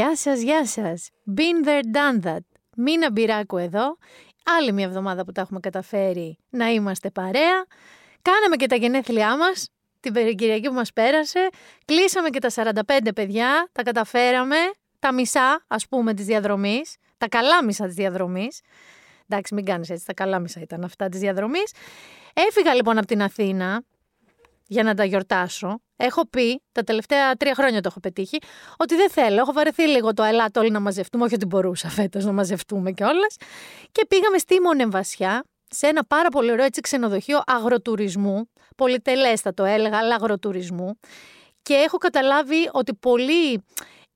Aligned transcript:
Γεια 0.00 0.16
σας, 0.16 0.40
γεια 0.40 0.66
σας. 0.66 1.10
Been 1.36 1.68
there, 1.68 1.80
done 1.96 2.26
that. 2.26 2.40
Μίνα 2.76 3.10
Μπυράκου 3.10 3.56
εδώ. 3.56 3.96
Άλλη 4.58 4.72
μια 4.72 4.84
εβδομάδα 4.84 5.24
που 5.24 5.32
τα 5.32 5.40
έχουμε 5.40 5.60
καταφέρει 5.60 6.38
να 6.50 6.68
είμαστε 6.68 7.10
παρέα. 7.10 7.66
Κάναμε 8.22 8.56
και 8.56 8.66
τα 8.66 8.76
γενέθλιά 8.76 9.36
μας 9.36 9.70
την 10.00 10.14
Κυριακή 10.14 10.68
που 10.68 10.74
μας 10.74 10.92
πέρασε. 10.92 11.48
Κλείσαμε 11.84 12.28
και 12.28 12.38
τα 12.38 12.50
45 12.50 13.12
παιδιά. 13.14 13.68
Τα 13.72 13.82
καταφέραμε. 13.82 14.56
Τα 14.98 15.12
μισά, 15.12 15.64
ας 15.68 15.88
πούμε, 15.88 16.14
της 16.14 16.26
διαδρομής. 16.26 16.96
Τα 17.18 17.28
καλά 17.28 17.64
μισά 17.64 17.86
της 17.86 17.94
διαδρομής. 17.94 18.60
Εντάξει, 19.28 19.54
μην 19.54 19.64
κάνεις 19.64 19.90
έτσι. 19.90 20.06
Τα 20.06 20.14
καλά 20.14 20.38
μισά 20.38 20.60
ήταν 20.60 20.84
αυτά 20.84 21.08
της 21.08 21.20
διαδρομής. 21.20 21.72
Έφυγα 22.34 22.74
λοιπόν 22.74 22.98
από 22.98 23.06
την 23.06 23.22
Αθήνα 23.22 23.82
για 24.66 24.82
να 24.82 24.94
τα 24.94 25.04
γιορτάσω. 25.04 25.80
Έχω 26.02 26.28
πει, 26.28 26.62
τα 26.72 26.82
τελευταία 26.82 27.34
τρία 27.34 27.54
χρόνια 27.54 27.80
το 27.80 27.88
έχω 27.90 28.00
πετύχει, 28.00 28.38
ότι 28.76 28.94
δεν 28.96 29.10
θέλω. 29.10 29.36
Έχω 29.40 29.52
βαρεθεί 29.52 29.82
λίγο 29.82 30.12
το 30.12 30.22
ελάτε 30.22 30.58
όλοι 30.58 30.70
να 30.70 30.80
μαζευτούμε. 30.80 31.24
Όχι 31.24 31.34
ότι 31.34 31.46
μπορούσα 31.46 31.88
φέτος 31.88 32.24
να 32.24 32.32
μαζευτούμε 32.32 32.92
κιόλας. 32.92 33.36
Και 33.92 34.06
πήγαμε 34.08 34.38
στη 34.38 34.60
Μονεμβασιά, 34.60 35.44
σε 35.70 35.86
ένα 35.86 36.04
πάρα 36.04 36.28
πολύ 36.28 36.50
ωραίο 36.50 36.64
έτσι 36.64 36.80
ξενοδοχείο 36.80 37.42
αγροτουρισμού. 37.46 38.50
Πολυτελέστατο 38.76 39.64
έλεγα, 39.64 39.98
αλλά 39.98 40.14
αγροτουρισμού. 40.14 40.98
Και 41.62 41.74
έχω 41.74 41.96
καταλάβει 41.96 42.68
ότι 42.72 42.94
πολύ 42.94 43.64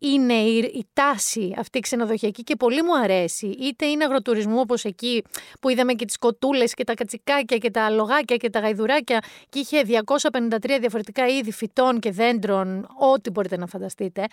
είναι 0.04 0.34
η, 0.34 0.58
η 0.58 0.86
τάση 0.92 1.54
αυτή 1.58 1.78
η 1.78 1.80
ξενοδοχειακή 1.80 2.42
και 2.42 2.56
πολύ 2.56 2.82
μου 2.82 2.98
αρέσει. 2.98 3.46
Είτε 3.46 3.86
είναι 3.86 4.04
αγροτουρισμού 4.04 4.58
όπως 4.58 4.84
εκεί 4.84 5.24
που 5.60 5.68
είδαμε 5.68 5.92
και 5.92 6.04
τις 6.04 6.18
κοτούλες 6.18 6.74
και 6.74 6.84
τα 6.84 6.94
κατσικάκια 6.94 7.58
και 7.58 7.70
τα 7.70 7.90
λογάκια 7.90 8.36
και 8.36 8.50
τα 8.50 8.58
γαϊδουράκια 8.58 9.24
και 9.48 9.58
είχε 9.58 9.82
253 10.30 10.76
διαφορετικά 10.80 11.26
είδη 11.26 11.52
φυτών 11.52 12.00
και 12.00 12.10
δέντρων, 12.10 12.88
ό,τι 13.12 13.30
μπορείτε 13.30 13.56
να 13.56 13.66
φανταστείτε. 13.66 14.26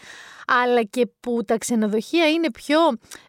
Αλλά 0.48 0.84
και 0.84 1.08
που 1.20 1.44
τα 1.46 1.58
ξενοδοχεία 1.58 2.30
είναι 2.30 2.52
πιο 2.52 2.78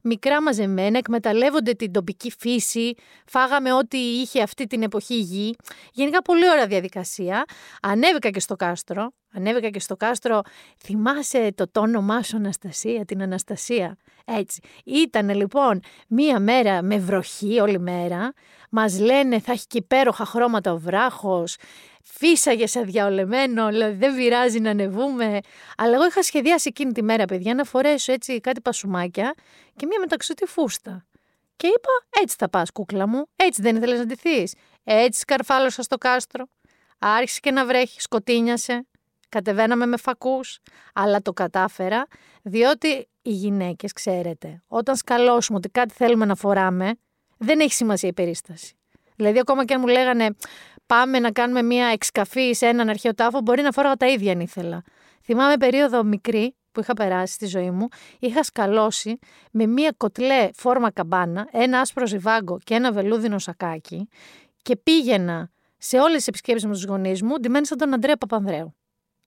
μικρά 0.02 0.42
μαζεμένα, 0.42 0.98
εκμεταλλεύονται 0.98 1.72
την 1.72 1.92
τοπική 1.92 2.32
φύση, 2.38 2.94
φάγαμε 3.26 3.72
ό,τι 3.72 3.98
είχε 3.98 4.42
αυτή 4.42 4.66
την 4.66 4.82
εποχή 4.82 5.14
γη. 5.14 5.56
Γενικά 5.92 6.22
πολύ 6.22 6.50
ωραία 6.50 6.66
διαδικασία. 6.66 7.44
Ανέβηκα 7.82 8.30
και 8.30 8.40
στο 8.40 8.56
κάστρο, 8.56 9.12
Ανέβηκα 9.34 9.68
και 9.68 9.80
στο 9.80 9.96
κάστρο, 9.96 10.40
θυμάσαι 10.78 11.52
το 11.54 11.68
τόνομά 11.68 12.22
σου 12.22 12.36
Αναστασία, 12.36 13.04
την 13.04 13.22
Αναστασία; 13.22 13.96
Έτσι. 14.24 14.60
Ήτανε 14.84 15.34
λοιπόν 15.34 15.80
μία 16.08 16.40
μέρα 16.40 16.82
με 16.82 16.98
βροχή 16.98 17.60
όλη 17.60 17.78
μέρα. 17.78 18.32
Μας 18.70 18.98
λένε 18.98 19.40
θα 19.40 19.52
έχει 19.52 19.66
και 19.66 19.78
υπέροχα 19.78 20.24
χρώματα 20.24 20.72
ο 20.72 20.78
βράχος. 20.78 21.56
Φύσαγε 22.02 22.66
σε 22.66 22.80
διαολεμένο, 22.80 23.68
δηλαδή 23.68 23.96
δεν 23.96 24.16
πειράζει 24.16 24.60
να 24.60 24.70
ανεβούμε. 24.70 25.38
Αλλά 25.76 25.94
εγώ 25.94 26.06
είχα 26.06 26.22
σχεδιάσει 26.22 26.68
εκείνη 26.68 26.92
τη 26.92 27.02
μέρα, 27.02 27.24
παιδιά, 27.24 27.54
να 27.54 27.64
φορέσω 27.64 28.12
έτσι 28.12 28.40
κάτι 28.40 28.60
πασουμάκια 28.60 29.34
και 29.76 29.86
μία 29.86 29.98
μεταξωτή 30.00 30.46
φούστα. 30.46 31.06
Και 31.56 31.66
είπα, 31.66 32.20
έτσι 32.22 32.36
θα 32.38 32.48
πας 32.48 32.72
κούκλα 32.72 33.06
μου, 33.06 33.24
έτσι 33.36 33.62
δεν 33.62 33.76
ήθελες 33.76 33.98
να 33.98 34.04
ντυθείς. 34.04 34.54
Έτσι 34.84 35.20
σκαρφάλωσα 35.20 35.82
στο 35.82 35.98
κάστρο. 35.98 36.44
Άρχισε 36.98 37.40
και 37.40 37.50
να 37.50 37.66
βρέχει, 37.66 38.00
σκοτίνιασε 38.00 38.86
κατεβαίναμε 39.32 39.86
με 39.86 39.96
φακούς, 39.96 40.58
αλλά 40.92 41.22
το 41.22 41.32
κατάφερα, 41.32 42.06
διότι 42.42 43.08
οι 43.22 43.30
γυναίκες, 43.30 43.92
ξέρετε, 43.92 44.62
όταν 44.66 44.96
σκαλώσουμε 44.96 45.58
ότι 45.58 45.68
κάτι 45.68 45.94
θέλουμε 45.94 46.24
να 46.24 46.34
φοράμε, 46.34 46.94
δεν 47.36 47.60
έχει 47.60 47.72
σημασία 47.72 48.08
η 48.08 48.12
περίσταση. 48.12 48.76
Δηλαδή, 49.16 49.38
ακόμα 49.38 49.64
και 49.64 49.74
αν 49.74 49.80
μου 49.80 49.86
λέγανε 49.86 50.26
πάμε 50.86 51.18
να 51.18 51.30
κάνουμε 51.30 51.62
μια 51.62 51.86
εξκαφή 51.86 52.52
σε 52.52 52.66
έναν 52.66 52.88
αρχαίο 52.88 53.14
τάφο, 53.14 53.40
μπορεί 53.40 53.62
να 53.62 53.72
φόραγα 53.72 53.96
τα 53.96 54.06
ίδια 54.06 54.32
αν 54.32 54.40
ήθελα. 54.40 54.82
Θυμάμαι 55.22 55.56
περίοδο 55.56 56.04
μικρή 56.04 56.56
που 56.72 56.80
είχα 56.80 56.92
περάσει 56.92 57.32
στη 57.32 57.46
ζωή 57.46 57.70
μου, 57.70 57.88
είχα 58.18 58.42
σκαλώσει 58.42 59.18
με 59.50 59.66
μια 59.66 59.94
κοτλέ 59.96 60.48
φόρμα 60.54 60.90
καμπάνα, 60.90 61.48
ένα 61.50 61.80
άσπρο 61.80 62.06
ζιβάγκο 62.06 62.58
και 62.64 62.74
ένα 62.74 62.92
βελούδινο 62.92 63.38
σακάκι 63.38 64.08
και 64.62 64.76
πήγαινα 64.76 65.50
σε 65.78 65.98
όλες 65.98 66.16
τις 66.16 66.26
επισκέψεις 66.26 66.66
με 66.68 66.74
τους 66.74 66.84
γονείς 66.84 67.22
μου, 67.22 67.38
ντυμένη 67.40 67.66
σαν 67.66 67.78
τον 67.78 67.94
Αντρέα 67.94 68.16
Παπανδρέου. 68.16 68.74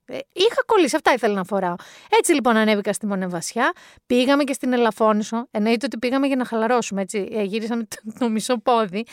Ε, 0.08 0.18
είχα 0.34 0.64
κολλήσει, 0.66 0.96
αυτά 0.96 1.14
ήθελα 1.14 1.34
να 1.34 1.44
φοράω. 1.44 1.76
Έτσι 2.10 2.34
λοιπόν 2.34 2.58
ανέβηκα 2.58 2.94
στη 2.94 3.06
Μονεβασιά, 3.06 3.74
πήγαμε 4.06 4.44
και 4.44 4.54
στην 4.54 4.74
Ελαφώνησο. 4.74 5.48
Εννοείται 5.52 5.86
ότι 5.86 5.98
πήγαμε 5.98 6.28
για 6.28 6.36
να 6.36 6.46
χαλαρώσουμε, 6.46 7.02
έτσι. 7.02 7.28
Ε, 7.32 7.44
γύρισαμε 7.44 7.84
το, 7.84 7.98
το 8.20 8.30
μισό 8.30 8.58
πόδι. 8.58 9.06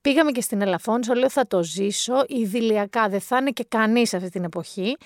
Πήγαμε 0.00 0.30
και 0.30 0.40
στην 0.40 0.60
Ελαφώνησο, 0.60 1.14
λέω 1.14 1.30
θα 1.30 1.46
το 1.46 1.62
ζήσω. 1.62 2.24
Ιδηλιακά 2.28 3.08
δεν 3.08 3.20
θα 3.20 3.36
είναι 3.36 3.50
και 3.50 3.64
κανείς 3.68 4.14
αυτή 4.14 4.28
την 4.28 4.44
εποχή. 4.44 4.96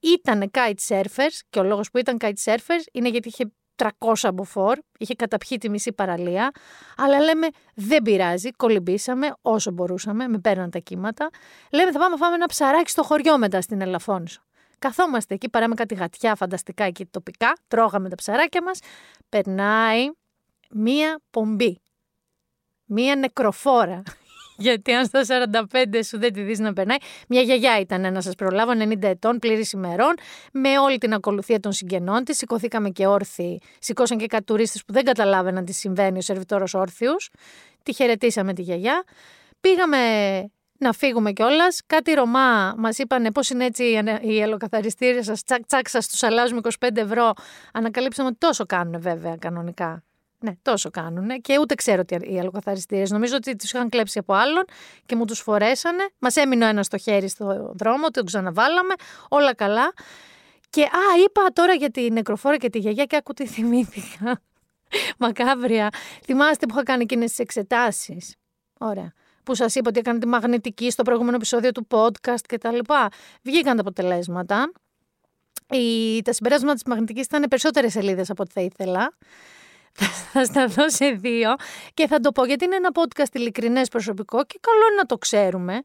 Ήταν 0.00 0.50
kite 0.50 0.94
surfers 0.94 1.38
και 1.50 1.58
ο 1.58 1.62
λόγος 1.62 1.90
που 1.90 1.98
ήταν 1.98 2.16
kite 2.20 2.44
surfers 2.44 2.84
είναι 2.92 3.08
γιατί 3.08 3.28
είχε 3.28 3.52
300 3.76 4.30
μποφόρ, 4.34 4.78
είχε 4.98 5.14
καταπιεί 5.14 5.58
τη 5.58 5.68
μισή 5.68 5.92
παραλία, 5.92 6.50
αλλά 6.96 7.20
λέμε 7.20 7.48
δεν 7.74 8.02
πειράζει, 8.02 8.50
κολυμπήσαμε 8.50 9.34
όσο 9.42 9.70
μπορούσαμε, 9.70 10.28
με 10.28 10.38
παίρναν 10.38 10.70
τα 10.70 10.78
κύματα. 10.78 11.30
Λέμε 11.72 11.92
θα 11.92 11.98
πάμε 11.98 12.16
φάμε 12.16 12.34
ένα 12.34 12.46
ψαράκι 12.46 12.90
στο 12.90 13.02
χωριό 13.02 13.38
μετά 13.38 13.60
στην 13.60 13.80
Ελαφώνησο. 13.80 14.42
Καθόμαστε 14.82 15.34
εκεί, 15.34 15.48
παράμε 15.48 15.74
κάτι 15.74 15.94
γατιά 15.94 16.34
φανταστικά 16.34 16.84
εκεί 16.84 17.06
τοπικά, 17.06 17.52
τρώγαμε 17.68 18.08
τα 18.08 18.14
ψαράκια 18.14 18.62
μας, 18.62 18.78
περνάει 19.28 20.10
μία 20.70 21.20
πομπή, 21.30 21.80
μία 22.84 23.16
νεκροφόρα. 23.16 24.02
Γιατί 24.64 24.92
αν 24.92 25.04
στα 25.04 25.22
45 25.70 26.00
σου 26.04 26.18
δεν 26.18 26.32
τη 26.32 26.42
δεις 26.42 26.58
να 26.58 26.72
περνάει. 26.72 26.96
Μια 27.28 27.40
γιαγιά 27.40 27.80
ήταν 27.80 28.12
να 28.12 28.20
σας 28.20 28.34
προλάβω, 28.34 28.72
90 28.72 29.02
ετών, 29.02 29.38
πλήρης 29.38 29.72
ημερών, 29.72 30.14
με 30.52 30.78
όλη 30.78 30.98
την 30.98 31.12
ακολουθία 31.12 31.60
των 31.60 31.72
συγγενών 31.72 32.24
της. 32.24 32.36
Σηκωθήκαμε 32.36 32.90
και 32.90 33.06
όρθιοι, 33.06 33.62
σηκώσαν 33.78 34.18
και 34.18 34.26
κάτι 34.26 34.44
τουρίστες 34.44 34.84
που 34.84 34.92
δεν 34.92 35.04
καταλάβαιναν 35.04 35.64
τι 35.64 35.72
συμβαίνει 35.72 36.18
ο 36.18 36.20
σερβιτόρος 36.20 36.74
όρθιους. 36.74 37.30
Τη 37.82 37.92
χαιρετήσαμε 37.92 38.52
τη 38.52 38.62
γιαγιά. 38.62 39.04
Πήγαμε 39.60 39.98
να 40.82 40.92
φύγουμε 40.92 41.32
κιόλας. 41.32 41.80
Κάτι 41.86 42.12
Ρωμά 42.12 42.74
μας 42.76 42.98
είπαν 42.98 43.28
πώς 43.34 43.50
είναι 43.50 43.64
έτσι 43.64 43.84
οι 44.22 44.40
ελοκαθαριστήρε 44.40 45.22
σας. 45.22 45.42
Τσακ, 45.42 45.66
τσακ, 45.66 45.88
σας 45.88 46.08
τους 46.08 46.22
αλλάζουμε 46.22 46.60
25 46.78 46.88
ευρώ. 47.00 47.32
Ανακαλύψαμε 47.72 48.28
ότι 48.28 48.38
τόσο 48.38 48.66
κάνουν 48.66 49.00
βέβαια 49.00 49.36
κανονικά. 49.36 50.04
Ναι, 50.38 50.52
τόσο 50.62 50.90
κάνουν. 50.90 51.40
Και 51.40 51.58
ούτε 51.58 51.74
ξέρω 51.74 52.04
τι 52.04 52.14
οι 52.14 52.40
αλλοκαθαριστήρε. 52.40 53.02
Νομίζω 53.08 53.36
ότι 53.36 53.56
τους 53.56 53.72
είχαν 53.72 53.88
κλέψει 53.88 54.18
από 54.18 54.34
άλλον 54.34 54.64
και 55.06 55.16
μου 55.16 55.24
τους 55.24 55.40
φορέσανε. 55.40 56.08
Μας 56.18 56.36
έμεινε 56.36 56.64
ο 56.64 56.68
ένας 56.68 56.86
στο 56.86 56.98
χέρι 56.98 57.28
στο 57.28 57.72
δρόμο, 57.74 58.10
τον 58.10 58.24
ξαναβάλαμε. 58.24 58.94
Όλα 59.28 59.54
καλά. 59.54 59.92
Και 60.70 60.82
α, 60.82 61.22
είπα 61.24 61.42
τώρα 61.52 61.72
για 61.72 61.90
την 61.90 62.12
νεκροφόρα 62.12 62.56
και 62.56 62.70
τη 62.70 62.78
γιαγιά 62.78 63.04
και 63.04 63.16
άκου 63.16 63.32
τι 63.32 63.46
θυμήθηκα. 63.46 64.40
Μακάβρια. 65.18 65.88
Θυμάστε 66.24 66.66
που 66.66 66.74
είχα 66.74 66.82
κάνει 66.82 67.02
εκείνες 67.02 67.28
τις 67.28 67.38
εξετάσεις. 67.38 68.36
Ωραία 68.78 69.12
που 69.44 69.54
σας 69.54 69.74
είπα 69.74 69.88
ότι 69.88 69.98
έκανε 69.98 70.18
τη 70.18 70.26
μαγνητική 70.26 70.90
στο 70.90 71.02
προηγούμενο 71.02 71.36
επεισόδιο 71.36 71.72
του 71.72 71.86
podcast 71.90 72.40
και 72.46 72.58
τα 72.58 72.72
λοιπά. 72.72 73.08
Βγήκαν 73.42 73.74
τα 73.74 73.80
αποτελέσματα. 73.80 74.72
Η, 75.70 76.22
τα 76.22 76.32
συμπεράσματα 76.32 76.74
της 76.74 76.82
μαγνητικής 76.86 77.24
ήταν 77.24 77.44
περισσότερες 77.48 77.92
σελίδες 77.92 78.30
από 78.30 78.42
ό,τι 78.42 78.52
θα 78.52 78.60
ήθελα. 78.60 79.16
Θα 80.32 80.44
σταθώ 80.44 80.90
σε 80.90 81.10
δύο 81.10 81.54
και 81.94 82.06
θα 82.06 82.20
το 82.20 82.32
πω 82.32 82.44
γιατί 82.44 82.64
είναι 82.64 82.76
ένα 82.76 82.90
podcast 82.94 83.34
ειλικρινές 83.34 83.88
προσωπικό 83.88 84.44
και 84.44 84.58
καλό 84.60 84.86
είναι 84.90 84.96
να 84.96 85.06
το 85.06 85.18
ξέρουμε. 85.18 85.82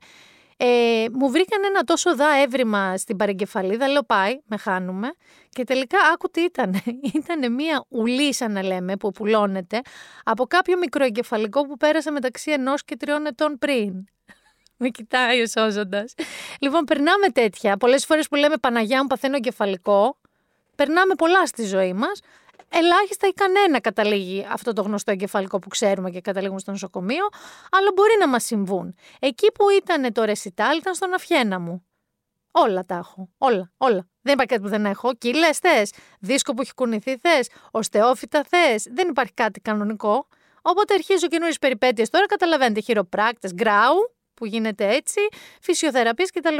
Ε, 0.59 1.05
μου 1.11 1.29
βρήκαν 1.29 1.63
ένα 1.65 1.83
τόσο 1.83 2.15
δά 2.15 2.41
έβριμα 2.41 2.97
στην 2.97 3.17
παρεγκεφαλίδα, 3.17 3.87
λέω 3.87 4.03
πάει, 4.03 4.39
με 4.45 4.57
χάνουμε. 4.57 5.07
Και 5.49 5.63
τελικά 5.63 5.97
άκου 6.13 6.29
τι 6.29 6.41
ήταν. 6.41 6.81
Ήταν 7.19 7.53
μια 7.53 7.85
ουλή, 7.89 8.33
σαν 8.33 8.51
να 8.51 8.63
λέμε, 8.63 8.97
που 8.97 9.11
πουλώνεται 9.11 9.81
από 10.23 10.45
κάποιο 10.45 10.77
μικροεγκεφαλικό 10.77 11.67
που 11.67 11.77
πέρασε 11.77 12.11
μεταξύ 12.11 12.51
ενός 12.51 12.83
και 12.83 12.95
τριών 12.95 13.25
ετών 13.25 13.57
πριν. 13.57 13.93
Με 14.77 14.89
κοιτάει 14.89 15.41
ο 15.41 15.47
σώζοντας. 15.47 16.13
Λοιπόν, 16.59 16.83
περνάμε 16.83 17.27
τέτοια. 17.29 17.77
Πολλές 17.77 18.05
φορές 18.05 18.27
που 18.27 18.35
λέμε 18.35 18.55
Παναγιά 18.57 19.01
μου 19.01 19.07
παθαίνω 19.07 19.35
εγκεφαλικό, 19.35 20.17
περνάμε 20.75 21.15
πολλά 21.15 21.45
στη 21.45 21.65
ζωή 21.65 21.93
μας 21.93 22.19
ελάχιστα 22.69 23.27
ή 23.27 23.31
κανένα 23.31 23.79
καταλήγει 23.79 24.45
αυτό 24.51 24.73
το 24.73 24.81
γνωστό 24.81 25.11
εγκεφαλικό 25.11 25.59
που 25.59 25.67
ξέρουμε 25.67 26.09
και 26.09 26.21
καταλήγουμε 26.21 26.59
στο 26.59 26.71
νοσοκομείο, 26.71 27.27
αλλά 27.71 27.91
μπορεί 27.95 28.15
να 28.19 28.27
μας 28.27 28.43
συμβούν. 28.43 28.95
Εκεί 29.19 29.51
που 29.51 29.69
ήταν 29.69 30.13
το 30.13 30.23
ρεσιτάλ 30.23 30.77
ήταν 30.77 30.95
στον 30.95 31.13
αφιένα 31.13 31.59
μου. 31.59 31.85
Όλα 32.51 32.83
τα 32.85 32.95
έχω. 32.95 33.29
Όλα, 33.37 33.71
όλα. 33.77 34.07
Δεν 34.21 34.33
υπάρχει 34.33 34.53
κάτι 34.53 34.61
που 34.61 34.69
δεν 34.69 34.85
έχω. 34.85 35.13
Κύλες 35.13 35.57
θες. 35.57 35.93
Δίσκο 36.19 36.53
που 36.53 36.61
έχει 36.61 36.73
κουνηθεί 36.73 37.17
θες. 37.17 37.49
Οστεόφυτα 37.71 38.43
θες. 38.43 38.87
Δεν 38.91 39.09
υπάρχει 39.09 39.33
κάτι 39.33 39.59
κανονικό. 39.59 40.27
Οπότε 40.61 40.93
αρχίζω 40.93 41.27
καινούριες 41.27 41.57
περιπέτειες 41.57 42.09
τώρα. 42.09 42.25
Καταλαβαίνετε, 42.25 42.79
χειροπράκτες, 42.79 43.53
γκράου 43.53 44.15
που 44.33 44.45
γίνεται 44.45 44.95
έτσι, 44.95 45.19
φυσιοθεραπεία 45.61 46.25
κτλ. 46.33 46.57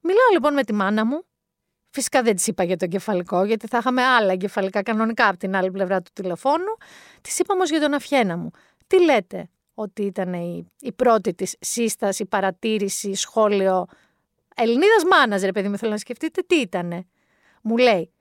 Μιλάω 0.00 0.28
λοιπόν 0.32 0.52
με 0.52 0.64
τη 0.64 0.72
μάνα 0.72 1.04
μου 1.04 1.24
Φυσικά 1.90 2.22
δεν 2.22 2.34
της 2.36 2.46
είπα 2.46 2.64
για 2.64 2.76
το 2.76 2.84
εγκεφαλικό, 2.84 3.44
γιατί 3.44 3.66
θα 3.66 3.78
είχαμε 3.78 4.02
άλλα 4.02 4.32
εγκεφαλικά 4.32 4.82
κανονικά 4.82 5.28
από 5.28 5.38
την 5.38 5.56
άλλη 5.56 5.70
πλευρά 5.70 6.02
του 6.02 6.10
τηλεφώνου. 6.12 6.76
Της 7.20 7.38
είπα 7.38 7.54
όμως 7.54 7.70
για 7.70 7.80
τον 7.80 7.94
αφιένα 7.94 8.36
μου. 8.36 8.50
Τι 8.86 9.04
λέτε, 9.04 9.48
ότι 9.74 10.02
ήταν 10.02 10.32
η, 10.32 10.72
η 10.80 10.92
πρώτη 10.92 11.34
της 11.34 11.56
σύσταση, 11.60 12.26
παρατήρηση, 12.26 13.14
σχόλιο; 13.14 13.86
Ελληνίδας 14.54 15.04
μάνας, 15.10 15.42
ρε 15.42 15.52
παιδί 15.52 15.68
μου, 15.68 15.78
θέλω 15.78 15.90
να 15.90 15.98
σκεφτείτε 15.98 16.42
τι 16.46 16.56
ήτανε. 16.56 17.06
Μου 17.62 17.76
λέει, 17.76 18.12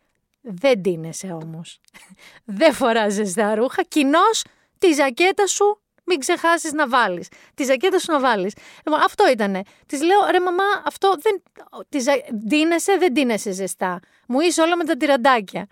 Δεν 0.41 0.81
τίνεσαι 0.81 1.27
όμως. 1.43 1.81
Δεν 2.59 2.73
φοράς 2.73 3.13
ζεστά 3.13 3.55
ρούχα. 3.55 3.83
Κοινώς 3.83 4.43
τη 4.77 4.93
ζακέτα 4.93 5.47
σου 5.47 5.81
μην 6.07 6.19
ξεχάσεις 6.19 6.71
να 6.71 6.87
βάλεις. 6.87 7.27
Τη 7.53 7.63
ζακέτα 7.63 7.99
σου 7.99 8.11
να 8.11 8.19
βάλεις. 8.19 8.53
Λοιπόν, 8.85 9.01
αυτό 9.01 9.29
ήτανε. 9.29 9.61
Της 9.85 10.01
λέω, 10.01 10.19
ρε 10.31 10.39
μαμά, 10.39 10.63
αυτό 10.85 11.13
δεν. 11.19 11.43
Τη 11.89 11.99
ζα... 11.99 12.11
Ντύνεσαι, 12.33 12.97
δεν 12.97 13.11
ντύνεσαι 13.11 13.51
ζεστά. 13.51 13.99
Μου 14.27 14.39
είσαι 14.39 14.61
όλα 14.61 14.75
με 14.75 14.83
τα 14.83 14.97
τυραντάκια. 14.97 15.67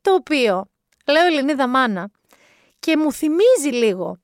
Το 0.00 0.14
οποίο, 0.14 0.66
λέω 1.06 1.26
Ελληνίδα 1.26 1.66
μάνα, 1.66 2.10
και 2.78 2.96
μου 2.96 3.12
θυμίζει 3.12 3.68
λίγο 3.68 4.18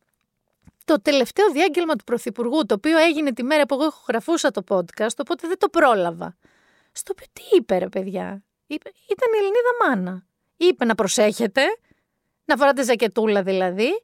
το 0.84 1.02
τελευταίο 1.02 1.50
διάγγελμα 1.50 1.96
του 1.96 2.04
Πρωθυπουργού, 2.04 2.66
το 2.66 2.74
οποίο 2.74 2.98
έγινε 2.98 3.32
τη 3.32 3.42
μέρα 3.42 3.66
που 3.66 3.74
εγώ 3.74 3.84
έχω 3.84 4.04
γραφούσα 4.08 4.50
το 4.50 4.62
podcast, 4.68 5.16
οπότε 5.18 5.48
δεν 5.48 5.58
το 5.58 5.68
πρόλαβα. 5.68 6.36
Στο 6.92 7.12
οποίο 7.14 7.26
τι 7.32 7.56
είπε, 7.56 7.78
ρε 7.78 7.88
παιδιά; 7.88 8.42
Είπε, 8.66 8.90
ήταν 9.08 9.28
η 9.34 9.36
Ελληνίδα 9.36 9.72
μάνα. 9.80 10.26
Είπε 10.56 10.84
να 10.84 10.94
προσέχετε, 10.94 11.62
να 12.44 12.56
φοράτε 12.56 12.82
ζακετούλα 12.82 13.42
δηλαδή, 13.42 14.02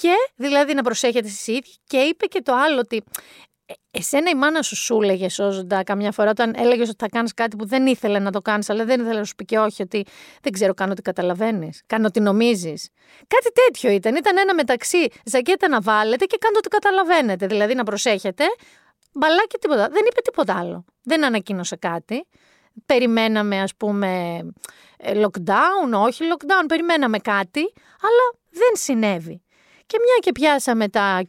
και 0.00 0.14
δηλαδή 0.36 0.74
να 0.74 0.82
προσέχετε 0.82 1.26
εσείς 1.26 1.46
ίδιοι 1.46 1.74
και 1.86 1.98
είπε 1.98 2.26
και 2.26 2.42
το 2.42 2.54
άλλο 2.54 2.78
ότι 2.78 3.02
«Ε, 3.66 3.72
Εσένα 3.90 4.30
η 4.30 4.34
μάνα 4.34 4.62
σου 4.62 4.76
σου 4.76 5.00
έλεγε 5.02 5.28
σώζοντα 5.28 5.82
καμιά 5.82 6.12
φορά 6.12 6.30
όταν 6.30 6.54
έλεγε 6.56 6.82
ότι 6.82 6.94
θα 6.98 7.08
κάνεις 7.08 7.34
κάτι 7.34 7.56
που 7.56 7.66
δεν 7.66 7.86
ήθελε 7.86 8.18
να 8.18 8.30
το 8.32 8.40
κάνεις, 8.40 8.70
αλλά 8.70 8.84
δεν 8.84 9.00
ήθελε 9.00 9.18
να 9.18 9.24
σου 9.24 9.34
πει 9.34 9.44
και 9.44 9.58
όχι, 9.58 9.82
ότι 9.82 10.04
δεν 10.42 10.52
ξέρω, 10.52 10.74
κάνω 10.74 10.92
ότι 10.92 11.02
καταλαβαίνεις. 11.02 11.82
Κάνω 11.86 12.06
ότι 12.06 12.20
νομίζεις. 12.20 12.88
Κάτι 13.26 13.52
τέτοιο 13.52 13.90
ήταν. 13.90 14.16
Ήταν 14.16 14.38
ένα 14.38 14.54
μεταξύ 14.54 15.08
ζακέτα 15.24 15.68
να 15.68 15.80
βάλετε 15.80 16.24
και 16.24 16.36
κάνω 16.40 16.54
ότι 16.58 16.68
καταλαβαίνετε. 16.68 17.46
Δηλαδή 17.46 17.74
να 17.74 17.84
προσέχετε, 17.84 18.44
μπαλάκι 19.12 19.58
τίποτα. 19.58 19.88
Δεν 19.88 20.02
είπε 20.06 20.20
τίποτα 20.20 20.58
άλλο. 20.58 20.84
Δεν 21.02 21.24
ανακοίνωσε 21.24 21.76
κάτι. 21.76 22.26
Περιμέναμε, 22.86 23.60
ας 23.60 23.74
πούμε, 23.76 24.38
ε, 24.98 25.20
lockdown, 25.22 25.92
όχι 26.06 26.24
lockdown, 26.32 26.64
περιμέναμε 26.68 27.18
κάτι, 27.18 27.60
αλλά 28.00 28.40
δεν 28.50 28.72
συνέβη. 28.72 29.42
Και 29.90 29.98
μια 29.98 30.16
και 30.20 30.32
πιάσαμε 30.32 30.88
τα 30.88 31.22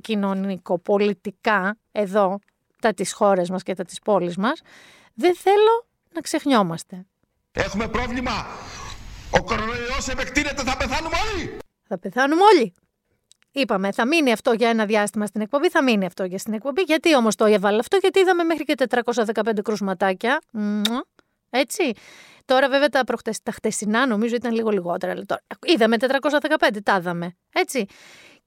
κοινωνικοπολιτικά 0.00 1.76
εδώ, 1.92 2.38
τα 2.80 2.92
της 2.94 3.12
χώρες 3.12 3.50
μας 3.50 3.62
και 3.62 3.74
τα 3.74 3.84
της 3.84 3.98
πόλης 3.98 4.36
μας, 4.36 4.60
δεν 5.14 5.36
θέλω 5.36 5.86
να 6.14 6.20
ξεχνιόμαστε. 6.20 7.06
Έχουμε 7.52 7.88
πρόβλημα. 7.88 8.46
Ο 9.30 9.44
κορονοϊός 9.44 10.08
επεκτείνεται, 10.08 10.62
θα 10.62 10.76
πεθάνουμε 10.76 11.16
όλοι. 11.32 11.56
Θα 11.88 11.98
πεθάνουμε 11.98 12.42
όλοι. 12.42 12.74
Είπαμε, 13.52 13.92
θα 13.92 14.06
μείνει 14.06 14.32
αυτό 14.32 14.52
για 14.52 14.68
ένα 14.68 14.86
διάστημα 14.86 15.26
στην 15.26 15.40
εκπομπή, 15.40 15.70
θα 15.70 15.82
μείνει 15.82 16.06
αυτό 16.06 16.24
για 16.24 16.38
στην 16.38 16.52
εκπομπή. 16.52 16.82
Γιατί 16.82 17.16
όμως 17.16 17.34
το 17.34 17.44
έβαλε 17.44 17.78
αυτό, 17.78 17.96
γιατί 17.96 18.20
είδαμε 18.20 18.44
μέχρι 18.44 18.64
και 18.64 18.74
415 18.76 19.62
κρούσματάκια. 19.62 20.38
Έτσι. 21.54 21.92
Τώρα, 22.44 22.68
βέβαια, 22.68 22.88
τα, 22.88 23.04
προχτες, 23.04 23.42
τα 23.42 23.52
χτεσινά 23.52 24.06
νομίζω 24.06 24.34
ήταν 24.34 24.54
λίγο 24.54 24.70
λιγότερα. 24.70 25.12
Αλλά 25.12 25.24
τώρα, 25.26 25.42
είδαμε 25.66 25.96
415, 25.98 26.82
τα 26.82 26.96
είδαμε. 26.96 27.36
Έτσι. 27.52 27.86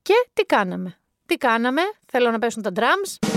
Και 0.02 0.14
τι 0.34 0.44
κάναμε. 0.44 0.98
Τι 1.26 1.36
κάναμε; 1.36 1.82
Θέλω 2.08 2.32
να 2.32 2.40
πέσουν 2.40 2.62
τα 2.62 2.72
drums. 2.76 3.28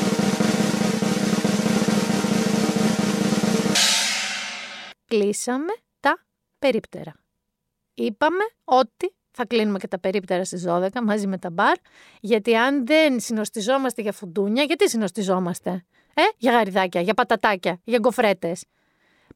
Κλείσαμε 5.04 5.72
τα 6.00 6.24
περίπτερα. 6.58 7.14
Είπαμε 7.94 8.44
ότι 8.64 9.14
θα 9.30 9.46
κλείνουμε 9.46 9.78
και 9.78 9.88
τα 9.88 9.98
περίπτερα 9.98 10.44
στις 10.44 10.64
12 10.68 10.88
μαζί 11.02 11.26
με 11.26 11.38
τα 11.38 11.50
μπαρ, 11.50 11.76
γιατί 12.20 12.56
αν 12.56 12.86
δεν 12.86 13.20
συνοστιζόμαστε 13.20 14.02
για 14.02 14.12
φουντούνια, 14.12 14.62
γιατί 14.62 14.88
συνοστιζόμαστε. 14.88 15.84
Ε, 16.14 16.22
για 16.36 16.52
γαριδάκια, 16.52 17.00
για 17.00 17.14
πατατάκια, 17.14 17.80
για 17.84 17.98
γκοφρέτες. 17.98 18.64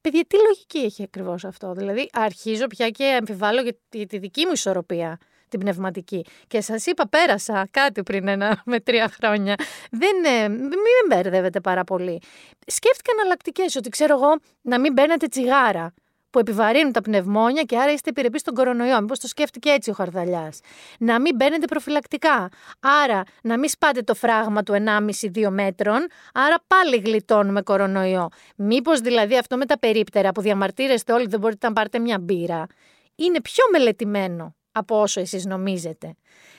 Παιδιά, 0.03 0.25
τι 0.27 0.37
λογική 0.37 0.79
έχει 0.79 1.03
ακριβώς 1.03 1.45
αυτό; 1.45 1.73
Δηλαδή, 1.73 2.09
αρχίζω 2.13 2.67
πια 2.67 2.89
και 2.91 3.05
αμφιβάλλω 3.05 3.63
για 3.63 3.77
τη, 3.89 4.19
δική 4.19 4.47
μου 4.47 4.53
ισορροπία 4.53 5.19
την 5.49 5.61
πνευματική. 5.61 6.25
Και 6.47 6.61
σας 6.61 6.87
είπα, 6.87 7.09
πέρασα 7.09 7.69
κάτι 7.71 8.03
πριν 8.03 8.29
ένα 8.29 8.63
με 8.73 8.81
τρία 8.81 9.09
χρόνια. 9.09 9.55
Δεν, 9.91 10.25
ε, 10.25 10.49
μην 10.49 10.69
με 10.69 11.15
μπερδεύετε 11.17 11.61
πάρα 11.61 11.85
πολύ. 11.85 12.21
Σκέφτηκα 12.67 13.13
εναλλακτικές, 13.19 13.77
ότι 13.77 13.89
ξέρω 13.89 14.15
εγώ 14.15 14.37
να 14.63 14.81
μην 14.81 14.93
μπαίνετε 14.93 15.27
τσιγάρα 15.27 15.95
που 16.33 16.39
επιβαρύνουν 16.39 16.93
τα 16.93 17.01
πνευμόνια 17.01 17.63
και 17.63 17.79
άρα 17.79 17.93
είστε 17.93 18.11
επιρρεπείς 18.11 18.41
στον 18.41 18.55
κορονοϊό. 18.55 19.01
Μήπως 19.01 19.19
το 19.19 19.27
σκέφτηκε 19.27 19.71
έτσι 19.71 19.91
ο 19.91 19.93
Χαρδαλιάς. 19.93 20.61
Να 20.99 21.21
μην 21.21 21.35
μπαίνετε 21.35 21.67
προφυλακτικά. 21.67 22.49
Άρα 22.81 23.23
να 23.43 23.59
μην 23.59 23.69
σπάτε 23.69 24.03
το 24.03 24.15
φράγμα 24.15 24.63
του 24.63 24.73
1,5-2 24.73 25.49
μέτρων. 25.51 26.07
Άρα 26.35 26.57
πάλι 26.67 26.97
γλιτώνουμε 26.97 27.63
κορονοϊό. 27.63 28.29
Μήπως 28.57 29.01
δηλαδή 29.01 29.39
αυτό 29.39 29.57
με 29.57 29.67
τα 29.67 29.79
περίπτερα 29.79 30.33
που 30.33 30.41
διαμαρτύρεστε 30.41 31.13
όλοι 31.13 31.27
δεν 31.27 31.41
μπορείτε 31.41 31.67
να 31.67 31.73
πάρετε 31.73 31.99
μια 31.99 32.19
μπύρα. 32.19 32.67
Είναι 33.15 33.41
πιο 33.41 33.65
μελετημένο 33.73 34.55
από 34.73 35.01
όσο 35.01 35.21
εσείς 35.21 35.45
νομίζετε. 35.45 36.15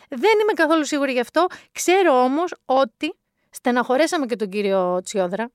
Δεν 0.10 0.40
είμαι 0.42 0.54
καθόλου 0.56 0.86
σίγουρη 0.86 1.12
γι' 1.12 1.20
αυτό. 1.20 1.46
Ξέρω 1.72 2.24
όμως 2.24 2.54
ότι 2.66 3.16
στεναχωρέσαμε 3.50 4.25
και 4.25 4.36
τον 4.36 4.50
κύριο 4.50 5.02
Τσιόδρα, 5.04 5.52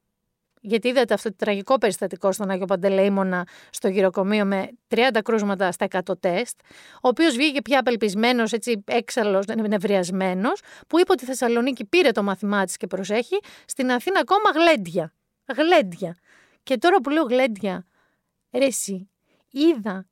γιατί 0.69 0.89
είδατε 0.89 1.15
αυτό 1.15 1.29
το 1.29 1.35
τραγικό 1.39 1.79
περιστατικό 1.79 2.33
στον 2.33 2.51
Άγιο 2.51 2.67
Παντελεήμονα 2.67 3.47
στο 3.71 3.89
γυροκομείο 3.89 4.45
με 4.45 4.71
30 4.89 5.19
κρούσματα 5.25 5.73
στα 5.73 5.87
100 5.91 6.21
τεστ, 6.21 6.61
ο 6.95 7.09
οποίος 7.09 7.37
βγήκε 7.37 7.63
πια 7.63 7.79
απελπισμένος, 7.79 8.53
έτσι 8.53 8.85
έξαλλος, 8.87 9.47
νευριασμένος, 9.47 10.61
που 10.87 10.99
είπε 10.99 11.13
ότι 11.13 11.25
η 11.25 11.27
Θεσσαλονίκη 11.27 11.85
πήρε 11.85 12.11
το 12.11 12.23
μαθημά 12.23 12.65
της 12.65 12.77
και 12.77 12.87
προσέχει, 12.87 13.39
στην 13.65 13.91
Αθήνα 13.91 14.21
ακόμα 14.21 14.51
γλέντια. 14.55 15.13
Γλέντια. 15.57 16.17
Και 16.63 16.79
τώρα 16.79 17.01
που 17.01 17.11
λέω 17.11 17.23
γλέντια, 17.23 17.87
ρε 18.53 18.65
εσύ, 18.65 19.11
είδα. 19.51 20.07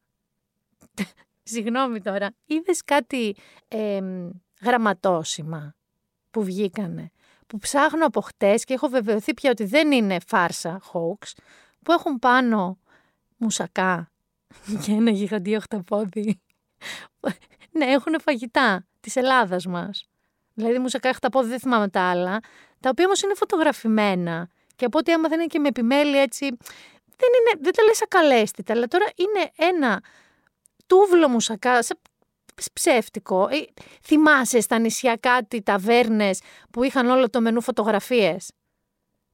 Συγγνώμη 1.43 2.01
τώρα, 2.01 2.35
είδες 2.47 2.85
κάτι 2.85 3.37
ε, 3.69 4.01
γραμματόσημα 4.63 5.75
που 6.31 6.43
βγήκανε 6.43 7.11
που 7.47 7.59
ψάχνω 7.59 8.07
από 8.07 8.21
χτες 8.21 8.65
και 8.65 8.75
έχω 8.75 8.89
βεβαιωθεί 8.89 9.35
πια 9.35 9.51
ότι 9.51 9.65
δεν 9.65 9.93
είναι 9.93 10.17
φάρσα, 10.27 10.81
hoax, 10.93 11.33
που 11.83 11.93
έχουν 11.93 12.19
πάνω 12.19 12.79
μουσακά 13.37 14.11
για 14.83 14.97
ένα 14.97 15.11
γιγαντίο 15.11 15.61
χταπόδι. 15.61 16.41
ναι, 17.71 17.85
έχουν 17.85 18.21
φαγητά 18.21 18.87
της 19.01 19.17
Ελλάδας 19.17 19.67
μας. 19.67 20.09
Δηλαδή 20.55 20.79
μουσακά 20.79 21.13
χταπόδι, 21.13 21.49
δεν 21.49 21.61
θυμάμαι 21.61 21.89
τα 21.89 22.01
άλλα, 22.01 22.41
τα 22.81 22.89
οποία 22.89 23.05
όμως 23.05 23.23
είναι 23.23 23.35
φωτογραφημένα. 23.35 24.49
Και 24.77 24.85
από 24.85 24.99
ό,τι 24.99 25.13
άμα 25.13 25.29
δεν 25.29 25.39
είναι 25.39 25.49
και 25.49 25.59
με 25.59 25.69
επιμέλεια 25.69 26.23
έτσι. 26.23 26.57
Δεν, 27.17 27.31
είναι, 27.41 27.61
δεν 27.63 27.73
τα 27.73 27.83
λες 27.83 28.03
ακαλέστητα, 28.03 28.73
αλλά 28.73 28.87
τώρα 28.87 29.05
είναι 29.15 29.51
ένα 29.71 30.03
τούβλο 30.87 31.29
μουσακά, 31.29 31.83
ψεύτικο. 32.73 33.49
Ε, 33.51 33.65
θυμάσαι 34.03 34.61
στα 34.61 34.79
νησιά 34.79 35.17
κάτι 35.17 35.63
ταβέρνες 35.63 36.41
που 36.71 36.83
είχαν 36.83 37.11
όλο 37.11 37.31
το 37.31 37.41
μενού 37.41 37.61
φωτογραφίες; 37.61 38.51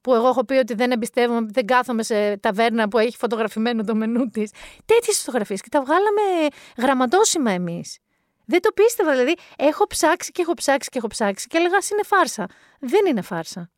Που 0.01 0.15
εγώ 0.15 0.29
έχω 0.29 0.45
πει 0.45 0.55
ότι 0.55 0.75
δεν 0.75 0.91
εμπιστεύομαι, 0.91 1.47
δεν 1.51 1.67
κάθομαι 1.67 2.03
σε 2.03 2.37
ταβέρνα 2.37 2.89
που 2.89 2.99
έχει 2.99 3.17
φωτογραφημένο 3.17 3.85
το 3.85 3.95
μενού 3.95 4.29
της. 4.29 4.51
Τέτοιες 4.85 5.19
φωτογραφίες 5.19 5.61
και 5.61 5.69
τα 5.69 5.83
βγάλαμε 5.83 6.47
γραμματόσημα 6.77 7.51
εμείς. 7.51 7.99
Δεν 8.45 8.61
το 8.61 8.71
πίστευα, 8.75 9.11
δηλαδή. 9.11 9.35
Έχω 9.57 9.87
ψάξει 9.87 10.31
και 10.31 10.43
έχω 10.43 10.55
ψάξει 10.55 10.89
και 10.89 10.99
έχω 10.99 11.07
ψάξει 11.07 11.47
και 11.47 11.57
έλεγα 11.57 11.79
είναι 11.93 12.03
φάρσα. 12.03 12.47
Δεν 12.81 13.07
είναι 13.07 13.23
φάρσα. 13.23 13.71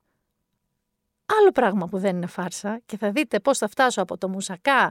Άλλο 1.41 1.51
πράγμα 1.51 1.87
που 1.89 1.99
δεν 1.99 2.17
είναι 2.17 2.27
φάρσα 2.27 2.81
και 2.87 2.97
θα 2.97 3.11
δείτε 3.11 3.41
πώς 3.41 3.59
θα 3.59 3.69
φτάσω 3.69 4.03
από 4.03 4.19
το 4.19 4.29
μουσακά 4.29 4.91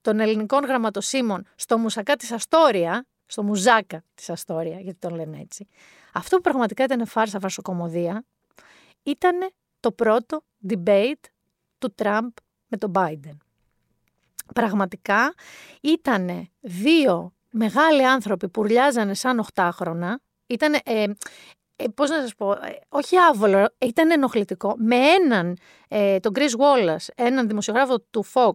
των 0.00 0.20
ελληνικών 0.20 0.64
γραμματοσύμων 0.64 1.46
στο 1.54 1.78
μουσακά 1.78 2.16
της 2.16 2.32
Αστόρια, 2.32 3.06
στο 3.26 3.42
μουζάκα 3.42 4.04
της 4.14 4.30
Αστόρια, 4.30 4.80
γιατί 4.80 4.98
τον 4.98 5.14
λένε 5.14 5.40
έτσι. 5.40 5.66
Αυτό 6.12 6.36
που 6.36 6.42
πραγματικά 6.42 6.84
ήταν 6.84 7.06
φάρσα 7.06 7.40
φαρσοκομωδία 7.40 8.24
ήταν 9.02 9.50
το 9.80 9.92
πρώτο 9.92 10.42
debate 10.68 11.24
του 11.78 11.94
Τραμπ 11.94 12.30
με 12.66 12.76
τον 12.76 12.92
Biden. 12.94 13.36
Πραγματικά 14.54 15.34
ήταν 15.80 16.50
δύο 16.60 17.32
μεγάλοι 17.50 18.06
άνθρωποι 18.06 18.48
που 18.48 18.60
ουρλιάζανε 18.60 19.14
σαν 19.14 19.38
οχτάχρονα. 19.38 20.20
Ήταν, 20.46 20.74
ε, 20.84 21.04
ε, 21.76 21.84
πώς 21.94 22.10
να 22.10 22.20
σας 22.20 22.34
πω, 22.34 22.52
ε, 22.52 22.80
όχι 22.88 23.16
άβολο, 23.16 23.68
ήταν 23.78 24.10
ενοχλητικό. 24.10 24.74
Με 24.78 24.96
έναν, 24.96 25.58
ε, 25.88 26.18
τον 26.18 26.32
Chris 26.34 26.50
Wallace, 26.58 27.06
έναν 27.14 27.48
δημοσιογράφο 27.48 28.00
του 28.00 28.24
Fox, 28.32 28.54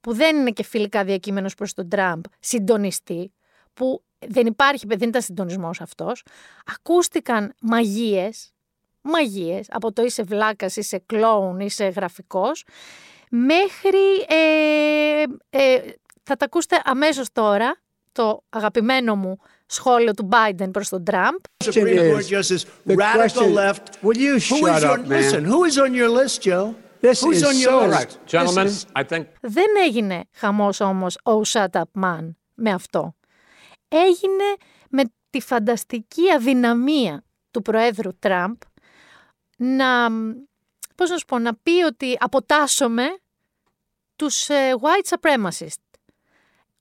που 0.00 0.12
δεν 0.14 0.36
είναι 0.36 0.50
και 0.50 0.62
φιλικά 0.62 1.04
διακείμενος 1.04 1.54
προς 1.54 1.74
τον 1.74 1.88
Τραμπ, 1.88 2.22
συντονιστή, 2.40 3.32
που 3.80 4.02
δεν 4.26 4.46
υπάρχει, 4.46 4.86
δεν 4.86 5.08
ήταν 5.08 5.22
συντονισμός 5.22 5.80
αυτός, 5.80 6.22
ακούστηκαν 6.74 7.54
μαγείες, 7.60 8.52
μαγείες, 9.00 9.66
από 9.70 9.92
το 9.92 10.02
είσαι 10.02 10.22
βλάκας, 10.22 10.76
είσαι 10.76 11.02
κλόουν, 11.06 11.60
είσαι 11.60 11.84
γραφικός, 11.88 12.64
μέχρι, 13.30 14.26
ε, 14.28 15.22
ε, 15.50 15.78
θα 16.22 16.36
τα 16.36 16.44
ακούσετε 16.44 16.80
αμέσως 16.84 17.32
τώρα, 17.32 17.76
το 18.12 18.42
αγαπημένο 18.50 19.16
μου 19.16 19.38
σχόλιο 19.66 20.14
του 20.14 20.28
Biden 20.32 20.68
προς 20.72 20.88
τον 20.88 21.04
Τραμπ. 21.04 21.34
Supreme 21.64 22.14
Court 22.14 22.38
Justice, 22.38 22.64
radical 22.86 23.54
left; 23.54 23.76
Will 24.02 24.16
you 24.16 24.38
shut 24.38 24.82
up, 24.82 25.06
man? 25.06 25.20
Listen, 25.20 25.44
who 25.44 25.64
is 25.70 25.76
on 25.84 25.94
your 25.94 26.08
list, 26.18 26.40
Joe? 26.42 26.74
This 27.00 27.22
Who's 27.22 27.36
is 27.36 27.42
on 27.50 27.54
so 27.54 27.70
yours? 27.70 27.94
right. 27.98 28.12
Gentlemen, 28.26 28.66
This 28.66 28.70
is- 28.70 29.02
I 29.02 29.04
think 29.08 29.24
Δεν 29.40 29.66
έγινε 29.86 30.24
χαμός 30.32 30.80
όμως 30.80 31.18
ο 31.22 31.40
Shut 31.52 31.68
Up 31.72 32.02
Man 32.04 32.34
με 32.54 32.70
αυτό. 32.70 33.14
Έγινε 33.92 34.56
με 34.88 35.02
τη 35.30 35.40
φανταστική 35.40 36.30
αδυναμία 36.36 37.24
του 37.50 37.62
Προέδρου 37.62 38.18
Τραμπ 38.18 38.56
να, 39.56 40.10
πώς 40.94 41.10
να 41.10 41.16
σου 41.16 41.24
πω, 41.24 41.38
να 41.38 41.54
πει 41.54 41.82
ότι 41.86 42.16
αποτάσσομαι 42.20 43.04
τους 44.16 44.48
ε, 44.48 44.74
white 44.80 45.16
supremacists. 45.16 45.90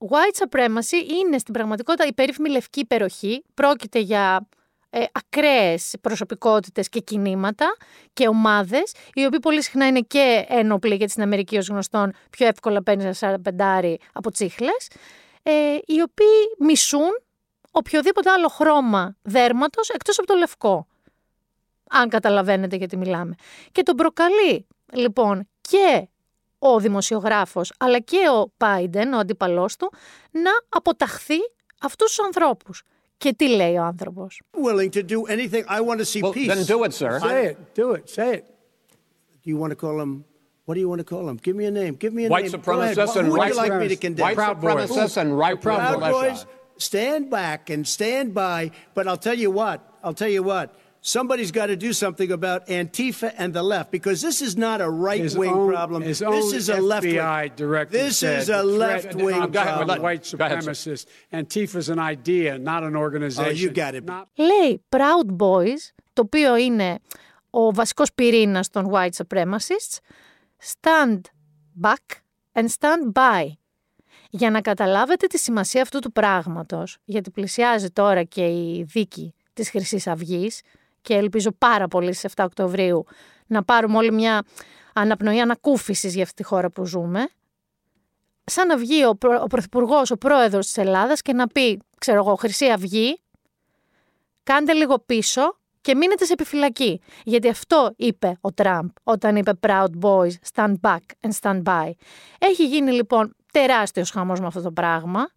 White 0.10 0.48
supremacy 0.48 1.10
είναι 1.20 1.38
στην 1.38 1.54
πραγματικότητα 1.54 2.06
η 2.06 2.13
περίφημη 2.13 2.50
λευκή 2.50 2.80
υπεροχή. 2.80 3.44
Πρόκειται 3.54 4.00
για 4.00 4.48
ε, 4.89 5.04
ακραίες 5.12 5.96
προσωπικότητες 6.01 6.89
και 6.89 7.00
κινήματα 7.00 7.75
και 8.13 8.28
ομάδες, 8.28 8.94
οι 9.13 9.25
οποίοι 9.25 9.39
πολύ 9.39 9.63
συχνά 9.63 9.88
είναι 9.88 10.00
και 10.00 10.46
ένοπλοι, 10.48 10.96
γιατί 10.96 11.12
στην 11.12 11.24
Αμερική 11.24 11.58
ως 11.58 11.68
γνωστόν 11.68 12.13
πιο 12.30 12.48
εύκολα 12.48 12.84
παίρνεις 12.84 13.22
ένα 13.22 13.42
45 13.82 13.96
από 14.13 14.32
τσίχλες, 14.32 14.88
ε, 15.50 15.79
οι 15.86 16.01
οποίοι 16.01 16.56
μισούν 16.60 17.22
οποιοδήποτε 17.72 18.29
άλλο 18.29 18.48
χρώμα 18.48 19.15
δέρματος 19.22 19.89
εκτός 19.89 20.18
από 20.18 20.27
το 20.27 20.36
λευκό. 20.36 20.88
Αν 21.89 22.10
καταλαβαίνετε 22.10 22.75
γιατί 22.75 22.98
μιλάμε. 22.98 23.36
Και 23.72 23.84
τον 23.84 23.96
προκαλεί 23.96 24.68
λοιπόν 24.94 25.48
και 25.62 26.08
ο 26.60 26.79
δημοσιογράφος 26.79 27.74
αλλά 27.77 28.00
και 28.00 28.29
ο 28.39 28.51
Πάιντεν, 28.58 29.13
ο 29.13 29.18
αντίπαλός 29.18 29.75
του, 29.75 29.91
να 30.32 30.51
αποταχθεί 30.70 31.38
αυτούς 31.82 32.08
τους 32.08 32.25
ανθρώπους. 32.25 32.84
Και 33.18 33.34
τι 33.34 33.48
λέει 33.50 33.75
ο 33.75 33.84
άνθρωπος; 33.84 34.41
willing 34.63 34.89
to 34.89 35.03
do 35.06 35.25
anything. 35.27 35.63
I 35.65 35.82
want 35.82 36.00
to 36.00 36.06
see 36.06 36.22
well, 36.22 36.34
peace. 36.34 36.48
then 36.48 36.63
do 36.63 36.84
it, 36.84 36.94
sir. 36.94 37.20
Say 37.20 37.46
it. 37.51 37.58
Do 37.75 37.91
it. 37.98 38.10
Say 38.10 38.34
it. 38.38 38.44
Do 39.41 39.50
you 39.51 39.58
want 39.58 39.72
to 39.72 39.79
call 39.86 39.98
him? 40.03 40.24
What 40.68 40.75
do 40.75 40.80
you 40.80 40.88
want 40.88 41.00
to 41.00 41.04
call 41.04 41.28
him? 41.28 41.37
Give 41.37 41.54
me 41.56 41.66
a 41.66 41.71
name. 41.71 41.94
Give 41.94 42.12
me 42.14 42.25
a 42.25 42.28
White 42.28 42.50
name. 42.50 42.61
Go 42.62 42.80
ahead. 42.80 42.97
supremacists 42.97 43.12
Who 43.14 43.18
and 43.21 43.28
would 43.30 43.38
white 43.38 43.49
you 43.50 43.56
like 43.56 43.73
me 43.75 43.88
to 43.88 43.97
supremacists. 43.97 44.00
condemn? 44.00 44.25
White 44.26 44.35
Proud 44.37 44.61
Boys. 44.61 44.90
supremacists 44.90 45.16
and 45.18 45.38
right 45.38 45.61
Proud 45.61 46.00
militia. 46.00 46.12
Boys, 46.12 46.47
stand 46.78 47.30
back 47.30 47.68
and 47.71 47.87
stand 47.87 48.33
by. 48.35 48.71
But 48.94 49.06
I'll 49.09 49.18
tell 49.28 49.35
you 49.44 49.50
what. 49.50 49.78
I'll 50.02 50.14
tell 50.14 50.28
you 50.28 50.42
what. 50.42 50.75
Somebody's 51.06 51.50
got 51.61 51.66
to 51.66 51.76
do 51.76 51.92
something 51.92 52.33
about 52.33 52.66
Antifa 52.66 53.35
and 53.37 53.52
the 53.52 53.62
left 53.62 53.90
because 53.90 54.23
this 54.23 54.40
is 54.40 54.56
not 54.56 54.80
a 54.80 54.88
right 54.88 55.30
wing 55.37 55.52
own- 55.52 55.68
problem. 55.71 56.00
his 56.02 56.21
This 56.21 56.28
own 56.28 56.54
is 56.61 56.71
a 56.71 56.80
left 56.80 57.04
FBI 57.04 57.54
director 57.56 57.99
This 57.99 58.18
said 58.21 58.38
is 58.40 58.47
the 58.47 58.61
a 58.61 58.62
threat 58.62 59.04
left 59.04 59.14
wing 59.16 59.42
of 59.42 59.52
Go 59.52 59.61
ahead, 59.61 59.75
problem. 59.75 59.88
let- 59.88 60.00
white 60.00 60.35
Go 60.38 60.44
ahead, 60.47 60.64
sir. 60.64 60.71
supremacists. 60.71 61.06
Antifa's 61.30 61.88
an 61.90 61.99
idea, 61.99 62.56
not 62.59 62.85
an 62.85 62.97
organization. 62.97 63.50
Oh, 63.52 63.62
you 63.64 63.68
got 63.71 63.94
it. 63.94 64.04
Not 64.06 64.28
Λέει 64.38 64.83
Proud 64.97 65.26
Boys, 65.37 65.92
το 66.12 66.23
οποίο 66.25 66.56
είναι 66.56 66.99
ο 67.50 67.73
βασικός 67.73 68.12
πυρήνας 68.14 68.71
των 68.71 68.90
white 68.92 69.14
supremacists, 69.25 69.99
stand 70.63 71.20
back 71.82 72.22
and 72.54 72.66
stand 72.80 73.12
by. 73.13 73.48
Για 74.30 74.51
να 74.51 74.62
καταλάβετε 74.62 75.28
τη 75.28 75.38
σημασία 75.38 75.82
αυτού 75.82 76.00
του 76.00 76.12
πράγματος, 76.12 76.98
γιατί 77.06 77.32
πλησιάζει 77.32 77.89
τώρα 77.89 78.24
και 78.24 78.46
η 78.46 78.84
δίκη 78.84 79.34
της 79.54 79.70
χρυσής 79.70 80.08
αυγής 80.08 80.62
και 81.01 81.13
ελπίζω 81.16 81.51
πάρα 81.51 81.88
πολύ 81.88 82.13
στις 82.13 82.34
7 82.36 82.44
Οκτωβρίου 82.46 83.06
να 83.48 83.63
πάρουμε 83.63 83.98
όλη 83.98 84.12
μια 84.12 84.44
αναπνοή 84.94 85.42
ανακούφισης 85.42 86.13
για 86.13 86.24
αυτή 86.24 86.36
τη 86.36 86.44
χώρα 86.44 86.70
που 86.70 86.86
ζούμε, 86.86 87.30
σαν 88.44 88.68
να 88.68 88.78
βγει 88.78 89.06
ο, 89.06 89.16
προ- 89.16 89.42
ο 89.42 89.48
Πρωθυπουργός, 89.48 90.12
ο 90.12 90.18
πρόεδρος 90.18 90.66
της 90.66 90.78
Ελλάδας 90.78 91.22
και 91.22 91.34
να 91.34 91.48
πει, 91.48 91.82
ξέρω 91.98 92.18
εγώ, 92.18 92.36
Χρυσή 92.36 92.66
Αυγή, 92.66 93.22
κάντε 94.44 94.74
λίγο 94.74 95.00
πίσω 95.00 95.59
και 95.81 95.95
μείνετε 95.95 96.25
σε 96.25 96.33
επιφυλακή. 96.33 97.01
Γιατί 97.24 97.50
αυτό 97.50 97.93
είπε 97.95 98.38
ο 98.41 98.53
Τραμπ 98.53 98.89
όταν 99.03 99.36
είπε 99.36 99.51
Proud 99.67 99.89
Boys, 100.01 100.31
stand 100.53 100.74
back 100.81 100.98
and 101.21 101.31
stand 101.41 101.63
by. 101.63 101.91
Έχει 102.39 102.65
γίνει 102.65 102.91
λοιπόν 102.91 103.36
τεράστιος 103.51 104.12
χαμός 104.12 104.39
με 104.39 104.45
αυτό 104.45 104.62
το 104.62 104.71
πράγμα. 104.71 105.29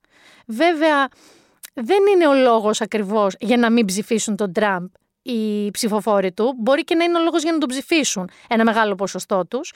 Βέβαια 0.46 1.08
δεν 1.74 1.98
είναι 2.14 2.28
ο 2.28 2.34
λόγος 2.34 2.80
ακριβώς 2.80 3.34
για 3.40 3.56
να 3.56 3.70
μην 3.70 3.84
ψηφίσουν 3.84 4.36
τον 4.36 4.52
Τραμπ 4.52 4.86
οι 5.22 5.70
ψηφοφόροι 5.70 6.32
του. 6.32 6.54
Μπορεί 6.58 6.84
και 6.84 6.94
να 6.94 7.04
είναι 7.04 7.18
ο 7.18 7.22
λόγος 7.22 7.42
για 7.42 7.52
να 7.52 7.58
τον 7.58 7.68
ψηφίσουν 7.68 8.30
ένα 8.48 8.64
μεγάλο 8.64 8.94
ποσοστό 8.94 9.46
τους. 9.46 9.72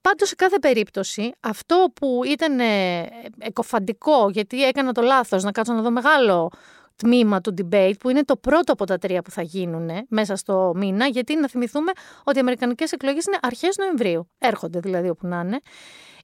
Πάντως 0.00 0.28
σε 0.28 0.34
κάθε 0.34 0.58
περίπτωση 0.58 1.32
αυτό 1.40 1.86
που 1.94 2.20
ήταν 2.24 2.60
ε, 2.60 3.00
εκοφαντικό 3.38 4.28
γιατί 4.30 4.64
έκανα 4.64 4.92
το 4.92 5.02
λάθος 5.02 5.42
να 5.42 5.52
κάτσω 5.52 5.72
να 5.72 5.82
δω 5.82 5.90
μεγάλο 5.90 6.50
τμήμα 6.96 7.40
του 7.40 7.54
debate 7.58 7.94
που 8.00 8.10
είναι 8.10 8.24
το 8.24 8.36
πρώτο 8.36 8.72
από 8.72 8.84
τα 8.84 8.98
τρία 8.98 9.22
που 9.22 9.30
θα 9.30 9.42
γίνουν 9.42 9.90
μέσα 10.08 10.36
στο 10.36 10.72
μήνα 10.76 11.06
γιατί 11.06 11.36
να 11.36 11.48
θυμηθούμε 11.48 11.92
ότι 12.24 12.36
οι 12.36 12.40
αμερικανικές 12.40 12.92
εκλογές 12.92 13.24
είναι 13.24 13.38
αρχές 13.42 13.76
Νοεμβρίου, 13.76 14.28
έρχονται 14.38 14.80
δηλαδή 14.80 15.08
όπου 15.08 15.26
να 15.26 15.40
είναι, 15.40 15.60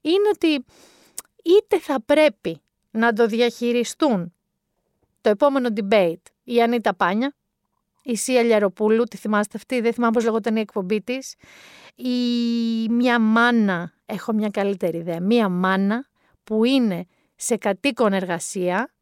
είναι 0.01 0.29
ότι 0.33 0.65
είτε 1.43 1.79
θα 1.79 2.01
πρέπει 2.05 2.61
να 2.91 3.13
το 3.13 3.27
διαχειριστούν 3.27 4.33
το 5.21 5.29
επόμενο 5.29 5.69
debate 5.75 6.21
η 6.43 6.61
Ανίτα 6.61 6.95
Πάνια, 6.95 7.35
η 8.03 8.15
Σία 8.15 8.43
Λιαροπούλου, 8.43 9.03
τη 9.03 9.17
θυμάστε 9.17 9.57
αυτή, 9.57 9.81
δεν 9.81 9.93
θυμάμαι 9.93 10.13
πώς 10.13 10.23
λεγόταν 10.23 10.55
η 10.55 10.59
εκπομπή 10.59 11.01
της, 11.01 11.35
η 11.95 12.09
μια 12.89 13.19
μάνα, 13.19 13.93
έχω 14.05 14.33
μια 14.33 14.49
καλύτερη 14.49 14.97
ιδέα, 14.97 15.19
μια 15.21 15.49
μάνα 15.49 16.07
που 16.43 16.63
είναι 16.63 17.07
σε 17.35 17.57
κατοίκον 17.57 18.13
εργασία 18.13 18.92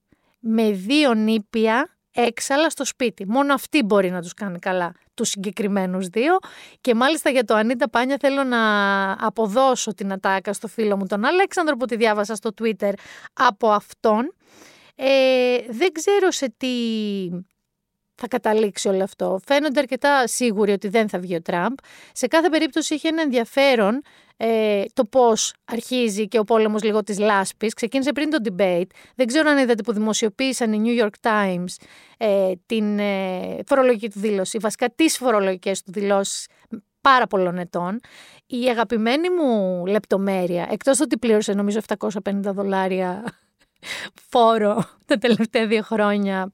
με 0.41 0.71
δύο 0.71 1.13
νήπια 1.13 1.95
έξαλα 2.13 2.69
στο 2.69 2.85
σπίτι. 2.85 3.27
Μόνο 3.27 3.53
αυτή 3.53 3.83
μπορεί 3.83 4.09
να 4.09 4.21
τους 4.21 4.33
κάνει 4.33 4.59
καλά 4.59 4.93
τους 5.13 5.29
συγκεκριμένους 5.29 6.07
δύο 6.07 6.37
και 6.81 6.95
μάλιστα 6.95 7.29
για 7.29 7.43
το 7.43 7.53
Ανίτα 7.55 7.89
Πάνια 7.89 8.17
θέλω 8.19 8.43
να 8.43 9.11
αποδώσω 9.11 9.93
την 9.93 10.11
ατάκα 10.11 10.53
στο 10.53 10.67
φίλο 10.67 10.97
μου 10.97 11.05
τον 11.05 11.25
Αλέξανδρο 11.25 11.75
που 11.75 11.85
τη 11.85 11.95
διάβασα 11.95 12.35
στο 12.35 12.49
Twitter 12.61 12.91
από 13.33 13.69
αυτόν. 13.69 14.33
Ε, 14.95 15.57
δεν 15.69 15.91
ξέρω 15.91 16.31
σε 16.31 16.53
τι 16.57 16.67
θα 18.15 18.27
καταλήξει 18.27 18.87
όλο 18.87 19.03
αυτό. 19.03 19.39
Φαίνονται 19.45 19.79
αρκετά 19.79 20.27
σίγουροι 20.27 20.71
ότι 20.71 20.87
δεν 20.87 21.09
θα 21.09 21.19
βγει 21.19 21.35
ο 21.35 21.41
Τραμπ. 21.41 21.73
Σε 22.11 22.27
κάθε 22.27 22.49
περίπτωση 22.49 22.93
είχε 22.93 23.07
ένα 23.07 23.21
ενδιαφέρον 23.21 24.01
ε, 24.43 24.83
το 24.93 25.05
πώς 25.05 25.53
αρχίζει 25.65 26.27
και 26.27 26.39
ο 26.39 26.43
πόλεμος 26.43 26.83
λίγο 26.83 27.03
της 27.03 27.19
λάσπης. 27.19 27.73
Ξεκίνησε 27.73 28.11
πριν 28.11 28.29
το 28.29 28.37
debate. 28.43 28.87
Δεν 29.15 29.27
ξέρω 29.27 29.49
αν 29.49 29.57
είδατε 29.57 29.83
που 29.83 29.93
δημοσιοποίησαν 29.93 30.73
οι 30.73 30.81
New 30.85 31.03
York 31.03 31.29
Times 31.29 31.85
ε, 32.17 32.51
την 32.65 32.99
ε, 32.99 33.57
φορολογική 33.65 34.09
του 34.09 34.19
δήλωση, 34.19 34.57
βασικά 34.57 34.89
τις 34.95 35.17
φορολογικές 35.17 35.83
του 35.83 35.91
δηλώσεις 35.91 36.47
πάρα 37.01 37.27
πολλών 37.27 37.57
ετών. 37.57 37.99
Η 38.45 38.69
αγαπημένη 38.69 39.29
μου 39.29 39.85
λεπτομέρεια, 39.85 40.67
εκτός 40.71 40.99
ότι 40.99 41.17
πλήρωσε 41.17 41.53
νομίζω 41.53 41.79
750 41.87 41.97
δολάρια 42.33 43.23
φόρο 44.31 44.83
τα 45.05 45.17
τελευταία 45.17 45.67
δύο 45.67 45.81
χρόνια, 45.81 46.49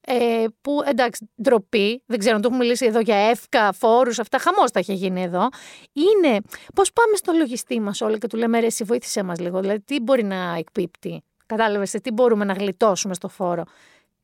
ε, 0.00 0.44
που 0.60 0.80
εντάξει, 0.86 1.30
ντροπή, 1.42 2.02
δεν 2.06 2.18
ξέρω 2.18 2.34
αν 2.36 2.42
το 2.42 2.48
έχουμε 2.48 2.64
μιλήσει 2.64 2.86
εδώ 2.86 3.00
για 3.00 3.16
εύκα, 3.16 3.72
φόρους, 3.72 4.18
αυτά, 4.18 4.38
χαμός 4.38 4.70
τα 4.70 4.80
είχε 4.80 4.92
γίνει 4.92 5.22
εδώ, 5.22 5.48
είναι 5.92 6.40
πώς 6.74 6.92
πάμε 6.92 7.16
στο 7.16 7.32
λογιστή 7.32 7.80
μας 7.80 8.00
όλοι 8.00 8.18
και 8.18 8.26
του 8.26 8.36
λέμε 8.36 8.60
ρε 8.60 8.66
εσύ 8.66 8.84
βοήθησέ 8.84 9.22
μας 9.22 9.38
λίγο, 9.40 9.60
δηλαδή 9.60 9.80
τι 9.80 10.00
μπορεί 10.00 10.24
να 10.24 10.54
εκπίπτει, 10.54 11.22
κατάλαβες, 11.46 11.90
τι 11.90 12.10
μπορούμε 12.10 12.44
να 12.44 12.52
γλιτώσουμε 12.52 13.14
στο 13.14 13.28
φόρο; 13.28 13.64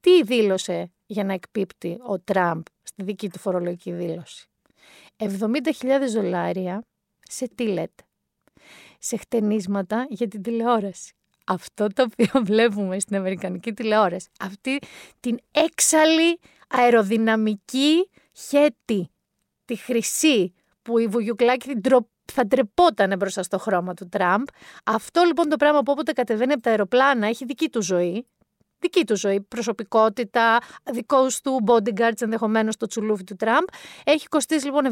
Τι 0.00 0.22
δήλωσε 0.22 0.90
για 1.06 1.24
να 1.24 1.32
εκπίπτει 1.32 1.98
ο 2.06 2.20
Τραμπ 2.20 2.62
στη 2.82 3.02
δική 3.02 3.28
του 3.30 3.38
φορολογική 3.38 3.92
δήλωση; 3.92 4.46
70.000 5.16 5.28
δολάρια 6.14 6.84
σε 7.22 7.48
τι 7.54 7.66
λέτε; 7.66 8.04
Σε 8.98 9.16
χτενίσματα 9.16 10.06
για 10.08 10.28
την 10.28 10.42
τηλεόραση. 10.42 11.15
Αυτό 11.46 11.86
το 11.86 12.02
οποίο 12.02 12.42
βλέπουμε 12.50 12.98
στην 12.98 13.16
Αμερικανική 13.16 13.72
τηλεόραση. 13.72 14.28
Αυτή 14.40 14.78
την 15.20 15.38
έξαλλη 15.50 16.40
αεροδυναμική 16.68 18.10
χέτη. 18.32 19.10
Τη 19.64 19.76
χρυσή 19.76 20.54
που 20.82 20.98
η 20.98 21.06
Βουγιουκλάκη 21.06 21.80
θα 22.32 22.46
τρεπότανε 22.46 23.16
μπροστά 23.16 23.42
στο 23.42 23.58
χρώμα 23.58 23.94
του 23.94 24.08
Τραμπ. 24.08 24.42
Αυτό 24.84 25.22
λοιπόν 25.22 25.48
το 25.48 25.56
πράγμα 25.56 25.82
που 25.82 25.92
όποτε 25.92 26.12
κατεβαίνει 26.12 26.52
από 26.52 26.62
τα 26.62 26.70
αεροπλάνα 26.70 27.26
έχει 27.26 27.44
δική 27.44 27.68
του 27.68 27.82
ζωή 27.82 28.26
δική 28.86 29.04
του 29.04 29.16
ζωή, 29.16 29.40
προσωπικότητα, 29.40 30.58
δικό 30.92 31.26
του 31.42 31.64
bodyguards 31.66 32.20
ενδεχομένως 32.20 32.74
στο 32.74 32.86
τσουλούφι 32.86 33.24
του 33.24 33.36
Τραμπ. 33.36 33.64
Έχει 34.04 34.28
κοστίσει 34.28 34.64
λοιπόν 34.64 34.84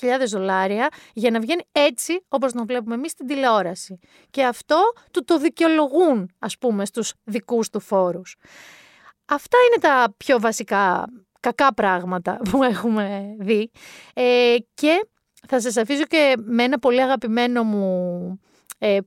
70.000 0.00 0.26
δολάρια 0.28 0.88
για 1.12 1.30
να 1.30 1.40
βγαίνει 1.40 1.62
έτσι 1.72 2.24
όπως 2.28 2.52
να 2.52 2.64
βλέπουμε 2.64 2.94
εμείς 2.94 3.10
στην 3.10 3.26
τηλεόραση. 3.26 3.98
Και 4.30 4.44
αυτό 4.44 4.92
του 5.10 5.24
το 5.24 5.38
δικαιολογούν 5.38 6.30
ας 6.38 6.58
πούμε 6.58 6.86
στους 6.86 7.12
δικούς 7.24 7.70
του 7.70 7.80
φόρους. 7.80 8.36
Αυτά 9.24 9.58
είναι 9.66 9.80
τα 9.80 10.14
πιο 10.16 10.40
βασικά 10.40 11.04
κακά 11.40 11.74
πράγματα 11.74 12.40
που 12.50 12.62
έχουμε 12.62 13.36
δει 13.38 13.70
ε, 14.14 14.56
και 14.74 15.06
θα 15.48 15.60
σας 15.60 15.76
αφήσω 15.76 16.04
και 16.04 16.34
με 16.36 16.62
ένα 16.62 16.78
πολύ 16.78 17.02
αγαπημένο 17.02 17.62
μου 17.62 18.40
ε, 18.78 18.98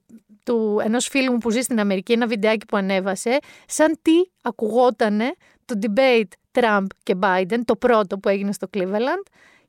του 0.49 0.81
ενός 0.83 1.07
φίλου 1.07 1.31
μου 1.31 1.37
που 1.37 1.49
ζει 1.49 1.61
στην 1.61 1.79
Αμερική, 1.79 2.11
ένα 2.13 2.27
βιντεάκι 2.27 2.65
που 2.65 2.77
ανέβασε, 2.77 3.39
σαν 3.67 3.99
τι 4.01 4.11
ακουγότανε 4.41 5.35
το 5.65 5.79
debate 5.81 6.59
Trump 6.59 6.85
και 7.03 7.15
Biden, 7.21 7.59
το 7.65 7.75
πρώτο 7.75 8.17
που 8.17 8.29
έγινε 8.29 8.51
στο 8.51 8.67
Cleveland, 8.73 9.23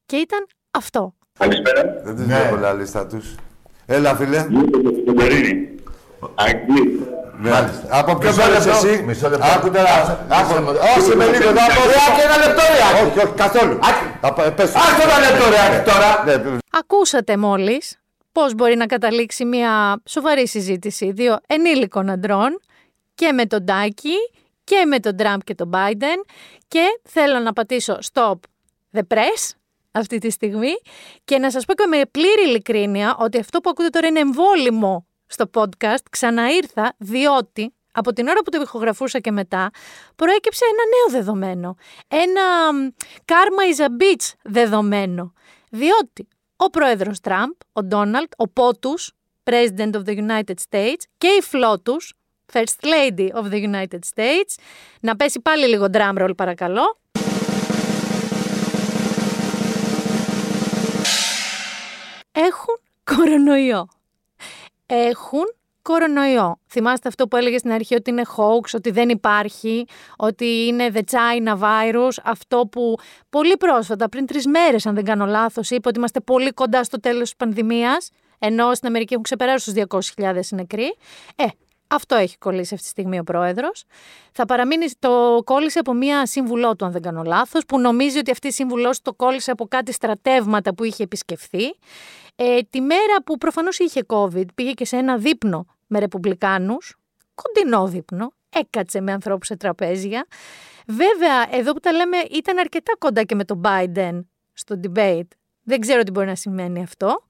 και 0.07 0.17
ήταν 0.17 0.47
αυτό. 0.71 1.15
Καλησπέρα. 1.39 2.01
Δεν 2.05 2.17
τους 2.17 2.25
βλέπω 2.25 2.57
λαλίστα 2.57 3.07
τους. 3.07 3.35
Έλα, 3.87 4.15
φίλε. 4.15 4.39
Στον 5.03 5.15
Περίνη. 5.15 5.69
Αγγλί. 6.35 7.07
Ναι. 7.43 7.51
Από 7.89 8.17
ποιο 8.17 8.35
μέρος 8.35 8.67
εσύ; 8.67 9.03
Μισό 9.07 9.29
λεπτό. 9.29 9.47
Άκου 9.47 9.71
τώρα. 9.71 9.91
Άσε 10.29 10.55
Άκου. 10.55 10.63
με. 10.65 10.71
Όχι 10.71 11.17
με 11.17 11.27
λίγο. 11.27 11.45
Θα 11.45 11.67
πω. 11.75 11.83
Ρε, 11.87 12.23
ένα 12.25 12.47
λεπτό, 12.47 12.63
ρε, 12.73 13.07
Όχι, 13.07 13.19
όχι, 13.19 13.35
καθόλου. 13.35 13.79
Θα 14.21 14.33
πω, 14.33 14.43
πες. 14.57 14.75
Άκου 14.75 15.01
ένα 15.03 15.19
λεπτό, 15.19 15.51
ρε, 15.51 15.77
Άκη, 15.77 15.91
τώρα. 15.91 16.11
Ναι, 16.25 16.59
Ακούσατε 16.71 17.37
μόλις 17.37 18.00
πώς 18.41 18.55
μπορεί 18.55 18.77
να 18.77 18.87
καταλήξει 18.87 19.45
μια 19.45 20.03
σοβαρή 20.05 20.49
συζήτηση 20.49 21.13
δύο 21.13 21.39
ενήλικων 21.47 22.11
αντρών 22.11 22.61
και 23.15 23.33
με 23.33 23.47
τον 23.47 23.65
Τάκη 23.65 24.15
και 24.65 24.85
με 24.87 25.01
τον 25.01 25.17
Τραμπ 25.17 25.41
και 25.41 25.55
τον 25.55 25.71
Biden 25.75 26.25
και 26.69 27.01
θέλω 27.03 27.39
να 27.39 27.53
πατήσω 27.53 27.99
stop 28.13 28.35
the 28.93 29.01
press 29.09 29.51
αυτή 29.91 30.19
τη 30.19 30.31
στιγμή 30.31 30.73
και 31.25 31.39
να 31.39 31.51
σας 31.51 31.65
πω 31.65 31.75
και 31.75 31.87
με 31.87 32.01
πλήρη 32.11 32.43
ειλικρίνεια 32.47 33.17
ότι 33.19 33.39
αυτό 33.39 33.61
που 33.61 33.71
ακούτε 33.71 33.89
τώρα 33.89 34.07
είναι 34.07 34.21
εμβόλυμο 34.21 35.07
στο 35.27 35.51
podcast. 35.55 36.03
Ξαναήρθα 36.11 36.95
διότι 36.99 37.75
από 37.93 38.13
την 38.13 38.29
ώρα 38.29 38.43
που 38.43 38.51
το 38.51 38.61
ηχογραφούσα 38.61 39.19
και 39.19 39.31
μετά 39.31 39.71
προέκυψε 40.17 40.65
ένα 40.65 40.83
νέο 40.97 41.23
δεδομένο. 41.23 41.77
Ένα 42.09 42.73
μ, 42.73 42.89
karma 43.25 43.75
is 43.75 43.85
a 43.85 43.89
bitch 43.89 44.33
δεδομένο. 44.43 45.33
Διότι 45.71 46.29
ο 46.63 46.71
πρόεδρος 46.71 47.21
Τραμπ, 47.21 47.51
ο 47.73 47.83
Ντόναλτ, 47.83 48.33
ο 48.37 48.49
Πότους, 48.49 49.13
President 49.45 49.93
of 49.93 50.05
the 50.05 50.17
United 50.17 50.55
States 50.71 51.03
και 51.19 51.27
η 51.27 51.43
Φλότους, 51.43 52.15
First 52.53 52.81
Lady 52.83 53.29
of 53.33 53.45
the 53.53 53.71
United 53.73 53.99
States, 54.15 54.55
να 55.01 55.17
πέσει 55.17 55.41
πάλι 55.41 55.67
λίγο 55.67 55.87
drum 55.93 56.19
roll 56.19 56.37
παρακαλώ, 56.37 56.99
έχουν 62.33 62.81
κορονοϊό. 63.05 63.89
Έχουν 64.87 65.55
κορονοϊό. 65.83 66.59
Θυμάστε 66.67 67.09
αυτό 67.09 67.29
που 67.29 67.37
έλεγε 67.37 67.59
στην 67.59 67.73
αρχή 67.73 67.95
ότι 67.95 68.11
είναι 68.11 68.23
hoax, 68.37 68.75
ότι 68.75 68.91
δεν 68.91 69.09
υπάρχει, 69.09 69.85
ότι 70.17 70.67
είναι 70.67 70.91
the 70.95 71.03
China 71.11 71.59
virus, 71.59 72.13
αυτό 72.25 72.69
που 72.71 72.97
πολύ 73.31 73.57
πρόσφατα, 73.57 74.09
πριν 74.09 74.27
τρεις 74.27 74.47
μέρες 74.47 74.87
αν 74.87 74.95
δεν 74.95 75.05
κάνω 75.05 75.27
λάθος, 75.27 75.71
είπε 75.71 75.89
ότι 75.89 75.99
είμαστε 75.99 76.21
πολύ 76.21 76.51
κοντά 76.53 76.85
στο 76.85 77.01
τέλος 77.01 77.23
της 77.23 77.37
πανδημίας, 77.37 78.11
ενώ 78.39 78.75
στην 78.75 78.89
Αμερική 78.89 79.13
έχουν 79.13 79.25
ξεπεράσει 79.25 79.73
τους 79.73 80.11
200.000 80.17 80.41
νεκροί. 80.51 80.97
Ε, 81.37 81.45
αυτό 81.93 82.15
έχει 82.15 82.39
κολλήσει 82.39 82.75
αυτή 82.75 82.87
τη 82.87 82.91
στιγμή 82.91 83.19
ο 83.19 83.23
πρόεδρος. 83.25 83.85
Θα 84.33 84.45
παραμείνει, 84.45 84.87
το 84.99 85.43
κόλλησε 85.45 85.79
από 85.79 85.93
μία 85.93 86.27
σύμβουλό 86.27 86.77
του, 86.77 86.85
αν 86.85 86.93
δεν 86.93 87.03
κάνω 87.03 87.23
λάθος, 87.23 87.67
που 87.67 87.81
νομίζει 87.81 88.19
ότι 88.19 88.31
αυτή 88.31 88.47
η 88.47 88.51
σύμβουλός 88.51 89.03
το 89.03 89.13
κόλλησε 89.13 89.51
από 89.51 89.67
κάτι 89.67 89.93
στρατεύματα 89.93 90.75
που 90.75 90.85
είχε 90.85 91.03
επισκεφθεί. 91.03 91.75
Ε, 92.43 92.59
τη 92.71 92.81
μέρα 92.81 93.23
που 93.25 93.39
προφανώς 93.39 93.79
είχε 93.79 94.01
COVID, 94.07 94.45
πήγε 94.55 94.73
και 94.73 94.85
σε 94.85 94.97
ένα 94.97 95.17
δείπνο 95.17 95.67
με 95.87 95.99
ρεπουμπλικάνους, 95.99 96.97
κοντινό 97.35 97.87
δείπνο, 97.87 98.33
έκατσε 98.51 99.01
με 99.01 99.13
ανθρώπους 99.13 99.47
σε 99.47 99.57
τραπέζια. 99.57 100.27
Βέβαια, 100.87 101.59
εδώ 101.59 101.73
που 101.73 101.81
τα 101.81 101.93
λέμε, 101.93 102.17
ήταν 102.31 102.59
αρκετά 102.59 102.93
κοντά 102.99 103.23
και 103.23 103.35
με 103.35 103.45
τον 103.45 103.61
Biden 103.65 104.21
στο 104.53 104.81
debate. 104.83 105.29
Δεν 105.63 105.81
ξέρω 105.81 106.03
τι 106.03 106.11
μπορεί 106.11 106.27
να 106.27 106.35
σημαίνει 106.35 106.83
αυτό. 106.83 107.25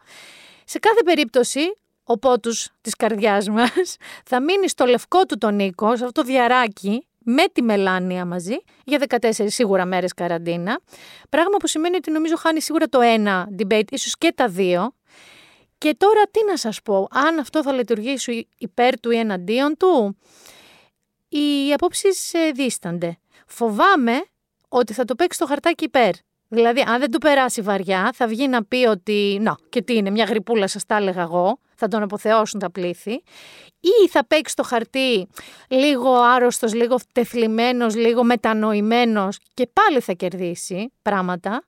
Σε 0.64 0.78
κάθε 0.78 1.02
περίπτωση, 1.02 1.60
ο 2.04 2.18
πότους 2.18 2.68
της 2.80 2.96
καρδιάς 2.96 3.48
μας 3.48 3.96
θα 4.30 4.40
μείνει 4.42 4.68
στο 4.68 4.84
λευκό 4.84 5.26
του 5.26 5.38
τον 5.38 5.54
Νίκο, 5.54 5.96
σε 5.96 6.04
αυτό 6.04 6.22
το 6.22 6.28
διαράκι, 6.28 7.06
με 7.24 7.44
τη 7.52 7.62
Μελάνια 7.62 8.24
μαζί, 8.24 8.56
για 8.84 9.02
14 9.08 9.30
σίγουρα 9.46 9.84
μέρες 9.84 10.14
καραντίνα. 10.14 10.80
Πράγμα 11.28 11.56
που 11.56 11.66
σημαίνει 11.66 11.96
ότι 11.96 12.10
νομίζω 12.10 12.36
χάνει 12.36 12.60
σίγουρα 12.60 12.86
το 12.86 13.00
ένα 13.00 13.48
debate, 13.58 13.90
ίσως 13.90 14.18
και 14.18 14.32
τα 14.36 14.48
δύο. 14.48 14.94
Και 15.80 15.94
τώρα 15.98 16.22
τι 16.30 16.44
να 16.44 16.56
σας 16.56 16.82
πω, 16.82 17.08
αν 17.10 17.38
αυτό 17.38 17.62
θα 17.62 17.72
λειτουργήσει 17.72 18.48
υπέρ 18.58 19.00
του 19.00 19.10
ή 19.10 19.18
εναντίον 19.18 19.76
του, 19.76 20.16
οι 21.28 21.72
απόψεις 21.72 22.34
ε, 22.34 22.50
δίστανται. 22.54 23.18
Φοβάμαι 23.46 24.24
ότι 24.68 24.92
θα 24.92 25.04
το 25.04 25.14
παίξει 25.14 25.38
το 25.38 25.46
χαρτάκι 25.46 25.84
υπέρ. 25.84 26.10
Δηλαδή, 26.48 26.80
αν 26.86 26.98
δεν 27.00 27.10
του 27.10 27.18
περάσει 27.18 27.60
βαριά, 27.60 28.10
θα 28.14 28.26
βγει 28.26 28.48
να 28.48 28.64
πει 28.64 28.86
ότι, 28.86 29.38
να, 29.40 29.56
και 29.68 29.82
τι 29.82 29.96
είναι, 29.96 30.10
μια 30.10 30.24
γρυπούλα 30.24 30.66
σας 30.66 30.86
τα 30.86 30.96
έλεγα 30.96 31.22
εγώ, 31.22 31.58
θα 31.74 31.88
τον 31.88 32.02
αποθεώσουν 32.02 32.60
τα 32.60 32.70
πλήθη, 32.70 33.22
ή 33.80 34.08
θα 34.08 34.26
παίξει 34.26 34.56
το 34.56 34.62
χαρτί 34.62 35.28
λίγο 35.68 36.12
άρρωστος, 36.12 36.74
λίγο 36.74 36.96
τεθλιμμένος, 37.12 37.94
λίγο 37.94 38.24
μετανοημένος 38.24 39.38
και 39.54 39.68
πάλι 39.72 40.00
θα 40.00 40.12
κερδίσει 40.12 40.92
πράγματα. 41.02 41.64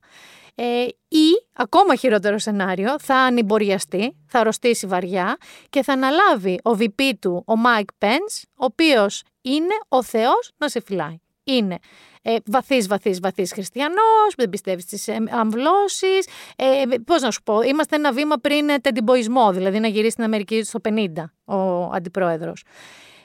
Ε, 0.55 0.85
ή, 1.07 1.27
ακόμα 1.53 1.95
χειρότερο 1.95 2.37
σενάριο, 2.37 2.99
θα 2.99 3.15
ανυμποριαστεί, 3.15 4.17
θα 4.27 4.39
αρρωστήσει 4.39 4.87
βαριά 4.87 5.37
και 5.69 5.83
θα 5.83 5.93
αναλάβει 5.93 6.59
ο 6.63 6.71
VP 6.79 7.11
του, 7.19 7.43
ο 7.47 7.53
Mike 7.65 8.05
Pence, 8.05 8.41
ο 8.49 8.65
οποίος 8.65 9.23
είναι 9.41 9.75
ο 9.87 10.03
Θεός 10.03 10.51
να 10.57 10.67
σε 10.67 10.81
φυλάει. 10.81 11.17
Είναι 11.43 11.79
ε, 12.21 12.35
βαθύς, 12.45 12.87
βαθύς, 12.87 13.19
βαθύς 13.19 13.51
χριστιανός, 13.51 14.33
δεν 14.37 14.49
πιστεύεις 14.49 14.83
στις 14.83 15.07
ε, 15.07 15.17
αμβλώσεις. 15.29 16.27
Ε, 16.55 16.83
πώς 17.05 17.21
να 17.21 17.31
σου 17.31 17.43
πω, 17.43 17.61
είμαστε 17.61 17.95
ένα 17.95 18.11
βήμα 18.11 18.35
πριν 18.35 18.69
ε, 18.69 18.77
τεντιμποϊσμό, 18.77 19.51
δηλαδή 19.51 19.79
να 19.79 19.87
γυρίσει 19.87 20.11
στην 20.11 20.23
Αμερική 20.23 20.63
στο 20.63 20.79
50 20.89 21.07
ο 21.45 21.83
αντιπρόεδρος. 21.83 22.63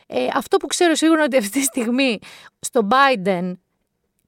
Ε, 0.07 0.27
αυτό 0.35 0.57
που 0.57 0.67
ξέρω 0.67 0.95
σίγουρα 0.95 1.17
είναι 1.17 1.27
ότι 1.27 1.37
αυτή 1.37 1.59
τη 1.59 1.65
στιγμή 1.65 2.19
στο 2.61 2.89
Biden 2.91 3.53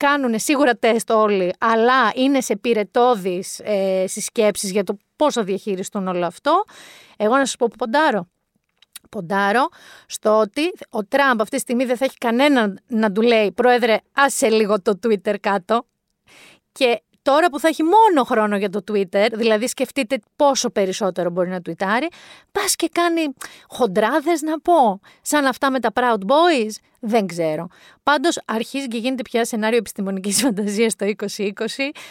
κάνουν 0.00 0.38
σίγουρα 0.38 0.76
τεστ 0.76 1.10
όλοι, 1.10 1.52
αλλά 1.58 2.12
είναι 2.14 2.40
σε 2.40 2.56
πυρετόδεις 2.56 3.58
ε, 3.58 4.04
συσκέψεις 4.06 4.70
για 4.70 4.84
το 4.84 4.96
πώς 5.16 5.34
θα 5.34 5.42
διαχειριστούν 5.42 6.08
όλο 6.08 6.26
αυτό. 6.26 6.64
Εγώ 7.16 7.36
να 7.36 7.46
σας 7.46 7.56
πω 7.56 7.66
που 7.66 7.76
ποντάρω. 7.76 8.28
Ποντάρω 9.08 9.68
στο 10.06 10.38
ότι 10.38 10.72
ο 10.90 11.04
Τραμπ 11.04 11.40
αυτή 11.40 11.54
τη 11.54 11.62
στιγμή 11.62 11.84
δεν 11.84 11.96
θα 11.96 12.04
έχει 12.04 12.18
κανέναν 12.18 12.80
να 12.86 13.12
του 13.12 13.22
λέει 13.22 13.52
«Πρόεδρε, 13.52 13.96
άσε 14.12 14.48
λίγο 14.48 14.82
το 14.82 14.98
Twitter 15.02 15.34
κάτω». 15.40 15.86
Και 16.72 17.02
τώρα 17.22 17.50
που 17.50 17.60
θα 17.60 17.68
έχει 17.68 17.82
μόνο 17.82 18.24
χρόνο 18.24 18.56
για 18.56 18.70
το 18.70 18.80
Twitter, 18.90 19.26
δηλαδή 19.32 19.66
σκεφτείτε 19.66 20.18
πόσο 20.36 20.70
περισσότερο 20.70 21.30
μπορεί 21.30 21.48
να 21.48 21.60
τουιτάρει, 21.60 22.08
πας 22.52 22.76
και 22.76 22.88
κάνει 22.92 23.20
χοντράδες 23.68 24.42
να 24.42 24.60
πω. 24.60 25.00
Σαν 25.22 25.46
αυτά 25.46 25.70
με 25.70 25.80
τα 25.80 25.90
Proud 25.94 26.18
Boys, 26.26 26.70
δεν 27.00 27.26
ξέρω. 27.26 27.66
Πάντως 28.02 28.40
αρχίζει 28.44 28.88
και 28.88 28.98
γίνεται 28.98 29.22
πια 29.22 29.44
σενάριο 29.44 29.78
επιστημονικής 29.78 30.40
φαντασίας 30.42 30.96
το 30.96 31.06
2020. 31.06 31.24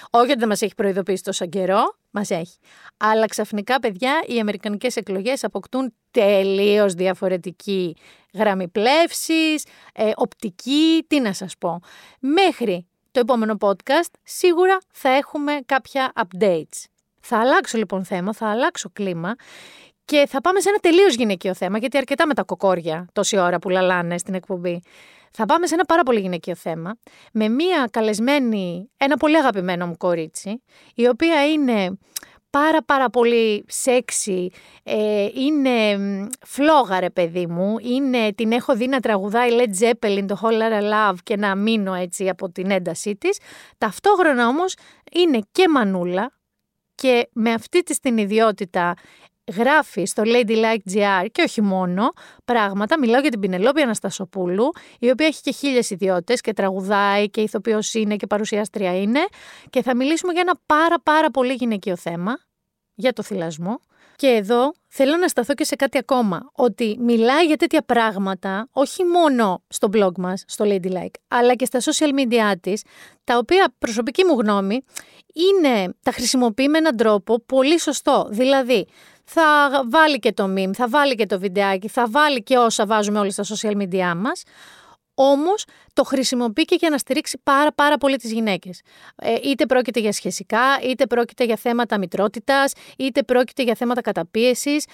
Όχι 0.10 0.30
ότι 0.30 0.40
δεν 0.40 0.48
μας 0.48 0.62
έχει 0.62 0.76
προειδοποιήσει 0.76 1.24
τόσο 1.24 1.46
καιρό, 1.46 1.96
μας 2.12 2.30
έχει. 2.30 2.58
Αλλά 2.98 3.26
ξαφνικά, 3.26 3.80
παιδιά, 3.80 4.24
οι 4.28 4.40
αμερικανικές 4.40 4.96
εκλογές 4.96 5.44
αποκτούν 5.44 5.94
τελείως 6.12 6.94
διαφορετική 6.94 7.96
γραμμή 8.34 8.68
πλεύσης, 8.68 9.66
ε, 9.94 10.12
οπτική, 10.16 11.06
τι 11.08 11.20
να 11.20 11.34
σας 11.34 11.58
πω. 11.58 11.80
Μέχρι 12.20 12.89
το 13.12 13.20
επόμενο 13.20 13.58
podcast 13.60 14.12
σίγουρα 14.24 14.78
θα 14.92 15.10
έχουμε 15.10 15.60
κάποια 15.66 16.12
updates. 16.16 16.84
Θα 17.22 17.40
αλλάξω 17.40 17.78
λοιπόν 17.78 18.04
θέμα, 18.04 18.34
θα 18.34 18.48
αλλάξω 18.50 18.90
κλίμα 18.94 19.36
και 20.06 20.26
θα 20.28 20.42
πάμε 20.42 20.60
σε 20.60 20.70
ένα 20.70 20.78
τελείως 20.78 21.16
γυναικείο 21.16 21.54
θέμα, 21.54 21.78
γιατί 21.78 21.98
αρκετά 21.98 22.28
με 22.28 22.34
τα 22.34 22.44
κοκόρια 22.44 23.08
τόση 23.14 23.38
ώρα 23.38 23.60
που 23.60 23.70
λαλάνε 23.70 24.18
στην 24.18 24.34
εκπομπή. 24.34 24.82
Θα 25.32 25.46
πάμε 25.46 25.68
σε 25.68 25.74
ένα 25.74 25.86
πάρα 25.86 26.04
πολύ 26.04 26.20
γυναικείο 26.20 26.56
θέμα, 26.56 26.98
με 27.34 27.50
μία 27.50 27.88
καλεσμένη, 27.92 28.92
ένα 28.98 29.18
πολύ 29.18 29.38
αγαπημένο 29.38 29.88
μου 29.88 29.98
κορίτσι, 29.98 30.64
η 30.96 31.08
οποία 31.08 31.48
είναι 31.52 31.98
πάρα 32.50 32.84
πάρα 32.84 33.10
πολύ 33.10 33.66
σεξι, 33.68 34.50
ε, 34.84 35.28
είναι 35.34 35.98
μ, 35.98 36.28
φλόγα 36.46 37.00
ρε 37.00 37.10
παιδί 37.10 37.48
μου, 37.48 37.76
είναι, 37.80 38.34
την 38.34 38.52
έχω 38.52 38.76
δει 38.76 38.88
να 38.88 39.00
τραγουδάει 39.00 39.50
Led 39.52 39.84
Zeppelin, 39.84 40.26
το 40.28 40.40
Whole 40.42 40.62
Lotta 40.62 40.82
Love 40.82 41.16
και 41.24 41.38
να 41.38 41.56
μείνω 41.56 41.94
έτσι 41.94 42.30
από 42.30 42.52
την 42.52 42.72
έντασή 42.72 43.16
της. 43.16 43.40
Ταυτόχρονα 43.78 44.48
όμως 44.48 44.76
είναι 45.12 45.40
και 45.52 45.70
μανούλα 45.70 46.32
και 46.96 47.30
με 47.34 47.54
αυτή 47.54 47.84
της 47.84 48.00
την 48.00 48.18
ιδιότητα 48.18 48.94
γράφει 49.56 50.06
στο 50.06 50.24
Ladylike 50.26 50.94
GR 50.94 51.26
και 51.32 51.42
όχι 51.42 51.62
μόνο 51.62 52.14
πράγματα. 52.46 53.00
Μιλάω 53.00 53.22
για 53.22 53.30
την 53.30 53.40
Πινελόπη 53.40 53.82
Αναστασοπούλου, 53.82 54.72
η 55.00 55.10
οποία 55.10 55.26
έχει 55.26 55.42
και 55.42 55.52
χίλιες 55.52 55.90
ιδιότητες 55.90 56.42
και 56.42 56.54
τραγουδάει 56.54 57.30
και 57.30 57.42
ηθοποιός 57.42 57.94
είναι 57.94 58.16
και 58.16 58.28
παρουσιάστρια 58.28 59.02
είναι. 59.02 59.20
Και 59.70 59.82
θα 59.82 59.96
μιλήσουμε 59.96 60.32
για 60.32 60.42
ένα 60.42 60.60
πάρα 60.66 61.00
πάρα 61.04 61.30
πολύ 61.32 61.54
γυναικείο 61.54 61.96
θέμα, 61.96 62.38
για 62.96 63.14
το 63.14 63.24
θυλασμό. 63.24 63.80
Και 64.16 64.28
εδώ 64.28 64.72
θέλω 64.88 65.18
να 65.18 65.28
σταθώ 65.28 65.54
και 65.54 65.64
σε 65.64 65.76
κάτι 65.76 65.98
ακόμα, 65.98 66.52
ότι 66.56 66.98
μιλάει 67.00 67.46
για 67.46 67.58
τέτοια 67.58 67.82
πράγματα, 67.82 68.68
όχι 68.72 69.04
μόνο 69.04 69.64
στο 69.68 69.90
blog 69.94 70.12
μας, 70.18 70.44
στο 70.48 70.66
Ladylike, 70.68 71.16
αλλά 71.28 71.56
και 71.56 71.66
στα 71.66 71.80
social 71.80 72.20
media 72.20 72.54
της, 72.62 72.84
τα 73.24 73.38
οποία 73.38 73.74
προσωπική 73.80 74.26
μου 74.26 74.40
γνώμη 74.40 74.84
είναι, 75.34 75.94
τα 76.04 76.12
χρησιμοποιεί 76.12 76.68
με 76.68 76.78
έναν 76.78 76.96
τρόπο 76.96 77.40
πολύ 77.40 77.80
σωστό. 77.80 78.28
Δηλαδή, 78.32 78.88
θα 79.32 79.70
βάλει 79.90 80.20
και 80.20 80.34
το 80.34 80.44
meme, 80.58 80.74
θα 80.74 80.88
βάλει 80.88 81.16
και 81.16 81.26
το 81.26 81.40
βιντεάκι, 81.40 81.88
θα 81.88 82.08
βάλει 82.10 82.44
και 82.44 82.58
όσα 82.58 82.86
βάζουμε 82.86 83.20
όλοι 83.20 83.32
στα 83.32 83.44
social 83.44 83.76
media 83.76 84.14
μας, 84.16 84.44
Όμως 85.14 85.66
το 85.94 86.04
χρησιμοποιεί 86.04 86.66
και 86.66 86.76
για 86.80 86.90
να 86.90 86.98
στηρίξει 86.98 87.40
πάρα, 87.44 87.74
πάρα 87.74 87.98
πολύ 87.98 88.16
τις 88.16 88.32
γυναίκες. 88.32 88.82
Ε, 89.16 89.36
είτε 89.44 89.66
πρόκειται 89.66 90.00
για 90.00 90.12
σχεσικά, 90.12 90.80
είτε 90.84 91.08
πρόκειται 91.08 91.44
για 91.44 91.56
θέματα 91.56 91.98
μητρότητας, 91.98 92.74
είτε 92.98 93.24
πρόκειται 93.24 93.64
για 93.64 93.76
θέματα 93.76 94.02
καταπίεσης. 94.02 94.86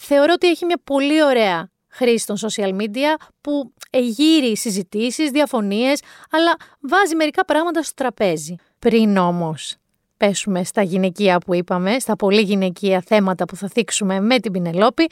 Θεωρώ 0.00 0.32
ότι 0.32 0.48
έχει 0.48 0.64
μια 0.64 0.80
πολύ 0.84 1.22
ωραία 1.22 1.70
χρήση 1.88 2.26
των 2.26 2.36
social 2.36 2.76
media 2.80 3.14
που 3.40 3.72
εγείρει 3.90 4.56
συζητήσεις, 4.56 5.30
διαφωνίες, 5.30 6.00
αλλά 6.30 6.56
βάζει 6.80 7.16
μερικά 7.16 7.44
πράγματα 7.44 7.82
στο 7.82 7.94
τραπέζι. 7.94 8.54
Πριν 8.78 9.16
όμως 9.16 9.76
πέσουμε 10.18 10.64
στα 10.64 10.82
γυναικεία 10.82 11.38
που 11.38 11.54
είπαμε, 11.54 11.98
στα 11.98 12.16
πολύ 12.16 12.40
γυναικεία 12.40 13.02
θέματα 13.06 13.44
που 13.44 13.56
θα 13.56 13.68
θίξουμε 13.68 14.20
με 14.20 14.38
την 14.38 14.52
Πινελόπη, 14.52 15.10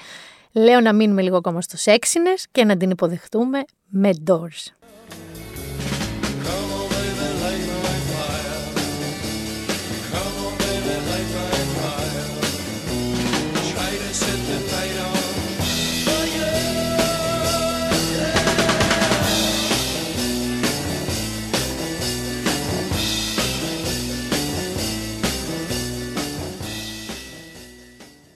λέω 0.53 0.81
να 0.81 0.93
μείνουμε 0.93 1.23
λίγο 1.23 1.37
ακόμα 1.37 1.61
στο 1.61 1.77
σεξινες 1.77 2.47
και 2.53 2.65
να 2.65 2.77
την 2.77 2.91
υποδεχτούμε 2.91 3.65
με 3.89 4.11
doors. 4.27 4.76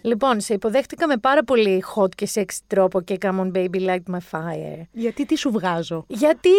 Λοιπόν, 0.02 0.40
σε 0.40 0.54
υποδέχτηκα 0.54 1.06
με 1.06 1.16
πάρα 1.16 1.44
πολύ 1.44 1.84
hot 1.94 2.14
και 2.14 2.28
sexy 2.34 2.58
τρόπο 2.66 3.00
και 3.00 3.18
come 3.20 3.40
on 3.40 3.52
baby 3.52 3.86
light 3.86 4.14
my 4.14 4.18
fire. 4.30 4.82
Γιατί 4.92 5.26
τι 5.26 5.36
σου 5.36 5.50
βγάζω; 5.50 6.04
Γιατί 6.08 6.50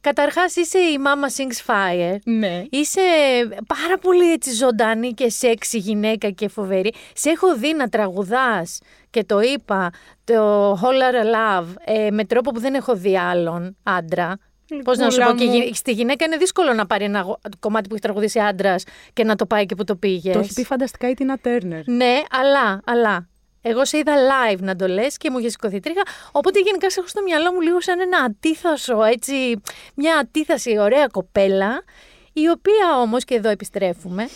καταρχάς 0.00 0.56
είσαι 0.56 0.78
η 0.78 0.98
Mama 1.04 1.40
Sings 1.40 1.70
Fire. 1.70 2.16
Ναι. 2.24 2.64
Είσαι 2.70 3.00
πάρα 3.66 3.98
πολύ 4.00 4.32
έτσι 4.32 4.52
ζωντανή 4.52 5.12
και 5.12 5.30
σεξι 5.30 5.78
γυναίκα 5.78 6.30
και 6.30 6.48
φοβερή. 6.48 6.92
Σε 7.14 7.30
έχω 7.30 7.56
δει 7.56 7.74
να 7.74 7.88
τραγουδάς 7.88 8.78
και 9.10 9.24
το 9.24 9.40
είπα 9.40 9.90
το 10.24 10.72
Whole 10.72 10.76
Lotta 10.76 11.34
Love 11.34 11.66
ε, 11.84 12.10
με 12.10 12.24
τρόπο 12.24 12.50
που 12.50 12.60
δεν 12.60 12.74
έχω 12.74 12.96
δει 12.96 13.18
άλλον 13.18 13.76
άντρα. 13.82 14.38
Πώς 14.84 14.98
να 14.98 15.10
σου 15.10 15.20
πω, 15.20 15.34
και 15.34 15.44
μου. 15.44 15.52
γυ- 15.54 15.74
στη 15.74 15.92
γυναίκα 15.92 16.24
είναι 16.24 16.36
δύσκολο 16.36 16.72
να 16.72 16.86
πάρει 16.86 17.04
ένα 17.04 17.20
γο- 17.20 17.38
κομμάτι 17.60 17.88
που 17.88 17.94
έχει 17.94 18.02
τραγουδήσει 18.02 18.38
άντρας 18.38 18.84
και 19.12 19.24
να 19.24 19.36
το 19.36 19.46
πάει 19.46 19.66
και 19.66 19.74
που 19.74 19.84
το 19.84 19.96
πήγες. 19.96 20.32
Το 20.32 20.38
έχει 20.38 20.52
πει 20.52 20.64
φανταστικά 20.64 21.08
η 21.10 21.14
Τίνα 21.14 21.36
Τέρνερ. 21.38 21.86
Ναι, 21.88 22.20
αλλά, 22.30 22.80
αλλά. 22.86 23.28
Εγώ 23.62 23.84
σε 23.84 23.98
είδα 23.98 24.12
live 24.16 24.58
να 24.58 24.76
το 24.76 24.86
λες 24.86 25.16
και 25.16 25.30
μου 25.30 25.38
είχε 25.38 25.48
σηκωθεί 25.48 25.80
τρίχα. 25.80 26.02
Οπότε 26.32 26.60
γενικά 26.60 26.90
σε 26.90 27.00
έχω 27.00 27.08
στο 27.08 27.22
μυαλό 27.22 27.52
μου 27.52 27.60
λίγο 27.60 27.80
σαν 27.80 28.00
ένα 28.00 28.18
αντίθασο, 28.18 29.02
έτσι. 29.02 29.60
Μια 29.94 30.16
αντίθαση 30.16 30.78
ωραία 30.78 31.06
κοπέλα, 31.06 31.82
η 32.32 32.48
οποία 32.48 32.98
όμως 33.00 33.24
και 33.24 33.34
εδώ 33.34 33.48
επιστρέφουμε. 33.48 34.28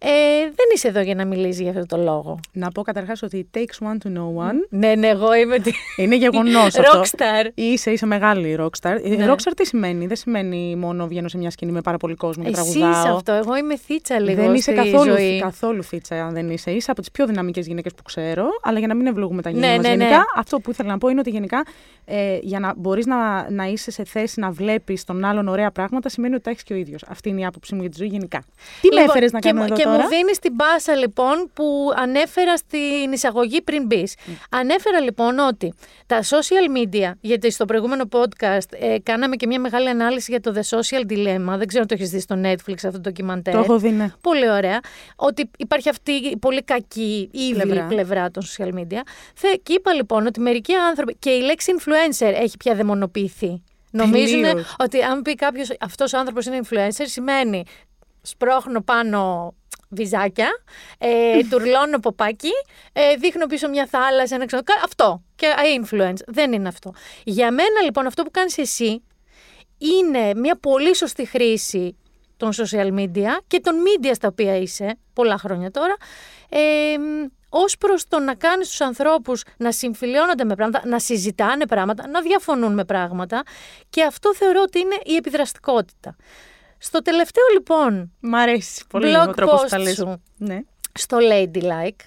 Ε, 0.00 0.08
δεν 0.42 0.66
είσαι 0.74 0.88
εδώ 0.88 1.00
για 1.00 1.14
να 1.14 1.24
μιλήσεις 1.24 1.60
για 1.60 1.70
αυτό 1.70 1.86
το 1.86 1.96
λόγο. 2.02 2.38
Να 2.52 2.70
πω 2.70 2.82
καταρχάς 2.82 3.22
ότι 3.22 3.48
it 3.52 3.58
takes 3.58 3.86
one 3.88 4.06
to 4.06 4.16
know 4.18 4.48
one. 4.48 4.54
Ναι, 4.68 4.94
ναι, 4.94 5.08
εγώ 5.08 5.34
είμαι. 5.34 5.58
τη- 5.58 5.72
Είναι 5.96 6.16
γεγονός 6.16 6.74
αυτό. 6.78 7.00
Rockstar. 7.00 7.46
Είσαι, 7.54 7.90
είσαι 7.90 8.06
μεγάλη 8.06 8.56
rockstar. 8.60 8.96
Ε, 9.04 9.08
Ναι. 9.16 9.26
Rockstar 9.32 9.52
τι 9.56 9.66
σημαίνει, 9.66 10.06
δεν 10.06 10.16
σημαίνει 10.16 10.76
μόνο 10.76 11.06
βγαίνω 11.06 11.28
σε 11.28 11.38
μια 11.38 11.50
σκηνή 11.50 11.72
με 11.72 11.80
πάρα 11.80 11.96
πολύ 11.96 12.14
κόσμο 12.14 12.42
και 12.44 12.48
Εσύ 12.50 12.60
τραγουδάω. 12.72 12.90
είσαι 13.02 13.08
αυτό. 13.12 13.32
Εγώ 13.32 13.56
είμαι 13.56 13.76
θίτσα 13.76 14.20
λίγο. 14.20 14.42
δεν 14.42 14.54
είσαι 14.54 14.76
στη 14.76 14.90
καθόλου, 14.90 15.10
ζωή. 15.16 15.38
καθόλου 15.40 15.82
φίτσα, 15.82 16.24
αν 16.24 16.32
δεν 16.32 16.50
είσαι. 16.50 16.70
Είσαι 16.70 16.90
από 16.90 17.00
τις 17.00 17.10
πιο 17.10 17.26
δυναμικές 17.26 17.66
γυναίκες 17.66 17.92
που 17.94 18.02
ξέρω. 18.02 18.44
Αλλά 18.62 18.78
για 18.78 18.88
να 18.88 18.94
μην 18.94 19.06
ευλογούμε 19.06 19.42
τα 19.42 19.50
Ναι, 19.50 19.56
γένια 19.58 19.76
μας 19.76 19.86
ναι, 19.86 19.94
ναι. 19.94 20.04
γενικά, 20.04 20.24
αυτό 20.36 20.58
που 20.60 20.70
ήθελα 20.70 20.88
να 20.88 20.98
πω 20.98 21.08
είναι 21.08 21.20
ότι 21.20 21.30
γενικά 21.30 21.64
ε, 22.04 22.38
για 22.42 22.60
να 22.60 22.72
μπορείς 22.76 23.06
να, 23.06 23.50
να 23.50 23.64
είσαι 23.64 23.90
σε 23.90 24.04
θέση 24.04 24.40
να 24.40 24.50
βλέπεις 24.50 25.04
τον 25.04 25.24
άλλον 25.24 25.48
ωραία 25.48 25.70
πράγματα, 25.70 26.08
σημαίνει 26.08 26.34
ότι 26.34 26.42
τα 26.42 26.50
έχεις 26.50 26.62
και 26.62 26.72
ο 26.72 26.76
ίδιος. 26.76 27.02
Αυτή 27.08 27.28
είναι 27.28 27.40
η 27.40 27.44
άποψη 27.44 27.74
μου 27.74 27.80
για 27.80 27.90
τη 27.90 27.96
ζωή 27.98 28.08
γενικά. 28.08 28.38
Τι 28.80 28.88
με 28.88 28.94
Λοιπόν, 28.94 29.08
έφερες 29.08 29.32
να 29.32 29.38
και, 29.38 29.48
κάνω 29.48 29.60
μου- 29.60 29.66
εδώ 29.66 29.74
και 29.76 29.85
τώρα. 29.86 30.02
μου 30.02 30.08
δίνει 30.08 30.32
την 30.40 30.54
μπάσα 30.54 30.94
λοιπόν 30.94 31.50
που 31.54 31.92
ανέφερα 31.96 32.56
στην 32.56 33.12
εισαγωγή 33.12 33.62
πριν 33.62 33.86
μπεις. 33.86 34.14
Ανέφερα 34.50 35.00
λοιπόν 35.00 35.38
ότι 35.38 35.74
τα 36.06 36.22
social 36.22 36.76
media, 36.78 37.10
γιατί 37.20 37.50
στο 37.50 37.64
προηγούμενο 37.64 38.04
podcast 38.12 38.72
ε, 38.78 38.98
κάναμε 39.02 39.36
και 39.36 39.46
μια 39.46 39.60
μεγάλη 39.60 39.88
ανάλυση 39.88 40.30
για 40.30 40.40
το 40.40 40.52
The 40.56 40.78
Social 40.78 41.12
Dilemma. 41.12 41.58
Δεν 41.58 41.66
ξέρω 41.66 41.82
αν 41.82 41.86
το 41.86 41.94
έχεις 41.94 42.10
δει 42.10 42.20
στο 42.20 42.40
Netflix 42.44 42.74
αυτό 42.74 42.90
το 42.90 42.98
ντοκιμαντέρ. 42.98 43.54
Το 43.54 43.60
έχω 43.60 43.78
δει, 43.78 43.90
ναι. 43.90 44.08
Πολύ 44.20 44.50
ωραία. 44.50 44.80
Ότι 45.16 45.50
υπάρχει 45.58 45.88
αυτή 45.88 46.12
η 46.12 46.36
πολύ 46.36 46.62
κακή 46.62 47.28
ή 47.32 47.52
πλευρά. 47.52 47.66
Πλευρά. 47.66 47.86
πλευρά 47.86 48.30
των 48.30 48.42
social 48.42 48.74
media. 48.74 49.00
Θε, 49.34 49.48
και 49.62 49.72
είπα 49.72 49.92
λοιπόν 49.92 50.26
ότι 50.26 50.40
μερικοί 50.40 50.74
άνθρωποι. 50.74 51.16
και 51.18 51.30
η 51.30 51.40
λέξη 51.40 51.72
influencer 51.78 52.32
έχει 52.34 52.56
πια 52.56 52.74
δαιμονοποιηθεί. 52.74 53.62
Νομίζουν 53.90 54.42
Τελείως. 54.42 54.76
ότι 54.78 55.02
αν 55.02 55.22
πει 55.22 55.34
κάποιος 55.34 55.72
αυτός 55.80 56.12
ο 56.12 56.18
άνθρωπος 56.18 56.46
είναι 56.46 56.60
influencer, 56.62 57.04
σημαίνει 57.04 57.64
σπρώχνω 58.22 58.80
πάνω 58.80 59.54
βυζάκια, 59.88 60.48
ε, 60.98 61.40
τουρλώνω 61.50 61.98
ποπάκι, 61.98 62.50
ε, 62.92 63.14
δείχνω 63.14 63.46
πίσω 63.46 63.68
μια 63.68 63.86
θάλασσα, 63.86 64.34
ένα 64.34 64.46
ξέρω. 64.46 64.62
κα- 64.62 64.80
Αυτό. 64.84 65.22
Και 65.34 65.46
ε, 65.46 65.82
influence. 65.82 66.20
Δεν 66.26 66.52
είναι 66.52 66.68
αυτό. 66.68 66.92
Για 67.24 67.50
μένα 67.50 67.80
λοιπόν 67.84 68.06
αυτό 68.06 68.22
που 68.22 68.30
κάνεις 68.30 68.58
εσύ 68.58 69.02
είναι 69.78 70.34
μια 70.34 70.56
πολύ 70.60 70.96
σωστή 70.96 71.24
χρήση 71.26 71.96
των 72.36 72.50
social 72.52 72.92
media 72.98 73.28
και 73.46 73.60
των 73.60 73.74
media 73.86 74.10
στα 74.14 74.28
οποία 74.28 74.56
είσαι 74.56 74.98
πολλά 75.12 75.38
χρόνια 75.38 75.70
τώρα 75.70 75.96
ε, 76.48 76.94
ως 77.48 77.76
προς 77.78 78.08
το 78.08 78.18
να 78.18 78.34
κάνεις 78.34 78.68
τους 78.68 78.80
ανθρώπους 78.80 79.42
να 79.56 79.72
συμφιλιώνονται 79.72 80.44
με 80.44 80.54
πράγματα, 80.54 80.88
να 80.88 80.98
συζητάνε 80.98 81.66
πράγματα, 81.66 82.08
να 82.08 82.20
διαφωνούν 82.20 82.74
με 82.74 82.84
πράγματα 82.84 83.42
και 83.90 84.02
αυτό 84.02 84.34
θεωρώ 84.34 84.60
ότι 84.62 84.78
είναι 84.78 84.96
η 85.04 85.14
επιδραστικότητα. 85.14 86.16
Στο 86.86 87.02
τελευταίο 87.02 87.44
λοιπόν 87.52 88.12
Μ' 88.20 88.34
αρέσει 88.34 88.84
πολύ 88.88 89.14
blog 89.16 89.28
ο 89.28 89.32
τρόπος 89.32 89.60
που 89.60 89.66
post 89.66 89.70
τα 89.70 89.78
λες. 89.78 89.94
σου 89.94 90.22
Ναι. 90.36 90.58
στο 90.92 91.18
Ladylike 91.20 92.04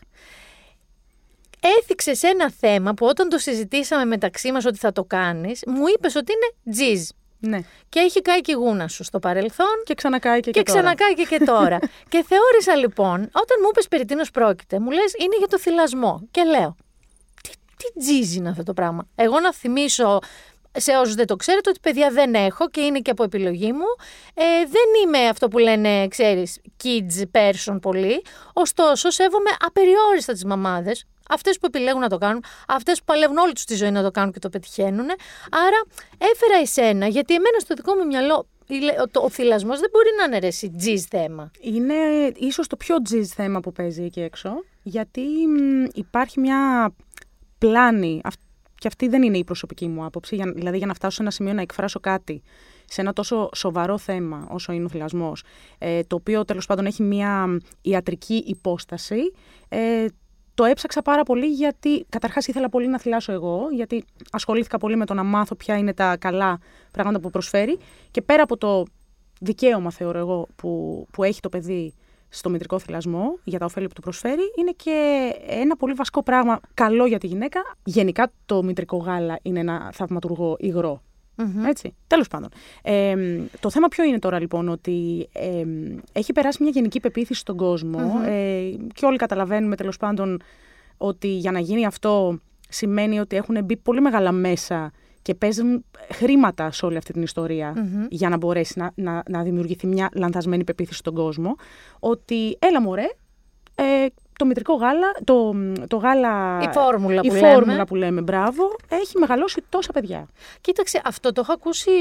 έθιξες 1.80 2.18
σε 2.20 2.28
ένα 2.28 2.52
θέμα 2.52 2.94
που 2.94 3.06
όταν 3.06 3.30
το 3.30 3.38
συζητήσαμε 3.38 4.06
μεταξύ 4.06 4.52
μας 4.52 4.66
ότι 4.66 4.78
θα 4.78 4.92
το 4.92 5.04
κάνεις 5.04 5.64
μου 5.68 5.84
είπες 5.96 6.16
ότι 6.16 6.32
είναι 6.32 6.74
τζιζ 6.76 7.10
ναι. 7.40 7.60
και 7.90 8.00
έχει 8.00 8.22
κάει 8.22 8.42
και 8.42 8.52
η 8.52 8.56
γούνα 8.56 8.88
σου 8.88 9.04
στο 9.04 9.20
παρελθόν 9.20 9.82
Και 9.84 9.94
ξανακάει 9.94 10.40
και, 10.40 10.52
και, 10.52 10.60
και 10.60 10.72
τώρα. 10.72 10.80
ξανακάει 10.82 11.14
και, 11.14 11.24
και 11.38 11.44
τώρα. 11.46 11.80
και 12.12 12.26
θεώρησα 12.28 12.76
λοιπόν, 12.76 13.16
όταν 13.22 13.58
μου 13.62 13.68
είπες 13.72 13.88
περί 13.88 14.06
τίνος 14.06 14.32
πρόκειται, 14.32 14.80
μου 14.80 14.92
λες 14.92 15.14
είναι 15.24 15.36
για 15.38 15.48
το 15.48 15.60
θυλασμό. 15.60 16.28
Και 16.32 16.44
λέω, 16.44 16.76
τι, 17.44 17.50
τι 17.78 18.00
τζιζ 18.00 18.36
είναι 18.36 18.50
αυτό 18.50 18.64
το 18.64 18.74
πράγμα. 18.74 19.08
Εγώ 19.16 19.40
να 19.40 19.54
θυμίσω 19.54 20.20
σε 20.78 20.92
όσους 20.98 21.14
δεν 21.16 21.28
το 21.28 21.36
ξέρετε 21.36 21.70
ότι 21.70 21.80
παιδιά 21.80 22.10
δεν 22.12 22.34
έχω 22.34 22.70
και 22.70 22.82
είναι 22.82 23.00
και 23.00 23.12
από 23.12 23.24
επιλογή 23.24 23.72
μου. 23.72 23.86
Ε, 24.34 24.44
δεν 24.70 25.04
είμαι 25.06 25.28
αυτό 25.28 25.48
που 25.48 25.58
λένε, 25.58 26.08
ξέρεις, 26.08 26.62
kids 26.84 27.24
person 27.38 27.78
πολύ. 27.82 28.22
Ωστόσο, 28.54 29.10
σέβομαι 29.10 29.50
απεριόριστα 29.66 30.34
τις 30.34 30.46
μαμάδες. 30.46 31.04
Αυτές 31.30 31.60
που 31.60 31.66
επιλέγουν 31.66 32.02
να 32.02 32.10
το 32.10 32.18
κάνουν, 32.18 32.44
αυτές 32.68 33.00
που 33.00 33.06
παλεύουν 33.06 33.38
όλη 33.38 33.54
τους 33.54 33.64
τη 33.66 33.76
ζωή 33.76 33.92
να 33.92 34.04
το 34.04 34.12
κάνουν 34.12 34.32
και 34.32 34.40
το 34.40 34.50
πετυχαίνουν. 34.50 35.06
Άρα 35.52 35.82
έφερα 36.18 36.60
εσένα, 36.62 37.08
γιατί 37.08 37.34
εμένα 37.34 37.60
στο 37.60 37.74
δικό 37.76 37.94
μου 37.96 38.06
μυαλό 38.06 38.48
η 38.68 38.76
λε- 38.80 39.00
ο, 39.02 39.08
το- 39.08 39.22
ο 39.22 39.30
θυλασμός 39.30 39.80
δεν 39.80 39.90
μπορεί 39.92 40.10
να 40.18 40.24
είναι 40.24 40.40
ρε 40.40 40.48
εσύ 40.48 40.74
τζιζ 40.78 41.04
θέμα. 41.10 41.52
Είναι 41.60 41.94
ίσως 42.36 42.68
το 42.68 42.76
πιο 42.76 43.02
τζιζ 43.02 43.30
θέμα 43.30 43.60
που 43.60 43.72
παίζει 43.72 44.04
εκεί 44.04 44.22
έξω, 44.22 44.64
γιατί 44.84 45.22
μ, 45.22 45.86
υπάρχει 45.94 46.40
μια 46.40 46.92
πλάνη, 47.58 48.22
αυ- 48.24 48.40
και 48.80 48.88
αυτή 48.88 49.08
δεν 49.08 49.24
είναι 49.24 49.38
η 49.38 49.44
προσωπική 49.44 49.88
μου 49.88 50.06
άποψη, 50.06 50.36
για, 50.36 50.52
δηλαδή 50.56 50.78
για 50.78 50.88
να 50.88 50.94
φτάσω 50.94 51.16
σε 51.16 51.22
ένα 51.22 51.32
σημείο 51.32 51.54
να 51.54 51.62
εκφράσω 51.62 52.00
κάτι 52.00 52.42
σε 52.86 53.02
ένα 53.02 53.14
τόσο 53.14 53.50
σοβαρό 53.56 53.98
θέμα 53.98 54.48
όσο 54.50 54.72
είναι 54.72 54.86
ο 54.86 54.90
θυλασμός, 54.90 55.44
ε, 55.78 56.04
το 56.04 56.16
οποίο 56.16 56.46
τέλος 56.46 56.66
πάντων 56.66 56.86
έχει 56.86 57.04
μια 57.04 57.60
ιατρική 57.82 58.44
υπόσταση, 58.48 59.32
ε, 59.70 60.06
το 60.54 60.66
έψαξα 60.66 61.02
πάρα 61.02 61.24
πολύ 61.24 61.46
γιατί 61.46 62.06
καταρχάς 62.10 62.48
ήθελα 62.48 62.70
πολύ 62.70 62.88
να 62.88 63.00
θυλάσω 63.00 63.32
εγώ, 63.32 63.68
γιατί 63.72 64.04
ασχολήθηκα 64.32 64.78
πολύ 64.78 64.96
με 64.96 65.06
το 65.06 65.14
να 65.14 65.24
μάθω 65.24 65.56
ποια 65.56 65.78
είναι 65.78 65.94
τα 65.94 66.18
καλά 66.18 66.60
πράγματα 66.92 67.20
που 67.20 67.30
προσφέρει 67.30 67.78
και 68.12 68.22
πέρα 68.22 68.44
από 68.44 68.58
το 68.58 68.86
δικαίωμα 69.40 69.92
θεωρώ 69.92 70.18
εγώ 70.20 70.48
που, 70.56 71.06
που 71.12 71.24
έχει 71.24 71.40
το 71.40 71.50
παιδί 71.50 71.94
στο 72.30 72.50
μητρικό 72.50 72.80
θυλασμό 72.80 73.38
για 73.44 73.60
τα 73.60 73.66
ωφέλη 73.66 73.88
που 73.88 73.94
του 73.94 74.02
προσφέρει 74.02 74.42
είναι 74.58 74.72
και 74.76 75.30
ένα 75.48 75.76
πολύ 75.76 75.94
βασικό 75.94 76.24
πράγμα 76.24 76.60
καλό 76.74 77.06
για 77.06 77.18
τη 77.18 77.28
γυναίκα. 77.28 77.62
Γενικά 77.84 78.32
το 78.46 78.64
μητρικό 78.64 78.98
γάλα 78.98 79.40
είναι 79.42 79.60
ένα 79.60 79.90
θαυματουργό 79.94 80.56
υγρό. 80.60 81.02
Έτσι. 81.68 81.96
Τέλος 82.08 82.28
πάντων. 82.28 82.50
Ε, 82.82 83.16
το 83.60 83.70
θέμα 83.70 83.88
ποιο 83.88 84.04
είναι 84.04 84.20
τώρα 84.20 84.40
λοιπόν, 84.40 84.70
ότι 84.70 85.30
ε, 85.32 85.64
έχει 86.12 86.34
περάσει 86.34 86.64
μια 86.64 86.72
γενική 86.72 87.00
πεποίθηση 87.00 87.40
στον 87.40 87.56
κοσμο 87.56 88.22
ε, 88.26 88.72
και 88.94 89.06
όλοι 89.06 89.18
καταλαβαίνουμε 89.18 89.76
τέλος 89.76 89.98
πάντων 89.98 90.42
ότι 90.98 91.28
για 91.28 91.52
να 91.52 91.60
γίνει 91.60 91.86
αυτό 91.86 92.40
σημαίνει 92.70 93.20
ότι 93.20 93.36
έχουν 93.36 93.64
μπει 93.64 93.78
πολύ 93.78 94.02
μεγάλα 94.02 94.32
μέσα 94.32 94.92
και 95.22 95.36
παίζουν 95.36 95.86
χρήματα 96.14 96.72
σε 96.72 96.86
όλη 96.86 96.98
αυτή 96.98 97.14
την 97.14 97.22
ιστορια 97.22 97.74
για 98.10 98.30
να 98.30 98.38
μπορέσει 98.38 98.80
να, 98.80 98.92
να, 98.96 99.24
να 99.28 99.44
δημιουργηθεί 99.44 99.88
μια 99.88 100.10
λανθασμένη 100.14 100.64
πεποίθηση 100.64 100.98
στον 100.98 101.14
κόσμο 101.14 101.56
ότι 102.00 102.58
έλα 102.60 102.82
μωρέ, 102.82 103.08
ε, 103.76 104.06
το 104.40 104.46
μητρικό 104.46 104.74
γάλα, 104.74 105.12
το, 105.24 105.56
το 105.88 105.98
γάλα. 105.98 106.60
Η 106.62 106.68
φόρμουλα 106.74 107.22
η 107.24 107.28
που 107.28 107.36
φόρμουλα 107.36 107.72
λέμε. 107.72 107.86
που 107.86 107.96
λέμε, 107.96 108.22
μπράβο, 108.22 108.76
έχει 108.90 109.18
μεγαλώσει 109.18 109.64
τόσα 109.70 109.92
παιδιά. 109.92 110.28
Κοίταξε, 110.62 111.02
αυτό 111.04 111.32
το 111.32 111.42
έχω 111.42 111.54
ακούσει. 111.54 111.92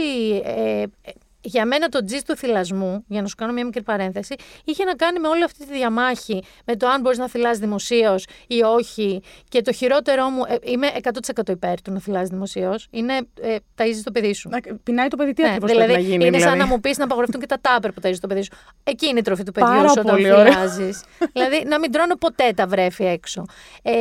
Ε, 0.44 0.83
ε, 0.83 1.12
για 1.40 1.66
μένα 1.66 1.88
το 1.88 2.05
τζις 2.05 2.22
του 2.22 2.37
θυλασμού, 2.37 3.05
για 3.09 3.22
να 3.22 3.29
σου 3.29 3.35
κάνω 3.35 3.53
μια 3.53 3.64
μικρή 3.64 3.83
παρένθεση, 3.83 4.35
είχε 4.64 4.85
να 4.85 4.94
κάνει 4.94 5.18
με 5.18 5.29
όλη 5.29 5.42
αυτή 5.44 5.66
τη 5.66 5.72
διαμάχη 5.72 6.42
με 6.64 6.77
το 6.77 6.88
αν 6.88 7.01
μπορείς 7.01 7.18
να 7.18 7.29
θυλάς 7.29 7.59
δημοσίως 7.59 8.27
ή 8.46 8.62
όχι. 8.62 9.22
Και 9.48 9.62
το 9.62 9.72
χειρότερό 9.72 10.29
μου, 10.29 10.42
ε, 10.48 10.55
είμαι 10.62 10.87
100% 11.03 11.48
υπέρ 11.51 11.83
του 11.83 11.92
να 11.92 12.01
θυλάς 12.01 12.29
δημοσίως, 12.29 12.87
είναι 12.90 13.14
ε, 13.40 13.57
ταΐζεις 13.77 14.01
το 14.05 14.11
παιδί 14.11 14.35
σου. 14.35 14.48
Να- 14.48 14.61
Πεινάει 14.83 15.09
το 15.09 15.16
παιδί, 15.16 15.33
τι 15.33 15.42
Ναι, 15.42 15.48
ακριβώς 15.48 15.70
δηλαδή, 15.70 15.92
πρέπει 15.92 16.03
να 16.07 16.11
γίνει. 16.11 16.24
είναι 16.27 16.38
σαν 16.38 16.51
δηλαδή; 16.53 16.68
να 16.68 16.74
μου 16.74 16.81
πεις 16.81 16.98
να 16.98 17.05
απαγορευτούν 17.05 17.40
και 17.40 17.46
τα 17.46 17.59
τάπερ 17.61 17.92
που 17.92 18.01
ταΐζεις 18.05 18.18
το 18.20 18.27
παιδί 18.27 18.42
σου. 18.42 18.51
Εκεί 18.85 19.07
είναι 19.07 19.18
η 19.18 19.22
τροφή 19.22 19.42
του 19.42 19.53
παιδιού 19.53 19.70
Πάρα 19.74 19.88
σου 19.88 19.94
όταν 19.98 20.05
πολύ 20.14 20.33
ωραία. 20.33 20.53
θυλάζεις. 20.53 21.05
δηλαδή 21.33 21.64
να 21.66 21.79
μην 21.79 21.92
τρώνε 21.92 22.16
ποτέ 22.16 22.53
τα 22.57 22.66
βρέφη 22.66 23.05
έξω. 23.05 23.44
Ε, 23.83 23.92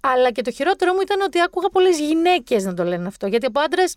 αλλά 0.00 0.30
και 0.30 0.42
το 0.42 0.50
χειρότερο 0.50 0.92
μου 0.92 1.00
ήταν 1.02 1.20
ότι 1.20 1.40
άκουγα 1.40 1.68
πολλές 1.68 1.98
γυναίκες 2.00 2.64
να 2.64 2.74
το 2.74 2.84
λένε 2.84 3.06
αυτό. 3.06 3.26
Γιατί 3.26 3.46
από 3.46 3.60
άντρες. 3.60 3.96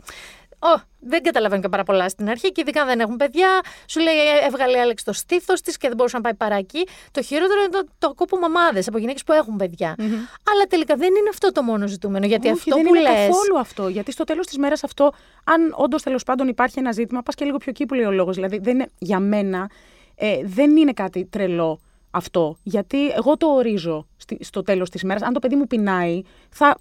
Oh, 0.63 0.81
δεν 0.99 1.23
καταλαβαίνω 1.23 1.61
και 1.61 1.69
πάρα 1.69 1.83
πολλά 1.83 2.09
στην 2.09 2.29
αρχή 2.29 2.51
και 2.51 2.61
ειδικά 2.61 2.81
αν 2.81 2.87
δεν 2.87 2.99
έχουν 2.99 3.15
παιδιά. 3.15 3.61
Σου 3.87 3.99
λέει 3.99 4.13
«Ε, 4.15 4.45
έβγαλε 4.45 4.77
η 4.77 4.79
Άλεξ 4.81 5.03
το 5.03 5.13
στήθος 5.13 5.61
της 5.61 5.77
και 5.77 5.87
δεν 5.87 5.97
μπορούσε 5.97 6.15
να 6.15 6.21
πάει 6.21 6.33
παρά 6.33 6.55
εκεί. 6.55 6.87
Το 7.11 7.21
χειρότερο 7.21 7.59
είναι 7.61 7.69
το, 7.69 7.83
το 7.99 8.07
ακούω 8.07 8.25
από 8.29 8.37
μαμάδες, 8.37 8.87
από 8.87 8.97
γυναίκες 8.97 9.23
που 9.23 9.31
έχουν 9.33 9.55
παιδιά. 9.55 9.95
Αλλά 10.51 10.63
τελικά 10.69 10.95
δεν 10.95 11.07
είναι 11.07 11.29
αυτό 11.29 11.51
το 11.51 11.63
μόνο 11.63 11.87
ζητούμενο. 11.87 12.25
Γιατί 12.25 12.47
Όχι, 12.47 12.57
αυτό 12.57 12.75
δεν 12.75 12.85
που 12.85 12.95
είναι 12.95 13.09
λες, 13.09 13.27
καθόλου 13.27 13.59
αυτό. 13.59 13.87
Γιατί 13.87 14.11
στο 14.11 14.23
τέλος 14.23 14.45
της 14.47 14.57
μέρας 14.57 14.83
αυτό, 14.83 15.13
αν 15.43 15.73
όντως 15.77 16.01
τέλος 16.03 16.23
πάντων 16.23 16.47
υπάρχει 16.47 16.79
ένα 16.79 16.91
ζήτημα, 16.91 17.21
πας 17.21 17.35
και 17.35 17.45
λίγο 17.45 17.57
πιο 17.57 17.69
εκεί 17.69 17.85
που 17.85 17.93
λέει 17.93 18.05
ο 18.05 18.11
λόγος. 18.11 18.35
Δηλαδή, 18.35 18.57
δεν 18.57 18.73
είναι, 18.73 18.89
για 18.97 19.19
μένα 19.19 19.69
ε, 20.15 20.39
δεν 20.43 20.77
είναι 20.77 20.93
κάτι 20.93 21.25
τρελό 21.25 21.79
αυτό. 22.11 22.57
Γιατί 22.63 23.09
εγώ 23.09 23.37
το 23.37 23.47
ορίζω 23.47 24.07
στη- 24.17 24.43
στο 24.43 24.61
τέλος 24.61 24.89
της 24.89 25.03
μέρας. 25.03 25.21
Αν 25.21 25.33
το 25.33 25.39
παιδί 25.39 25.55
μου 25.55 25.67
πεινάει, 25.67 26.21
θα 26.49 26.77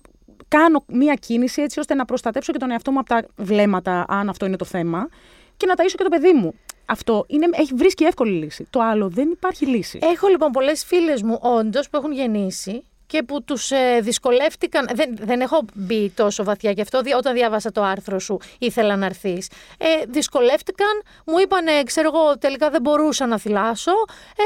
κάνω 0.57 0.85
μία 0.87 1.15
κίνηση 1.15 1.63
έτσι 1.63 1.79
ώστε 1.79 1.95
να 1.95 2.05
προστατέψω 2.05 2.53
και 2.53 2.59
τον 2.59 2.71
εαυτό 2.71 2.91
μου 2.93 2.99
από 2.99 3.09
τα 3.09 3.25
βλέμματα, 3.37 4.05
αν 4.09 4.29
αυτό 4.29 4.47
είναι 4.47 4.57
το 4.57 4.65
θέμα, 4.65 5.09
και 5.57 5.67
να 5.67 5.75
ταΐσω 5.77 5.95
και 5.97 6.03
το 6.03 6.09
παιδί 6.09 6.33
μου. 6.33 6.55
Αυτό 6.87 7.25
είναι, 7.29 7.47
έχει, 7.53 7.75
βρίσκει 7.75 8.05
εύκολη 8.05 8.33
λύση. 8.33 8.67
Το 8.71 8.81
άλλο 8.81 9.09
δεν 9.09 9.31
υπάρχει 9.31 9.67
λύση. 9.67 9.99
Έχω 10.03 10.29
λοιπόν 10.29 10.51
πολλές 10.51 10.85
φίλες 10.85 11.23
μου, 11.23 11.39
όντως, 11.43 11.89
που 11.91 11.97
έχουν 11.97 12.13
γεννήσει 12.13 12.83
και 13.07 13.23
που 13.23 13.43
τους 13.45 13.71
ε, 13.71 13.99
δυσκολεύτηκαν. 14.03 14.87
Δεν, 14.95 15.17
δεν 15.21 15.41
έχω 15.41 15.61
μπει 15.75 16.11
τόσο 16.11 16.45
βαθιά 16.45 16.71
γι' 16.71 16.81
αυτό. 16.81 17.01
δι- 17.03 17.15
Όταν 17.15 17.35
διάβασα 17.35 17.73
το 17.73 17.83
άρθρο 17.83 18.19
σου, 18.19 18.39
ήθελα 18.59 18.97
να 18.97 19.07
έρθεις. 19.07 19.51
Ε, 19.79 19.87
δυσκολεύτηκαν, 20.09 21.03
μου 21.27 21.39
είπαν, 21.39 21.65
ξέρω 21.85 22.11
εγώ, 22.15 22.39
τελικά 22.39 22.71
δεν 22.71 22.81
μπορούσα 22.81 23.27
να 23.27 23.39
θυλάσω 23.39 23.93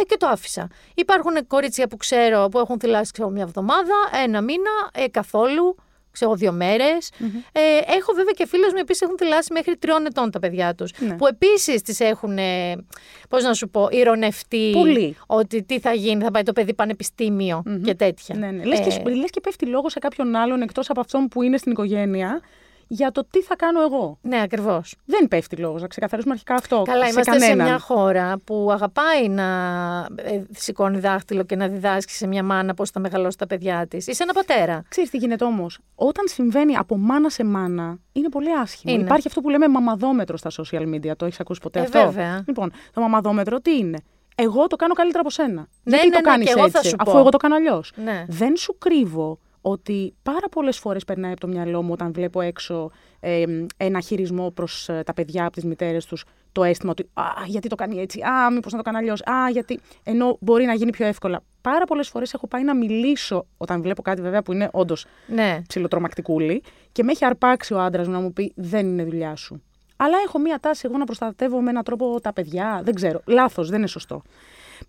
ε, 0.00 0.04
και 0.04 0.16
το 0.16 0.26
άφησα. 0.26 0.68
Υπάρχουν 0.94 1.46
κορίτσια 1.46 1.88
που 1.88 1.96
ξέρω 1.96 2.48
που 2.50 2.58
έχουν 2.58 2.78
θυλάσει 2.80 3.12
ξέρω, 3.12 3.28
μια 3.28 3.42
εβδομάδα, 3.42 3.94
ένα 4.24 4.40
μήνα, 4.40 4.70
ε, 4.92 5.08
καθόλου. 5.08 5.76
Ξέρω 6.14 6.34
δύο 6.34 6.52
μέρες. 6.52 7.10
Ε, 7.52 7.60
έχω 7.96 8.12
βέβαια 8.12 8.32
και 8.36 8.46
φίλε 8.46 8.66
μου 8.66 8.78
επίση 8.78 9.00
έχουν 9.04 9.18
θυλάσει 9.18 9.52
μέχρι 9.52 9.76
τριών 9.76 10.06
ετών 10.06 10.30
τα 10.30 10.38
παιδιά 10.38 10.74
τους. 10.74 10.92
Ναι. 10.98 11.14
Που 11.16 11.26
επίσης 11.26 11.82
τις 11.82 12.00
έχουν, 12.00 12.38
ε, 12.38 12.76
πώς 13.28 13.42
να 13.42 13.54
σου 13.54 13.68
πω, 13.68 13.88
ηρωνευτεί 13.90 14.70
Πολύ. 14.72 15.16
ότι 15.26 15.62
τι 15.62 15.80
θα 15.80 15.92
γίνει, 15.92 16.22
θα 16.22 16.30
πάει 16.30 16.42
το 16.42 16.52
παιδί 16.52 16.74
πανεπιστήμιο 16.74 17.62
και 17.84 17.94
τέτοια. 17.94 18.34
Ναι, 18.36 18.50
ναι. 18.50 18.64
Λες, 18.64 18.78
Ε, 18.78 18.82
και, 18.82 19.10
λες 19.10 19.30
και 19.30 19.40
πέφτει 19.40 19.66
λόγος 19.66 19.92
σε 19.92 19.98
κάποιον 19.98 20.34
άλλον 20.34 20.62
εκτός 20.62 20.90
από 20.90 21.00
αυτόν 21.00 21.28
που 21.28 21.42
είναι 21.42 21.56
στην 21.56 21.72
οικογένεια 21.72 22.40
για 22.94 23.10
το 23.12 23.26
τι 23.30 23.42
θα 23.42 23.56
κάνω 23.56 23.82
εγώ. 23.82 24.18
Ναι, 24.22 24.40
ακριβώς. 24.40 24.94
Δεν 25.04 25.28
πέφτει 25.28 25.56
λόγος, 25.56 25.80
να 25.80 25.86
ξεκαθαρίσουμε 25.88 26.32
αρχικά 26.32 26.54
αυτό. 26.54 26.82
Καλά, 26.82 27.04
σε 27.04 27.10
είμαστε 27.10 27.30
κανέναν. 27.30 27.56
σε 27.56 27.62
μια 27.62 27.78
χώρα 27.78 28.38
που 28.44 28.68
αγαπάει 28.72 29.28
να 29.28 29.44
ε, 30.16 30.42
σηκώνει 30.50 30.98
δάχτυλο 30.98 31.42
και 31.42 31.56
να 31.56 31.68
διδάσκει 31.68 32.12
σε 32.12 32.26
μια 32.26 32.42
μάνα 32.42 32.74
πώς 32.74 32.90
θα 32.90 33.00
μεγαλώσει 33.00 33.38
τα 33.38 33.46
παιδιά 33.46 33.86
της. 33.86 34.06
Είσαι 34.06 34.22
ένα 34.22 34.32
πατέρα. 34.32 34.82
Ξέρεις 34.88 35.10
τι 35.10 35.16
γίνεται 35.16 35.44
όμως; 35.44 35.78
Όταν 35.94 36.24
συμβαίνει 36.28 36.76
από 36.76 36.96
μάνα 36.96 37.30
σε 37.30 37.44
μάνα, 37.44 37.98
είναι 38.12 38.28
πολύ 38.28 38.52
άσχημο. 38.62 38.94
Είναι. 38.94 39.02
Υπάρχει 39.02 39.28
αυτό 39.28 39.40
που 39.40 39.48
λέμε 39.50 39.68
μαμαδόμετρο 39.68 40.36
στα 40.36 40.50
social 40.50 40.94
media. 40.94 41.12
Το 41.16 41.24
έχεις 41.24 41.40
ακούσει 41.40 41.60
ποτέ 41.60 41.78
Ε, 41.78 41.82
αυτό; 41.82 41.98
βέβαια. 41.98 42.44
Λοιπόν, 42.46 42.72
το 42.92 43.00
μαμαδόμετρο 43.00 43.60
τι 43.60 43.76
είναι; 43.76 43.98
Εγώ 44.34 44.66
το 44.66 44.76
κάνω 44.76 44.94
καλύτερα 44.94 45.20
από 45.20 45.30
σένα. 45.30 45.66
Ναι, 45.82 45.96
Γιατί 45.96 46.08
ναι, 46.08 46.14
το 46.14 46.20
ναι, 46.20 46.30
κάνεις 46.30 46.46
και 46.46 46.52
εγώ 46.58 46.68
θα 46.70 46.78
έτσι, 46.78 46.90
σου 46.90 46.96
αφού 46.98 47.12
πω. 47.12 47.18
εγώ 47.18 47.28
το 47.28 47.36
κάνω 47.36 47.54
αλλιώς. 47.54 47.92
Ναι. 48.04 48.24
Δεν 48.28 48.56
σου 48.56 48.76
κρύβω 48.78 49.38
ότι 49.66 50.14
πάρα 50.22 50.48
πολλές 50.50 50.78
φορές 50.78 51.04
περνάει 51.04 51.30
από 51.32 51.40
το 51.40 51.46
μυαλό 51.46 51.82
μου 51.82 51.92
όταν 51.92 52.12
βλέπω 52.12 52.40
έξω 52.40 52.90
ε, 53.20 53.44
ένα 53.76 54.00
χειρισμό 54.00 54.50
προς 54.50 54.90
τα 55.04 55.12
παιδιά 55.14 55.44
από 55.44 55.52
τις 55.52 55.64
μητέρες 55.64 56.06
τους 56.06 56.24
το 56.52 56.64
αίσθημα 56.64 56.90
ότι 56.90 57.02
Α, 57.12 57.24
γιατί 57.46 57.68
το 57.68 57.74
κάνει 57.74 58.00
έτσι, 58.00 58.20
Α, 58.20 58.50
μήπως 58.50 58.72
να 58.72 58.78
το 58.78 58.84
κάνει 58.84 58.96
αλλιώς, 58.96 59.22
Α, 59.22 59.48
γιατί. 59.50 59.80
ενώ 60.02 60.36
μπορεί 60.40 60.64
να 60.64 60.74
γίνει 60.74 60.90
πιο 60.90 61.06
εύκολα. 61.06 61.42
Πάρα 61.60 61.84
πολλές 61.84 62.08
φορές 62.08 62.34
έχω 62.34 62.46
πάει 62.46 62.64
να 62.64 62.74
μιλήσω 62.74 63.46
όταν 63.56 63.82
βλέπω 63.82 64.02
κάτι 64.02 64.20
βέβαια 64.20 64.42
που 64.42 64.52
είναι 64.52 64.68
όντως 64.72 65.06
Ναι. 65.26 65.62
ψιλοτρομακτικούλη 65.66 66.62
και 66.92 67.02
με 67.02 67.12
έχει 67.12 67.24
αρπάξει 67.24 67.74
ο 67.74 67.80
άντρας 67.80 68.06
μου 68.06 68.12
να 68.12 68.20
μου 68.20 68.32
πει 68.32 68.52
Δεν 68.56 68.86
είναι 68.86 69.04
δουλειά 69.04 69.36
σου. 69.36 69.62
Αλλά 69.96 70.16
έχω 70.26 70.38
μία 70.38 70.58
τάση 70.60 70.82
εγώ 70.88 70.98
να 70.98 71.04
προστατεύω 71.04 71.60
με 71.60 71.70
έναν 71.70 71.82
τρόπο 71.82 72.20
τα 72.20 72.32
παιδιά. 72.32 72.80
Δεν 72.84 72.94
ξέρω. 72.94 73.20
Λάθος, 73.26 73.68
δεν 73.68 73.78
είναι 73.78 73.86
σωστό. 73.86 74.22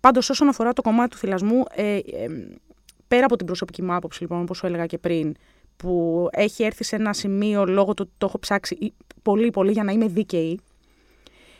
Πάντως, 0.00 0.30
όσον 0.30 0.48
αφορά 0.48 0.72
το 0.72 0.82
κομμάτι 0.82 1.10
του 1.10 1.16
θυλασμού, 1.16 1.62
ε, 1.74 1.96
ε, 1.96 2.00
πέρα 3.08 3.24
από 3.24 3.36
την 3.36 3.46
προσωπική 3.46 3.82
μου 3.82 3.94
άποψη, 3.94 4.22
λοιπόν, 4.22 4.40
όπως 4.40 4.56
σου 4.56 4.66
έλεγα 4.66 4.86
και 4.86 4.98
πριν, 4.98 5.34
που 5.76 6.28
έχει 6.32 6.62
έρθει 6.62 6.84
σε 6.84 6.96
ένα 6.96 7.12
σημείο 7.12 7.64
λόγω 7.64 7.94
του 7.94 8.02
ότι 8.06 8.12
το 8.18 8.26
έχω 8.26 8.38
ψάξει 8.38 8.74
ή- 8.74 8.94
πολύ, 9.22 9.50
πολύ 9.50 9.72
για 9.72 9.84
να 9.84 9.92
είμαι 9.92 10.06
δίκαιη, 10.08 10.60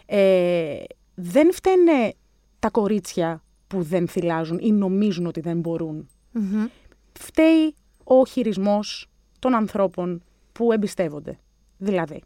ε, 0.07 0.77
δεν 1.15 1.53
φταίνε 1.53 2.15
τα 2.59 2.71
κορίτσια 2.71 3.43
που 3.67 3.83
δεν 3.83 4.09
θυλάζουν 4.09 4.59
ή 4.63 4.73
νομίζουν 4.73 5.27
ότι 5.27 5.41
δεν 5.41 5.59
μπορούν. 5.61 6.09
Φταίει 7.13 7.75
ο 8.05 8.27
χειρισμός 8.27 9.09
των 9.39 9.55
ανθρώπων 9.55 10.23
που 10.53 10.73
εμπιστεύονται. 10.73 11.39
Δηλαδή, 11.79 12.23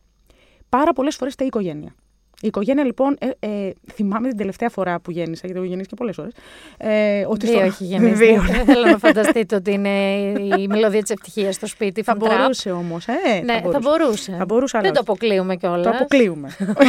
πάρα 0.69 0.93
πολλές 0.93 1.17
φορές 1.17 1.33
φταίει 1.33 1.47
η 1.47 1.51
οικογένεια. 1.55 1.95
Η 2.43 2.47
οικογένεια, 2.47 2.85
λοιπόν, 2.85 3.17
ε, 3.21 3.29
ε, 3.67 3.71
θυμάμαι 3.93 4.29
την 4.29 4.37
τελευταία 4.37 4.69
φορά 4.69 5.01
που 5.01 5.11
γέννησα, 5.11 5.41
γιατί 5.45 5.59
έχω 5.59 5.69
γεννήσει 5.69 5.89
και 5.89 5.95
πολλές 5.95 6.15
φορές. 6.17 6.33
Ε, 6.79 7.25
ότι 7.29 7.47
Δύο 7.47 7.55
στο- 7.57 7.65
έχει 7.65 7.85
γεννήσει. 7.93 8.15
Δύο. 8.25 8.43
Δεν 8.51 8.65
θέλω 8.65 8.87
να 8.87 8.99
φανταστείτε 8.99 9.55
ότι 9.55 9.73
είναι 9.73 9.89
η 10.59 10.67
μελωδία 10.69 11.03
της 11.03 11.11
ευτυχίας 11.11 11.55
στο 11.55 11.67
σπίτι. 11.67 12.03
Θα 12.03 12.13
Fan 12.19 12.23
trap. 12.25 12.29
μπορούσε 12.29 12.71
όμως, 12.71 13.07
ε. 13.09 13.41
Ναι, 13.45 13.61
θα 13.73 13.79
μπορούσε. 13.83 14.35
Θα 14.39 14.45
μπορούσε, 14.45 14.77
αλλά 14.77 14.87
Δεν 14.87 14.95
το 14.97 15.01
όχι. 15.01 15.11
αποκλείουμε 15.11 15.57
κιόλας. 15.57 15.83
Το 15.85 15.91
αποκλείουμε. 15.91 16.49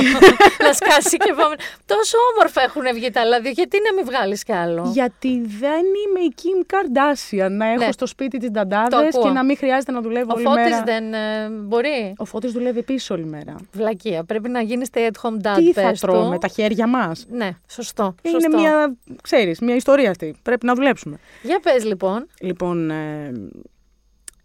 να 0.65 0.73
σκάσει 0.73 1.17
και 1.17 1.33
πάμε. 1.37 1.55
Τόσο 1.85 2.17
όμορφα 2.33 2.61
έχουν 2.61 2.81
βγει 2.93 3.09
τα 3.09 3.23
λάδια. 3.25 3.51
Γιατί 3.51 3.77
να 3.87 3.93
μην 3.93 4.05
βγάλεις 4.05 4.43
κι 4.43 4.51
άλλο; 4.53 4.89
Γιατί 4.93 5.29
δεν 5.59 5.83
είμαι 6.01 6.19
η 6.29 6.33
Kim 6.41 6.73
Kardashian 6.73 7.51
να 7.51 7.65
έχω 7.65 7.85
Ναι. 7.85 7.91
στο 7.91 8.05
σπίτι 8.05 8.37
τις 8.37 8.47
Το 8.47 8.53
νταντάδες 8.53 9.15
ακούω. 9.15 9.23
και 9.23 9.29
να 9.29 9.43
μην 9.43 9.57
χρειάζεται 9.57 9.91
να 9.91 10.01
δουλεύω 10.01 10.31
Ο 10.31 10.33
όλη 10.35 10.43
Φώτης 10.45 10.63
μέρα. 10.63 10.83
δεν 10.83 11.13
ε, 11.13 11.49
μπορεί; 11.49 12.13
Ο 12.17 12.25
Φώτης 12.25 12.51
δουλεύει 12.51 12.79
επίσης 12.79 13.09
όλη 13.09 13.25
μέρα. 13.25 13.55
Βλακεία. 13.71 14.23
Πρέπει 14.23 14.49
να 14.49 14.61
γίνεις 14.61 14.87
stay 14.93 14.99
at 14.99 15.29
home 15.29 15.40
dad. 15.43 15.55
Τι 15.55 15.73
θα 15.73 15.81
πες 15.81 15.99
του. 15.99 16.07
τρώμε, 16.07 16.37
τα 16.37 16.47
χέρια 16.47 16.87
μας; 16.87 17.25
Ναι, 17.29 17.49
σωστό. 17.67 18.15
Είναι 18.21 18.39
σωστό. 18.41 18.57
μια, 18.57 18.95
ξέρεις, 19.21 19.59
μια 19.59 19.75
ιστορία 19.75 20.09
αυτή. 20.09 20.35
Πρέπει 20.41 20.65
να 20.65 20.73
δουλέψουμε. 20.73 21.17
Για 21.43 21.59
πες 21.59 21.85
λοιπόν. 21.85 22.27
Λοιπόν, 22.41 22.89
ε, 22.89 23.31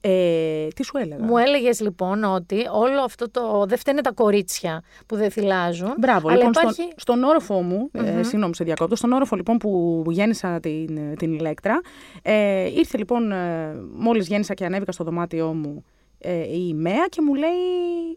ε, 0.00 0.68
τι 0.74 0.84
σου 0.84 0.96
έλεγα; 0.96 1.24
Μου 1.24 1.36
έλεγες 1.38 1.80
λοιπόν 1.80 2.24
ότι 2.24 2.66
όλο 2.72 3.00
αυτό 3.00 3.30
το. 3.30 3.64
Δεν 3.68 3.78
φταίνε 3.78 4.00
τα 4.00 4.12
κορίτσια 4.12 4.82
που 5.06 5.16
δεν 5.16 5.30
θυλάζουν. 5.30 5.94
Μπράβο, 5.98 6.28
αλλά 6.28 6.36
λοιπόν, 6.36 6.52
υπάρχει... 6.52 6.82
στον, 6.82 6.92
στον 6.96 7.22
όροφο 7.22 7.62
μου, 7.62 7.90
ε, 7.92 8.22
συγγνώμη 8.22 8.54
σε 8.54 8.64
διακόπτω, 8.64 8.96
στον 8.96 9.12
όροφο 9.12 9.36
λοιπόν 9.36 9.58
που 9.58 10.02
γέννησα 10.08 10.60
την, 10.60 11.16
την 11.16 11.32
ηλέκτρα, 11.32 11.80
ε, 12.22 12.70
ήρθε 12.70 12.98
λοιπόν, 12.98 13.32
ε, 13.32 13.74
μόλις 13.94 14.26
γέννησα 14.26 14.54
και 14.54 14.64
ανέβηκα 14.64 14.92
στο 14.92 15.04
δωμάτιό 15.04 15.52
μου 15.52 15.84
ε, 16.18 16.56
η 16.56 16.74
ΜΕΑ 16.74 17.06
και 17.08 17.22
μου 17.22 17.34
λέει 17.34 17.50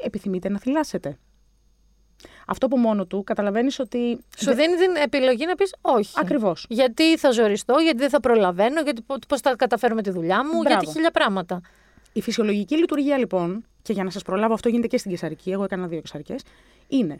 επιθυμείτε 0.03 0.49
να 0.49 0.59
θυλάσετε. 0.59 1.17
Αυτό 2.51 2.65
από 2.65 2.77
μόνο 2.77 3.05
του 3.05 3.23
καταλαβαίνεις 3.23 3.79
ότι... 3.79 4.19
Σου 4.37 4.53
δίνει 4.53 4.75
την 4.75 4.95
επιλογή 5.03 5.45
να 5.45 5.55
πεις 5.55 5.75
όχι. 5.81 6.13
Ακριβώς. 6.15 6.65
Γιατί 6.69 7.17
θα 7.17 7.31
ζοριστώ, 7.31 7.75
γιατί 7.83 7.97
δεν 7.97 8.09
θα 8.09 8.19
προλαβαίνω, 8.19 8.81
γιατί 8.81 9.01
πώς 9.27 9.41
θα 9.41 9.55
καταφέρω 9.55 9.95
με 9.95 10.01
τη 10.01 10.09
δουλειά 10.09 10.37
μου, 10.43 10.49
Μπράβο. 10.59 10.67
γιατί 10.67 10.85
χίλια 10.85 11.11
πράγματα. 11.11 11.61
Η 12.13 12.21
φυσιολογική 12.21 12.75
λειτουργία 12.77 13.17
λοιπόν, 13.17 13.65
και 13.81 13.93
για 13.93 14.03
να 14.03 14.09
σας 14.09 14.21
προλάβω 14.21 14.53
αυτό 14.53 14.69
γίνεται 14.69 14.87
και 14.87 14.97
στην 14.97 15.11
κεσαρική, 15.11 15.51
εγώ 15.51 15.63
έκανα 15.63 15.87
δύο 15.87 16.01
κεσαρικές, 16.01 16.41
είναι 16.87 17.19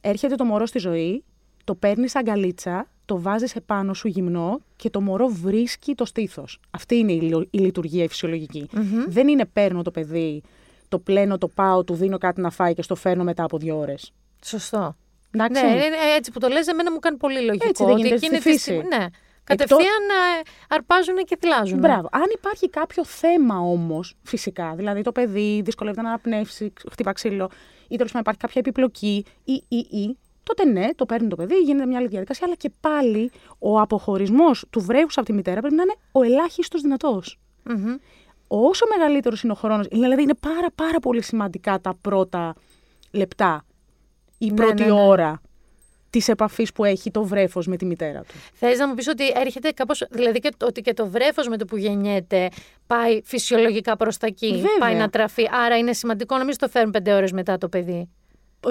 έρχεται 0.00 0.34
το 0.34 0.44
μωρό 0.44 0.66
στη 0.66 0.78
ζωή, 0.78 1.24
το 1.64 1.74
παίρνεις 1.74 2.16
αγκαλίτσα, 2.16 2.86
το 3.04 3.20
βάζεις 3.20 3.54
επάνω 3.54 3.94
σου 3.94 4.08
γυμνό 4.08 4.60
και 4.76 4.90
το 4.90 5.00
μωρό 5.00 5.26
βρίσκει 5.28 5.94
το 5.94 6.04
στήθος. 6.04 6.60
Αυτή 6.70 6.96
είναι 6.96 7.12
η, 7.12 7.20
λο- 7.20 7.46
η 7.50 7.58
λειτουργία 7.58 8.04
η 8.04 8.08
φυσιολογικη 8.08 8.68
Δεν 9.08 9.28
είναι 9.28 9.44
παίρνω 9.44 9.82
το 9.82 9.90
παιδί, 9.90 10.42
το 10.88 10.98
πλένω, 10.98 11.38
το 11.38 11.48
πάω, 11.48 11.84
του 11.84 11.94
δίνω 11.94 12.18
κάτι 12.18 12.40
να 12.40 12.50
φάει 12.50 12.74
και 12.74 12.82
στο 12.82 12.94
φέρνω 12.94 13.24
μετά 13.24 13.44
από 13.44 13.58
δύο 13.58 13.78
ώρες. 13.78 14.12
Σωστό. 14.44 14.96
Εντάξει. 15.30 15.62
Ναι, 15.62 15.68
είναι 15.70 15.96
έτσι 16.16 16.30
που 16.30 16.38
το 16.40 16.48
λες, 16.48 16.66
εμένα 16.66 16.92
μου 16.92 16.98
κάνει 16.98 17.16
πολύ 17.16 17.40
λογικό. 17.40 17.68
Έτσι 17.68 17.82
δεν 17.84 17.92
ότι 17.92 18.00
γίνεται 18.02 18.16
εκείνη 18.24 18.36
στη 18.40 18.44
τη 18.44 18.50
φύση. 18.52 18.62
στιγμή- 18.70 18.88
Ναι. 18.88 19.06
Κατευθείαν 19.44 19.80
ε, 20.38 20.40
αρπάζουν 20.68 21.16
και 21.16 21.36
θυλάζουν. 21.40 21.78
Μπράβο. 21.78 22.08
Αν 22.12 22.22
υπάρχει 22.34 22.70
κάποιο 22.70 23.04
θέμα 23.04 23.58
όμως, 23.58 24.14
φυσικά, 24.22 24.74
δηλαδή 24.76 25.02
το 25.02 25.12
παιδί 25.12 25.60
δυσκολεύεται 25.64 26.02
να 26.02 26.08
αναπνεύσει, 26.08 26.72
χτύπα 26.90 27.12
ξύλο, 27.12 27.50
ή 27.88 27.96
τέλος 27.96 28.12
πάντων 28.12 28.20
υπάρχει 28.20 28.40
κάποια 28.40 28.60
επιπλοκή, 28.60 29.24
ή, 29.44 29.52
ή, 29.68 29.76
ή, 29.76 30.16
τότε 30.42 30.64
ναι, 30.64 30.94
το 30.94 31.06
παίρνει 31.06 31.28
το 31.28 31.36
παιδί, 31.36 31.54
γίνεται 31.54 31.86
μια 31.86 31.98
άλλη 31.98 32.08
διαδικασία, 32.08 32.46
αλλά 32.46 32.54
και 32.54 32.70
πάλι 32.80 33.30
ο 33.58 33.80
αποχωρισμός 33.80 34.64
του 34.70 34.80
βρέφου 34.80 35.08
από 35.16 35.24
τη 35.24 35.32
μητέρα 35.32 35.60
πρέπει 35.60 35.74
να 35.74 35.82
είναι 35.82 35.94
ο 36.12 36.22
ελάχιστος 36.22 36.80
δυνατός. 36.80 37.38
Όσο 38.48 38.86
μεγαλύτερος 38.96 39.42
είναι 39.42 39.52
ο 39.52 39.54
χρόνος, 39.54 39.86
δηλαδή 39.88 40.22
είναι 40.22 40.34
πάρα, 40.34 40.66
πάρα 40.74 40.98
πολύ 40.98 41.22
σημαντικά 41.22 41.80
τα 41.80 41.94
πρώτα 42.00 42.54
λεπτά, 43.10 43.64
η 44.44 44.48
Ναι, 44.48 44.54
πρώτη 44.54 44.82
ναι, 44.82 44.88
ναι. 44.92 45.00
ώρα 45.00 45.40
της 46.10 46.28
επαφής 46.28 46.72
που 46.72 46.84
έχει 46.84 47.10
το 47.10 47.24
βρέφος 47.24 47.66
με 47.66 47.76
τη 47.76 47.84
μητέρα 47.84 48.20
του. 48.20 48.34
Θες 48.54 48.78
να 48.78 48.88
μου 48.88 48.94
πεις 48.94 49.08
ότι 49.08 49.24
έρχεται 49.34 49.70
κάπως. 49.70 50.06
Δηλαδή 50.10 50.38
και, 50.38 50.50
το- 50.56 50.66
ότι 50.66 50.80
και 50.80 50.94
το 50.94 51.06
βρέφος 51.06 51.48
με 51.48 51.56
το 51.56 51.64
που 51.64 51.76
γεννιέται 51.76 52.48
πάει 52.86 53.20
φυσιολογικά 53.24 53.96
προς 53.96 54.16
τα 54.16 54.26
εκεί. 54.26 54.50
Βέβαια. 54.52 54.78
Πάει 54.78 54.94
να 54.94 55.08
τραφεί. 55.10 55.42
Άρα 55.64 55.78
είναι 55.78 55.92
σημαντικό 55.92 56.36
να 56.38 56.44
μην 56.44 56.52
στο 56.54 56.68
φέρουν 56.68 56.90
πέντε 56.90 57.12
ώρες 57.14 57.32
μετά 57.32 57.58
το 57.58 57.68
παιδί. 57.68 58.08
Ο- 58.66 58.70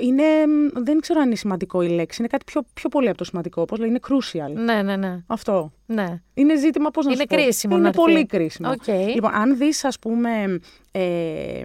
Είναι, 0.00 0.24
μ, 0.46 0.82
δεν 0.82 1.00
ξέρω 1.00 1.20
αν 1.20 1.26
είναι 1.26 1.34
σημαντικό 1.36 1.82
η 1.82 1.88
λέξη. 1.88 2.16
Είναι 2.20 2.28
κάτι 2.28 2.44
πιο, 2.44 2.62
πιο 2.74 2.88
πολύ 2.88 3.08
από 3.08 3.18
το 3.18 3.24
σημαντικό. 3.24 3.64
Πώς 3.64 3.76
λέει, 3.76 3.88
είναι 3.88 4.00
crucial. 4.08 4.52
Ναι, 4.64 4.82
ναι, 4.82 4.96
ναι. 4.96 5.22
Αυτό. 5.26 5.72
ναι. 5.86 6.22
Είναι 6.34 6.58
ζήτημα 6.58 6.90
πώς 6.90 7.04
να 7.04 7.12
Είναι 7.12 7.20
σου 7.20 7.26
πω. 7.26 7.34
κρίσιμο 7.34 7.72
Είναι 7.74 7.82
να 7.82 7.88
έρθει. 7.88 8.00
πολύ 8.00 8.26
κρίσιμο. 8.26 8.70
Οκ. 8.70 8.86
Λοιπόν, 9.14 9.34
αν 9.34 9.56
δεις, 9.56 9.84
ας 9.84 9.98
πούμε, 9.98 10.58
ε, 10.92 11.62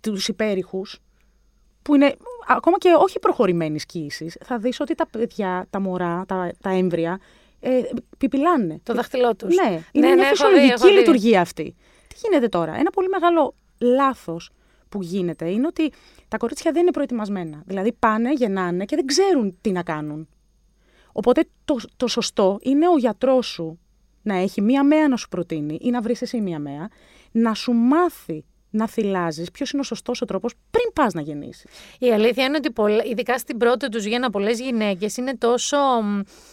τους 0.00 0.28
υπέρηχους, 0.28 0.98
που 1.82 1.94
είναι 1.94 2.14
ακόμα 2.46 2.78
και 2.78 2.94
όχι 2.98 3.18
προχωρημένης 3.18 3.86
κοίησης, 3.86 4.36
θα 4.44 4.58
δεις 4.58 4.80
ότι 4.80 4.94
τα 4.94 5.06
παιδιά, 5.06 5.66
τα 5.70 5.80
μωρά, 5.80 6.24
τα, 6.28 6.52
τα 6.60 6.70
έμβρια, 6.70 7.20
ε, 7.60 7.82
πιπιλάνε. 8.18 8.80
Το 8.82 8.94
δάχτυλό 8.94 9.36
τους. 9.36 9.54
Ναι, 9.54 9.82
είναι 9.92 10.14
μια 10.14 10.24
φυσιολογική 10.24 10.90
λειτουργία 10.90 11.40
αυτή. 11.40 11.74
Τι 12.08 12.14
γίνεται 12.22 12.48
τώρα; 12.48 12.74
Ένα 12.78 12.90
πολύ 12.90 13.08
μεγάλο 13.08 13.54
λάθος 13.80 14.50
που 14.88 15.02
γίνεται 15.02 15.50
είναι 15.50 15.66
ότι 15.66 15.92
τα 16.28 16.36
κορίτσια 16.36 16.72
δεν 16.72 16.82
είναι 16.82 16.90
προετοιμασμένα. 16.90 17.62
Δηλαδή 17.66 17.92
πάνε, 17.92 18.32
γεννάνε 18.32 18.84
και 18.84 18.96
δεν 18.96 19.06
ξέρουν 19.06 19.58
τι 19.60 19.70
να 19.70 19.82
κάνουν. 19.82 20.28
Οπότε 21.12 21.44
το, 21.64 21.76
το 21.96 22.06
σωστό 22.06 22.58
είναι 22.62 22.88
ο 22.88 22.98
γιατρός 22.98 23.46
σου 23.46 23.78
να 24.22 24.34
έχει 24.36 24.60
μία 24.60 24.84
μέα 24.84 25.08
να 25.08 25.16
σου 25.16 25.28
προτείνει 25.28 25.78
ή 25.80 25.90
να 25.90 26.00
βρεις 26.00 26.22
εσύ 26.22 26.40
μία 26.40 26.58
μέα, 26.58 26.88
να 27.32 27.54
σου 27.54 27.72
μάθει 27.72 28.44
να 28.76 28.88
θυλάζεις 28.88 29.50
ποιος 29.50 29.70
είναι 29.70 29.80
ο 29.80 29.84
σωστός 29.84 30.20
ο 30.20 30.24
τρόπος 30.24 30.54
πριν 30.70 30.92
πας 30.94 31.12
να 31.14 31.20
γεννήσεις. 31.20 31.66
Η 31.98 32.12
αλήθεια 32.12 32.44
είναι 32.44 32.56
ότι 32.56 32.70
πολλα- 32.70 33.04
ειδικά 33.04 33.38
στην 33.38 33.56
πρώτη 33.56 33.88
τους 33.88 34.04
γέννα 34.04 34.30
πολλές 34.30 34.60
γυναίκες 34.60 35.16
είναι 35.16 35.36
τόσο 35.36 35.76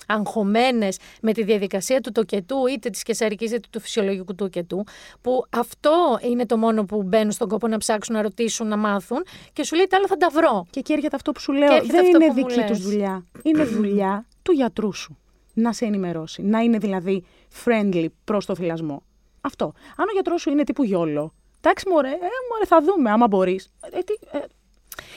αγχωμένες 0.07 0.97
με 1.21 1.31
τη 1.33 1.43
διαδικασία 1.43 2.01
του 2.01 2.12
τοκετού, 2.12 2.67
είτε 2.67 2.89
της 2.89 3.03
κεσαρικής 3.03 3.51
είτε 3.51 3.67
του 3.69 3.79
φυσιολογικού 3.79 4.36
τοκετού, 4.36 4.83
που 5.21 5.43
αυτό 5.49 6.19
είναι 6.29 6.45
το 6.45 6.57
μόνο 6.57 6.83
που 6.86 7.03
μπαίνουν 7.03 7.31
στον 7.31 7.47
κόπο 7.47 7.67
να 7.67 7.77
ψάξουν, 7.77 8.15
να 8.15 8.21
ρωτήσουν, 8.21 8.67
να 8.67 8.77
μάθουν 8.77 9.23
και 9.53 9.63
σου 9.63 9.75
λέει 9.75 9.86
τα 9.89 9.97
άλλα 9.97 10.07
θα 10.07 10.17
τα 10.17 10.29
βρω. 10.29 10.65
Και 10.69 10.79
εκεί 10.79 10.93
έρχεται 10.93 11.15
αυτό 11.15 11.31
που 11.31 11.39
σου 11.39 11.51
λέω. 11.53 11.73
έρχεται 11.75 11.86
Δεν 11.97 12.05
αυτό 12.05 12.17
είναι 12.17 12.27
που 12.33 12.39
μου 12.39 12.47
δική 12.47 12.59
τους 12.59 12.69
λες. 12.69 12.79
δουλειά. 12.79 13.25
Είναι 13.43 13.63
δουλειά 13.63 14.25
του 14.41 14.51
γιατρού 14.51 14.93
σου. 14.93 15.17
Να 15.53 15.73
σε 15.73 15.86
ενημερώσει. 15.86 16.41
Να 16.41 16.59
είναι 16.59 16.77
δηλαδή 16.77 17.23
friendly 17.65 18.05
προς 18.23 18.45
το 18.45 18.55
θυλασμό. 18.55 19.03
Αυτό. 19.41 19.65
Αν 19.95 20.05
ο 20.09 20.12
γιατρός 20.13 20.41
σου 20.41 20.49
είναι 20.49 20.63
τύπου 20.63 20.83
γιόλο. 20.83 21.33
Εντάξει, 21.65 21.89
μωρέ, 21.89 22.10
ε, 22.10 22.30
μωρέ, 22.52 22.65
θα 22.65 22.82
δούμε 22.82 23.10
άμα 23.12 23.28
μπορείς. 23.28 23.71
Ε, 23.91 23.99
τι, 23.99 24.13
ε, 24.32 24.39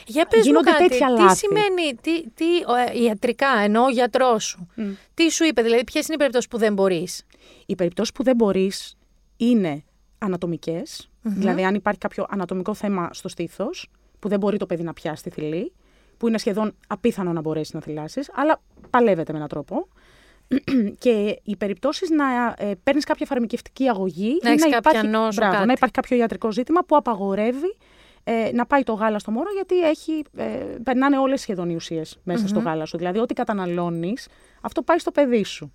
Για 0.06 0.26
πες 0.26 0.38
μου 0.38 0.44
Γίνονται 0.46 0.70
κάτι, 0.70 0.88
τέτοια 0.88 1.06
τι 1.06 1.22
λάθη. 1.22 1.36
σημαίνει, 1.36 1.94
τι, 2.00 2.30
τι, 2.30 2.44
ο, 2.66 2.74
ε, 2.74 3.02
ιατρικά, 3.02 3.48
εννοώ 3.58 3.84
ο 3.84 3.90
γιατρός 3.90 4.44
σου. 4.44 4.66
Τι 5.14 5.30
σου 5.30 5.44
είπε, 5.44 5.62
δηλαδή 5.62 5.84
ποιες 5.84 6.04
είναι 6.04 6.14
οι 6.14 6.18
περιπτώσεις 6.18 6.48
που 6.48 6.58
δεν 6.58 6.72
μπορείς; 6.72 7.26
οι 7.66 7.74
περιπτώσεις 7.74 8.12
που 8.12 8.22
δεν 8.22 8.36
μπορείς 8.36 8.96
είναι 9.36 9.84
ανατομικές, 10.18 11.10
Δηλαδή, 11.28 11.64
αν 11.64 11.74
υπάρχει 11.74 12.00
κάποιο 12.00 12.26
ανατομικό 12.28 12.74
θέμα 12.74 13.08
στο 13.12 13.28
στήθος, 13.28 13.90
που 14.18 14.28
δεν 14.28 14.38
μπορεί 14.38 14.56
το 14.56 14.66
παιδί 14.66 14.82
να 14.82 14.92
πιάσει 14.92 15.22
τη 15.22 15.30
θηλή, 15.30 15.72
που 16.16 16.28
είναι 16.28 16.38
σχεδόν 16.38 16.74
απίθανο 16.86 17.32
να 17.32 17.40
μπορέσει 17.40 17.70
να 17.74 17.80
θυλάσει, 17.80 18.20
αλλά 18.32 18.60
παλεύεται 18.90 19.32
με 19.32 19.38
έναν 19.38 19.48
τρόπο. 19.48 19.88
και 21.04 21.38
οι 21.42 21.56
περιπτώσεις 21.56 22.10
να 22.10 22.24
ε, 22.58 22.74
παίρνεις 22.82 23.04
κάποια 23.04 23.26
φαρμακευτική 23.26 23.88
αγωγή 23.88 24.38
Να 24.42 24.48
ή 24.50 24.52
έχεις 24.52 24.64
να 24.64 24.70
κάποια 24.70 24.90
υπάρχει, 24.90 25.08
νόσο, 25.10 25.36
μπράβο, 25.38 25.54
κάτι. 25.54 25.66
να 25.66 25.72
υπάρχει 25.72 25.94
κάποιο 25.94 26.16
ιατρικό 26.16 26.52
ζήτημα 26.52 26.80
που 26.84 26.96
απαγορεύει 26.96 27.76
ε, 28.24 28.50
να 28.52 28.66
πάει 28.66 28.82
το 28.82 28.92
γάλα 28.92 29.18
στο 29.18 29.30
μωρό 29.30 29.48
γιατί 29.54 29.80
έχει, 29.88 30.22
ε, 30.36 30.44
περνάνε 30.82 31.18
όλες 31.18 31.40
σχεδόν 31.40 31.70
οι 31.70 31.74
ουσίες 31.74 32.18
μεσα 32.24 32.48
στο 32.48 32.60
γάλα 32.60 32.84
σου. 32.84 32.96
Δηλαδή 32.96 33.18
ό,τι 33.18 33.34
καταναλώνεις, 33.34 34.28
αυτό 34.60 34.82
πάει 34.82 34.98
στο 34.98 35.10
παιδί 35.10 35.44
σου. 35.44 35.72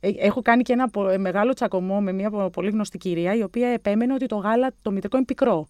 Ε, 0.00 0.10
Έχω 0.16 0.42
κάνει 0.42 0.62
και 0.62 0.72
ένα 0.72 0.88
πο- 0.88 1.08
ε, 1.08 1.18
μεγάλο 1.18 1.52
τσακωμό 1.52 2.00
με 2.00 2.12
μια 2.12 2.30
πο- 2.30 2.50
πολύ 2.50 2.70
γνωστή 2.70 2.98
κυρία 2.98 3.34
η 3.34 3.42
οποία 3.42 3.68
επέμενε 3.68 4.12
ότι 4.14 4.26
το 4.26 4.36
γάλα 4.36 4.70
το 4.82 4.90
μητρικό 4.90 5.16
είναι 5.16 5.24
πικρό. 5.26 5.68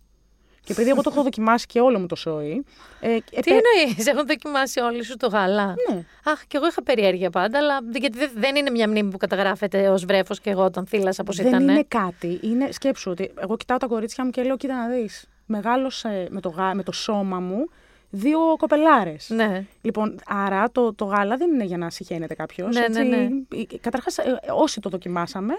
Και 0.65 0.73
επειδή 0.73 0.91
εγώ 0.91 1.03
το 1.03 1.11
έχω 1.13 1.23
δοκιμάσει 1.23 1.67
και 1.67 1.81
όλο 1.81 1.99
μου 1.99 2.07
το 2.07 2.15
σόι. 2.17 2.65
Ε, 3.01 3.09
Τι 3.09 3.25
επέ- 3.31 3.47
εννοείς, 3.49 4.07
έχουν 4.07 4.27
δοκιμάσει 4.27 4.81
όλοι 4.81 5.05
σου 5.05 5.17
το 5.17 5.27
γάλα; 5.29 5.75
Ναι. 5.91 6.05
Αχ, 6.25 6.47
και 6.47 6.57
εγώ 6.57 6.67
είχα 6.67 6.83
περιέργεια 6.83 7.31
πάντα, 7.31 7.59
αλλά 7.59 7.79
γιατί 7.95 8.19
δεν- 8.19 8.31
δεν 8.35 8.57
είναι 8.57 8.71
μια 8.71 8.89
μνήμη 8.89 9.11
που 9.11 9.17
καταγράφεται 9.17 9.89
ως 9.89 10.05
βρέφος 10.05 10.41
και 10.41 10.51
εγώ 10.51 10.65
όταν 10.65 10.87
θύλασα 10.87 11.23
πώς 11.23 11.37
Δεν 11.37 11.47
ήταν. 11.47 11.63
είναι 11.69 11.85
κάτι. 11.89 12.39
Είναι, 12.43 12.69
σκέψου 12.73 13.11
ότι 13.11 13.33
εγώ 13.41 13.57
κοιτάω 13.57 13.77
τα 13.79 13.87
κορίτσια 13.87 14.25
μου 14.25 14.31
και 14.31 14.43
λέω: 14.43 14.57
Κοίτα 14.57 14.75
να 14.75 14.89
δεις. 14.95 15.29
Μεγάλωσε 15.47 16.27
με 16.31 16.41
το, 16.41 16.49
γα- 16.49 16.75
με 16.75 16.83
το 16.83 16.93
σώμα 16.93 17.41
μου 17.41 17.69
δύο 18.11 18.39
κοπελάρες. 18.59 19.29
Ναι. 19.31 19.65
Λοιπόν, 19.83 20.19
άρα 20.27 20.71
το, 20.73 20.95
το 20.95 21.05
γάλα 21.05 21.37
δεν 21.37 21.53
είναι 21.53 21.65
για 21.65 21.77
να 21.79 21.91
συχαίνεται 21.91 22.35
κάποιος. 22.35 22.77
Ναι, 22.77 22.89
ναι, 22.89 23.03
ναι. 23.03 23.29
Καταρχάς, 23.81 24.17
όσοι 24.57 24.81
το 24.81 24.89
δοκιμάσαμε, 24.89 25.55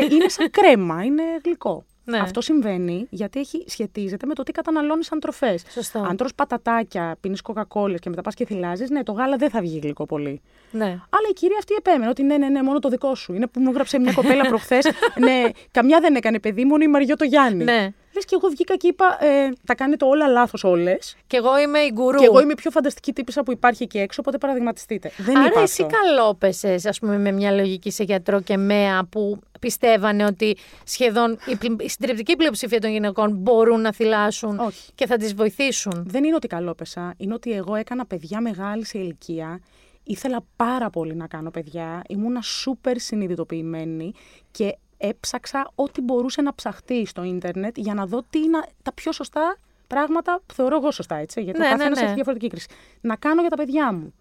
ε, 0.00 0.04
είναι 0.14 0.28
σαν 0.28 0.50
κρέμα, 0.50 1.04
είναι 1.04 1.22
γλυκό. 1.44 1.84
Ναι. 2.04 2.18
Αυτό 2.18 2.40
συμβαίνει 2.40 3.06
γιατί 3.10 3.40
έχει, 3.40 3.64
σχετίζεται 3.66 4.26
με 4.26 4.34
το 4.34 4.42
τι 4.42 4.52
καταναλώνεις 4.52 5.06
σαν 5.06 5.20
τροφές. 5.20 5.62
Σωστό. 5.70 5.98
Αν 5.98 6.16
τρως 6.16 6.34
πατατάκια, 6.34 7.16
πίνεις 7.20 7.40
κοκακόλες 7.42 8.00
και 8.00 8.08
μετά 8.08 8.22
πας 8.22 8.34
και 8.34 8.44
θυλάζεις, 8.46 8.90
ναι, 8.90 9.02
το 9.02 9.12
γάλα 9.12 9.36
δεν 9.36 9.50
θα 9.50 9.60
βγει 9.60 9.78
γλυκό 9.82 10.06
πολύ. 10.06 10.40
ναι. 10.70 10.84
Αλλά 10.86 11.28
η 11.30 11.32
κυρία 11.32 11.56
αυτή 11.58 11.74
επέμενε 11.78 12.08
ότι 12.10 12.22
ναι, 12.22 12.36
ναι, 12.36 12.48
ναι, 12.48 12.62
μόνο 12.62 12.78
το 12.78 12.88
δικό 12.88 13.14
σου. 13.14 13.34
Είναι 13.34 13.46
που 13.46 13.60
μου 13.60 13.68
έγραψε 13.70 13.98
μια 13.98 14.12
κοπέλα 14.12 14.44
προχθές. 14.48 14.86
ναι, 15.24 15.42
καμιά 15.70 16.00
δεν 16.00 16.14
έκανε 16.14 16.40
παιδί, 16.40 16.64
μόνο 16.64 16.82
η 16.82 16.88
Μαριό 16.88 17.16
το 17.16 17.24
Γιάννη. 17.24 17.64
Ναι. 17.64 17.88
Λες 18.14 18.24
και 18.24 18.34
εγώ 18.40 18.48
βγήκα 18.48 18.76
και 18.76 18.86
είπα, 18.88 19.24
ε, 19.24 19.50
τα 19.66 19.74
κάνετε 19.74 20.04
όλα 20.04 20.26
λάθος 20.28 20.64
όλες. 20.64 21.16
Και 21.26 21.36
εγώ 21.36 21.58
είμαι 21.58 21.78
η 21.78 21.90
γκουρού. 21.92 22.18
Και 22.18 22.24
εγώ 22.24 22.40
είμαι 22.40 22.52
η 22.52 22.54
πιο 22.56 22.70
φανταστική 22.70 23.12
τύπησα 23.12 23.42
που 23.42 23.52
υπάρχει 23.52 23.82
εκεί 23.82 23.98
έξω, 23.98 24.20
οπότε 24.20 24.38
παραδειγματιστείτε. 24.38 25.10
Δεν 25.18 25.36
Άρα 25.36 25.46
είπα 25.46 25.60
εσύ 25.60 25.82
αυτό. 25.82 25.96
καλόπεσες, 25.96 26.86
ας 26.86 26.98
πούμε, 26.98 27.18
με 27.18 27.32
μια 27.32 27.50
λογική 27.52 27.90
σε 27.90 28.02
γιατρό 28.04 28.40
και 28.40 28.56
μέα 28.56 29.04
που 29.04 29.38
πιστεύανε 29.60 30.24
ότι 30.24 30.56
σχεδόν 30.84 31.38
η, 31.46 31.56
πλη- 31.56 31.82
η 31.82 31.88
συντριπτική 31.88 32.36
πλειοψηφία 32.36 32.80
των 32.80 32.90
γυναικών 32.90 33.30
μπορούν 33.36 33.80
να 33.80 33.92
θυλάσουν 33.92 34.58
Όχι. 34.58 34.92
και 34.94 35.06
θα 35.06 35.16
τις 35.16 35.34
βοηθήσουν. 35.34 36.04
Δεν 36.06 36.24
είναι 36.24 36.34
ότι 36.34 36.46
καλόπεσα, 36.46 37.14
είναι 37.16 37.34
ότι 37.34 37.52
εγώ 37.52 37.74
έκανα 37.74 38.06
παιδιά 38.06 38.40
μεγάλη 38.40 38.84
σε 38.86 38.98
ηλικία. 38.98 39.60
Ήθελα 40.06 40.44
πάρα 40.56 40.90
πολύ 40.90 41.14
να 41.14 41.26
κάνω 41.26 41.50
παιδιά. 41.50 42.02
Ήμουνα 42.08 42.40
σούπερ 42.42 42.98
συνειδητοποιημένη 42.98 44.12
και 44.50 44.76
έψαξα 44.96 45.70
ό,τι 45.74 46.00
μπορούσε 46.00 46.42
να 46.42 46.54
ψαχτεί 46.54 47.06
στο 47.06 47.22
ίντερνετ 47.22 47.78
για 47.78 47.94
να 47.94 48.06
δω 48.06 48.22
τι 48.30 48.38
είναι 48.38 48.62
τα 48.82 48.92
πιο 48.92 49.12
σωστά 49.12 49.56
πράγματα 49.86 50.40
που 50.46 50.54
θεωρώ 50.54 50.76
εγώ 50.76 50.90
σωστά, 50.90 51.16
έτσι. 51.16 51.42
Γιατί 51.42 51.58
Ναι, 51.58 51.66
ο 51.66 51.68
ναι, 51.68 51.76
καθένας 51.76 51.98
ναι. 51.98 52.04
έχει 52.04 52.14
διαφορετική 52.14 52.48
κρίση. 52.48 52.66
Να 53.00 53.16
κάνω 53.16 53.40
για 53.40 53.50
τα 53.50 53.56
παιδιά 53.56 53.92
μου. 53.92 54.14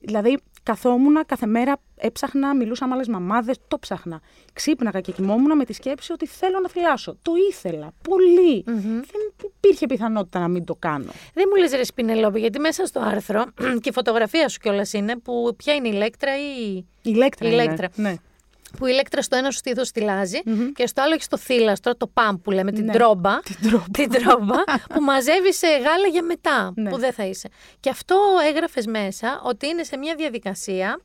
Δηλαδή, 0.00 0.38
καθόμουν 0.62 1.26
κάθε 1.26 1.46
μέρα, 1.46 1.76
έψαχνα, 1.96 2.54
μιλούσα 2.54 2.86
με 2.86 2.94
άλλες 2.94 3.08
μαμάδες, 3.08 3.56
το 3.68 3.78
ψάχνα. 3.78 4.20
Ξύπναγα 4.52 5.00
και 5.00 5.12
κοιμόμουν 5.12 5.56
με 5.56 5.64
τη 5.64 5.72
σκέψη 5.72 6.12
ότι 6.12 6.26
θέλω 6.26 6.60
να 6.60 6.68
θυλάσω. 6.68 7.16
Το 7.22 7.32
ήθελα. 7.50 7.92
Πολύ. 8.02 8.62
Δεν 8.64 9.50
υπήρχε 9.56 9.86
πιθανότητα 9.86 10.38
να 10.38 10.48
μην 10.48 10.64
το 10.64 10.74
κάνω. 10.74 11.10
Δεν 11.34 11.44
μου 11.50 11.60
λες 11.60 11.70
ρε 11.72 11.84
Σπινελόπη, 11.84 12.40
γιατί 12.40 12.58
μέσα 12.58 12.86
στο 12.86 13.00
άρθρο 13.00 13.44
και 13.82 13.88
η 13.88 13.92
φωτογραφία 13.92 14.48
σου 14.48 14.58
κιόλας 14.58 14.92
είναι 14.92 15.16
που 15.16 15.54
ποια 15.56 15.74
είναι 15.74 15.88
η 15.88 15.92
Λέκτρα 15.92 16.38
ή 16.38 16.76
Η 16.76 16.84
Ηλέκτρα. 17.02 17.48
Η 17.48 17.52
είναι. 17.52 17.62
Ηλέκτρα. 17.62 17.88
Ναι. 17.94 18.14
Που 18.76 18.86
η 18.86 18.92
Λέκτρα 18.92 19.22
στο 19.22 19.36
ένα 19.36 19.50
σου 19.50 19.58
στήθος 19.58 19.88
στυλάζει 19.88 20.38
και 20.74 20.86
στο 20.86 21.02
άλλο 21.02 21.14
έχει 21.14 21.26
το 21.28 21.36
θύλαστρο, 21.36 21.94
το 21.96 22.06
πάμπ 22.06 22.36
που 22.38 22.50
λέμε, 22.50 22.72
την 22.72 22.84
Ναι. 22.84 22.92
τρόμπα. 22.92 23.38
Την 23.48 23.56
τρόμπα. 23.68 23.84
την 23.92 24.10
τρόμπα 24.10 24.54
που 24.94 25.00
μαζεύει 25.00 25.52
σε 25.54 25.66
γάλα 25.66 26.06
για 26.12 26.22
μετά, 26.22 26.72
Ναι. 26.76 26.90
που 26.90 26.98
δεν 26.98 27.12
θα 27.12 27.24
είσαι. 27.24 27.48
Και 27.80 27.90
αυτό 27.90 28.16
έγραφες 28.48 28.86
μέσα 28.86 29.40
ότι 29.44 29.66
είναι 29.66 29.82
σε 29.82 29.96
μια 29.96 30.14
διαδικασία, 30.14 31.00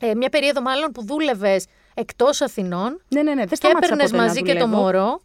ε, 0.00 0.14
μια 0.14 0.28
περίοδο 0.28 0.60
μάλλον 0.60 0.92
που 0.92 1.04
δούλευες 1.06 1.64
εκτός 1.94 2.40
Αθηνών 2.40 3.00
Ναι, 3.08 3.22
ναι, 3.22 3.30
ναι. 3.30 3.34
Δεν 3.40 3.48
και 3.48 3.54
σταμάτησα 3.54 3.86
έπαιρνες 3.94 4.10
ποτέ 4.10 4.22
να 4.22 4.26
μαζί 4.28 4.42
και 4.42 4.52
το 4.52 4.58
δουλεύω. 4.66 4.82
μωρό. 4.82 5.20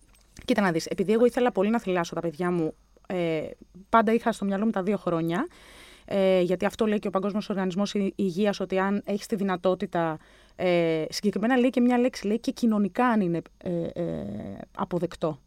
Κοίτα 0.46 0.62
να 0.62 0.72
δεις, 0.72 0.86
επειδή 0.86 1.14
εγώ 1.14 1.26
ήθελα 1.26 1.52
πολύ 1.52 1.70
να 1.70 1.80
θυλάσω 1.80 2.16
τα 2.16 2.22
παιδιά 2.22 2.52
μου, 2.52 2.74
ε, 3.08 3.42
πάντα 3.90 4.14
είχα 4.14 4.32
στο 4.32 4.46
μυαλό 4.46 4.66
μου 4.66 4.72
τα 4.72 4.84
δύο 4.84 4.98
χρόνια, 4.98 5.48
ε, 6.06 6.42
γιατί 6.42 6.66
αυτό 6.66 6.86
λέει 6.86 7.00
και 7.00 7.08
ο 7.08 7.12
Παγκόσμιος 7.12 7.50
Οργανισμός 7.50 7.94
Ι- 7.94 8.14
Υγείας, 8.16 8.60
ότι 8.60 8.80
αν 8.80 9.02
έχεις 9.06 9.26
τη 9.26 9.36
δυνατότητα, 9.36 10.18
ε, 10.60 11.06
συγκεκριμένα 11.10 11.58
λέει 11.58 11.70
και 11.70 11.82
μια 11.82 11.98
λέξη, 11.98 12.28
λέει 12.28 12.40
και 12.40 12.52
κοινωνικά 12.52 13.06
αν 13.08 13.22
είναι 13.22 13.42
ε, 13.58 13.84
ε, 13.94 14.04
αποδεκτό 14.78 15.40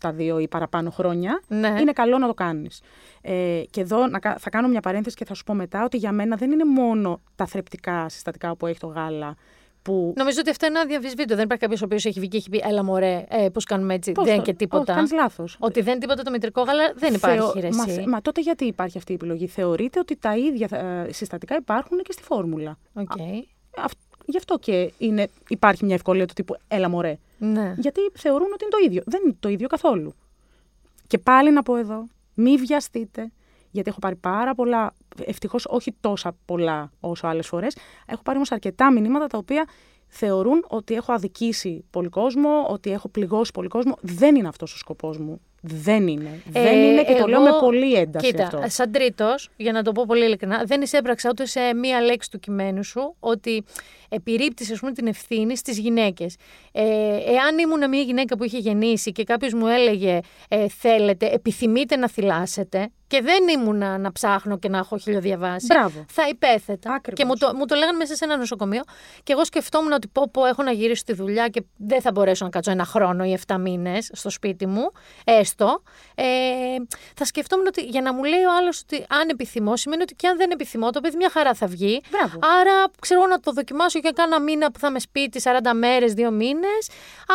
τα 0.00 0.12
δύο 0.12 0.38
ή 0.38 0.48
παραπάνω 0.48 0.90
χρόνια, 0.90 1.40
Ναι. 1.48 1.76
είναι 1.80 1.92
καλό 1.92 2.18
να 2.18 2.26
το 2.26 2.34
κάνεις. 2.34 2.80
Ε, 3.20 3.62
και 3.70 3.80
εδώ 3.80 4.06
να, 4.06 4.18
κα- 4.18 4.36
θα 4.38 4.50
κάνω 4.50 4.68
μια 4.68 4.80
παρένθεση 4.80 5.16
και 5.16 5.24
θα 5.24 5.34
σου 5.34 5.44
πω 5.44 5.54
μετά 5.54 5.84
ότι 5.84 5.96
για 5.96 6.12
μένα 6.12 6.36
δεν 6.36 6.50
είναι 6.50 6.64
μόνο 6.64 7.20
τα 7.34 7.46
θρεπτικά 7.46 8.08
συστατικά 8.08 8.56
που 8.56 8.66
έχει 8.66 8.78
το 8.78 8.86
γάλα 8.86 9.34
που. 9.82 10.12
Νομίζω 10.16 10.38
ότι 10.40 10.50
αυτό 10.50 10.66
είναι 10.66 10.78
αδιαμφισβήτητο. 10.78 11.34
Δεν 11.34 11.44
υπάρχει 11.44 11.62
κάποιος 11.62 11.82
ο 11.82 11.84
οποίος 11.84 12.04
έχει 12.04 12.20
βγει 12.20 12.28
και 12.28 12.36
έχει 12.36 12.50
πει 12.50 12.60
Έλα, 12.64 12.82
μωρέ, 12.84 13.24
ε, 13.28 13.48
πώς 13.48 13.64
κάνουμε 13.64 13.94
έτσι. 13.94 14.12
Πώς 14.12 14.24
δεν 14.26 14.36
το- 14.36 14.42
και 14.42 14.52
τίποτα. 14.54 14.82
Όχι, 14.82 14.92
κάνεις 14.92 15.12
λάθος. 15.12 15.56
Ότι 15.60 15.80
δεν 15.80 15.98
τίποτα 15.98 16.22
το 16.22 16.30
μητρικό 16.30 16.62
γάλα 16.62 16.92
δεν 16.94 17.14
υπάρχει. 17.14 17.38
Θεω- 17.38 17.52
ρε, 17.60 17.68
Μα, 17.72 17.84
εσύ. 17.86 17.94
θε- 17.96 18.06
μα 18.06 18.20
τότε 18.20 18.40
γιατί 18.40 18.64
υπάρχει 18.64 18.98
αυτή 18.98 19.12
η 19.12 19.14
επιλογή. 19.14 19.46
Θεωρείται 19.46 19.98
ότι 19.98 20.16
τα 20.16 20.36
ίδια 20.36 20.68
ε, 21.06 21.12
συστατικά 21.12 21.56
υπάρχουν 21.56 21.98
και 22.02 22.12
στη 22.12 22.22
φόρμουλα. 22.22 22.78
Οκ. 22.94 23.10
Αυ- 23.78 23.98
γι' 24.26 24.36
αυτό 24.36 24.58
και 24.58 24.92
είναι, 24.98 25.28
υπάρχει 25.48 25.84
μια 25.84 25.94
ευκολία 25.94 26.26
του 26.26 26.32
τύπου 26.34 26.56
Έλα 26.68 26.88
μωρέ. 26.88 27.18
Ναι. 27.38 27.74
Γιατί 27.78 28.00
θεωρούν 28.14 28.48
ότι 28.52 28.64
είναι 28.64 28.72
το 28.72 28.78
ίδιο. 28.86 29.02
Δεν 29.06 29.20
είναι 29.24 29.36
το 29.40 29.48
ίδιο 29.48 29.68
καθόλου. 29.68 30.14
Και 31.06 31.18
πάλι 31.18 31.50
να 31.52 31.62
πω 31.62 31.76
εδώ, 31.76 32.06
μη 32.34 32.56
βιαστείτε, 32.56 33.30
γιατί 33.70 33.88
έχω 33.90 33.98
πάρει 33.98 34.16
πάρα 34.16 34.54
πολλά, 34.54 34.92
ευτυχώς 35.24 35.66
όχι 35.68 35.94
τόσα 36.00 36.36
πολλά 36.44 36.90
όσο 37.00 37.26
άλλες 37.26 37.46
φορές, 37.46 37.76
έχω 38.06 38.22
πάρει 38.22 38.36
όμως 38.36 38.52
αρκετά 38.52 38.92
μηνύματα 38.92 39.26
τα 39.26 39.38
οποία 39.38 39.64
θεωρούν 40.08 40.64
ότι 40.68 40.94
έχω 40.94 41.12
αδικήσει 41.12 41.84
πολύ 41.90 42.08
κόσμο, 42.08 42.66
ότι 42.68 42.90
έχω 42.92 43.08
πληγώσει 43.08 43.50
πολύ 43.52 43.68
κόσμο. 43.68 43.96
Δεν 44.00 44.34
είναι 44.36 44.48
αυτός 44.48 44.74
ο 44.74 44.76
σκοπός 44.76 45.18
μου. 45.18 45.40
Δεν 45.60 46.06
είναι. 46.08 46.40
δεν 46.50 46.78
είναι 46.78 47.04
και 47.04 47.12
το 47.12 47.12
Ε, 47.12 47.16
εγώ- 47.16 47.26
λέω 47.26 47.40
με 47.40 47.50
πολύ 47.60 47.94
ένταση 47.94 48.26
Κοίτα, 48.26 48.42
αυτό. 48.44 48.60
σαν 48.66 48.90
τρίτος, 48.92 49.50
για 49.56 49.72
να 49.72 49.82
το 49.82 49.92
πω 49.92 50.04
πολύ 50.06 50.24
ειλικρινά, 50.24 50.62
δεν 50.64 50.82
εισέπραξα 50.82 51.28
ούτε 51.30 51.46
σε 51.46 51.74
μία 51.74 52.00
λέξη 52.00 52.30
του 52.30 52.38
κειμένου 52.38 52.84
σου 52.84 53.14
ότι 53.20 53.64
επιρρύπτεις 54.08 54.72
ας 54.72 54.78
πούμε, 54.78 54.92
την 54.92 55.06
ευθύνη 55.06 55.56
στις 55.56 55.78
γυναίκες. 55.78 56.36
Ε, 56.72 56.82
εάν 57.26 57.58
ήμουν 57.58 57.88
μια 57.88 58.02
γυναίκα 58.02 58.36
που 58.36 58.44
είχε 58.44 58.58
γεννήσει 58.58 59.12
και 59.12 59.24
κάποιος 59.24 59.52
μου 59.52 59.66
έλεγε 59.66 60.20
ε, 60.48 60.68
Θέλετε, 60.68 61.26
επιθυμείτε 61.26 61.96
να 61.96 62.08
θυλάσετε, 62.08 62.90
και 63.06 63.20
δεν 63.22 63.48
ήμουν 63.48 64.00
να 64.00 64.12
ψάχνω 64.12 64.58
και 64.58 64.68
να 64.68 64.78
έχω 64.78 64.98
χιλιοδιαβάσει. 64.98 65.66
Μπράβο. 65.66 66.04
Θα 66.08 66.28
υπέθετα. 66.28 66.92
Ακριβώς. 66.92 67.18
Και 67.18 67.24
μου 67.24 67.36
το, 67.36 67.56
μου 67.56 67.66
το 67.66 67.74
λέγανε 67.74 67.96
μέσα 67.96 68.14
σε 68.14 68.24
ένα 68.24 68.36
νοσοκομείο. 68.36 68.82
Και 69.22 69.32
εγώ 69.32 69.44
σκεφτόμουν 69.44 69.92
ότι 69.92 70.08
πω, 70.08 70.28
πω, 70.30 70.44
έχω 70.44 70.62
να 70.62 70.70
γυρίσω 70.70 71.00
στη 71.00 71.12
δουλειά 71.12 71.48
και 71.48 71.62
δεν 71.76 72.00
θα 72.00 72.10
μπορέσω 72.12 72.44
να 72.44 72.50
κάτσω 72.50 72.70
ένα 72.70 72.84
χρόνο 72.84 73.24
ή 73.24 73.38
7 73.46 73.56
μήνες 73.60 74.10
στο 74.12 74.30
σπίτι 74.30 74.66
μου, 74.66 74.90
έστω. 75.24 75.82
Ε, 76.14 76.24
θα 77.14 77.24
σκεφτόμουν 77.24 77.66
ότι 77.66 77.82
για 77.82 78.00
να 78.02 78.14
μου 78.14 78.24
λέει 78.24 78.42
ο 78.42 78.56
άλλος 78.58 78.80
ότι 78.82 79.04
αν 79.08 79.28
επιθυμώ, 79.28 79.76
σημαίνει 79.76 80.02
ότι 80.02 80.14
και 80.14 80.28
αν 80.28 80.36
δεν 80.36 80.50
επιθυμώ, 80.50 80.90
το 80.90 81.00
παιδί 81.00 81.16
μια 81.16 81.30
χαρά 81.30 81.54
θα 81.54 81.66
βγει. 81.66 82.00
Μπράβο. 82.10 82.38
Άρα 82.60 82.90
ξέρω 83.00 83.20
εγώ 83.20 83.28
να 83.28 83.40
το 83.40 83.52
δοκιμάσω 83.52 83.95
για 83.98 84.10
κάνα 84.10 84.40
μήνα 84.40 84.70
που 84.70 84.78
θα 84.78 84.88
είμαι 84.88 84.98
σπίτι, 84.98 85.40
40 85.44 85.50
μέρες, 85.74 86.12
2 86.16 86.30
μήνες. 86.30 86.88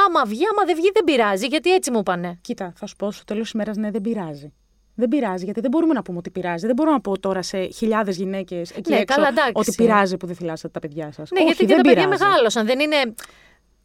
Άμα 0.07 0.25
βγει, 0.25 0.43
άμα 0.51 0.65
δεν 0.65 0.75
βγει, 0.75 0.91
δεν 0.93 1.03
πειράζει, 1.03 1.45
γιατί 1.45 1.73
έτσι 1.73 1.91
μου 1.91 1.99
είπανε. 1.99 2.37
Κοίτα, 2.41 2.73
θα 2.75 2.85
σου 2.85 2.95
πω 2.95 3.11
στο 3.11 3.23
τέλος 3.23 3.43
της 3.43 3.51
ημέρας, 3.51 3.77
ναι, 3.77 3.91
δεν 3.91 4.01
πειράζει. 4.01 4.53
Δεν 4.95 5.07
πειράζει, 5.09 5.43
γιατί 5.45 5.59
δεν 5.59 5.69
μπορούμε 5.71 5.93
να 5.93 6.01
πούμε 6.01 6.17
ότι 6.17 6.29
πειράζει. 6.29 6.65
Δεν 6.65 6.75
μπορώ 6.75 6.91
να 6.91 7.01
πω 7.01 7.19
τώρα 7.19 7.41
σε 7.41 7.65
χιλιάδες 7.65 8.17
γυναίκες 8.17 8.71
εκεί 8.71 8.89
Ναι, 8.89 8.97
έξω 8.97 9.15
καλά, 9.15 9.27
εντάξει. 9.27 9.51
ότι 9.55 9.71
πειράζει 9.71 10.17
που 10.17 10.25
δεν 10.25 10.35
θυλάσσετε 10.35 10.69
τα 10.69 10.79
παιδιά 10.79 11.11
σας. 11.11 11.31
Ναι, 11.31 11.43
γιατί 11.43 11.65
και 11.65 11.75
τα 11.75 11.81
παιδιά 11.81 12.07
μεγάλωσαν. 12.07 12.65
Δεν 12.65 12.79
είναι. 12.79 12.95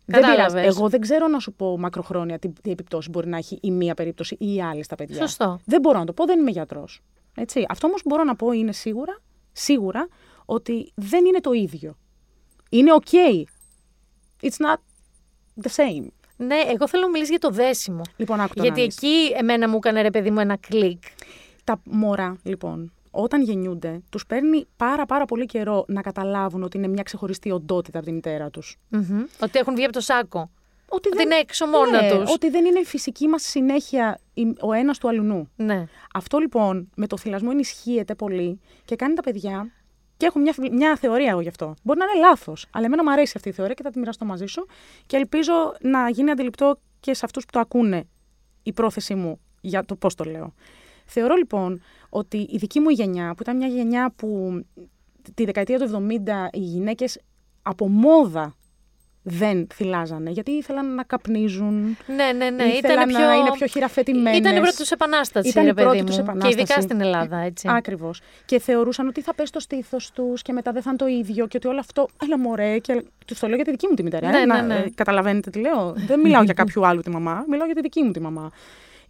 Δεν 0.09 0.21
Κατάλαβες. 0.21 0.53
πειράζει. 0.53 0.77
Εγώ 0.79 0.89
δεν 0.89 1.01
ξέρω 1.01 1.29
να 1.29 1.39
σου 1.39 1.53
πω 1.53 1.79
μακροχρόνια 1.79 2.39
τι, 2.39 2.49
τι 2.63 2.71
επιπτώσεις 2.71 3.11
μπορεί 3.11 3.29
να 3.29 3.37
έχει 3.37 3.59
η 3.63 3.71
μία 3.71 3.95
περίπτωση 3.95 4.37
ή 4.41 4.55
η 4.55 4.63
άλλη 4.63 4.83
στα 4.83 4.95
παιδιά. 4.95 5.17
Σωστό. 5.17 5.61
Δεν 5.65 5.81
μπορώ 5.81 5.99
να 5.99 6.05
το 6.05 6.13
πω, 6.13 6.25
δεν 6.25 6.39
είμαι 6.39 6.51
γιατρός. 6.51 7.03
Αυτό 7.69 7.87
όμως 7.87 8.03
που 8.03 8.09
μπορώ 8.09 8.25
να 8.25 8.37
πω 8.37 8.53
είναι 8.53 8.73
σίγουρα, 8.73 9.19
σίγουρα 9.53 10.09
ότι 10.45 10.93
δεν 10.95 11.25
είναι 11.25 11.41
το 11.41 11.53
ίδιο. 11.53 11.97
Είναι 12.71 12.91
OK. 13.01 13.15
It's 14.43 14.67
not 14.67 14.77
the 15.63 15.71
same. 15.77 16.07
Ναι, 16.37 16.57
εγώ 16.75 16.89
θέλω 16.89 17.03
να 17.03 17.09
μιλήσεις 17.09 17.31
για 17.31 17.39
το 17.39 17.51
δέσιμο. 17.51 18.01
Λοιπόν, 18.17 18.41
άκου 18.41 18.55
το 18.55 18.63
Γιατί 18.63 18.81
να 18.81 18.87
δεις. 18.87 18.97
εκεί 18.97 19.33
εμένα 19.37 19.69
μου 19.69 19.77
έκανε 19.77 20.03
ρε 20.03 20.11
παιδί 20.11 20.31
μου 20.31 20.41
ένα 20.41 20.57
κλικ. 20.57 21.03
Τα 21.65 21.81
μωρά, 21.85 22.37
λοιπόν, 22.43 22.93
όταν 23.11 23.43
γεννιούνται, 23.43 24.01
τους 24.11 24.27
παίρνει 24.27 24.67
πάρα 24.77 25.07
πάρα 25.07 25.25
πολύ 25.25 25.47
καιρό 25.47 25.85
να 25.89 26.01
καταλάβουν 26.03 26.63
ότι 26.63 26.77
είναι 26.77 26.89
μια 26.89 27.03
ξεχωριστή 27.03 27.51
οντότητα 27.51 27.99
από 27.99 28.07
τη 28.07 28.13
μητέρα 28.13 28.51
τους. 28.51 28.77
Μμμ. 28.89 29.23
Ότι 29.41 29.59
έχουν 29.59 29.75
βγει 29.75 29.85
από 29.85 29.93
το 29.93 30.01
σάκο. 30.01 30.51
Ότι, 30.89 31.09
Ότι 31.09 31.23
είναι 31.23 31.35
έξω 31.35 31.67
μόνα 31.67 32.03
ναι, 32.03 32.11
τους. 32.11 32.31
Ότι 32.33 32.51
δεν 32.51 32.65
είναι 32.65 32.79
η 32.79 32.85
φυσική 32.85 33.27
μας 33.29 33.43
συνέχεια 33.43 34.19
η- 34.35 34.57
ο 34.61 34.73
ένας 34.73 34.99
του 34.99 35.09
αλουνού. 35.09 35.51
Ναι. 35.57 35.85
Αυτό 36.15 36.39
λοιπόν 36.39 36.89
με 36.97 37.07
το 37.07 37.17
θυλασμό 37.19 37.49
ενισχύεται 37.53 38.15
πολύ 38.15 38.61
και 38.85 38.97
κάνει 38.97 39.15
τα 39.15 39.23
παιδιά. 39.23 39.71
Και 40.17 40.27
έχω 40.27 40.39
μια, 40.39 40.55
μια 40.73 40.97
θεωρία 40.97 41.31
εγώ 41.31 41.41
γι' 41.41 41.49
αυτό. 41.49 41.75
Μπορεί 41.83 41.99
να 41.99 42.05
είναι 42.05 42.27
λάθος, 42.27 42.67
αλλά 42.71 42.85
εμένα 42.85 43.03
μου 43.03 43.11
αρέσει 43.13 43.33
αυτή 43.37 43.49
η 43.49 43.53
θεωρία 43.53 43.75
και 43.75 43.83
θα 43.83 43.91
τη 43.91 43.99
μοιραστώ 43.99 44.25
μαζί 44.25 44.47
σου 44.47 44.67
και 45.07 45.17
ελπίζω 45.17 45.53
να 45.81 46.09
γίνει 46.09 46.31
αντιληπτό 46.31 46.79
και 47.01 47.15
σε 47.15 47.25
αυτούς 47.25 47.45
που 47.45 47.51
το 47.53 47.59
ακούνε 47.59 48.07
η 48.63 48.73
πρόθεσή 48.73 49.15
μου 49.15 49.41
για 49.61 49.85
το 49.85 49.97
πώς 49.97 50.15
το 50.15 50.25
λέω. 50.25 50.55
Θεωρώ 51.07 51.35
λοιπόν 51.35 51.83
ότι 52.09 52.37
η 52.37 52.57
δική 52.57 52.81
μου 52.81 52.89
γενιά, 52.89 53.35
που 53.35 53.43
ήταν 53.43 53.57
μια 53.57 53.67
γενιά 53.67 54.13
που 54.17 54.61
τη 55.35 55.45
δεκαετία 55.45 55.79
του 55.79 56.09
70 56.09 56.49
οι 56.53 56.59
γυναίκες 56.59 57.21
από 57.63 57.89
μόδα 57.89 58.55
δεν 59.29 59.67
θυλάζανε, 59.75 60.31
γιατί 60.31 60.51
ήθελαν 60.51 60.95
να 60.95 61.03
καπνίζουν. 61.03 61.97
Ναι, 62.17 62.33
ναι, 62.37 62.51
ναι. 62.51 62.65
Ήθελαν 62.65 63.09
Ήταν 63.09 63.23
να 63.23 63.31
πιο... 63.31 63.41
είναι 63.41 63.51
πιο 63.53 63.67
χειραφετημένες. 63.67 64.39
Ήταν 64.39 64.57
η 64.57 64.61
πρώτη 64.61 64.77
τους 64.77 64.91
επανάσταση, 64.91 65.49
Ήταν 65.49 65.65
ρε 65.65 65.71
η 65.71 65.75
πρώτη 65.75 65.91
παιδί 65.91 66.05
τους 66.05 66.17
μου. 66.17 66.23
επανάσταση. 66.23 66.55
Και 66.55 66.61
ειδικά 66.63 66.81
στην 66.81 67.01
Ελλάδα, 67.01 67.37
έτσι. 67.39 67.69
Ακριβώς. 67.71 68.21
Και 68.45 68.59
θεωρούσαν 68.61 69.07
ότι 69.07 69.21
θα 69.23 69.35
πέσει 69.35 69.53
το 69.53 69.61
στήθος 69.61 70.11
τους 70.11 70.43
και 70.43 70.53
μετά 70.53 70.73
δεν 70.73 70.83
θα 70.83 70.89
είναι 70.91 70.99
το 70.99 71.07
ίδιο 71.07 71.47
και 71.47 71.57
ότι 71.57 71.69
όλο 71.69 71.79
αυτό. 71.79 72.09
Έλα 72.23 72.39
μωρέ. 72.39 72.79
Και 72.79 73.05
του 73.27 73.35
το 73.41 73.47
λέω 73.47 73.57
για 73.57 73.65
τη 73.65 73.71
δική 73.71 73.87
μου 73.89 73.95
τη 73.95 74.03
μητέρα. 74.03 74.29
Ναι, 74.31 74.37
ε, 74.37 74.41
ναι, 74.41 74.55
να- 74.55 74.63
ναι. 74.63 74.75
ε, 74.75 74.91
καταλαβαίνετε 74.95 75.51
τι 75.51 75.59
λέω. 75.59 75.93
δεν 75.97 76.21
μιλάω 76.21 76.43
για 76.43 76.55
κάποιου 76.55 76.87
άλλου 76.87 77.01
τη 77.01 77.11
μαμά. 77.11 77.45
Μιλάω 77.49 77.67
για 77.67 77.75
τη 77.75 77.81
δική 77.81 78.03
μου 78.03 78.11
τη 78.11 78.21
μαμά. 78.21 78.51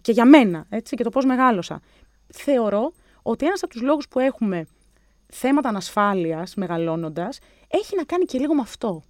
Και 0.00 0.12
για 0.12 0.24
μένα, 0.24 0.66
έτσι, 0.68 0.96
και 0.96 1.02
το 1.02 1.10
πώς 1.10 1.24
μεγάλωσα. 1.24 1.80
Θεωρώ 2.32 2.92
ότι 3.22 3.46
ένας 3.46 3.62
από 3.62 3.72
τους 3.72 3.82
λόγους 3.82 4.08
που 4.08 4.18
έχουμε 4.18 4.66
θέματα 5.32 5.68
ανασφάλειας 5.68 6.54
μεγαλώνοντας 6.54 7.38
έχει 7.68 7.96
να 7.96 8.04
κάνει 8.04 8.24
και 8.24 8.38
λίγο 8.38 8.54
με 8.54 8.60
αυτό. 8.60 9.02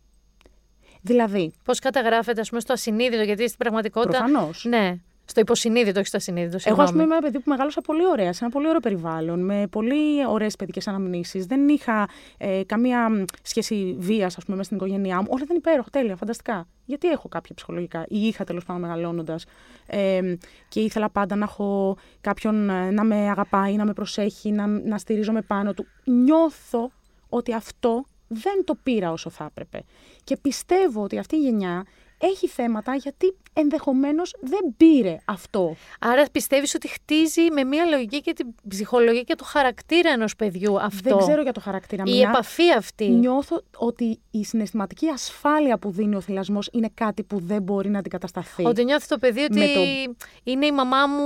Δηλαδή, 1.06 1.52
Πώς 1.64 1.78
καταγράφεται, 1.78 2.40
ας 2.40 2.48
πούμε, 2.48 2.60
στο 2.60 2.72
ασυνείδητο, 2.72 3.22
γιατί 3.22 3.46
στην 3.46 3.58
πραγματικότητα. 3.58 4.18
Προφανώς. 4.24 4.64
Ναι. 4.68 4.96
Στο 5.28 5.40
υποσυνείδητο, 5.40 5.98
όχι 5.98 6.08
στο 6.08 6.16
ασυνείδητο. 6.16 6.58
Εγώ, 6.64 6.82
ας 6.82 6.88
συγγνώμη. 6.88 6.90
πούμε, 6.90 7.02
είμαι 7.02 7.14
ένα 7.14 7.22
παιδί 7.22 7.38
που 7.38 7.50
μεγάλωσα 7.50 7.80
πολύ 7.80 8.06
ωραία, 8.06 8.32
σε 8.32 8.44
ένα 8.44 8.52
πολύ 8.52 8.68
ωραίο 8.68 8.80
περιβάλλον, 8.80 9.44
με 9.44 9.66
πολύ 9.70 10.26
ωραίες 10.28 10.56
παιδικές 10.56 10.86
αναμνήσεις. 10.88 11.46
Δεν 11.46 11.68
είχα 11.68 12.08
ε, 12.38 12.62
καμία 12.66 13.10
μ, 13.10 13.24
σχέση 13.42 13.96
βίας, 13.98 14.36
ας 14.36 14.44
πούμε, 14.44 14.56
μέσα 14.56 14.68
στην 14.68 14.76
οικογένειά 14.76 15.16
μου. 15.20 15.26
Όλα 15.30 15.42
ήταν 15.44 15.56
υπέροχα, 15.56 15.90
τέλεια, 15.90 16.16
φανταστικά. 16.16 16.66
Γιατί 16.84 17.08
έχω 17.08 17.28
κάποια 17.28 17.54
ψυχολογικά, 17.54 18.04
ή 18.08 18.18
είχα 18.26 18.44
τέλος 18.44 18.64
πάντων 18.64 18.82
μεγαλώνοντας. 18.82 19.44
Ε, 19.86 20.20
και 20.68 20.80
ήθελα 20.80 21.10
πάντα 21.10 21.36
να 21.36 21.44
έχω 21.44 21.96
κάποιον 22.20 22.70
ε, 22.70 22.90
να 22.90 23.04
με 23.04 23.16
αγαπάει, 23.30 23.74
να 23.74 23.84
με 23.84 23.92
προσέχει, 23.92 24.50
να, 24.50 24.66
να 24.66 24.98
στηρίζομαι 24.98 25.42
πάνω 25.42 25.74
του. 25.74 25.86
Νιώθω 26.04 26.90
ότι 27.28 27.54
αυτό 27.54 28.04
δεν 28.28 28.64
το 28.64 28.74
πήρα 28.82 29.12
όσο 29.12 29.30
θα 29.30 29.44
έπρεπε. 29.44 29.84
Και 30.24 30.36
πιστεύω 30.36 31.02
ότι 31.02 31.18
αυτή 31.18 31.36
η 31.36 31.40
γενιά 31.40 31.84
έχει 32.18 32.48
θέματα 32.48 32.94
γιατί 32.94 33.36
ενδεχομένως 33.52 34.34
δεν 34.40 34.74
πήρε 34.76 35.16
αυτό. 35.24 35.76
Άρα 36.00 36.24
πιστεύεις 36.32 36.74
ότι 36.74 36.88
χτίζει 36.88 37.40
με 37.52 37.64
μία 37.64 37.84
λογική 37.84 38.20
και 38.20 38.32
την 38.32 38.46
ψυχολογία 38.68 39.22
και 39.22 39.34
το 39.34 39.44
χαρακτήρα 39.44 40.10
ενός 40.10 40.36
παιδιού 40.36 40.80
αυτό; 40.80 41.08
Δεν 41.08 41.18
ξέρω 41.18 41.42
για 41.42 41.52
το 41.52 41.60
χαρακτήρα. 41.60 42.02
Η 42.06 42.10
Μια- 42.10 42.28
επαφή 42.28 42.72
αυτή; 42.72 43.08
Νιώθω 43.08 43.62
ότι 43.76 44.18
η 44.30 44.44
συναισθηματική 44.44 45.08
ασφάλεια 45.08 45.78
που 45.78 45.90
δίνει 45.90 46.14
ο 46.16 46.20
θυλασμός 46.20 46.68
είναι 46.72 46.90
κάτι 46.94 47.22
που 47.22 47.40
δεν 47.40 47.62
μπορεί 47.62 47.88
να 47.90 47.98
αντικατασταθεί. 47.98 48.64
Ότι 48.66 48.84
νιώθει 48.84 49.08
το 49.08 49.18
παιδί 49.18 49.40
ότι 49.40 49.58
Με 49.58 49.66
το- 49.66 50.14
είναι 50.44 50.66
η 50.66 50.72
μαμά 50.72 51.06
μου 51.06 51.24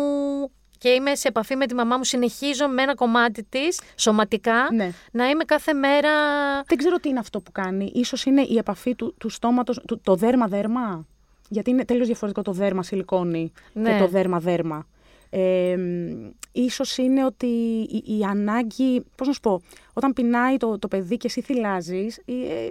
και 0.80 0.88
είμαι 0.88 1.14
σε 1.14 1.28
επαφή 1.28 1.56
με 1.56 1.66
τη 1.66 1.74
μαμά 1.74 1.96
μου. 1.96 2.04
Συνεχίζω 2.04 2.68
με 2.68 2.82
ένα 2.82 2.94
κομμάτι 2.94 3.42
της 3.48 3.80
σωματικά 3.96 4.68
Ναι. 4.72 4.90
να 5.12 5.28
είμαι 5.28 5.44
κάθε 5.44 5.72
μέρα. 5.72 6.10
Δεν 6.66 6.78
ξέρω 6.78 6.96
τι 6.96 7.08
είναι 7.08 7.18
αυτό 7.18 7.40
που 7.40 7.52
κάνει. 7.52 7.90
Ίσως 7.94 8.24
είναι 8.24 8.42
η 8.42 8.56
επαφή 8.58 8.94
του, 8.94 9.14
του 9.18 9.28
στόματος, 9.28 9.80
του, 9.86 10.00
το 10.02 10.14
δέρμα-δέρμα. 10.14 11.06
Γιατί 11.48 11.70
είναι 11.70 11.84
τέλειως 11.84 12.06
διαφορετικό 12.06 12.42
το 12.42 12.52
δέρμα 12.52 12.82
σιλικόνη 12.82 13.52
Ναι. 13.72 13.92
και 13.92 13.98
το 13.98 14.06
δέρμα-δέρμα. 14.08 14.86
Ε, 15.30 15.76
μ, 15.76 16.30
ίσως 16.52 16.96
είναι 16.96 17.24
ότι 17.24 17.46
η, 17.90 18.18
η 18.18 18.22
ανάγκη, 18.24 19.04
πώς 19.16 19.26
να 19.26 19.32
σου 19.32 19.40
πω, 19.40 19.62
όταν 19.92 20.12
πεινάει 20.12 20.56
το, 20.56 20.78
το 20.78 20.88
παιδί 20.88 21.16
και 21.16 21.26
εσύ 21.26 21.40
θυλάζεις, 21.40 22.16
ε, 22.16 22.68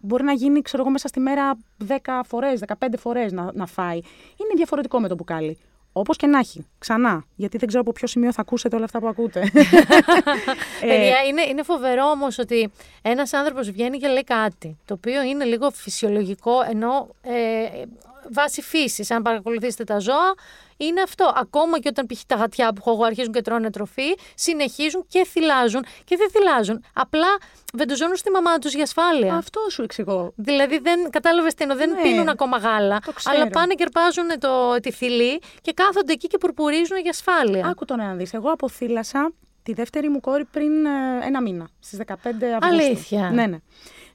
μπορεί 0.00 0.24
να 0.24 0.32
γίνει, 0.32 0.62
ξέρω 0.62 0.82
εγώ, 0.82 0.92
μέσα 0.92 1.08
στη 1.08 1.20
μέρα 1.20 1.58
10 1.88 2.20
φορές, 2.26 2.60
15 2.78 2.86
φορές 2.98 3.32
να, 3.32 3.50
να 3.54 3.66
φάει. 3.66 3.96
Είναι 4.36 4.54
διαφορετικό 4.56 5.00
με 5.00 5.08
το 5.08 5.14
μπουκάλι. 5.14 5.58
Όπως 5.96 6.16
και 6.16 6.26
να 6.26 6.38
έχει. 6.38 6.66
Ξανά. 6.78 7.24
Γιατί 7.36 7.58
δεν 7.58 7.68
ξέρω 7.68 7.82
από 7.82 7.92
ποιο 7.92 8.06
σημείο 8.06 8.32
θα 8.32 8.40
ακούσετε 8.40 8.76
όλα 8.76 8.84
αυτά 8.84 8.98
που 9.00 9.08
ακούτε. 9.08 9.40
Ε, 10.82 10.86
Παιδιά, 10.86 11.22
είναι, 11.28 11.42
είναι 11.42 11.62
φοβερό 11.62 12.04
όμως 12.04 12.38
ότι 12.38 12.70
ένας 13.02 13.32
άνθρωπος 13.32 13.70
βγαίνει 13.70 13.98
και 13.98 14.08
λέει 14.08 14.24
κάτι. 14.24 14.78
Το 14.84 14.94
οποίο 14.94 15.22
είναι 15.22 15.44
λίγο 15.44 15.70
φυσιολογικό, 15.70 16.52
ενώ 16.70 17.08
ε, 17.22 17.82
βάση 18.32 18.62
φύσης. 18.62 19.10
Αν 19.10 19.22
παρακολουθήσετε 19.22 19.84
τα 19.84 19.98
ζώα, 19.98 20.34
είναι 20.76 21.00
αυτό. 21.00 21.32
Ακόμα 21.36 21.78
και 21.80 21.88
όταν 21.88 22.06
π.χ. 22.06 22.20
τα 22.26 22.34
γατιά 22.36 22.68
που 22.68 22.74
έχω 22.78 22.90
εγώ 22.90 23.04
αρχίζουν 23.04 23.32
και 23.32 23.40
τρώνε 23.42 23.70
τροφή, 23.70 24.16
συνεχίζουν 24.34 25.04
και 25.08 25.24
θυλάζουν. 25.24 25.84
Και 26.04 26.16
δεν 26.16 26.30
θυλάζουν. 26.30 26.84
Απλά 26.94 27.26
βεντουζώνουν 27.74 28.16
στη 28.16 28.30
μαμά 28.30 28.58
τους 28.58 28.74
για 28.74 28.82
ασφάλεια. 28.82 29.34
Αυτό 29.34 29.60
σου 29.70 29.82
εξηγώ. 29.82 30.32
Δηλαδή 30.36 30.78
δεν 30.78 31.10
κατάλαβες 31.10 31.54
τι 31.54 31.62
εννοώ, 31.62 31.76
δεν 31.78 31.90
Ναι, 31.90 32.02
πίνουν 32.02 32.28
ακόμα 32.28 32.56
γάλα. 32.56 32.98
το 33.04 33.12
ξέρω. 33.12 33.36
Αλλά 33.36 33.50
πάνε 33.50 33.74
και 33.74 33.82
αρπάζουν 33.82 34.26
το, 34.38 34.80
τη 34.82 34.90
θηλή 34.92 35.40
και 35.60 35.72
κάθονται 35.72 36.12
εκεί 36.12 36.26
και 36.26 36.38
πουρπουρίζουν 36.38 36.98
για 36.98 37.10
ασφάλεια. 37.10 37.66
Άκου 37.66 37.84
τώρα 37.84 38.04
να 38.06 38.14
δεις. 38.14 38.32
Εγώ 38.34 38.50
αποθύλασα 38.50 39.32
τη 39.62 39.72
δεύτερη 39.72 40.08
μου 40.08 40.20
κόρη 40.20 40.44
πριν 40.44 40.84
ε, 40.86 40.90
ένα 41.26 41.42
μήνα, 41.42 41.68
στις 41.78 41.98
15 42.06 42.12
Αυγούστου. 42.14 42.58
Αλήθεια. 42.60 43.30
Ναι, 43.30 43.46
ναι. 43.46 43.56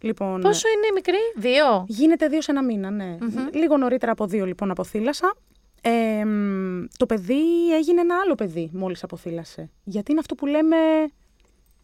Λοιπόν, 0.02 0.42
Πόσο 0.42 0.68
είναι 0.68 0.86
η 0.88 0.94
μικρή, 0.94 1.18
δύο. 1.36 1.86
Γίνεται 1.88 2.28
δύο 2.28 2.42
σε 2.42 2.52
ένα 2.52 2.64
μήνα, 2.64 2.90
ναι. 2.90 3.18
Λίγο 3.54 3.78
νωρίτερα 3.78 4.12
από 4.12 4.26
δύο 4.26 4.46
λοιπόν 4.46 4.72
αποθύλασα. 4.72 5.36
Ε, 5.82 6.26
μ, 6.26 6.86
το 6.98 7.06
παιδί 7.06 7.74
έγινε 7.76 8.02
ένα 8.02 8.16
άλλο 8.24 8.36
παιδί 8.36 8.70
μόλις 8.74 9.04
αποθύλασε. 9.04 9.70
Γιατί 9.84 10.12
είναι 10.12 10.20
αυτό 10.20 10.36
που 10.36 10.46
λέμε... 10.46 10.76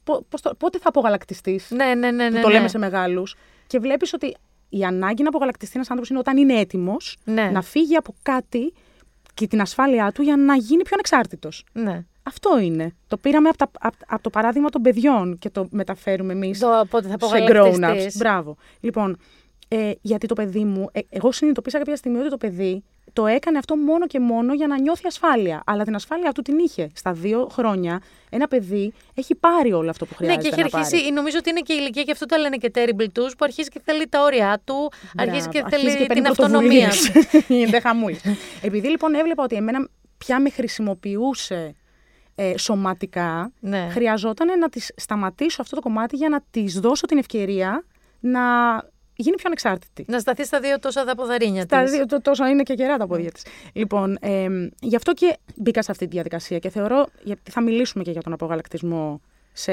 πο- 0.03 0.26
πώς 0.30 0.41
το- 0.41 0.55
πότε 0.55 0.78
θα 0.78 0.89
απογαλακτιστείς, 0.89 1.72
Ναι, 1.72 1.93
ναι, 1.95 2.11
ναι. 2.11 2.28
που 2.28 2.34
ναι, 2.34 2.41
το 2.41 2.47
ναι. 2.47 2.53
λέμε 2.53 2.68
σε 2.68 2.78
μεγάλους. 2.78 3.36
Και 3.68 3.80
βλέπεις 3.80 4.13
ότι 4.13 4.36
η 4.70 4.84
ανάγκη 4.84 5.22
να 5.24 5.30
απογαλακτιστεί 5.30 5.74
ένας 5.76 5.89
άνθρωπος 5.89 6.09
είναι 6.09 6.20
όταν 6.20 6.38
είναι 6.38 6.59
έτοιμος 6.59 7.18
Ναι. 7.24 7.49
να 7.49 7.61
φύγει 7.61 7.95
από 7.95 8.16
κάτι 8.24 8.74
και 9.34 9.47
την 9.47 9.61
ασφάλειά 9.61 10.11
του 10.11 10.22
για 10.22 10.36
να 10.38 10.55
γίνει 10.55 10.82
πιο 10.84 10.91
ανεξάρτητος. 10.93 11.66
Ναι. 11.74 12.05
Αυτό 12.28 12.60
είναι. 12.60 12.96
Το 13.08 13.18
πήραμε 13.18 13.50
από, 13.50 13.58
τα, 13.58 13.72
απ- 13.80 13.94
από 14.14 14.24
το 14.24 14.30
παράδειγμα 14.30 14.70
των 14.70 14.82
παιδιών 14.82 15.38
και 15.40 15.50
το 15.50 15.68
μεταφέρουμε 15.72 16.34
εμείς 16.34 16.60
Το 16.60 16.86
πότε 16.90 17.08
θα 17.08 17.28
σε 17.28 17.36
grown-ups. 17.48 17.56
απογαλακτιστείς. 17.56 18.18
Μπράβο. 18.18 18.58
Λοιπόν, 18.80 19.18
ε, 19.68 19.92
γιατί 20.02 20.28
το 20.28 20.34
παιδί 20.34 20.64
μου, 20.64 20.90
ε, 20.92 21.00
εγώ 21.10 21.32
συνειδητοποίησα 21.32 21.78
κάποια 21.78 21.96
στιγμή 21.96 22.18
ότι 22.20 22.30
το 22.30 22.38
παιδί 22.38 22.84
το 23.14 23.26
έκανε 23.26 23.58
αυτό 23.58 23.76
μόνο 23.76 24.08
και 24.08 24.20
μόνο 24.20 24.54
για 24.54 24.68
να 24.68 24.80
νιώθει 24.80 25.08
ασφάλεια. 25.08 25.62
Αλλά 25.66 25.84
την 25.84 25.96
ασφάλεια 25.96 26.32
του 26.32 26.42
την 26.42 26.58
είχε. 26.60 26.90
Στα 26.96 27.12
δύο 27.14 27.48
χρόνια 27.52 28.02
ένα 28.30 28.48
παιδί 28.48 28.94
έχει 29.14 29.36
πάρει 29.36 29.74
όλο 29.74 29.90
αυτό 29.90 30.06
που 30.06 30.12
Ναι, 30.20 30.26
χρειάζεται 30.28 30.56
και 30.56 30.62
έχει 30.62 30.70
να 30.72 30.78
αρχίσει, 30.80 31.02
πάρει. 31.02 31.14
νομίζω 31.14 31.38
ότι 31.40 31.50
είναι 31.50 31.60
και 31.60 31.74
η 31.74 31.78
ηλικία 31.80 32.04
και 32.04 32.12
αυτό 32.12 32.26
το 32.26 32.38
λένε 32.38 32.56
και 32.58 32.72
terrible 32.76 33.04
twos, 33.20 33.30
που 33.38 33.38
αρχίζει 33.40 33.70
και 33.70 33.82
θέλει 33.84 34.08
τα 34.08 34.22
όρια 34.24 34.62
του, 34.64 34.92
αρχίζει 35.18 35.48
και 35.50 35.60
Μπράβο. 35.60 35.76
θέλει 35.78 35.98
παίρνει 35.98 36.22
την 36.22 36.28
αυτονομία 36.28 36.88
πρωτοβουλίες. 36.90 37.30
του. 37.48 37.54
Γίνεται 37.54 37.80
χαμούλη. 37.80 38.20
Επειδή 38.62 38.88
λοιπόν 38.88 39.14
έβλεπα 39.14 39.44
ότι 39.44 39.56
εμένα 39.56 39.88
πια 40.18 40.40
με 40.40 40.50
χρησιμοποιούσε 40.50 41.76
ε, 42.36 42.58
σωματικά, 42.58 43.52
Ναι. 43.60 43.88
χρειαζόταν 43.92 44.60
να 44.60 44.70
της 44.70 44.92
σταματήσω 44.96 45.62
αυτό 45.62 45.76
το 45.76 45.82
κομμάτι 45.82 46.16
για 46.16 46.30
να 46.30 46.42
της 46.52 46.80
δώσω 46.80 47.06
την 47.06 47.18
ευκαιρία 47.18 47.84
να 48.20 48.42
γίνει 49.16 49.36
πιο 49.36 49.44
ανεξάρτητη. 49.46 50.06
Να 50.08 50.20
σταθεί 50.20 50.46
στα 50.46 50.60
δύο 50.60 50.80
τόσα 50.80 51.04
τα 51.06 51.16
ποδαρίνια 51.16 51.66
Τα 51.66 51.84
της. 51.84 51.92
δύο, 51.92 52.06
το, 52.06 52.22
τόσο 52.22 52.46
είναι 52.48 52.64
και 52.64 52.74
γερά 52.74 52.98
τα 52.98 53.08
πόδια 53.08 53.32
της. 53.32 53.46
Λοιπόν, 53.74 54.18
ε, 54.22 54.48
γι' 54.80 54.96
αυτό 54.96 55.14
και 55.14 55.38
μπήκα 55.56 55.82
σε 55.82 55.92
αυτή 55.92 56.06
τη 56.06 56.12
διαδικασία 56.12 56.60
και 56.60 56.70
θεωρώ, 56.70 57.06
γιατί 57.24 57.52
θα 57.52 57.62
μιλήσουμε 57.62 58.04
και 58.04 58.12
για 58.12 58.22
τον 58.22 58.34
απογαλακτισμό 58.34 59.22
σε 59.54 59.72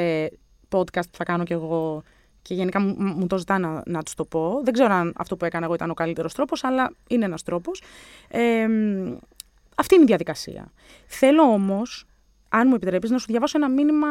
podcast 0.68 1.08
που 1.10 1.16
θα 1.16 1.24
κάνω 1.24 1.44
κι 1.44 1.52
εγώ 1.52 2.02
και 2.42 2.54
γενικά 2.54 2.80
μου, 2.80 2.94
μου 2.98 3.26
το 3.26 3.38
ζητά 3.38 3.58
να, 3.58 3.82
να 3.86 4.02
τους 4.02 4.14
το 4.14 4.24
πω. 4.24 4.60
Δεν 4.64 4.72
ξέρω 4.72 4.94
αν 4.94 5.12
αυτό 5.16 5.36
που 5.36 5.44
έκανα 5.44 5.64
εγώ 5.64 5.74
ήταν 5.74 5.90
ο 5.90 5.94
καλύτερος 5.94 6.34
τρόπος, 6.34 6.64
αλλά 6.64 6.92
είναι 7.08 7.24
ένας 7.24 7.42
τρόπος. 7.42 7.82
Ε, 8.28 8.66
αυτή 9.76 9.94
είναι 9.94 10.02
η 10.04 10.06
διαδικασία. 10.06 10.72
Θέλω 11.06 11.42
όμως, 11.42 12.04
αν 12.54 12.68
μου 12.68 12.74
επιτρέπεις, 12.74 13.10
να 13.10 13.18
σου 13.18 13.26
διαβάσω 13.28 13.58
ένα 13.58 13.68
μήνυμα 13.70 14.06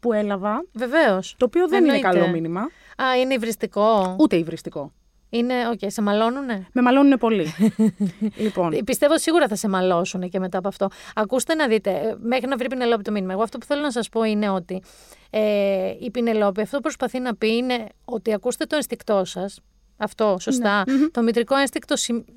που 0.00 0.12
έλαβα, 0.12 0.64
Βεβαίως. 0.72 1.34
το 1.38 1.44
οποίο 1.44 1.68
δεν 1.68 1.84
είναι 1.84 1.94
Εννοείται. 1.94 2.18
καλό 2.18 2.32
μήνυμα, 2.32 2.60
Α, 3.02 3.16
είναι 3.20 3.34
υβριστικό; 3.34 4.16
ούτε 4.18 4.36
υβριστικό. 4.36 4.92
Είναι, 5.34 5.54
οκ, 5.72 5.78
σε 5.90 6.02
μαλώνουνε; 6.02 6.66
Με 6.72 6.82
μαλώνουν 6.82 7.18
πολύ. 7.18 7.46
λοιπόν, 8.44 8.72
Ε, 8.72 8.78
Πιστεύω 8.84 9.18
σίγουρα 9.18 9.48
θα 9.48 9.54
σε 9.56 9.68
μαλώσουν 9.68 10.28
και 10.28 10.38
μετά 10.38 10.58
από 10.58 10.68
αυτό. 10.68 10.88
Ακούστε 11.14 11.54
να 11.54 11.66
δείτε, 11.68 11.90
ε, 11.90 12.14
μέχρι 12.22 12.46
να 12.48 12.56
βρει 12.56 12.64
η 12.66 12.68
Πινελόπη 12.68 13.02
το 13.02 13.10
μήνυμα. 13.12 13.32
Εγώ 13.32 13.42
αυτό 13.42 13.58
που 13.58 13.66
θέλω 13.66 13.80
να 13.80 13.90
σας 13.90 14.08
πω 14.08 14.22
είναι 14.22 14.48
ότι 14.48 14.82
ε, 15.30 15.94
η 16.00 16.10
Πινελόπη 16.10 16.60
αυτό 16.60 16.76
που 16.76 16.82
προσπαθεί 16.82 17.18
να 17.18 17.34
πει 17.34 17.56
είναι 17.56 17.86
ότι 18.04 18.32
ακούστε 18.32 18.64
το 18.64 18.76
ενστικτό 18.76 19.24
σας. 19.24 19.60
Αυτό, 20.02 20.36
σωστά. 20.40 20.84
Το 21.10 21.22
μητρικό 21.22 21.56
ένστικτο 21.56 21.94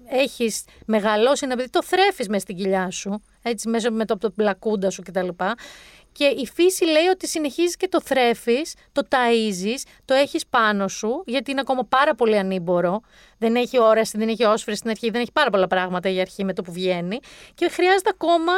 έχεις 0.10 0.64
μεγαλώσει 0.86 1.46
ένα 1.46 1.56
παιδί, 1.56 1.70
το 1.70 1.84
θρέφεις 1.84 2.28
μες 2.28 2.42
στην 2.42 2.56
κοιλιά 2.56 2.92
σου, 2.92 3.22
έτσι, 3.42 3.70
μέσα 3.70 3.92
με 3.92 4.06
το, 4.06 4.18
το 4.18 4.30
πλακούντα 4.30 4.90
σου 4.90 5.02
κτλ. 5.02 5.28
Και 5.28 5.46
η 6.24 6.48
φύση 6.54 6.86
λέει 6.86 7.06
ότι 7.06 7.28
συνεχίζεις 7.28 7.78
και 7.78 7.88
το 7.88 8.02
θρέφεις, 8.02 8.74
το 8.92 9.08
ταΐζεις, 9.10 9.82
το 10.06 10.14
έχεις 10.14 10.48
πάνω 10.48 10.88
σου, 10.88 11.24
γιατί 11.26 11.52
είναι 11.52 11.60
ακόμα 11.60 11.86
πάρα 11.86 12.16
πολύ 12.16 12.38
ανήμπορο. 12.38 13.02
Δεν 13.38 13.56
έχει 13.56 13.80
όραση, 13.80 14.18
δεν 14.18 14.28
έχει 14.28 14.44
όσφρηση 14.44 14.78
στην 14.78 14.90
αρχή, 14.90 15.10
δεν 15.10 15.22
έχει 15.22 15.32
πάρα 15.32 15.50
πολλά 15.50 15.68
πράγματα 15.68 16.10
η 16.10 16.20
αρχή 16.20 16.44
με 16.44 16.54
το 16.54 16.62
που 16.62 16.72
βγαίνει. 16.72 17.20
Και 17.56 17.70
χρειάζεται 17.70 18.10
ακόμα 18.14 18.54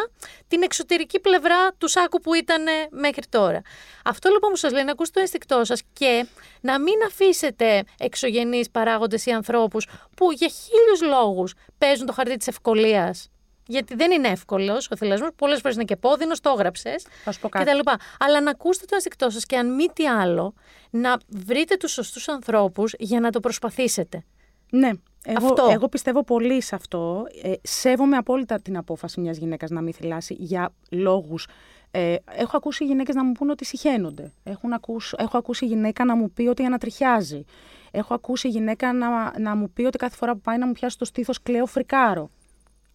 την 0.47 0.62
εξωτερική 0.64 1.20
πλευρά 1.20 1.74
του 1.78 1.88
σάκου 1.88 2.20
που 2.20 2.34
ήταν 2.34 2.64
μέχρι 2.91 3.24
τώρα. 3.30 3.62
Αυτό 4.03 4.30
λοιπόν 4.30 4.49
που 4.51 4.58
σας 4.58 4.72
λέει 4.72 4.84
να 4.84 4.91
ακούσετε 4.91 5.20
το 5.20 5.22
ένστικτό 5.22 5.66
σας 5.66 5.82
και 5.93 6.28
να 6.62 6.80
μην 6.80 6.95
αφήσετε 7.08 7.84
εξωγενείς 7.97 8.70
παράγοντες 8.70 9.26
ή 9.26 9.32
ανθρώπους 9.32 9.88
που 10.16 10.32
για 10.32 10.47
χίλιους 10.47 11.01
λόγους 11.01 11.53
παίζουν 11.78 12.05
το 12.05 12.14
χαρτί 12.14 12.38
της 12.38 12.47
ευκολίας. 12.47 13.30
Γιατί 13.68 13.95
δεν 13.95 14.11
είναι 14.11 14.28
εύκολος 14.28 14.91
ο 14.91 14.95
θυλασμός. 14.95 15.30
Πολλές 15.36 15.59
φορές 15.61 15.76
είναι 15.76 15.86
και 15.86 15.95
πόδινος, 15.95 16.39
το 16.39 16.49
έγραψες. 16.49 17.05
Θα 17.24 17.32
σου 17.32 17.39
πω 17.39 17.49
κάτι. 17.49 17.65
κτλ. 17.65 17.89
Αλλά 18.20 18.41
να 18.41 18.49
ακούσετε 18.49 18.86
το 18.86 18.95
ένστικτό 18.95 19.30
σας 19.30 19.45
και 19.45 19.57
αν 19.57 19.76
μη 19.76 19.86
τι 19.93 20.07
άλλο, 20.07 20.53
να 20.89 21.18
βρείτε 21.28 21.78
τους 21.78 21.91
σωστούς 21.91 22.28
ανθρώπους 22.28 22.93
για 22.97 23.20
να 23.20 23.30
το 23.30 23.39
προσπαθήσετε. 23.39 24.24
Ναι. 24.70 24.91
Εγώ, 25.26 25.47
Αυτό. 25.47 25.68
εγώ 25.72 25.88
πιστεύω 25.88 26.24
πολύ 26.24 26.61
σε 26.61 26.76
αυτό. 26.76 27.26
Ε, 27.43 27.53
σέβομαι 27.61 28.18
απόλυτα 28.18 28.61
την 28.61 28.78
απόφαση 28.78 29.20
μιας 29.20 29.38
γυναίκας 29.38 29.70
να 29.70 29.82
μην 29.82 29.93
θυλάσει 29.93 30.36
για 30.39 30.74
λόγους. 30.91 31.47
Ε, 31.91 32.15
έχω 32.32 32.57
ακούσει 32.57 32.86
γυναίκες 32.86 33.15
να 33.15 33.24
μου 33.24 33.32
πούν 33.32 33.49
ότι 33.49 33.65
συχαίνονται. 33.65 34.32
Έχουν 34.43 34.74
ακούς, 34.74 35.13
έχω 35.18 35.38
ακούσει 35.38 35.65
γυναίκα 35.65 36.05
να 36.05 36.15
μου 36.15 36.32
πει 36.32 36.47
ότι 36.47 36.63
ανατριχιάζει. 36.63 37.43
Έχω 37.91 38.13
ακούσει 38.13 38.47
γυναίκα 38.47 38.93
να, 38.93 39.39
να 39.39 39.55
μου 39.55 39.70
πει 39.70 39.84
ότι 39.84 39.97
κάθε 39.97 40.15
φορά 40.15 40.34
που 40.34 40.41
πάει 40.41 40.57
να 40.57 40.65
μου 40.65 40.72
πιάσει 40.72 40.97
το 40.97 41.05
στήθος 41.05 41.41
κλαίω 41.41 41.65
φρικάρω. 41.65 42.30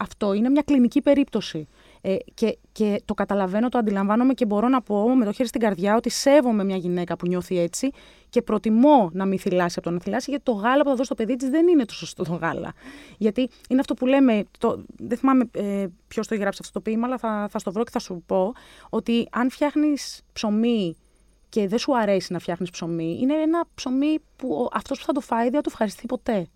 Αυτό 0.02 0.32
είναι 0.32 0.48
μια 0.48 0.62
κλινική 0.62 1.02
περίπτωση. 1.02 1.68
Ε, 2.00 2.16
και, 2.34 2.58
και 2.72 3.02
το 3.04 3.14
καταλαβαίνω, 3.14 3.68
το 3.68 3.78
αντιλαμβάνομαι 3.78 4.34
και 4.34 4.46
μπορώ 4.46 4.68
να 4.68 4.82
πω 4.82 5.14
με 5.14 5.24
το 5.24 5.32
χέρι 5.32 5.48
στην 5.48 5.60
καρδιά 5.60 5.96
ότι 5.96 6.10
σέβομαι 6.10 6.64
μια 6.64 6.76
γυναίκα 6.76 7.16
που 7.16 7.26
νιώθει 7.26 7.58
έτσι 7.58 7.90
και 8.28 8.42
προτιμώ 8.42 9.10
να 9.12 9.26
μην 9.26 9.38
θυλάσει 9.38 9.74
από 9.78 9.88
το 9.88 9.94
να 9.94 10.00
θυλάσει, 10.00 10.30
γιατί 10.30 10.44
το 10.44 10.52
γάλα 10.52 10.82
που 10.82 10.88
θα 10.88 10.94
δώσει 10.94 11.04
στο 11.04 11.14
παιδί 11.14 11.36
της 11.36 11.48
δεν 11.48 11.68
είναι 11.68 11.84
το 11.84 11.94
σωστό 11.94 12.24
το 12.24 12.32
γάλα. 12.34 12.72
Γιατί 13.18 13.48
είναι 13.68 13.80
αυτό 13.80 13.94
που 13.94 14.06
λέμε, 14.06 14.44
το, 14.58 14.84
δεν 14.96 15.18
θυμάμαι 15.18 15.48
ε, 15.52 15.86
ποιος 16.08 16.26
το 16.26 16.34
έχει 16.34 16.42
γράψει 16.42 16.60
αυτό 16.62 16.80
το 16.80 16.90
ποίημα, 16.90 17.06
αλλά 17.06 17.18
θα, 17.18 17.48
θα 17.50 17.58
στο 17.58 17.72
βρω 17.72 17.84
και 17.84 17.90
θα 17.90 17.98
σου 17.98 18.22
πω 18.26 18.52
ότι 18.88 19.28
αν 19.30 19.50
φτιάχνεις 19.50 20.20
ψωμί 20.32 20.96
και 21.48 21.68
δεν 21.68 21.78
σου 21.78 21.98
αρέσει 21.98 22.32
να 22.32 22.38
φτιάχνεις 22.38 22.70
ψωμί, 22.70 23.18
είναι 23.20 23.34
ένα 23.34 23.64
ψωμί 23.74 24.18
που 24.36 24.68
αυτός 24.72 24.98
που 24.98 25.04
θα 25.04 25.12
το 25.12 25.20
φάει 25.20 25.44
δεν 25.44 25.54
θα 25.54 25.60
το 25.60 25.68
ευχαριστεί 25.72 26.06
ποτέ. 26.06 26.46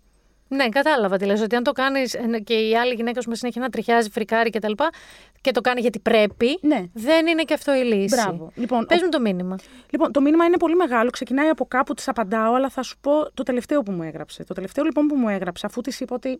Ναι, 0.47 0.69
κατάλαβα 0.69 1.17
τι 1.17 1.25
λες, 1.25 1.41
ότι 1.41 1.55
αν 1.55 1.63
το 1.63 1.71
κάνεις 1.71 2.15
και 2.43 2.53
η 2.53 2.75
άλλη 2.77 2.93
γυναίκα 2.93 3.21
σου 3.21 3.29
με 3.29 3.35
συνέχεια 3.35 3.61
να 3.61 3.69
τριχιάζει, 3.69 4.09
φρικάρει 4.09 4.49
κτλ. 4.49 4.71
Και, 4.71 4.83
και 5.41 5.51
το 5.51 5.61
κάνει 5.61 5.81
γιατί 5.81 5.99
πρέπει, 5.99 6.59
Ναι. 6.61 6.83
δεν 6.93 7.27
είναι 7.27 7.43
και 7.43 7.53
αυτό 7.53 7.75
η 7.75 7.83
λύση. 7.83 8.15
Μπράβο. 8.21 8.51
Λοιπόν, 8.55 8.85
Πες 8.85 9.01
ο- 9.01 9.03
μου 9.03 9.09
το 9.09 9.19
μήνυμα. 9.19 9.55
Λοιπόν, 9.89 10.11
το 10.11 10.21
μήνυμα 10.21 10.45
είναι 10.45 10.57
πολύ 10.57 10.75
μεγάλο. 10.75 11.09
Ξεκινάει 11.09 11.47
από 11.49 11.65
κάπου, 11.65 11.93
της 11.93 12.07
απαντάω, 12.07 12.53
αλλά 12.53 12.69
θα 12.69 12.83
σου 12.83 12.97
πω 13.01 13.11
το 13.33 13.43
τελευταίο 13.43 13.81
που 13.81 13.91
μου 13.91 14.03
έγραψε. 14.03 14.43
Το 14.43 14.53
τελευταίο 14.53 14.83
λοιπόν 14.83 15.07
που 15.07 15.15
μου 15.15 15.29
έγραψε, 15.29 15.65
αφού 15.65 15.81
της 15.81 15.99
είπα 15.99 16.15
ότι 16.15 16.39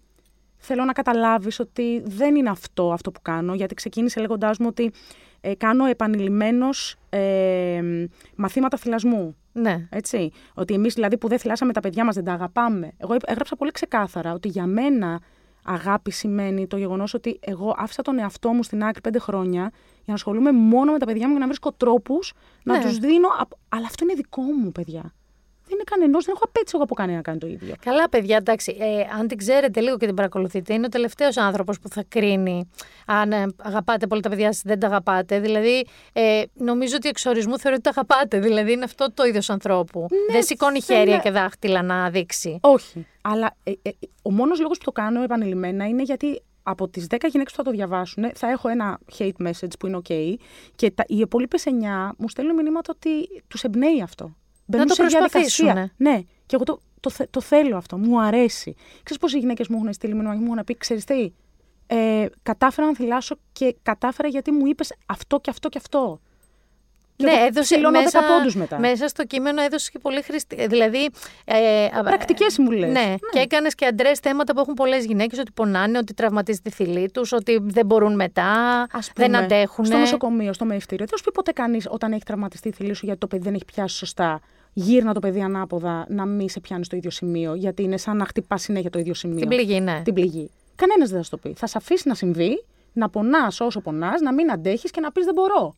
θέλω 0.57 0.83
να 0.83 0.93
καταλάβεις 0.93 1.59
ότι 1.59 2.01
δεν 2.05 2.35
είναι 2.35 2.49
αυτό 2.49 2.91
αυτό 2.91 3.11
που 3.11 3.21
κάνω, 3.21 3.53
γιατί 3.53 3.73
ξεκίνησε 3.73 4.19
λέγοντάς 4.19 4.57
μου 4.57 4.65
ότι 4.69 4.91
ε, 5.41 5.55
κάνω 5.55 5.85
επανειλημμένως 5.85 6.95
ε, 7.09 7.81
μαθήματα 8.35 8.77
θυλασμού. 8.77 9.35
Ναι. 9.59 9.87
Έτσι. 9.89 10.31
Ότι 10.53 10.73
εμείς 10.73 10.93
δηλαδή 10.93 11.17
που 11.17 11.27
δεν 11.27 11.39
θυλάσαμε 11.39 11.73
τα 11.73 11.79
παιδιά 11.79 12.05
μας 12.05 12.15
δεν 12.15 12.23
τα 12.23 12.33
αγαπάμε. 12.33 12.91
Εγώ 12.97 13.15
έγραψα 13.25 13.55
πολύ 13.55 13.71
ξεκάθαρα 13.71 14.33
ότι 14.33 14.47
για 14.47 14.65
μένα 14.65 15.21
αγάπη 15.63 16.11
σημαίνει 16.11 16.67
το 16.67 16.77
γεγονός 16.77 17.13
ότι 17.13 17.39
εγώ 17.41 17.73
άφησα 17.77 18.01
τον 18.01 18.19
εαυτό 18.19 18.49
μου 18.53 18.63
στην 18.63 18.83
άκρη 18.83 19.01
πέντε 19.01 19.19
χρόνια 19.19 19.61
για 19.61 20.03
να 20.05 20.13
ασχολούμαι 20.13 20.51
μόνο 20.51 20.91
με 20.91 20.97
τα 20.99 21.05
παιδιά 21.05 21.27
μου 21.27 21.33
και 21.33 21.39
να 21.39 21.45
βρίσκω 21.45 21.71
τρόπους 21.71 22.33
να 22.63 22.77
Ναι. 22.77 22.83
τους 22.83 22.97
δίνω. 22.97 23.27
απ- 23.39 23.51
Αλλά 23.69 23.85
αυτό 23.85 24.03
είναι 24.03 24.13
δικό 24.13 24.41
μου, 24.41 24.71
παιδιά. 24.71 25.13
Δεν 25.67 25.75
είναι 25.75 25.83
κανενός, 25.91 26.25
δεν 26.25 26.33
έχω 26.35 26.43
απέτηση 26.47 26.71
εγώ 26.75 26.83
από 26.83 26.93
κανένα 26.95 27.15
να 27.17 27.23
κάνει 27.23 27.37
το 27.37 27.47
ίδιο. 27.47 27.75
Καλά, 27.79 28.09
παιδιά, 28.09 28.37
εντάξει. 28.37 28.77
Ε, 28.79 29.01
αν 29.19 29.27
την 29.27 29.37
ξέρετε 29.37 29.79
λίγο 29.81 29.97
και 29.97 30.05
την 30.05 30.15
παρακολουθείτε, 30.15 30.73
είναι 30.73 30.85
ο 30.85 30.89
τελευταίος 30.89 31.37
άνθρωπος 31.37 31.79
που 31.79 31.89
θα 31.89 32.03
κρίνει 32.07 32.69
αν 33.05 33.31
ε, 33.31 33.45
αγαπάτε 33.57 34.07
πολύ 34.07 34.21
τα 34.21 34.29
παιδιά 34.29 34.51
σας, 34.53 34.61
δεν 34.65 34.79
τα 34.79 34.87
αγαπάτε. 34.87 35.39
Δηλαδή, 35.39 35.85
ε, 36.13 36.41
νομίζω 36.53 36.95
ότι 36.95 37.09
εξορισμού 37.09 37.59
θεωρεί 37.59 37.77
ότι 37.77 37.91
τα 37.93 38.01
αγαπάτε. 38.01 38.39
Δηλαδή, 38.39 38.71
είναι 38.71 38.83
αυτό 38.83 39.11
το 39.13 39.23
είδος 39.25 39.49
ανθρώπου. 39.49 40.07
δεν 40.31 40.43
σηκώνει 40.43 40.79
δεν 40.79 40.97
χέρια 40.97 41.13
είναι- 41.13 41.21
και 41.23 41.31
δάχτυλα 41.31 41.81
να 41.81 42.09
δείξει. 42.09 42.57
Όχι. 42.61 43.05
Αλλά 43.21 43.55
ε, 43.63 43.71
ε, 43.81 43.89
ο 44.21 44.31
μόνος 44.31 44.59
λόγος 44.59 44.77
που 44.77 44.83
το 44.83 44.91
κάνω 44.91 45.21
επανειλημμένα 45.23 45.85
είναι 45.87 46.01
γιατί 46.03 46.41
από 46.63 46.87
τις 46.89 47.07
10 47.09 47.17
γυναίκες 47.27 47.51
που 47.53 47.57
θα 47.57 47.63
το 47.63 47.71
διαβάσουν 47.71 48.31
θα 48.33 48.49
έχω 48.49 48.69
ένα 48.69 48.99
hate 49.17 49.47
message 49.47 49.71
που 49.79 49.87
είναι 49.87 49.97
OK 50.07 50.33
και 50.75 50.91
τα, 50.91 51.03
οι 51.07 51.17
υπόλοιπες 51.17 51.63
9 51.65 51.69
μου 52.17 52.29
στέλνουν 52.29 52.55
μηνύματα 52.55 52.93
ότι 52.95 53.43
τους 53.47 53.63
εμπνέει 53.63 54.01
αυτό. 54.01 54.35
Μπαίνουν 54.67 54.87
το 54.87 54.93
σε 54.93 55.03
διαδικασία. 55.03 55.29
προσπαθήσουνε. 55.39 55.91
Ναι, 55.97 56.19
και 56.45 56.55
εγώ 56.55 56.63
το, 56.63 56.79
το, 56.99 57.09
θε- 57.09 57.29
το 57.29 57.41
θέλω 57.41 57.77
αυτό. 57.77 57.97
Μου 57.97 58.21
αρέσει. 58.21 58.75
Ξέρεις 59.03 59.17
πόσε 59.21 59.37
γυναίκες 59.37 59.67
μου 59.67 59.77
έχουν 59.77 59.93
στείλει 59.93 60.13
μήνυμα 60.13 60.33
και 60.33 60.39
μου 60.39 60.51
έχουν 60.53 60.63
πει: 60.65 60.77
Ξέρεις 60.77 61.03
τι, 61.05 61.31
ε, 61.87 62.25
κατάφερα 62.43 62.87
να 62.87 62.93
θυλάσω 62.95 63.35
και 63.51 63.75
κατάφερα 63.81 64.27
γιατί 64.27 64.51
μου 64.51 64.65
είπες 64.67 64.93
αυτό 65.05 65.39
και 65.39 65.49
αυτό 65.49 65.69
και 65.69 65.77
αυτό. 65.77 66.19
Και 67.15 67.25
ναι, 67.25 67.31
εγώ 67.31 67.45
έδωσε 67.45 67.61
ψηλώνω 67.75 68.01
μέσα, 68.01 68.19
10 68.19 68.23
πόντους 68.37 68.55
μετά. 68.55 68.79
μέσα 68.79 69.07
στο 69.07 69.25
κείμενο 69.25 69.61
έδωσε 69.61 69.89
και 69.91 69.99
πολύ 69.99 70.21
χρήστη. 70.21 70.67
Δηλαδή. 70.67 71.09
Ε, 71.45 71.87
Πρακτικές 72.03 72.53
συμβουλές. 72.53 72.91
Ναι, 72.91 72.99
Ναι. 73.05 73.15
και 73.31 73.39
έκανες 73.39 73.75
και 73.75 73.85
αντρές 73.85 74.19
θέματα 74.19 74.53
που 74.53 74.59
έχουν 74.59 74.73
πολλές 74.73 75.05
γυναίκες, 75.05 75.39
ότι 75.39 75.51
πονάνε, 75.51 75.97
ότι 75.97 76.13
τραυματίζει 76.13 76.59
τη 76.59 76.69
θηλή 76.69 77.11
τους, 77.11 77.31
ότι 77.31 77.59
δεν 77.61 77.85
μπορούν 77.85 78.15
μετά, 78.15 78.51
Ας 78.91 79.11
δεν 79.15 79.25
πούμε, 79.25 79.37
αντέχουν. 79.37 79.85
Στο 79.85 79.97
νοσοκομείο, 79.97 80.53
στο 80.53 80.65
μεευτήριο. 80.65 81.05
Δεν 81.05 81.17
σου 81.17 81.23
πει 81.23 81.31
ποτέ 81.31 81.51
κανείς 81.51 81.87
όταν 81.89 82.11
έχει 82.11 82.23
τραυματιστεί 82.23 82.67
η 82.67 82.71
θηλή 82.71 82.93
σου 82.93 83.05
γιατί 83.05 83.19
το 83.19 83.27
παιδί 83.27 83.43
δεν 83.43 83.53
έχει 83.53 83.65
πιάσει 83.65 83.95
σωστά. 83.97 84.39
Γύρνα 84.79 85.13
το 85.13 85.19
παιδί 85.19 85.41
ανάποδα 85.41 86.05
να 86.09 86.25
μην 86.25 86.49
σε 86.49 86.59
πιάνει 86.59 86.85
στο 86.85 86.95
ίδιο 86.95 87.09
σημείο, 87.09 87.53
γιατί 87.53 87.83
είναι 87.83 87.97
σαν 87.97 88.17
να 88.17 88.25
χτυπάς 88.25 88.61
συνέχεια 88.61 88.89
το 88.89 88.99
ίδιο 88.99 89.13
σημείο. 89.13 89.39
Την 89.39 89.47
πληγή, 89.47 89.79
ναι. 89.81 90.01
Την 90.03 90.13
πληγή. 90.13 90.49
Κανένας 90.75 91.09
δεν 91.09 91.17
θα 91.17 91.23
σου 91.23 91.29
το 91.29 91.37
πει. 91.37 91.53
Θα 91.57 91.67
σε 91.67 91.77
αφήσει 91.77 92.07
να 92.07 92.13
συμβεί, 92.13 92.63
να 92.93 93.09
πονάς 93.09 93.59
όσο 93.59 93.81
πονάς, 93.81 94.21
να 94.21 94.33
μην 94.33 94.51
αντέχεις 94.51 94.91
και 94.91 94.99
να 95.01 95.11
πεις 95.11 95.25
δεν 95.25 95.33
μπορώ. 95.33 95.75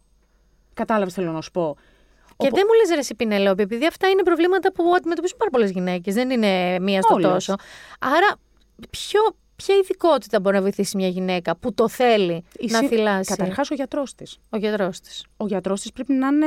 Κατάλαβες 0.74 1.14
θέλω 1.14 1.32
να 1.32 1.42
σου 1.42 1.52
πω. 1.52 1.76
Και 2.38 2.48
Οπο- 2.48 2.56
δεν 2.56 2.66
μου 2.68 2.74
λες 2.74 2.90
ρε 2.94 3.00
εσύ 3.00 3.16
Πινελόπη, 3.16 3.62
επειδή 3.62 3.86
αυτά 3.86 4.08
είναι 4.10 4.24
προβλήματα 4.24 4.72
που 4.72 4.84
αντιμετωπίζουν 4.96 5.38
πάρα 5.38 5.50
πολλές 5.52 5.72
γυναίκες. 5.72 6.14
Δεν 6.14 6.30
είναι 6.30 6.80
μία 6.80 7.02
στο 7.02 7.14
Όλες. 7.14 7.32
τόσο. 7.32 7.56
Άρα, 8.00 8.36
ποιο, 8.90 9.22
ποια 9.64 9.76
ειδικότητα 9.76 10.40
μπορεί 10.40 10.56
να 10.56 10.62
βοηθήσει 10.62 10.98
μια 10.98 11.08
γυναίκα 11.08 11.56
που 11.58 11.74
το 11.74 11.90
θέλει 11.90 12.44
Η 12.60 12.68
να 12.72 12.78
συ- 12.78 12.88
θυλάσει; 12.88 13.30
Καταρχάς 13.36 13.72
ο 13.72 13.76
γιατρός 13.76 14.16
της. 14.16 14.38
ο 14.50 14.58
γιατρός 14.58 15.00
της. 15.00 15.26
Ο 15.38 15.48
γιατρός 15.48 15.82
της 15.82 15.92
πρέπει 15.92 16.14
να 16.14 16.28
είναι 16.28 16.46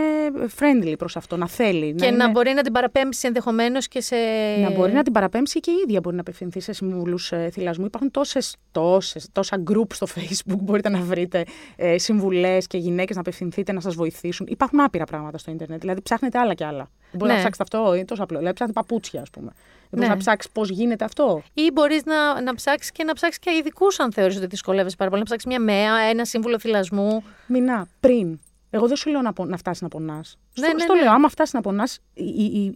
friendly 0.59 0.95
προς 0.99 1.17
αυτό, 1.17 1.37
να 1.37 1.49
θέλει. 1.49 1.95
Και 1.95 2.11
να, 2.11 2.25
είναι- 2.25 2.29
μπορεί 2.31 2.53
να 2.53 2.63
την 2.63 2.73
παραπέμψει 2.73 3.27
ενδεχομένως 3.27 3.89
και 3.89 4.01
σε. 4.01 4.17
να 4.63 4.71
μπορεί 4.71 4.93
να 4.93 5.03
την 5.03 5.13
παραπέμψει 5.13 5.61
και 5.61 5.71
η 5.71 5.75
ίδια 5.87 6.01
μπορεί 6.01 6.15
να 6.15 6.21
απευθυνθεί 6.21 6.61
σε 6.61 6.73
συμβούλους 6.73 7.33
ε, 7.33 7.49
θυλασμού. 7.53 7.85
Υπάρχουν 7.85 8.11
τόσες, 8.11 8.57
τόσες, 8.71 9.29
τόσα 9.33 9.63
group 9.71 9.93
στο 9.93 10.07
Facebook 10.15 10.49
που 10.49 10.63
μπορείτε 10.65 10.89
να 10.89 11.01
βρείτε 11.01 11.45
ε, 11.77 11.99
συμβουλές 11.99 12.67
και 12.67 12.79
γυναίκες 12.79 13.15
να 13.15 13.21
απευθυνθείτε 13.21 13.73
να 13.73 13.81
σας 13.81 13.95
βοηθήσουν. 13.95 14.47
Υπάρχουν 14.51 14.81
άπειρα 14.81 15.05
πράγματα 15.05 15.39
στο 15.39 15.51
Ιντερνετ. 15.51 15.81
Δηλαδή 15.81 16.03
ψάχνετε 16.03 16.39
άλλα 16.39 16.55
και 16.55 16.65
άλλα. 16.65 16.91
Δεν 17.13 17.21
μπορεί 17.21 17.31
Ναι. 17.31 17.37
να 17.37 17.43
ψάξετε 17.51 17.77
αυτό, 17.79 17.95
είναι 17.95 18.05
τόσο 18.05 18.23
απλό. 18.23 18.39
Δηλαδή 18.39 18.55
ψάχνετε 18.55 18.81
παπούτσια, 18.81 19.21
ας 19.21 19.31
πούμε. 19.31 19.51
Δεν 19.55 19.89
μπορείς 19.91 20.09
Ναι. 20.09 20.15
να 20.15 20.21
ψάξεις 20.21 20.51
πώς 20.53 20.69
γίνεται 20.69 21.05
αυτό. 21.05 21.43
Ή 21.55 21.71
μπορείς 21.73 22.05
να, 22.05 22.41
να 22.43 22.55
ψάξεις 22.55 22.93
και 22.93 23.05
να 23.05 23.13
ψάξεις 23.13 23.39
και 23.39 23.51
ειδικούς, 23.51 24.01
αν 24.01 24.13
θεωρείς 24.13 24.37
ότι 24.37 24.47
δυσκολεύεσαι 24.47 24.97
πάρα 24.97 25.11
πολύ. 25.11 25.23
Να 25.23 25.27
ψάξεις 25.29 25.47
μια 25.51 25.61
ΜΕΑ, 25.61 25.97
ένα 26.11 26.25
σύμβουλο 26.25 26.59
θυλασμού. 26.59 27.25
Μηνά, 27.47 27.89
πριν. 28.01 28.41
Εγώ 28.71 28.87
δεν 28.87 28.97
σου 28.97 29.11
λέω 29.11 29.21
να, 29.21 29.33
πο- 29.33 29.45
να 29.45 29.57
φτάσεις 29.57 29.83
να 29.83 29.89
πονάς. 29.89 30.39
Ναι, 30.55 30.67
στο, 30.67 30.77
ναι, 30.77 30.83
στο 30.83 30.95
ναι. 30.95 31.01
λέω, 31.03 31.13
άμα 31.13 31.29
φτάσεις 31.29 31.55
να 31.55 31.61
πονάς, 31.61 31.99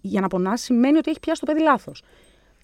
για 0.02 0.20
να 0.20 0.28
πονάς 0.28 0.60
σημαίνει 0.60 0.96
ότι 0.98 1.10
έχει 1.10 1.20
πιάσει 1.20 1.40
το 1.40 1.46
παιδί 1.46 1.62
λάθος. 1.62 2.02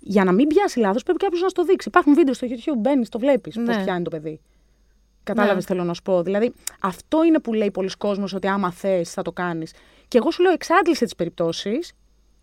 Για 0.00 0.24
να 0.24 0.32
μην 0.32 0.46
πιάσει 0.46 0.78
λάθος, 0.78 1.02
πρέπει 1.02 1.18
κάποιος 1.18 1.40
να 1.40 1.48
στο 1.48 1.64
δείξει. 1.64 1.88
Υπάρχουν 1.88 2.14
βίντεο 2.14 2.34
στο 2.34 2.46
YouTube, 2.50 2.76
μπαίνεις, 2.78 3.08
το 3.08 3.18
βλέπεις 3.18 3.56
Ναι. 3.56 3.74
πώ 3.76 3.82
πιάνει 3.84 4.04
το 4.04 4.10
παιδί. 4.10 4.40
Κατάλαβες, 5.22 5.56
Ναι. 5.68 5.74
θέλω 5.74 5.84
να 5.84 5.94
σου 5.94 6.02
πω. 6.02 6.22
Δηλαδή, 6.22 6.52
αυτό 6.80 7.24
είναι 7.24 7.38
που 7.40 7.52
λέει 7.52 7.70
πολλοί 7.70 7.90
κόσμος 7.98 8.32
ότι 8.34 8.46
άμα 8.46 8.70
θες 8.70 9.12
θα 9.12 9.22
το 9.22 9.32
κάνεις. 9.32 9.72
Και 10.12 10.18
εγώ 10.18 10.30
σου 10.30 10.42
λέω, 10.42 10.52
εξάντλησε 10.52 11.04
τις 11.04 11.14
περιπτώσεις 11.14 11.92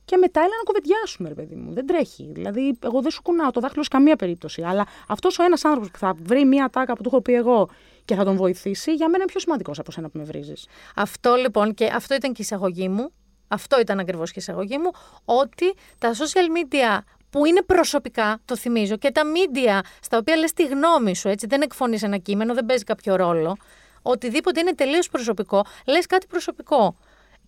και 0.05 0.17
μετά 0.17 0.39
έλα 0.39 0.49
να 0.57 0.63
κουβεντιάσουμε, 0.63 1.29
ρε 1.29 1.33
παιδί 1.33 1.55
μου. 1.55 1.73
Δεν 1.73 1.85
τρέχει. 1.85 2.29
Δηλαδή, 2.33 2.77
εγώ 2.83 3.01
δεν 3.01 3.11
σου 3.11 3.21
κουνάω 3.21 3.51
το 3.51 3.59
δάχτυλο 3.59 3.83
σε 3.83 3.89
καμία 3.89 4.15
περίπτωση. 4.15 4.61
Αλλά 4.61 4.85
αυτός 5.07 5.39
ο 5.39 5.43
ένας 5.43 5.65
άνθρωπος 5.65 5.91
που 5.91 5.97
θα 5.97 6.13
βρει 6.23 6.45
μία 6.45 6.69
τάκα 6.69 6.93
που 6.93 7.03
του 7.03 7.09
έχω 7.11 7.21
πει 7.21 7.33
εγώ 7.33 7.69
και 8.05 8.15
θα 8.15 8.23
τον 8.23 8.35
βοηθήσει, 8.35 8.93
για 8.93 9.05
μένα 9.05 9.17
είναι 9.17 9.25
πιο 9.25 9.39
σημαντικός 9.39 9.79
από 9.79 9.91
σένα 9.91 10.09
που 10.09 10.17
με 10.17 10.23
βρίζεις. 10.23 10.67
Αυτό 10.95 11.35
λοιπόν 11.35 11.73
και 11.73 11.85
αυτό 11.85 12.15
ήταν 12.15 12.31
και 12.31 12.41
η 12.41 12.43
εισαγωγή 12.43 12.89
μου. 12.89 13.11
Αυτό 13.47 13.79
ήταν 13.79 13.99
ακριβώς 13.99 14.31
και 14.31 14.39
η 14.39 14.41
εισαγωγή 14.41 14.77
μου. 14.77 14.91
Ότι 15.25 15.73
τα 15.97 16.13
social 16.13 16.57
media 16.57 16.99
που 17.29 17.45
είναι 17.45 17.61
προσωπικά, 17.61 18.39
το 18.45 18.55
θυμίζω, 18.55 18.97
και 18.97 19.11
τα 19.11 19.21
media 19.23 19.79
στα 20.01 20.17
οποία 20.17 20.35
λες 20.35 20.53
τη 20.53 20.65
γνώμη 20.65 21.15
σου, 21.15 21.27
έτσι, 21.27 21.47
δεν 21.47 21.61
εκφωνείς 21.61 22.03
ένα 22.03 22.17
κείμενο, 22.17 22.53
δεν 22.53 22.65
παίζει 22.65 22.83
κάποιο 22.83 23.15
ρόλο. 23.15 23.57
Οτιδήποτε 24.01 24.59
είναι 24.59 24.75
τελείως 24.75 25.09
προσωπικό, 25.09 25.65
λες 25.87 26.05
κάτι 26.05 26.27
προσωπικό. 26.27 26.95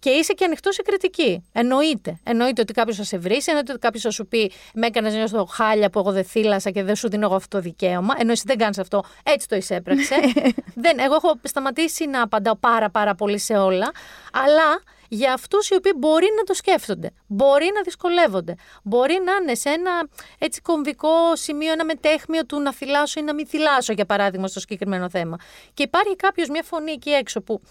Και 0.01 0.09
είσαι 0.09 0.33
και 0.33 0.45
ανοιχτός 0.45 0.75
σε 0.75 0.81
κριτική. 0.81 1.43
Εννοείται. 1.53 2.19
Εννοείται 2.23 2.61
ότι 2.61 2.73
κάποιος 2.73 2.97
θα 2.97 3.03
σε 3.03 3.17
βρει, 3.17 3.41
εννοείται 3.45 3.71
ότι 3.71 3.81
κάποιος 3.81 4.03
θα 4.03 4.09
σου 4.09 4.27
πει 4.27 4.51
Με 4.73 4.87
έκανες 4.87 5.11
να 5.11 5.17
νιώσω 5.17 5.45
χάλια 5.45 5.89
που 5.89 5.99
εγώ 5.99 6.11
δεν 6.11 6.23
θύλασα 6.23 6.69
και 6.69 6.83
δεν 6.83 6.95
σου 6.95 7.09
δίνω 7.09 7.25
εγώ 7.25 7.35
αυτό 7.35 7.57
το 7.57 7.63
δικαίωμα. 7.63 8.13
Ενώ 8.17 8.31
εσύ 8.31 8.43
δεν 8.45 8.57
κάνεις 8.57 8.77
αυτό, 8.77 9.03
έτσι 9.23 9.47
το 9.47 9.55
εισέπραξε. 9.55 10.15
δεν, 10.83 10.99
εγώ 10.99 11.15
έχω 11.15 11.39
σταματήσει 11.43 12.05
να 12.05 12.21
απαντάω 12.21 12.55
πάρα 12.55 12.89
πάρα 12.89 13.15
πολύ 13.15 13.37
σε 13.37 13.53
όλα. 13.57 13.91
Αλλά 14.33 14.81
για 15.13 15.33
αυτούς 15.33 15.69
οι 15.69 15.75
οποίοι 15.75 15.91
μπορεί 15.97 16.27
να 16.37 16.43
το 16.43 16.53
σκέφτονται, 16.53 17.11
μπορεί 17.27 17.71
να 17.75 17.81
δυσκολεύονται, 17.81 18.55
μπορεί 18.83 19.21
να 19.25 19.31
είναι 19.41 19.55
σε 19.55 19.69
ένα 19.69 20.07
έτσι 20.37 20.61
κομβικό 20.61 21.35
σημείο, 21.35 21.71
ένα 21.71 21.85
μετέχμιο 21.85 22.45
του 22.45 22.59
να 22.59 22.73
θυλάσω 22.73 23.19
ή 23.19 23.23
να 23.23 23.33
μην 23.33 23.47
θυλάσω, 23.47 23.93
για 23.93 24.05
παράδειγμα, 24.05 24.47
στο 24.47 24.59
συγκεκριμένο 24.59 25.09
θέμα. 25.09 25.37
Και 25.73 25.83
υπάρχει 25.83 26.15
κάποιος, 26.15 26.49
μια 26.49 26.63
φωνή 26.63 26.91
εκεί 26.91 27.09
έξω 27.09 27.41
που 27.41 27.61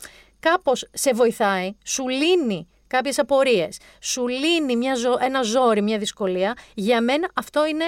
κάπως 0.40 0.88
σε 0.92 1.12
βοηθάει, 1.12 1.74
σου 1.84 2.08
λύνει 2.08 2.68
κάποιες 2.86 3.18
απορίες, 3.18 3.78
σου 4.00 4.28
λύνει 4.28 4.76
μια 4.76 4.94
ζω- 4.94 5.18
ένα 5.22 5.42
ζόρι, 5.42 5.82
μια 5.82 5.98
δυσκολία, 5.98 6.54
για 6.74 7.00
μένα 7.00 7.30
αυτό 7.34 7.66
είναι 7.66 7.84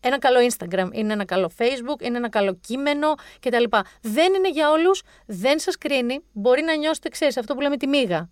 ένα 0.00 0.18
καλό 0.18 0.38
Instagram, 0.50 0.88
είναι 0.92 1.12
ένα 1.12 1.24
καλό 1.24 1.50
Facebook, 1.58 2.02
είναι 2.02 2.16
ένα 2.16 2.28
καλό 2.28 2.54
κείμενο 2.54 3.14
κτλ. 3.40 3.64
Δεν 4.00 4.34
είναι 4.34 4.50
για 4.50 4.70
όλους, 4.70 5.02
δεν 5.26 5.58
σας 5.58 5.78
κρίνει, 5.78 6.20
μπορεί 6.32 6.62
να 6.62 6.74
νιώσετε, 6.76 7.08
ξέρεις, 7.08 7.36
αυτό 7.36 7.54
που 7.54 7.60
λέμε 7.60 7.76
τη 7.76 7.86
μίγα. 7.86 8.28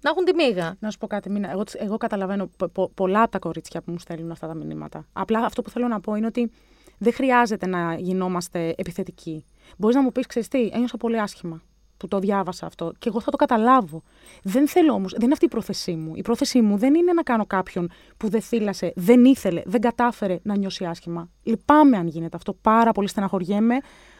Να 0.00 0.10
έχουν 0.10 0.24
τη 0.24 0.34
μίγα. 0.34 0.76
Να 0.78 0.90
σου 0.90 0.98
πω 0.98 1.06
κάτι, 1.06 1.30
Μίνα. 1.30 1.50
Εγώ, 1.50 1.62
εγώ 1.72 1.96
καταλαβαίνω 1.96 2.50
πο- 2.58 2.68
πο- 2.68 2.90
πολλά 2.94 3.22
από 3.22 3.30
τα 3.30 3.38
κορίτσια 3.38 3.80
που 3.82 3.90
μου 3.90 3.98
στέλνουν 3.98 4.30
αυτά 4.30 4.46
τα 4.46 4.54
μηνύματα. 4.54 5.06
Απλά 5.12 5.38
αυτό 5.38 5.62
που 5.62 5.70
θέλω 5.70 5.88
να 5.88 6.00
πω 6.00 6.14
είναι 6.14 6.26
ότι 6.26 6.50
δεν 6.98 7.12
χρειάζεται 7.12 7.66
να 7.66 7.94
γινόμαστε 7.94 8.74
επιθετικοί. 8.76 9.44
Μπορείς 9.76 9.96
να 9.96 10.02
μου 10.02 10.12
πεις, 10.12 10.26
ξέρεις 10.26 10.48
τι, 10.48 10.70
ένιωσα 10.72 10.96
πολύ 10.96 11.20
άσχημα 11.20 11.62
που 11.96 12.08
το 12.08 12.18
διάβασα 12.18 12.66
αυτό. 12.66 12.92
Και 12.98 13.08
εγώ 13.08 13.20
θα 13.20 13.30
το 13.30 13.36
καταλάβω. 13.36 14.02
Δεν 14.42 14.68
θέλω 14.68 14.92
όμως, 14.92 15.12
δεν 15.12 15.22
είναι 15.22 15.32
αυτή 15.32 15.44
η 15.44 15.48
πρόθεσή 15.48 15.94
μου. 15.94 16.12
Η 16.14 16.22
πρόθεσή 16.22 16.60
μου 16.60 16.76
δεν 16.76 16.94
είναι 16.94 17.12
να 17.12 17.22
κάνω 17.22 17.46
κάποιον 17.46 17.90
που 18.16 18.28
δεν 18.28 18.40
θύλασε, 18.40 18.92
δεν 18.96 19.24
ήθελε, 19.24 19.62
δεν 19.64 19.80
κατάφερε 19.80 20.38
να 20.42 20.56
νιώσει 20.56 20.84
άσχημα. 20.84 21.30
Λυπάμαι 21.42 21.96
αν 21.96 22.06
γίνεται 22.06 22.36
αυτό. 22.36 22.52
Πάρα 22.52 22.92
πολύ 22.92 23.08
στεναχωριέμαι. 23.08 23.78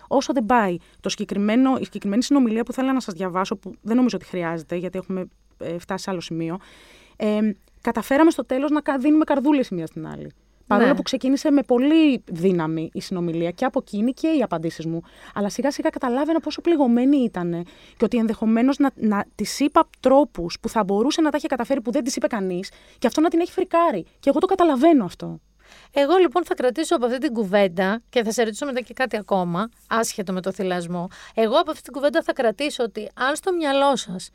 Όσο 0.09 0.33
δεν 0.33 0.47
πάει 0.47 0.77
το 1.01 1.09
συγκεκριμένο, 1.09 1.77
η 1.81 1.85
συγκεκριμένη 1.85 2.23
συνομιλία 2.23 2.63
που 2.63 2.73
θέλω 2.73 2.93
να 2.93 3.01
σας 3.01 3.15
διαβάσω, 3.15 3.57
που 3.57 3.75
δεν 3.83 3.97
νομίζω 3.97 4.17
ότι 4.17 4.27
χρειάζεται, 4.27 4.77
γιατί 4.77 4.99
έχουμε 4.99 5.29
ε, 5.59 5.79
φτάσει 5.79 6.05
σε 6.05 6.11
άλλο 6.11 6.21
σημείο. 6.21 6.59
Ε, 7.17 7.39
καταφέραμε 7.81 8.31
στο 8.31 8.45
τέλος 8.45 8.71
να 8.71 8.81
κα- 8.81 8.99
δίνουμε 8.99 9.25
καρδούλες 9.25 9.69
η 9.69 9.75
μία 9.75 9.87
στην 9.87 10.07
άλλη. 10.07 10.33
Παρόλο 10.67 10.89
Ναι. 10.89 10.95
που 10.95 11.03
ξεκίνησε 11.03 11.51
με 11.51 11.63
πολύ 11.63 12.23
δύναμη 12.27 12.91
η 12.93 13.01
συνομιλία 13.01 13.51
και 13.51 13.65
από 13.65 13.81
εκείνη 13.83 14.13
και 14.13 14.29
οι 14.29 14.43
απαντήσεις 14.43 14.87
μου. 14.87 15.01
Αλλά 15.35 15.49
σιγά 15.49 15.71
σιγά 15.71 15.89
καταλάβαινα 15.89 16.41
πόσο 16.41 16.61
πληγωμένη 16.61 17.17
ήταν 17.17 17.67
και 17.97 18.05
ότι 18.05 18.17
ενδεχομένως 18.17 18.79
να, 18.79 18.91
να 18.95 19.25
της 19.35 19.61
είπα 19.61 19.89
τρόπους 20.01 20.59
που 20.61 20.69
θα 20.69 20.85
μπορούσε 20.85 21.21
να 21.21 21.31
τα 21.31 21.37
είχε 21.37 21.47
καταφέρει 21.47 21.81
που 21.81 21.91
δεν 21.91 22.05
της 22.05 22.17
είπε 22.17 22.27
κανείς 22.27 22.71
και 22.99 23.07
αυτό 23.07 23.21
να 23.21 23.29
την 23.29 23.41
έχει 23.41 23.53
φρικάρει. 23.53 24.05
Και 24.21 24.29
εγώ 24.29 24.39
το 24.39 24.47
καταλαβαίνω 24.47 25.05
αυτό. 25.05 25.41
Εγώ 25.93 26.17
λοιπόν 26.17 26.45
θα 26.45 26.55
κρατήσω 26.55 26.97
από 26.97 27.07
αυτή 27.07 27.19
την 27.19 27.33
κουβέντα 27.33 28.03
και 28.09 28.23
θα 28.25 28.33
σε 28.33 28.43
ρωτήσω 28.43 28.67
μετά 28.67 28.81
και 28.81 28.95
κάτι 28.95 29.17
ακόμα, 29.17 29.69
άσχετο 29.89 30.33
με 30.33 30.41
το 30.41 30.53
θυλασμό. 30.53 31.09
Εγώ 31.35 31.57
από 31.57 31.71
αυτή 31.71 31.83
την 31.83 31.93
κουβέντα 31.93 32.23
θα 32.23 32.33
κρατήσω 32.33 32.83
ότι 32.83 33.11
αν 33.15 33.37
στο 33.37 33.53
μυαλό 33.53 33.97
σας 33.97 34.31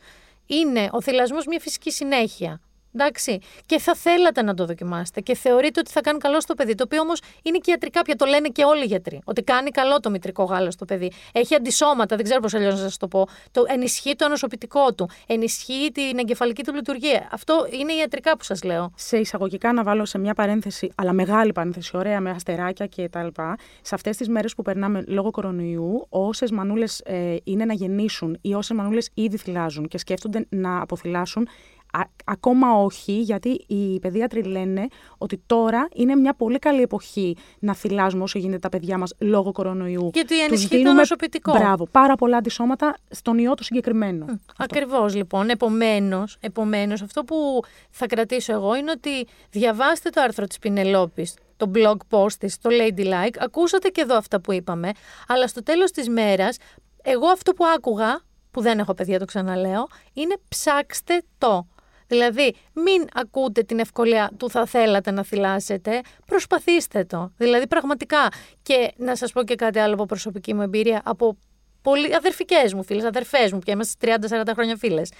είναι 0.46 0.90
ο 0.92 1.02
θυλασμός 1.02 1.46
μια 1.46 1.60
φυσική 1.60 1.92
συνέχεια. 1.92 2.62
Εντάξει. 2.94 3.40
Και 3.66 3.80
θα 3.80 3.96
θέλατε 3.96 4.42
να 4.42 4.54
το 4.54 4.66
δοκιμάσετε 4.66 5.22
και 5.22 5.36
θεωρείτε 5.36 5.80
ότι 5.80 5.92
θα 5.92 6.02
κάνει 6.02 6.20
καλό 6.20 6.42
στο 6.42 6.54
παιδί. 6.54 6.76
Το 6.76 6.84
οποίο 6.84 7.02
όμως 7.02 7.22
είναι 7.44 7.58
και 7.58 7.72
ιατρικά 7.72 8.02
πια, 8.02 8.16
το 8.16 8.26
λένε 8.26 8.48
και 8.48 8.64
όλοι 8.64 8.84
οι 8.84 8.86
γιατροί. 8.86 9.22
Ότι 9.24 9.44
κάνει 9.44 9.70
καλό 9.70 10.00
το 10.00 10.10
μητρικό 10.10 10.44
γάλα 10.44 10.72
στο 10.72 10.86
παιδί. 10.86 11.12
Έχει 11.32 11.56
αντισώματα, 11.56 12.16
δεν 12.16 12.26
ξέρω 12.26 12.40
πώς 12.40 12.54
αλλιώς 12.54 12.74
να 12.74 12.80
σας 12.80 12.98
το 12.98 13.08
πω. 13.08 13.28
Το 13.52 13.66
ενισχύει 13.68 14.16
το 14.16 14.26
ανοσοποιητικό 14.26 14.94
του. 14.94 15.10
Ενισχύει 15.28 15.92
την 15.94 16.18
εγκεφαλική 16.18 16.64
του 16.64 16.74
λειτουργία. 16.74 17.30
Αυτό 17.32 17.68
είναι 17.80 17.94
ιατρικά 17.94 18.38
που 18.38 18.44
σας 18.44 18.64
λέω. 18.64 18.92
σε 18.96 19.18
εισαγωγικά 19.18 19.74
να 19.74 19.84
βάλω 19.84 20.06
σε 20.06 20.18
μια 20.18 20.34
παρένθεση, 20.34 20.92
αλλά 20.96 21.14
μεγάλη 21.14 21.52
παρένθεση, 21.52 21.98
ωραία, 21.98 22.20
με 22.20 22.30
αστεράκια 22.30 22.86
και 22.86 23.10
τα 23.10 23.24
λοιπά. 23.24 23.56
Σε 23.82 23.96
αυτές 23.96 24.18
τις 24.18 24.30
μέρες 24.30 24.56
που 24.56 24.62
περνάμε 24.62 25.04
λόγω 25.08 25.32
κορονοϊού, 25.32 26.06
όσες 26.10 26.52
μανούλες 26.52 27.00
ε, 27.06 27.36
είναι 27.44 27.66
να 27.66 27.74
γεννήσουν 27.74 28.38
ή 28.42 28.54
όσες 28.54 28.78
μανούλες 28.78 29.10
ήδη 29.14 29.38
θυλάζουν 29.38 29.88
και 29.88 29.98
σκέφτονται 29.98 30.46
να 30.50 30.82
αποθυλάσουν, 30.82 31.48
α- 31.92 32.10
ακόμα 32.26 32.72
όχι, 32.74 33.12
γιατί 33.12 33.50
οι 33.68 34.00
παιδίατροι 34.00 34.44
λένε 34.44 34.88
ότι 35.18 35.42
τώρα 35.46 35.88
είναι 35.94 36.16
μια 36.16 36.34
πολύ 36.34 36.60
καλή 36.60 36.82
εποχή 36.82 37.38
να 37.60 37.74
θυλάζουμε 37.76 38.24
όσο 38.24 38.40
γίνεται 38.40 38.60
τα 38.60 38.70
παιδιά 38.70 38.98
μας 38.98 39.14
λόγω 39.20 39.52
κορονοϊού. 39.52 40.10
Γιατί 40.14 40.28
Τους 40.36 40.46
ενισχύει 40.46 40.68
το 40.70 40.76
δίνουμε- 40.76 40.98
νοσοποιητικό. 41.00 41.52
Μπράβο, 41.52 41.88
πάρα 41.92 42.16
πολλά 42.16 42.38
αντισώματα 42.38 42.98
στον 43.10 43.38
ιό 43.38 43.54
το 43.54 43.64
συγκεκριμένο. 43.64 44.26
Ακριβώς 44.58 45.16
λοιπόν. 45.16 45.50
Επομένως, 45.50 46.38
επομένως, 46.40 47.02
αυτό 47.02 47.24
που 47.24 47.62
θα 47.90 48.06
κρατήσω 48.06 48.54
εγώ 48.54 48.76
είναι 48.76 48.92
ότι 48.92 49.28
διαβάστε 49.50 50.10
το 50.10 50.22
άρθρο 50.22 50.46
της 50.46 50.60
Πινελόπης, 50.60 51.34
το 51.58 51.72
blog 51.76 51.96
post 52.10 52.34
της, 52.34 52.58
το 52.60 52.70
Ladylike. 52.72 53.36
Ακούσατε 53.40 53.90
και 53.90 54.02
εδώ 54.02 54.18
αυτά 54.18 54.42
που 54.42 54.52
είπαμε. 54.52 54.92
Αλλά 55.28 55.48
στο 55.48 55.64
τέλος 55.64 55.92
της 55.92 56.10
μέρας, 56.10 56.58
εγώ 57.02 57.28
αυτό 57.28 57.54
που 57.54 57.66
άκουγα, 57.76 58.22
που 58.52 58.62
δεν 58.62 58.80
έχω 58.80 58.94
παιδιά, 58.94 59.20
το 59.20 59.26
ξαναλέω, 59.26 59.88
είναι 60.14 60.36
ψάξτε 60.48 61.22
το. 61.38 61.68
Δηλαδή, 62.12 62.56
μην 62.74 63.08
ακούτε 63.14 63.64
την 63.64 63.80
ευκολία 63.80 64.32
του 64.38 64.50
θα 64.50 64.66
θέλατε 64.66 65.12
να 65.12 65.24
θυλάσετε, 65.24 66.02
προσπαθήστε 66.26 67.04
το. 67.04 67.32
Δηλαδή, 67.38 67.68
πραγματικά. 67.68 68.28
Και 68.62 68.92
να 68.98 69.16
σας 69.16 69.32
πω 69.32 69.44
και 69.44 69.56
κάτι 69.56 69.80
άλλο 69.80 69.94
από 69.94 70.06
προσωπική 70.06 70.54
μου 70.54 70.62
εμπειρία, 70.62 71.02
από 71.06 71.38
πολύ 71.82 72.16
αδερφικές 72.16 72.74
μου 72.74 72.84
φίλες, 72.84 73.04
αδερφές 73.04 73.52
μου, 73.52 73.60
πια 73.60 73.74
είμαστε 73.74 74.18
30-40 74.44 74.52
χρόνια 74.54 74.76
φίλες. 74.76 75.12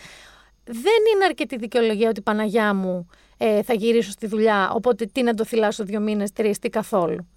Δεν 0.64 1.02
είναι 1.16 1.26
αρκετή 1.26 1.56
δικαιολογία 1.56 2.10
ότι 2.10 2.22
Παναγιά 2.22 2.74
μου 2.74 3.08
ε, 3.38 3.64
θα 3.64 3.74
γυρίσω 3.74 4.12
στη 4.12 4.28
δουλειά, 4.28 4.72
οπότε 4.74 5.06
τι 5.06 5.24
να 5.24 5.34
το 5.34 5.46
θυλάσω 5.46 5.84
δύο 5.84 6.00
μήνες, 6.00 6.32
τρεις, 6.32 6.60
τι 6.60 6.70
καθόλου. 6.70 7.28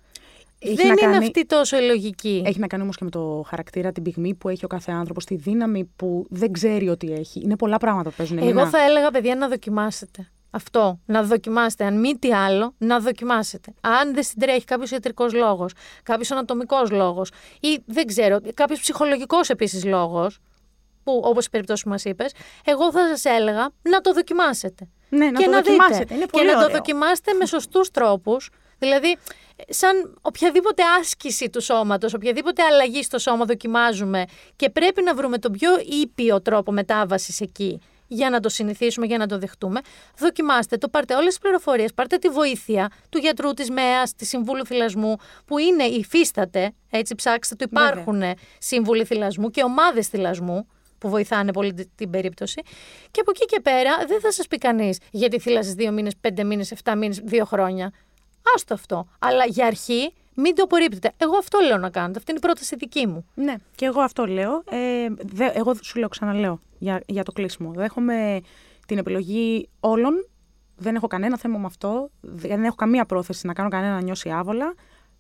Έχει 0.66 0.74
Δεν 0.74 0.86
να 0.86 0.92
είναι 0.92 1.00
κάνει- 1.00 1.16
αυτή 1.26 1.46
τόσο 1.46 1.76
η 1.76 1.86
λογική. 1.86 2.42
Έχει 2.46 2.58
να 2.58 2.66
κάνει 2.66 2.82
όμως 2.82 2.96
και 2.96 3.04
με 3.04 3.10
το 3.10 3.44
χαρακτήρα, 3.46 3.92
την 3.92 4.02
πυγμή 4.02 4.34
που 4.34 4.48
έχει 4.48 4.64
ο 4.64 4.68
κάθε 4.68 4.92
άνθρωπος, 4.92 5.24
τη 5.24 5.34
δύναμη 5.34 5.84
που 5.96 6.26
δεν 6.30 6.52
ξέρει 6.52 6.88
ότι 6.88 7.12
έχει. 7.12 7.40
Είναι 7.44 7.56
πολλά 7.56 7.76
πράγματα 7.78 8.10
που 8.10 8.14
παίζουν. 8.16 8.38
Εγώ 8.38 8.48
Εμένα- 8.48 8.68
θα 8.68 8.82
έλεγα, 8.82 9.10
παιδιά, 9.10 9.34
να 9.36 9.48
δοκιμάσετε. 9.48 10.28
αυτό, 10.50 10.98
να 11.06 11.22
δοκιμάσετε. 11.22 11.84
Αν 11.84 12.00
μη 12.00 12.16
τι 12.18 12.32
άλλο, 12.32 12.74
να 12.78 13.00
δοκιμάσετε. 13.00 13.74
Αν 13.80 14.14
δεν 14.14 14.22
συντρέχει 14.22 14.64
κάποιος 14.64 14.90
ιατρικός 14.90 15.32
λόγος, 15.32 15.72
κάποιος 16.02 16.30
ανατομικός 16.30 16.90
λόγος 16.90 17.30
ή 17.60 17.78
δεν 17.86 18.06
ξέρω, 18.06 18.38
κάποιος 18.54 18.80
ψυχολογικός 18.80 19.48
επίσης 19.48 19.84
λόγος, 19.84 20.38
που 21.04 21.20
όπως 21.24 21.46
η 21.46 21.50
περίπτωση 21.50 21.82
που 21.82 21.88
μας 21.88 22.04
είπες, 22.04 22.32
εγώ 22.64 22.92
θα 22.92 23.08
σας 23.08 23.24
έλεγα 23.24 23.70
να 23.82 24.00
το 24.00 24.12
δοκιμάσετε. 24.12 24.88
Ναι, 25.08 25.24
να 25.30 25.38
και 25.38 25.44
το 25.44 25.50
να 25.50 25.56
δοκιμάσετε. 25.62 25.98
δείτε. 25.98 26.14
Είναι 26.14 26.24
και 26.24 26.30
πολύ 26.30 26.46
να 26.46 26.52
το 26.52 26.58
ωραίο. 26.58 26.76
δοκιμάσετε 26.76 27.32
με 27.32 27.46
σωστούς 27.46 27.90
τρόπους. 27.90 28.50
Δηλαδή, 28.78 29.16
σαν 29.68 30.18
οποιαδήποτε 30.22 30.82
άσκηση 31.00 31.50
του 31.50 31.60
σώματος, 31.60 32.14
οποιαδήποτε 32.14 32.62
αλλαγή 32.62 33.02
στο 33.02 33.18
σώμα 33.18 33.44
δοκιμάζουμε 33.44 34.24
και 34.56 34.70
πρέπει 34.70 35.02
να 35.02 35.14
βρούμε 35.14 35.38
τον 35.38 35.52
πιο 35.52 35.70
ήπιο 36.02 36.42
τρόπο 36.42 36.72
μετάβασης 36.72 37.40
εκεί 37.40 37.80
για 38.06 38.30
να 38.30 38.40
το 38.40 38.48
συνηθίσουμε, 38.48 39.06
για 39.06 39.18
να 39.18 39.26
το 39.26 39.38
δεχτούμε, 39.38 39.80
δοκιμάστε 40.18 40.76
το, 40.76 40.88
πάρτε 40.88 41.14
όλες 41.14 41.26
τις 41.28 41.38
πληροφορίες, 41.38 41.94
πάρτε 41.94 42.16
τη 42.16 42.28
βοήθεια 42.28 42.90
του 43.08 43.18
γιατρού, 43.18 43.50
της 43.52 43.70
ΜΕΑΣ, 43.70 44.14
της 44.14 44.28
Συμβούλου 44.28 44.66
Θυλασμού, 44.66 45.16
που 45.46 45.58
είναι, 45.58 45.84
υφίσταται, 45.84 46.72
έτσι 46.90 47.14
ψάξτε 47.14 47.54
το, 47.54 47.66
Βέβαια. 47.72 47.88
υπάρχουν 47.90 48.22
σύμβουλοι 48.58 49.04
θυλασμού 49.04 49.50
και 49.50 49.62
ομάδες 49.62 50.08
θυλασμού 50.08 50.66
που 50.98 51.08
βοηθάνε 51.08 51.52
πολύ 51.52 51.72
τη- 51.74 51.86
την 51.94 52.10
περίπτωση. 52.10 52.62
Και 53.10 53.20
από 53.20 53.30
εκεί 53.34 53.44
και 53.44 53.60
πέρα 53.60 53.90
δεν 54.06 54.20
θα 54.20 54.32
σας 54.32 54.46
πει 54.46 54.58
κανείς 54.58 54.98
γιατί 55.10 55.38
θύλασες 55.38 55.74
δύο 55.74 55.92
μήνες, 55.92 56.12
πέντε 56.20 56.44
μήνες, 56.44 56.70
εφτά 56.70 56.96
μήνες, 56.96 57.20
δύο 57.24 57.44
χρόνια. 57.44 57.92
Άστο 58.54 58.74
αυτό. 58.74 59.06
Αλλά 59.18 59.44
για 59.44 59.66
αρχή 59.66 60.12
μην 60.34 60.54
το 60.54 60.62
απορρίπτετε. 60.62 61.12
Εγώ 61.16 61.36
αυτό 61.36 61.58
λέω 61.66 61.78
να 61.78 61.90
κάνετε. 61.90 62.18
Αυτή 62.18 62.30
είναι 62.30 62.40
η 62.42 62.46
πρόταση 62.46 62.76
δική 62.76 63.06
μου. 63.06 63.26
Ναι, 63.34 63.54
και 63.74 63.84
εγώ 63.84 64.00
αυτό 64.00 64.26
λέω. 64.26 64.62
Ε, 64.70 65.06
δε, 65.18 65.46
εγώ 65.54 65.74
σου 65.82 65.98
λέω, 65.98 66.08
ξαναλέω 66.08 66.60
για, 66.78 67.02
για 67.06 67.22
το 67.22 67.32
κλείσιμο. 67.32 67.72
Δέχομαι 67.72 68.40
την 68.86 68.98
επιλογή 68.98 69.68
όλων. 69.80 70.26
Δεν 70.76 70.94
έχω 70.94 71.06
κανένα 71.06 71.38
θέμα 71.38 71.58
με 71.58 71.66
αυτό. 71.66 72.10
Δεν 72.20 72.64
έχω 72.64 72.74
καμία 72.74 73.04
πρόθεση 73.04 73.46
να 73.46 73.52
κάνω 73.52 73.68
κανένα 73.68 73.94
να 73.94 74.00
νιώσει 74.00 74.30
άβολα. 74.30 74.74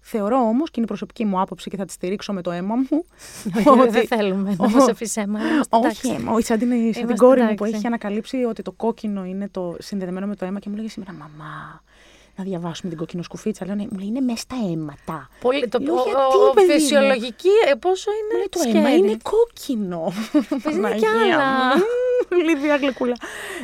Θεωρώ 0.06 0.36
όμως, 0.36 0.66
και 0.70 0.72
είναι 0.74 0.84
η 0.84 0.88
προσωπική 0.88 1.24
μου 1.24 1.40
άποψη 1.40 1.70
και 1.70 1.76
θα 1.76 1.84
τη 1.84 1.92
στηρίξω 1.92 2.32
με 2.32 2.42
το 2.42 2.50
αίμα 2.50 2.74
μου. 2.74 3.04
δεν 3.90 4.06
θέλουμε 4.06 4.54
να 4.58 4.68
μας 4.68 4.88
αφήσει 4.88 5.20
αίμα. 5.20 5.40
Είμαστε 5.40 5.76
Όχι, 5.76 5.86
εντάξει. 5.86 6.10
αίμα. 6.10 6.32
Όχι, 6.32 6.44
σαν 6.44 6.58
την, 6.58 6.68
σαν 6.68 6.92
την 6.92 7.02
Είμαστε 7.02 7.26
κόρη 7.26 7.40
μου 7.40 7.46
που 7.46 7.52
εντάξει. 7.52 7.74
έχει 7.74 7.86
ανακαλύψει 7.86 8.36
ότι 8.36 8.62
το 8.62 8.72
κόκκινο 8.72 9.24
είναι 9.24 9.48
το 9.48 9.76
συνδεδεμένο 9.78 10.26
με 10.26 10.36
το 10.36 10.44
αίμα 10.44 10.58
και 10.58 10.68
μου 10.68 10.76
λέγε 10.76 10.88
σήμερα 10.88 11.12
Μαμά, 11.12 11.82
να 12.36 12.44
διαβάσουμε 12.44 12.88
την 12.88 12.98
κοκκινοσκουφίτσα. 12.98 13.66
Λέω, 13.66 13.74
ναι, 13.74 13.82
μου 13.90 13.98
λέει 13.98 14.06
είναι 14.08 14.20
μέσα 14.20 14.36
στα 14.38 14.56
αίματα. 14.70 15.28
Πολύ, 15.40 15.68
το, 15.68 15.78
Λέω, 15.78 15.94
ο, 15.94 16.02
«Γιατί, 16.04 16.18
ο- 16.36 16.48
ο 16.48 16.52
παιδί 16.54 16.66
μου;» 16.72 16.72
φυσιολογική, 16.78 17.48
ε, 17.70 17.74
πόσο 17.74 18.10
Μου 18.10 18.16
είναι 18.28 18.38
λέει 18.38 18.48
το 18.50 18.58
σκέρι. 18.58 18.78
αίμα 18.78 18.94
είναι 18.94 19.16
κόκκινο. 19.22 20.12
είναι 20.32 20.60
κι 20.70 20.80
Παναγία 20.80 21.10
άλλα. 21.10 21.76
μου. 21.76 21.82
Λίδια 22.48 22.76
γλυκούλα. 22.76 23.14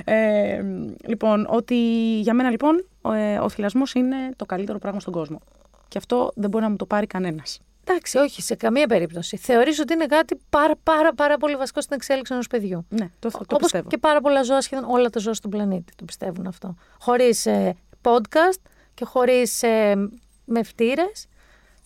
Ε, 0.05 0.63
λοιπόν, 1.07 1.47
ότι 1.51 1.75
για 2.21 2.35
μένα 2.35 2.51
λοιπόν 2.51 2.85
ο, 3.03 3.13
ε, 3.13 3.39
ο 3.39 3.49
θυλασμός 3.49 3.93
είναι 3.95 4.17
το 4.37 4.45
καλύτερο 4.47 4.79
πράγμα 4.79 5.01
στον 5.01 5.13
κόσμο. 5.13 5.41
Και 5.89 5.99
αυτό 5.99 6.31
δεν 6.35 6.51
μπορεί 6.51 6.65
να 6.65 6.71
μου 6.71 6.77
το 6.77 6.87
πάρει 6.87 7.07
κανένας. 7.07 7.61
Εντάξει, 7.85 8.19
όχι, 8.19 8.43
σε 8.43 8.55
καμία 8.55 8.87
περίπτωση. 8.87 9.37
Θεωρείς 9.37 9.79
ότι 9.79 9.93
είναι 9.93 10.07
κάτι 10.07 10.41
πάρα, 10.51 10.73
πάρα, 10.83 11.15
πάρα 11.15 11.37
πολύ 11.37 11.57
βασικό 11.57 11.81
στην 11.81 11.97
εξέλιξη 11.97 12.33
ενός 12.33 12.47
παιδιού. 12.47 12.87
Ναι, 12.89 13.11
το, 13.19 13.29
το 13.31 13.39
Όπως 13.43 13.59
πιστεύω. 13.61 13.89
και 13.89 13.99
πάρα 13.99 14.21
πολλά 14.21 14.43
ζώα, 14.43 14.61
σχεδόν 14.61 14.91
όλα 14.91 15.11
τα 15.11 15.19
ζώα 15.19 15.35
στον 15.35 15.51
πλανήτη 15.51 15.93
το 15.97 16.05
πιστεύουν 16.05 16.47
αυτό. 16.47 16.75
Χωρίς 16.99 17.47
ε, 17.47 17.77
podcast 18.03 18.61
και 18.95 19.05
χωρίς 19.05 19.63
ε, 19.63 20.09
μευτήρες. 20.45 21.27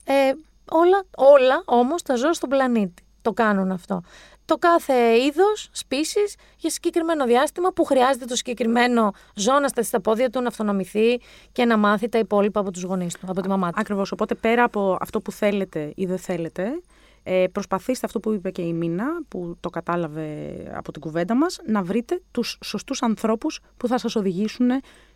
Ε, 0.04 0.32
όλα, 0.70 1.04
όλα 1.16 1.62
όμως 1.64 2.02
τα 2.02 2.16
ζώα 2.16 2.32
στον 2.32 2.48
πλανήτη 2.48 3.04
το 3.22 3.32
κάνουν 3.32 3.70
αυτό. 3.70 4.02
Το 4.44 4.56
κάθε 4.56 5.16
είδος, 5.16 5.70
species, 5.72 6.34
για 6.58 6.70
συγκεκριμένο 6.70 7.24
διάστημα 7.24 7.72
που 7.72 7.84
χρειάζεται 7.84 8.24
το 8.24 8.36
συγκεκριμένο 8.36 9.12
ζώο 9.34 9.58
να 9.58 9.68
σταθεί 9.68 9.86
στα 9.86 10.00
πόδια 10.00 10.30
του, 10.30 10.40
να 10.40 10.48
αυτονομηθεί 10.48 11.20
και 11.52 11.64
να 11.64 11.76
μάθει 11.76 12.08
τα 12.08 12.18
υπόλοιπα 12.18 12.60
από 12.60 12.70
τους 12.70 12.82
γονείς 12.82 13.14
του, 13.14 13.26
από 13.28 13.40
τη 13.40 13.48
μαμά 13.48 13.70
του. 13.70 13.76
Ακριβώς. 13.80 14.12
Οπότε 14.12 14.34
πέρα 14.34 14.64
από 14.64 14.96
αυτό 15.00 15.20
που 15.20 15.32
θέλετε 15.32 15.92
ή 15.96 16.06
δεν 16.06 16.18
θέλετε, 16.18 16.80
ε, 17.22 17.44
προσπαθήστε 17.52 18.06
αυτό 18.06 18.20
που 18.20 18.32
είπε 18.32 18.50
και 18.50 18.62
η 18.62 18.72
Μίνα, 18.72 19.06
που 19.28 19.56
το 19.60 19.70
κατάλαβε 19.70 20.56
από 20.74 20.92
την 20.92 21.00
κουβέντα 21.00 21.34
μας, 21.34 21.60
να 21.66 21.82
βρείτε 21.82 22.20
τους 22.30 22.58
σωστούς 22.64 23.02
ανθρώπους 23.02 23.60
που 23.76 23.88
θα 23.88 23.98
σας 23.98 24.16
οδηγήσουν 24.16 24.70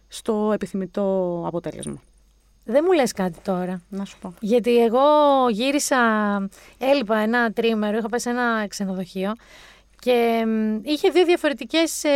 στο 0.09 0.51
επιθυμητό 0.55 1.43
αποτέλεσμα. 1.47 2.03
Δεν 2.65 2.85
μου 2.87 2.93
λες 2.93 3.13
κάτι 3.13 3.39
τώρα. 3.43 3.83
Να 3.89 4.05
σου 4.05 4.19
πω. 4.19 4.35
Γιατί 4.41 4.85
εγώ 4.85 5.01
γύρισα, 5.51 5.99
έλειπα 6.79 7.19
ένα 7.19 7.53
τρίμερο, 7.53 7.99
είχα 7.99 8.09
πάει 8.09 8.21
σε 8.21 8.31
ένα 8.31 8.67
ξενοδοχείο 8.69 9.33
και 10.01 10.45
μ, 10.47 10.81
είχε 10.83 11.09
δύο 11.09 11.25
διαφορετικές. 11.25 12.05
Ε, 12.05 12.11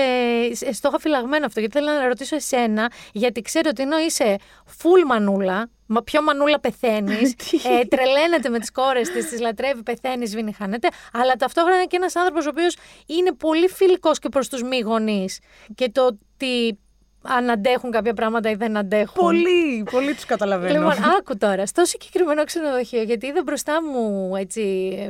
ε, 0.61 0.73
στο 0.73 0.89
είχα 0.89 0.99
φυλαγμένο 0.99 1.47
αυτό, 1.47 1.61
γιατί 1.61 1.79
θέλω 1.79 1.93
να 1.93 2.07
ρωτήσω 2.07 2.37
εσένα, 2.37 2.93
γιατί 3.13 3.41
ξέρω 3.41 3.69
ότι 3.71 3.83
ενώ 3.83 3.99
είσαι 3.99 4.37
full 4.83 5.07
μανούλα, 5.07 5.71
μα 5.87 6.03
πιο 6.03 6.23
μανούλα 6.23 6.61
πεθαίνεις, 6.61 7.35
ε, 7.81 7.85
τρελαίνεται 7.85 8.49
με 8.49 8.59
τις 8.59 8.71
κόρες 8.71 9.11
της, 9.11 9.29
τις 9.29 9.41
λατρεύει, 9.41 9.83
πεθαίνεις, 9.83 10.31
σβήνει, 10.31 10.53
χάνεται, 10.53 10.89
αλλά 11.13 11.33
ταυτόχρονα 11.35 11.77
είναι 11.77 11.87
και 11.87 11.97
ένας 11.97 12.17
άνθρωπος 12.17 12.47
ο 12.47 12.49
οποίος 12.49 12.77
είναι 13.07 13.33
πολύ 13.33 13.69
φιλικός 13.69 14.19
και 14.19 14.29
προς 14.29 14.49
τους 14.49 14.63
μη 14.63 14.79
γονείς. 14.79 15.39
Και 15.75 15.91
το 15.91 16.07
ότι 16.07 16.79
αν 17.23 17.51
αντέχουν 17.51 17.91
κάποια 17.91 18.15
πράγματα 18.15 18.51
ή 18.51 18.55
δεν 18.55 18.77
αντέχουν. 18.77 19.15
Πολύ, 19.25 19.83
πολύ 19.91 20.15
τους 20.15 20.25
καταλαβαίνω. 20.25 20.73
Λοιπόν, 20.73 21.05
άκου 21.19 21.37
τώρα, 21.39 21.67
στο 21.67 21.85
συγκεκριμένο 21.85 22.45
ξενοδοχείο, 22.45 23.03
γιατί 23.03 23.27
είδα 23.27 23.43
μπροστά 23.45 23.83
μου 23.83 24.37
έτσι 24.37 24.61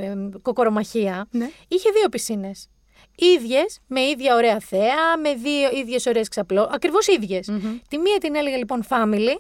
ε, 0.00 0.38
κοκορομαχία, 0.42 1.26
Ναι. 1.30 1.50
είχε 1.68 1.90
δύο 1.90 2.08
πισίνες. 2.08 2.68
Ίδιες, 3.16 3.78
με 3.86 4.00
ίδια 4.00 4.34
ωραία 4.34 4.58
θέα, 4.60 5.18
με 5.22 5.34
δύο 5.34 5.80
ίδιες 5.80 6.06
ωραίες 6.06 6.28
ξαπλώ, 6.28 6.70
ακριβώς 6.72 7.06
ίδιες. 7.06 7.46
Τη 7.88 7.98
μία 7.98 8.18
την 8.20 8.34
έλεγε 8.34 8.56
λοιπόν 8.56 8.84
family 8.88 9.36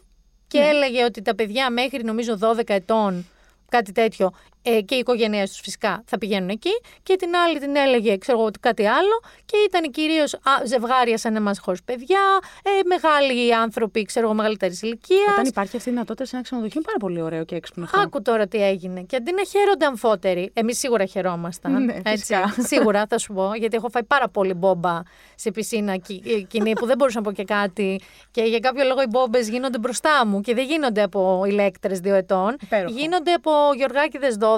και 0.46 0.58
Ναι. 0.58 0.66
έλεγε 0.66 1.04
ότι 1.04 1.22
τα 1.22 1.34
παιδιά 1.34 1.70
μέχρι 1.70 2.04
νομίζω 2.04 2.38
12 2.40 2.62
ετών, 2.66 3.26
κάτι 3.68 3.92
τέτοιο, 3.92 4.30
ε, 4.62 4.80
και 4.80 4.94
οι 4.94 4.98
οικογένειές 4.98 5.50
τους 5.50 5.60
φυσικά 5.60 6.02
θα 6.06 6.18
πηγαίνουν 6.18 6.48
εκεί. 6.48 6.70
Και 7.02 7.16
την 7.16 7.36
άλλη 7.36 7.58
την 7.58 7.76
έλεγε, 7.76 8.16
ξέρω 8.16 8.38
εγώ, 8.40 8.50
κάτι 8.60 8.86
άλλο. 8.86 9.20
Και 9.44 9.56
ήταν 9.66 9.90
κυρίως 9.90 10.36
ζευγάρια 10.64 11.18
σαν 11.18 11.36
εμάς 11.36 11.58
χωρίς 11.58 11.82
παιδιά, 11.82 12.20
ε, 12.62 12.70
μεγάλοι 12.84 13.54
άνθρωποι, 13.54 14.02
ξέρω 14.02 14.24
εγώ, 14.26 14.34
μεγαλύτερης 14.34 14.82
ηλικίας. 14.82 15.20
Όταν 15.32 15.44
υπάρχει 15.46 15.76
αυτή 15.76 15.88
η 15.88 15.92
δυνατότητα 15.92 16.24
σε 16.24 16.30
ένα 16.36 16.44
ξενοδοχείο, 16.44 16.80
είναι 16.80 16.84
πάρα 16.86 16.98
πολύ 16.98 17.22
ωραίο 17.22 17.44
και 17.44 17.54
έξυπνο 17.54 17.84
αυτό. 17.84 18.00
Άκου 18.00 18.22
τώρα 18.22 18.46
τι 18.46 18.64
έγινε. 18.64 19.00
Και 19.02 19.16
αντί 19.16 19.32
να 19.32 19.44
χαίρονται 19.44 19.86
αμφότεροι, 19.86 20.50
εμείς 20.52 20.78
σίγουρα 20.78 21.04
χαιρόμασταν. 21.04 21.84
Ναι, 21.84 21.92
έτσι, 22.04 22.10
φυσικά. 22.16 22.54
σίγουρα 22.72 23.06
θα 23.08 23.18
σου 23.18 23.32
πω, 23.32 23.52
γιατί 23.54 23.76
έχω 23.76 23.88
φάει 23.88 24.04
πάρα 24.04 24.28
πολύ 24.28 24.54
μπόμπα 24.54 25.00
σε 25.34 25.50
πισίνα 25.50 25.96
κι- 25.96 26.22
ε, 26.26 26.40
κοινή 26.40 26.72
που 26.72 26.86
δεν 26.86 26.96
μπορούσα 26.96 27.18
να 27.18 27.24
πω 27.24 27.32
και 27.32 27.44
κάτι. 27.44 28.00
Και 28.30 28.42
για 28.42 28.58
κάποιο 28.58 28.84
λόγο 28.84 29.02
οι 29.02 29.06
μπόμπες 29.10 29.48
γίνονται 29.48 29.78
μπροστά 29.78 30.26
μου 30.26 30.40
και 30.40 30.54
δεν 30.54 30.64
γίνονται 30.64 31.02
από 31.02 31.44
ηλέκτρες 31.46 32.00
δύο 32.00 32.14
ετών. 32.14 32.56
Υπέροχο. 32.62 32.94
Γίνονται 32.98 33.32
από 33.32 33.50
Γιωργάκηδε 33.76 34.28
12. 34.40 34.51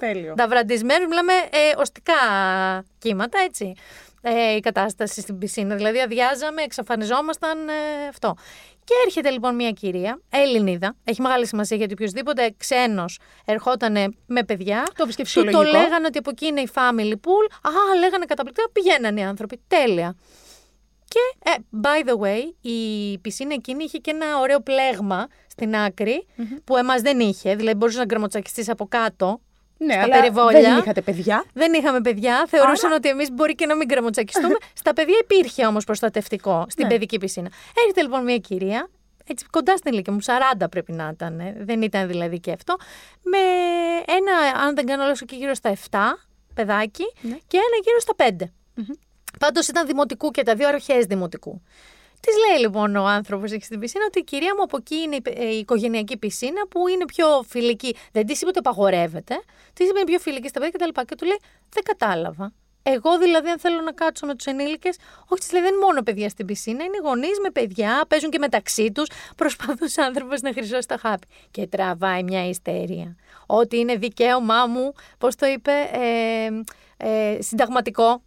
Τέλειο. 0.00 0.34
Ταυραντισμένου, 0.34 1.08
μιλάμε 1.08 1.32
ε, 1.32 1.80
οστικά 1.80 2.14
κύματα, 2.98 3.38
έτσι. 3.38 3.72
Ε, 4.22 4.54
η 4.54 4.60
κατάσταση 4.60 5.20
στην 5.20 5.38
πισίνα. 5.38 5.74
Δηλαδή, 5.74 6.00
αδειάζαμε, 6.00 6.62
εξαφανιζόμασταν 6.62 7.68
ε, 7.68 7.72
αυτό. 8.08 8.34
Και 8.84 8.94
έρχεται 9.06 9.30
λοιπόν 9.30 9.54
μια 9.54 9.70
κυρία, 9.70 10.20
Ελληνίδα, 10.30 10.96
έχει 11.04 11.22
μεγάλη 11.22 11.46
σημασία 11.46 11.76
γιατί 11.76 11.92
οποιοδήποτε 11.92 12.54
ξένος 12.56 13.18
ερχόταν 13.44 14.14
με 14.26 14.42
παιδιά. 14.42 14.82
Το 14.96 15.04
βρίσκε 15.04 15.22
του 15.22 15.32
το 15.32 15.40
φυσιολογικό. 15.40 15.78
λέγανε 15.78 16.06
ότι 16.06 16.18
από 16.18 16.30
εκεί 16.30 16.46
είναι 16.46 16.60
η 16.60 16.68
family 16.74 17.12
pool. 17.12 17.44
Α, 17.62 17.98
λέγανε 17.98 18.24
καταπληκτικά, 18.24 18.70
πηγαίνανε 18.72 19.20
οι 19.20 19.24
άνθρωποι. 19.24 19.60
Τέλεια. 19.66 20.16
Και, 21.08 21.50
ε, 21.50 21.54
by 21.82 22.08
the 22.08 22.24
way, 22.26 22.52
η 22.60 23.18
πισίνα 23.18 23.54
εκείνη 23.54 23.84
είχε 23.84 23.98
και 23.98 24.10
ένα 24.10 24.38
ωραίο 24.40 24.60
πλέγμα 24.60 25.26
στην 25.46 25.76
ακρη 25.76 26.26
που 26.64 26.76
εμάς 26.76 27.00
δεν 27.02 27.20
είχε. 27.20 27.54
Δηλαδή, 27.54 27.76
μπορούσες 27.76 27.98
να 27.98 28.04
γκρεμοτσακιστείς 28.06 28.68
από 28.68 28.86
κάτω. 28.86 29.40
Ναι, 29.80 29.92
στα 29.92 30.02
αλλά 30.02 30.20
περιβόλια. 30.20 30.60
δεν 30.60 30.78
είχατε 30.78 31.00
παιδιά. 31.02 31.44
Δεν 31.54 31.72
είχαμε 31.72 32.00
παιδιά. 32.00 32.44
Θεωρούσαν 32.48 32.92
ότι 32.92 33.08
εμείς 33.08 33.30
μπορεί 33.32 33.54
και 33.54 33.66
να 33.66 33.74
μην 33.76 33.86
γκρεμοτσακιστούμε. 33.88 34.54
Στα 34.80 34.92
παιδιά 34.92 35.16
υπήρχε 35.22 35.66
όμως 35.66 35.84
προστατευτικό 35.84 36.64
στην 36.68 36.86
Ναι. 36.86 36.92
παιδική 36.92 37.18
πισίνα. 37.18 37.50
Έρχεται 37.80 38.02
λοιπόν 38.02 38.24
μια 38.24 38.38
κυρία, 38.38 38.88
έτσι 39.26 39.46
κοντά 39.50 39.76
στην 39.76 39.92
ηλικία 39.92 40.12
μου, 40.12 40.18
40 40.60 40.66
πρέπει 40.70 40.92
να 40.92 41.10
ήταν. 41.12 41.40
ε, 41.40 41.54
Δεν 41.58 41.82
ήταν 41.82 42.08
δηλαδή 42.08 42.40
και 42.40 42.52
αυτό. 42.52 42.76
Με 43.22 43.38
ένα, 44.14 44.60
αν 44.60 44.74
δεν 44.74 44.86
κάνω 44.86 45.02
λάθος, 45.02 45.22
και 45.26 45.36
γύρω 45.36 45.54
στα 45.54 45.70
7 45.90 45.98
παιδάκι 46.54 47.04
Ναι. 47.20 47.36
και 47.46 47.56
ένα 47.56 47.76
γύρω 47.84 48.00
στα 48.00 48.14
5. 48.16 48.50
Πάντως 49.38 49.68
ήταν 49.68 49.86
δημοτικού 49.86 50.30
και 50.30 50.42
τα 50.42 50.54
δύο 50.54 50.68
αρχές 50.68 51.04
δημοτικού. 51.04 51.62
Τη 52.20 52.30
λέει 52.48 52.60
λοιπόν 52.60 52.96
ο 52.96 53.06
άνθρωπος 53.06 53.52
εκεί 53.52 53.64
στην 53.64 53.80
πισίνα 53.80 54.04
ότι 54.06 54.18
η 54.18 54.24
κυρία 54.24 54.54
μου 54.56 54.62
από 54.62 54.76
εκεί 54.76 54.94
είναι 54.94 55.16
η, 55.16 55.22
ε, 55.24 55.54
η 55.54 55.58
οικογενειακή 55.58 56.16
πισίνα 56.16 56.66
που 56.70 56.88
είναι 56.88 57.04
πιο 57.04 57.26
φιλική. 57.48 57.96
Δεν 58.12 58.26
της 58.26 58.40
είπε 58.40 58.48
ότι 58.48 58.58
απαγορεύεται. 58.58 59.34
Της 59.72 59.88
είπε 59.88 59.98
είναι 59.98 60.08
πιο 60.08 60.18
φιλική 60.18 60.48
στα 60.48 60.60
παιδιά 60.60 60.78
κτλ. 60.78 61.00
Και 61.00 61.14
του 61.14 61.26
λέει 61.26 61.38
Δεν 61.68 61.82
κατάλαβα. 61.82 62.52
Εγώ 62.82 63.18
δηλαδή, 63.18 63.48
αν 63.48 63.58
θέλω 63.58 63.80
να 63.80 63.92
κάτσω 63.92 64.26
με 64.26 64.34
τους 64.34 64.46
ενήλικες, 64.46 64.96
όχι, 65.28 65.40
της 65.40 65.52
λέει 65.52 65.62
δεν 65.62 65.72
είναι 65.72 65.84
μόνο 65.84 66.02
παιδιά 66.02 66.28
στην 66.28 66.46
πισίνα, 66.46 66.84
είναι 66.84 66.98
γονείς 67.02 67.38
με 67.42 67.50
παιδιά, 67.50 68.04
παίζουν 68.08 68.30
και 68.30 68.38
μεταξύ 68.38 68.92
τους. 68.92 69.06
Προσπαθούσε 69.36 70.00
ο 70.00 70.04
άνθρωπος 70.04 70.40
να 70.40 70.52
χρυσώσει 70.52 70.88
τα 70.88 70.96
χάπη. 70.96 71.26
Και 71.50 71.66
τραβάει 71.66 72.22
μια 72.22 72.48
ιστερία. 72.48 73.16
Ότι 73.46 73.78
είναι 73.78 73.96
δικαίωμά 73.96 74.66
μου, 74.66 74.92
πώς 75.18 75.34
το 75.34 75.46
είπε, 75.46 75.72
ε, 75.92 76.48
ε, 77.08 77.42
συνταγματικό. 77.42 78.22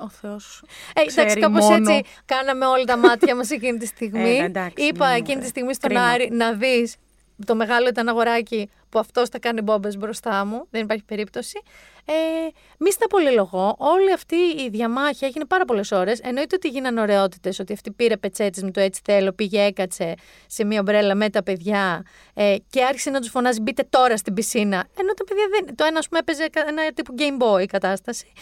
Ο 0.00 0.08
Θεός. 0.08 0.62
Ε, 0.94 1.00
εντάξει, 1.00 1.16
ξέρει 1.24 1.40
κάπως 1.40 1.64
μόνο. 1.64 1.90
έτσι 1.90 2.10
κάναμε 2.24 2.66
όλα 2.66 2.84
τα 2.84 2.96
μάτια 2.96 3.34
μας 3.36 3.50
εκείνη 3.50 3.78
τη 3.78 3.86
στιγμή. 3.86 4.36
Ε, 4.38 4.44
εντάξει, 4.44 4.86
Είπα 4.86 5.08
ναι, 5.08 5.12
εκείνη 5.14 5.30
ωραία. 5.30 5.42
τη 5.42 5.48
στιγμή 5.48 5.74
στον 5.74 5.90
Κρίμα. 5.90 6.04
Άρη 6.06 6.28
να 6.32 6.52
δεις. 6.52 6.96
Το 7.46 7.54
μεγάλο 7.54 7.88
ήταν 7.88 8.08
αγοράκι 8.08 8.70
που 8.88 8.98
αυτός 8.98 9.28
θα 9.28 9.38
κάνει 9.38 9.60
μπόμπες 9.60 9.96
μπροστά 9.96 10.44
μου. 10.44 10.66
Δεν 10.70 10.82
υπάρχει 10.82 11.04
περίπτωση. 11.04 11.60
Ε, 12.04 12.12
μη 12.78 12.92
στα 12.92 13.06
πολυλογώ. 13.06 13.74
Όλη 13.78 14.12
αυτή 14.12 14.36
η 14.36 14.68
διαμάχη 14.70 15.24
έγινε 15.24 15.44
πάρα 15.44 15.64
πολλές 15.64 15.90
ώρες. 15.92 16.20
Εννοείται 16.20 16.54
ότι 16.56 16.68
γίνανε 16.68 17.00
ωραιότητες, 17.00 17.58
ότι 17.58 17.72
αυτή 17.72 17.90
πήρε 17.90 18.16
πετσέτες 18.16 18.62
με 18.62 18.70
το 18.70 18.80
έτσι 18.80 19.00
θέλω, 19.04 19.32
πήγε, 19.32 19.62
έκατσε 19.62 20.14
σε 20.46 20.64
μία 20.64 20.80
ομπρέλα 20.80 21.14
με 21.14 21.30
τα 21.30 21.42
παιδιά 21.42 22.02
ε, 22.34 22.56
και 22.70 22.84
άρχισε 22.84 23.10
να 23.10 23.20
τους 23.20 23.30
φωνάζει 23.30 23.60
μπείτε 23.60 23.86
τώρα 23.90 24.16
στην 24.16 24.34
πισίνα. 24.34 24.84
Ενώ 24.98 25.12
τα 25.14 25.24
παιδιά 25.24 25.44
δεν. 25.50 25.74
Το 25.74 25.84
ένα, 25.84 25.98
ας 25.98 26.08
πούμε, 26.08 26.18
έπαιζε 26.20 26.48
κα- 26.48 26.64
ένα 26.68 26.92
τύπου 26.92 27.14
Game 27.18 27.42
Boy 27.42 27.66
κατάσταση. 27.66 28.32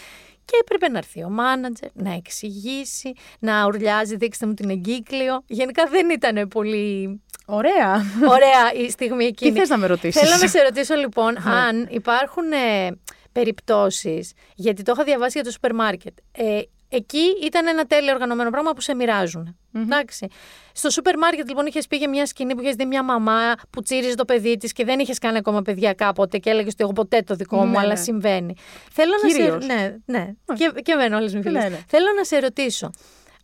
Και 0.45 0.57
έπρεπε 0.61 0.89
να 0.89 0.99
έρθει 0.99 1.25
ο 1.25 1.29
μάνατζερ, 1.29 1.89
να 1.93 2.13
εξηγήσει, 2.13 3.13
να 3.39 3.67
ουρλιάζει, 3.67 4.17
δείξτε 4.17 4.47
μου 4.47 4.55
την 4.55 4.71
εγκύκλιο. 4.71 5.43
Γενικά 5.47 5.87
δεν 5.87 6.11
ήταν 6.11 6.49
πολύ 6.49 7.21
Ωραία. 7.47 8.03
ωραία 8.37 8.73
η 8.85 8.91
στιγμή 8.91 9.25
εκείνη. 9.25 9.59
θες 9.59 9.69
να 9.69 9.77
με 9.79 9.87
ρωτήσεις; 9.87 10.21
Θέλω 10.21 10.37
να 10.41 10.49
σε 10.49 10.63
ρωτήσω 10.63 10.95
λοιπόν 10.95 11.49
αν 11.49 11.87
υπάρχουν 11.91 12.53
ε, 12.53 12.91
περιπτώσεις, 13.33 14.33
γιατί 14.55 14.83
το 14.83 14.93
είχα 14.95 15.05
διαβάσει 15.05 15.33
για 15.35 15.45
το 15.45 15.51
σούπερ 15.51 15.75
μάρκετ. 15.75 16.17
Ε, 16.33 16.61
εκεί 16.95 17.25
ήταν 17.45 17.67
ένα 17.67 17.85
τέλειο 17.85 18.13
οργανωμένο 18.13 18.51
πράγμα 18.51 18.73
που 18.73 18.81
σε 18.81 18.95
μοιραζουν 18.95 19.57
Εντάξει. 19.77 20.27
Στο 20.73 20.91
σούπερ 20.91 21.19
μάρκετ 21.19 21.49
λοιπόν 21.49 21.67
είχες 21.67 21.87
πει 21.87 21.97
για 21.97 22.09
μια 22.09 22.27
σκηνή 22.27 22.55
που 22.55 22.61
είχες 22.63 22.75
δει 22.75 22.87
μια 22.87 23.03
μαμά 23.03 23.55
που 23.71 23.83
τσίριζε 23.83 24.15
το 24.15 24.25
παιδί 24.25 24.57
της 24.57 24.73
και 24.73 24.85
δεν 24.85 24.99
είχες 24.99 25.19
κάνει 25.19 25.37
ακόμα 25.37 25.63
παιδιά 25.63 25.93
κάποτε 25.93 26.39
και 26.39 26.51
έλεγες 26.51 26.73
ότι 26.73 26.83
εγώ 26.83 26.93
ποτέ 26.93 27.23
το 27.23 27.35
δικό 27.35 27.57
μου, 27.57 27.71
Ναι, 27.71 27.79
αλλά 27.79 27.89
ναι. 27.89 27.97
συμβαίνει. 27.97 28.55
Θέλω 28.93 29.13
να 29.23 29.29
Κυρίως. 29.29 29.65
σε. 29.65 29.73
Ναι, 29.73 29.97
ναι. 30.05 30.33
Και, 30.55 30.73
και 30.83 30.93
εμένα 30.93 31.17
όλες 31.17 31.35
μου 31.35 31.43
φίλες. 31.43 31.63
Ναι, 31.63 31.69
ναι. 31.69 31.79
Θέλω 31.87 32.07
να 32.17 32.25
σε 32.25 32.39
ρωτήσω. 32.39 32.91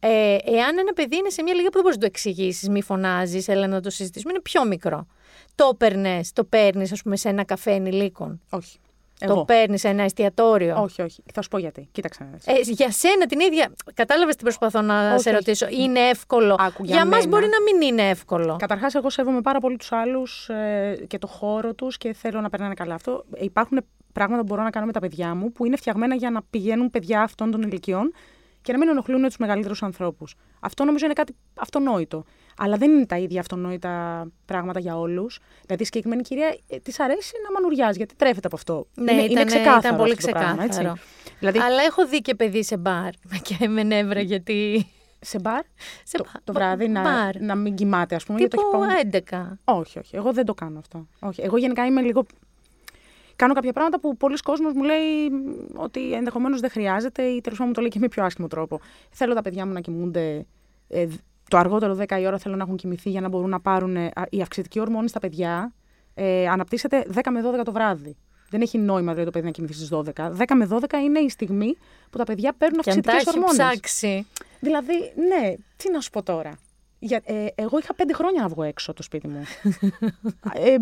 Ε, 0.00 0.36
εάν 0.44 0.78
ένα 0.78 0.92
παιδί 0.94 1.16
είναι 1.16 1.30
σε 1.30 1.42
μια 1.42 1.54
λίγα 1.54 1.66
που 1.66 1.72
δεν 1.72 1.82
μπορείς 1.82 1.96
να 1.96 2.02
το 2.02 2.06
εξηγήσεις, 2.06 2.68
μη 2.68 2.82
φωνάζεις, 2.82 3.48
έλα 3.48 3.66
να 3.66 3.80
το 3.80 3.90
συζητήσουμε, 3.90 4.32
είναι 4.32 4.42
πιο 4.42 4.64
μικρό. 4.64 5.06
Το 5.54 5.74
παίρνει, 5.78 6.20
το 6.32 6.44
παίρνεις, 6.44 6.92
ας 6.92 7.02
πούμε, 7.02 7.16
σε 7.16 7.28
ένα 7.28 7.44
καφέ 7.44 7.70
ενηλίκων; 7.70 8.40
όχι. 8.50 8.78
Το 9.26 9.32
Εγώ. 9.32 9.44
παίρνεις 9.44 9.80
σε 9.80 9.88
ένα 9.88 10.02
εστιατόριο. 10.02 10.82
Όχι, 10.82 11.02
όχι. 11.02 11.22
Θα 11.34 11.42
σου 11.42 11.48
πω 11.48 11.58
γιατί. 11.58 11.88
Κοίταξε 11.92 12.24
να 12.24 12.30
δεις. 12.36 12.68
Ε, 12.68 12.72
για 12.72 12.90
σένα 12.90 13.26
την 13.26 13.40
ίδια. 13.40 13.72
Κατάλαβες 13.94 14.36
τι 14.36 14.42
προσπαθώ 14.42 14.80
να 14.80 15.12
Όχι, 15.12 15.20
σε 15.22 15.28
όχι. 15.28 15.36
ρωτήσω. 15.38 15.66
Είναι 15.70 16.00
εύκολο. 16.00 16.56
Άκου, 16.58 16.84
για 16.84 16.94
για 16.94 17.04
μας 17.06 17.14
μένα. 17.18 17.28
μπορεί 17.28 17.46
να 17.48 17.62
μην 17.62 17.88
είναι 17.88 18.08
εύκολο. 18.08 18.56
Καταρχάς, 18.58 18.94
εγώ 18.94 19.10
σέβομαι 19.10 19.40
πάρα 19.40 19.58
πολύ 19.60 19.76
τους 19.76 19.92
άλλους 19.92 20.48
ε, 20.48 21.04
και 21.06 21.18
το 21.18 21.26
χώρο 21.26 21.74
τους 21.74 21.96
και 21.96 22.12
θέλω 22.12 22.40
να 22.40 22.48
περνάνε 22.48 22.74
καλά. 22.74 22.94
Αυτό, 22.94 23.24
ε, 23.34 23.44
υπάρχουν 23.44 23.78
πράγματα 24.12 24.40
που 24.42 24.46
μπορώ 24.46 24.62
να 24.62 24.70
κάνω 24.70 24.86
με 24.86 24.92
τα 24.92 25.00
παιδιά 25.00 25.34
μου 25.34 25.52
που 25.52 25.64
είναι 25.66 25.76
φτιαγμένα 25.76 26.14
για 26.14 26.30
να 26.30 26.42
πηγαίνουν 26.50 26.90
παιδιά 26.90 27.22
αυτών 27.22 27.50
των 27.50 27.62
ηλικιών 27.62 28.12
και 28.62 28.72
να 28.72 28.78
μην 28.78 28.88
ενοχλούν 28.88 29.22
τους 29.22 29.36
μεγαλύτερους 29.36 29.82
ανθρώπους. 29.82 30.34
Αυτό 30.60 30.84
νομίζω 30.84 31.04
είναι 31.04 31.14
κάτι 31.14 31.34
αυτονόητο. 31.54 32.24
Αλλά 32.62 32.76
δεν 32.76 32.90
είναι 32.90 33.06
τα 33.06 33.18
ίδια 33.18 33.40
αυτονόητα 33.40 34.26
πράγματα 34.44 34.80
για 34.80 34.98
όλους. 34.98 35.38
Δηλαδή, 35.62 35.82
η 35.82 35.84
συγκεκριμένη 35.84 36.22
κυρία 36.22 36.56
της 36.82 37.00
αρέσει 37.00 37.32
να 37.44 37.52
μανουριάζει, 37.60 37.96
γιατί 37.96 38.14
τρέφεται 38.16 38.46
από 38.46 38.56
αυτό. 38.56 38.86
Ναι, 38.94 39.12
είναι, 39.12 39.20
ήταν, 39.22 39.30
είναι 39.36 39.44
ξεκάθαρο 39.44 39.78
ήταν 39.78 39.96
πολύ 39.96 40.12
αυτό 40.12 40.26
το 40.26 40.32
πράγμα, 40.32 40.56
ξεκάθαρο. 40.68 40.88
έτσι. 40.90 41.02
Δηλαδή, 41.38 41.58
Αλλά 41.58 41.82
έχω 41.82 42.06
δει 42.06 42.20
και 42.20 42.34
παιδί 42.34 42.64
σε 42.64 42.76
μπαρ 42.76 43.10
και 43.42 43.68
με 43.68 43.82
νεύρα 43.82 44.20
γιατί. 44.20 44.86
σε 45.20 45.38
μπαρ, 45.40 45.62
Σε 46.04 46.16
το, 46.16 46.24
μπα- 46.32 46.40
το 46.44 46.52
βράδυ 46.52 46.88
να, 46.88 47.02
μπαρ. 47.02 47.40
να 47.40 47.54
μην 47.54 47.74
κοιμάται, 47.74 48.14
ας 48.14 48.24
πούμε. 48.24 48.38
γιατί 48.38 48.56
Τύπου 48.56 48.70
το 48.70 48.82
έχει 48.82 49.08
πάει- 49.10 49.22
11. 49.54 49.58
Όχι, 49.64 49.98
όχι. 49.98 50.16
Εγώ 50.16 50.32
δεν 50.32 50.44
το 50.44 50.54
κάνω 50.54 50.78
αυτό. 50.78 51.06
Όχι. 51.20 51.40
Εγώ 51.42 51.56
γενικά 51.56 51.86
είμαι 51.86 52.00
λίγο. 52.00 52.26
Κάνω 53.36 53.54
κάποια 53.54 53.72
πράγματα 53.72 54.00
που 54.00 54.16
πολλοί 54.16 54.36
κόσμος 54.36 54.72
μου 54.72 54.82
λέει 54.82 55.30
μ, 55.30 55.78
ότι 55.80 56.12
ενδεχομένως 56.12 56.60
δεν 56.60 56.70
χρειάζεται 56.70 57.22
ή 57.22 57.40
τέλος 57.40 57.58
πάντων 57.58 57.66
μου 57.66 57.72
το 57.72 57.80
λέει 57.80 57.90
και 57.90 57.98
με 57.98 58.08
πιο 58.08 58.24
άσχημο 58.24 58.46
τρόπο. 58.48 58.80
Θέλω 59.10 59.34
τα 59.34 59.42
παιδιά 59.42 59.66
μου 59.66 59.72
να 59.72 59.80
κοιμούνται. 59.80 60.46
ε, 60.88 61.06
δ- 61.06 61.18
το 61.50 61.58
αργότερο 61.58 61.96
10 62.08 62.20
η 62.20 62.26
ώρα 62.26 62.38
θέλω 62.38 62.56
να 62.56 62.62
έχουν 62.62 62.76
κοιμηθεί 62.76 63.10
για 63.10 63.20
να 63.20 63.28
μπορούν 63.28 63.50
να 63.50 63.60
πάρουν. 63.60 63.96
ε, 63.96 64.10
α, 64.14 64.22
η 64.30 64.40
αυξητική 64.40 64.80
ορμόνη 64.80 65.08
στα 65.08 65.18
παιδιά 65.20 65.72
ε, 66.14 66.48
αναπτύσσεται 66.48 67.06
10 67.14 67.20
με 67.30 67.40
12 67.60 67.64
το 67.64 67.72
βράδυ. 67.72 68.16
Δεν 68.50 68.60
έχει 68.60 68.78
νόημα 68.78 69.12
δηλαδή 69.12 69.24
το 69.24 69.30
παιδί 69.30 69.44
να 69.44 69.50
κοιμηθεί 69.50 69.72
στις 69.74 69.88
12. 69.92 70.02
10 70.02 70.44
με 70.54 70.68
12 70.70 70.92
είναι 71.04 71.18
η 71.18 71.28
στιγμή 71.28 71.76
που 72.10 72.18
τα 72.18 72.24
παιδιά 72.24 72.52
παίρνουν 72.58 72.80
Και 72.80 72.90
αν 72.90 73.00
τα 73.00 73.12
αυξητικέ 73.12 73.30
έχει 73.30 73.38
ορμόνες. 73.38 73.72
ψάξει. 73.72 74.26
Δηλαδή, 74.60 74.92
ναι, 75.28 75.54
τι 75.76 75.90
να 75.90 76.00
σου 76.00 76.10
πω 76.10 76.22
τώρα. 76.22 76.58
Για, 76.98 77.20
ε, 77.24 77.46
εγώ 77.54 77.78
είχα 77.78 77.94
πέντε 77.94 78.12
χρόνια 78.12 78.42
να 78.42 78.48
βγω 78.48 78.62
έξω 78.62 78.90
από 78.90 78.98
το 78.98 79.04
σπίτι 79.04 79.28
μου. 79.28 79.42
ε, 80.66 80.76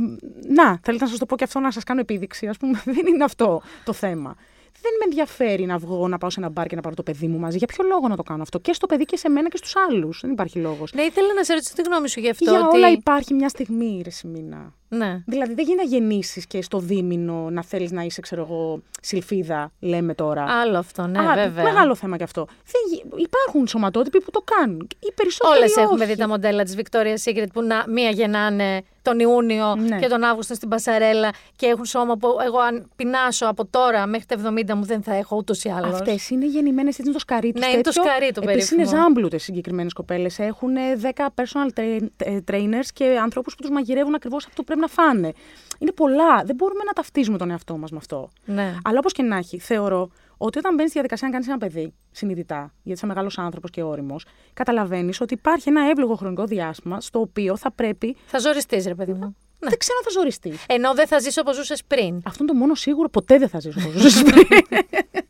να, 0.48 0.78
θέλετε 0.82 1.04
να 1.04 1.10
σας 1.10 1.18
το 1.18 1.26
πω 1.26 1.36
και 1.36 1.44
αυτό 1.44 1.60
να 1.60 1.70
σας 1.70 1.84
κάνω 1.84 2.00
επίδειξη. 2.00 2.46
Ας 2.46 2.56
πούμε, 2.56 2.82
δεν 2.94 3.06
είναι 3.06 3.24
αυτό 3.24 3.62
το 3.84 3.92
θέμα. 3.92 4.36
Δεν 4.82 4.92
με 4.98 5.04
ενδιαφέρει 5.04 5.64
να 5.64 5.78
βγω, 5.78 6.08
να 6.08 6.18
πάω 6.18 6.30
σε 6.30 6.40
ένα 6.40 6.48
μπαρ 6.48 6.66
και 6.66 6.74
να 6.76 6.80
πάρω 6.80 6.94
το 6.94 7.02
παιδί 7.02 7.26
μου 7.26 7.38
μαζί. 7.38 7.56
Για 7.56 7.66
ποιο 7.66 7.84
λόγο 7.88 8.08
να 8.08 8.16
το 8.16 8.22
κάνω 8.22 8.42
αυτό; 8.42 8.58
Και 8.58 8.72
στο 8.72 8.86
παιδί 8.86 9.04
και 9.04 9.16
σε 9.16 9.28
μένα 9.28 9.48
και 9.48 9.56
στους 9.56 9.76
άλλους. 9.76 10.20
Δεν 10.22 10.30
υπάρχει 10.30 10.58
λόγος. 10.58 10.92
Ναι, 10.92 11.02
ήθελα 11.02 11.34
να 11.34 11.44
σε 11.44 11.52
ρωτήσω 11.52 11.74
τη 11.74 11.82
γνώμη 11.82 12.08
σου 12.08 12.20
γι' 12.20 12.30
αυτό. 12.30 12.50
Για 12.50 12.66
ότι... 12.66 12.76
όλα 12.76 12.90
υπάρχει 12.90 13.34
μια 13.34 13.48
στιγμή, 13.48 14.00
ρε 14.04 14.10
Σιμίνα. 14.10 14.72
Ναι. 14.88 15.22
Δηλαδή 15.26 15.54
δεν 15.54 15.64
γίνει 15.64 15.76
να 15.76 15.82
γεννήσεις 15.82 16.46
και 16.46 16.62
στο 16.62 16.78
δίμηνο 16.78 17.50
να 17.50 17.62
θέλεις 17.62 17.90
να 17.90 18.02
είσαι, 18.02 18.20
ξέρω 18.20 18.42
εγώ, 18.42 18.82
σιλφίδα, 19.00 19.72
λέμε 19.80 20.14
τώρα. 20.14 20.44
Άλλο 20.44 20.78
αυτό, 20.78 21.06
ναι, 21.06 21.18
Α, 21.18 21.34
βέβαια. 21.34 21.64
Μεγάλο 21.64 21.94
θέμα 21.94 22.16
κι 22.16 22.22
αυτό. 22.22 22.46
Δεν, 22.46 22.82
γι- 22.92 23.22
υπάρχουν 23.22 23.66
σωματότυποι 23.66 24.20
που 24.20 24.30
το 24.30 24.42
κάνουν. 24.44 24.88
Οι 24.98 25.12
περισσότεροι 25.14 25.58
Όλες 25.58 25.76
έχουμε 25.76 26.04
όχι. 26.04 26.12
δει 26.12 26.18
τα 26.18 26.28
μοντέλα 26.28 26.62
της 26.62 26.76
Victoria's 26.76 27.30
Secret 27.30 27.46
που 27.52 27.62
να, 27.62 27.84
μία 27.88 28.10
γεννάνε 28.10 28.82
τον 29.08 29.18
Ιούνιο 29.20 29.74
Ναι. 29.76 29.98
και 29.98 30.06
τον 30.06 30.22
Αύγουστο 30.24 30.54
στην 30.54 30.68
Πασαρέλα 30.68 31.30
και 31.56 31.66
έχουν 31.66 31.84
σώμα 31.84 32.16
που 32.16 32.28
εγώ 32.44 32.58
αν 32.58 32.88
πεινάσω 32.96 33.46
από 33.46 33.66
τώρα 33.66 34.06
μέχρι 34.06 34.26
τα 34.26 34.34
70 34.70 34.74
μου 34.74 34.84
δεν 34.84 35.02
θα 35.02 35.14
έχω 35.14 35.36
ούτως 35.36 35.64
ή 35.64 35.68
άλλως. 35.68 35.92
Αυτές 35.92 36.30
είναι 36.30 36.46
γεννημένες, 36.46 36.90
έτσι 36.90 37.02
είναι 37.02 37.12
το 37.12 37.18
σκαρί 37.18 37.52
τους. 37.52 37.64
Ναι, 37.66 37.72
είναι 37.72 37.80
το 37.80 37.92
σκαρί 37.92 38.32
του 38.32 38.40
Επίσης 38.48 38.70
είναι 38.70 38.80
περίφημο. 38.82 39.02
ζάμπλουτε 39.02 39.38
συγκεκριμένες 39.38 39.92
κοπέλες. 39.92 40.38
Έχουν 40.38 40.70
10 41.00 41.26
personal 41.34 41.78
tra- 41.80 42.06
ε, 42.16 42.38
trainers 42.50 42.86
και 42.94 43.18
ανθρώπους 43.22 43.54
που 43.54 43.62
τους 43.62 43.70
μαγειρεύουν 43.70 44.14
ακριβώς 44.14 44.46
αυτό 44.46 44.56
που 44.62 44.64
πρέπει 44.64 44.80
να 44.80 44.86
φάνε. 44.88 45.32
Είναι 45.78 45.92
πολλά. 45.92 46.42
Δεν 46.44 46.54
μπορούμε 46.54 46.84
να 46.84 46.92
ταυτίζουμε 46.92 47.38
τον 47.38 47.50
εαυτό 47.50 47.76
μας 47.76 47.90
με 47.90 47.96
αυτό. 47.96 48.30
Ναι. 48.44 48.74
Αλλά 48.84 48.98
όπως 48.98 49.12
και 49.12 49.22
να 49.22 49.36
έχει, 49.36 49.58
θεωρώ 49.58 50.10
ότι 50.36 50.58
όταν 50.58 50.74
μπαίνεις 50.74 50.90
στη 50.90 51.00
διαδικασία 51.00 51.26
να 51.26 51.32
κάνεις 51.32 51.48
ένα 51.48 51.58
παιδί 51.58 51.94
συνειδητά, 52.10 52.72
γιατί 52.82 52.98
είσαι 52.98 53.06
μεγάλος 53.06 53.38
άνθρωπος 53.38 53.70
και 53.70 53.82
όριμος, 53.82 54.24
καταλαβαίνεις 54.52 55.20
ότι 55.20 55.34
υπάρχει 55.34 55.68
ένα 55.68 55.90
εύλογο 55.90 56.14
χρονικό 56.14 56.44
διάστημα 56.44 57.00
στο 57.00 57.20
οποίο 57.20 57.56
θα 57.56 57.70
πρέπει. 57.70 58.16
Θα 58.26 58.38
ζοριστείς, 58.38 58.86
ρε 58.86 58.94
παιδί 58.94 59.12
μου. 59.12 59.36
Ναι. 59.60 59.68
Δεν 59.68 59.78
ξέρω 59.78 59.98
αν 59.98 60.04
θα 60.04 60.10
ζοριστείς. 60.10 60.64
Ενώ 60.68 60.94
δεν 60.94 61.06
θα 61.06 61.18
ζήσει 61.18 61.40
όπως 61.40 61.56
ζούσες 61.56 61.84
πριν. 61.84 62.22
Αυτό 62.24 62.42
είναι 62.42 62.52
το 62.52 62.58
μόνο 62.58 62.74
σίγουρο. 62.74 63.08
Ποτέ 63.08 63.38
δεν 63.38 63.48
θα 63.48 63.60
ζήσω 63.60 63.80
όπως 63.80 64.00
ζούσες 64.00 64.22
πριν. 64.22 64.46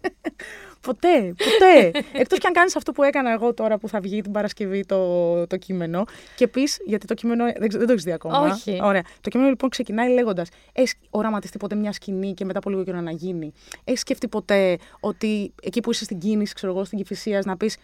ποτέ, 0.89 1.35
ποτέ. 1.45 1.91
Εκτός 2.21 2.39
κι 2.39 2.47
αν 2.47 2.53
κάνεις 2.53 2.77
αυτό 2.77 2.93
που 2.93 3.03
έκανα 3.03 3.33
εγώ 3.33 3.55
τώρα 3.55 3.79
που 3.79 3.89
θα 3.89 4.01
βγει 4.01 4.21
την 4.21 4.33
Παρασκευή 4.33 4.85
το, 4.85 5.47
το 5.47 5.57
κείμενο. 5.57 6.05
Και 6.37 6.49
πεις, 6.49 6.79
γιατί 6.87 7.07
το 7.07 7.15
κείμενο 7.15 7.45
δεν, 7.45 7.69
ξε- 7.69 7.79
δεν 7.79 7.87
το 7.87 7.93
έχεις 7.93 8.05
δει 8.05 8.13
ακόμα. 8.13 8.41
Όχι. 8.41 8.79
Ωραία. 8.83 9.03
Το 9.21 9.31
κείμενο 9.31 9.49
λοιπόν 9.49 9.71
ξεκινάει 9.71 10.13
λέγοντας: 10.13 10.49
Έχεις 10.73 10.95
οραματιστεί 11.11 11.59
ποτέ 11.59 11.75
μια 11.75 11.93
σκηνή 11.93 12.35
και 12.35 12.45
μετά 12.45 12.59
από 12.59 12.71
λίγο 12.71 12.85
καιρό 12.85 13.01
να 13.01 13.11
γίνει; 13.11 13.53
Έχεις 13.85 14.01
σκεφτεί 14.01 14.29
ποτέ 14.29 14.79
ότι 15.01 15.53
εκεί 15.63 15.81
που 15.81 15.91
είσαι 15.91 16.05
στην 16.05 16.19
κίνηση, 16.19 16.55
ξέρω 16.55 16.73
εγώ, 16.73 16.85
στην 16.85 16.99
Κυφυσίας, 16.99 17.45
να 17.45 17.57
πεις 17.57 17.77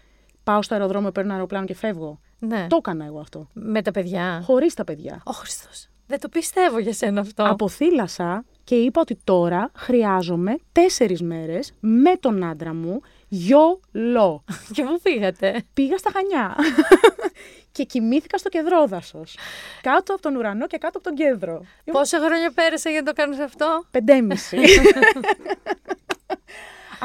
Πάω 0.45 0.63
στο 0.63 0.75
αεροδρόμιο, 0.75 1.13
παίρνω 1.13 1.29
ένα 1.29 1.35
αεροπλάνο 1.35 1.67
και 1.67 1.75
φεύγω. 1.75 2.21
Ναι. 2.39 2.67
Το 2.69 2.77
έκανα 2.77 3.05
εγώ 3.05 3.19
αυτό. 3.21 3.49
Με 3.53 3.83
τα 3.83 3.91
παιδιά. 3.91 4.43
Χωρίς 4.45 4.75
τα 4.75 4.85
παιδιά. 4.85 5.23
Ω 5.25 5.33
Χριστός. 5.33 5.89
Δεν 6.07 6.21
το 6.21 6.29
πιστεύω 6.29 6.79
για 6.79 6.93
σένα 6.93 7.21
αυτό. 7.21 7.45
Αποθήλασα 7.45 8.45
και 8.65 8.75
είπα 8.75 9.01
ότι 9.01 9.19
τώρα 9.25 9.71
χρειάζομαι 9.77 10.57
τέσσερις 10.73 11.23
μέρες 11.23 11.73
με 11.81 12.17
τον 12.17 12.45
άντρα 12.45 12.75
μου 12.75 13.01
γιολό. 13.29 14.45
Και 14.73 14.83
πού 14.83 15.01
πήγατε. 15.03 15.63
Πήγα 15.75 15.99
στα 15.99 16.11
Χανιά 16.15 16.57
και 17.73 17.85
κοιμήθηκα 17.85 18.39
στο 18.39 18.49
κεδρόδασος. 18.49 19.39
Κάτω 19.83 20.13
από 20.13 20.23
τον 20.23 20.37
ουρανό 20.37 20.67
και 20.67 20.79
κάτω 20.79 20.99
από 20.99 21.09
τον 21.09 21.17
κέντρο. 21.17 21.63
Πόσα 21.85 22.19
χρόνια 22.19 22.53
πέρασε 22.55 22.91
για 22.91 23.01
να 23.01 23.07
το 23.07 23.13
κάνεις 23.13 23.39
αυτό; 23.39 23.85
Πεντέμιση. 23.91 24.59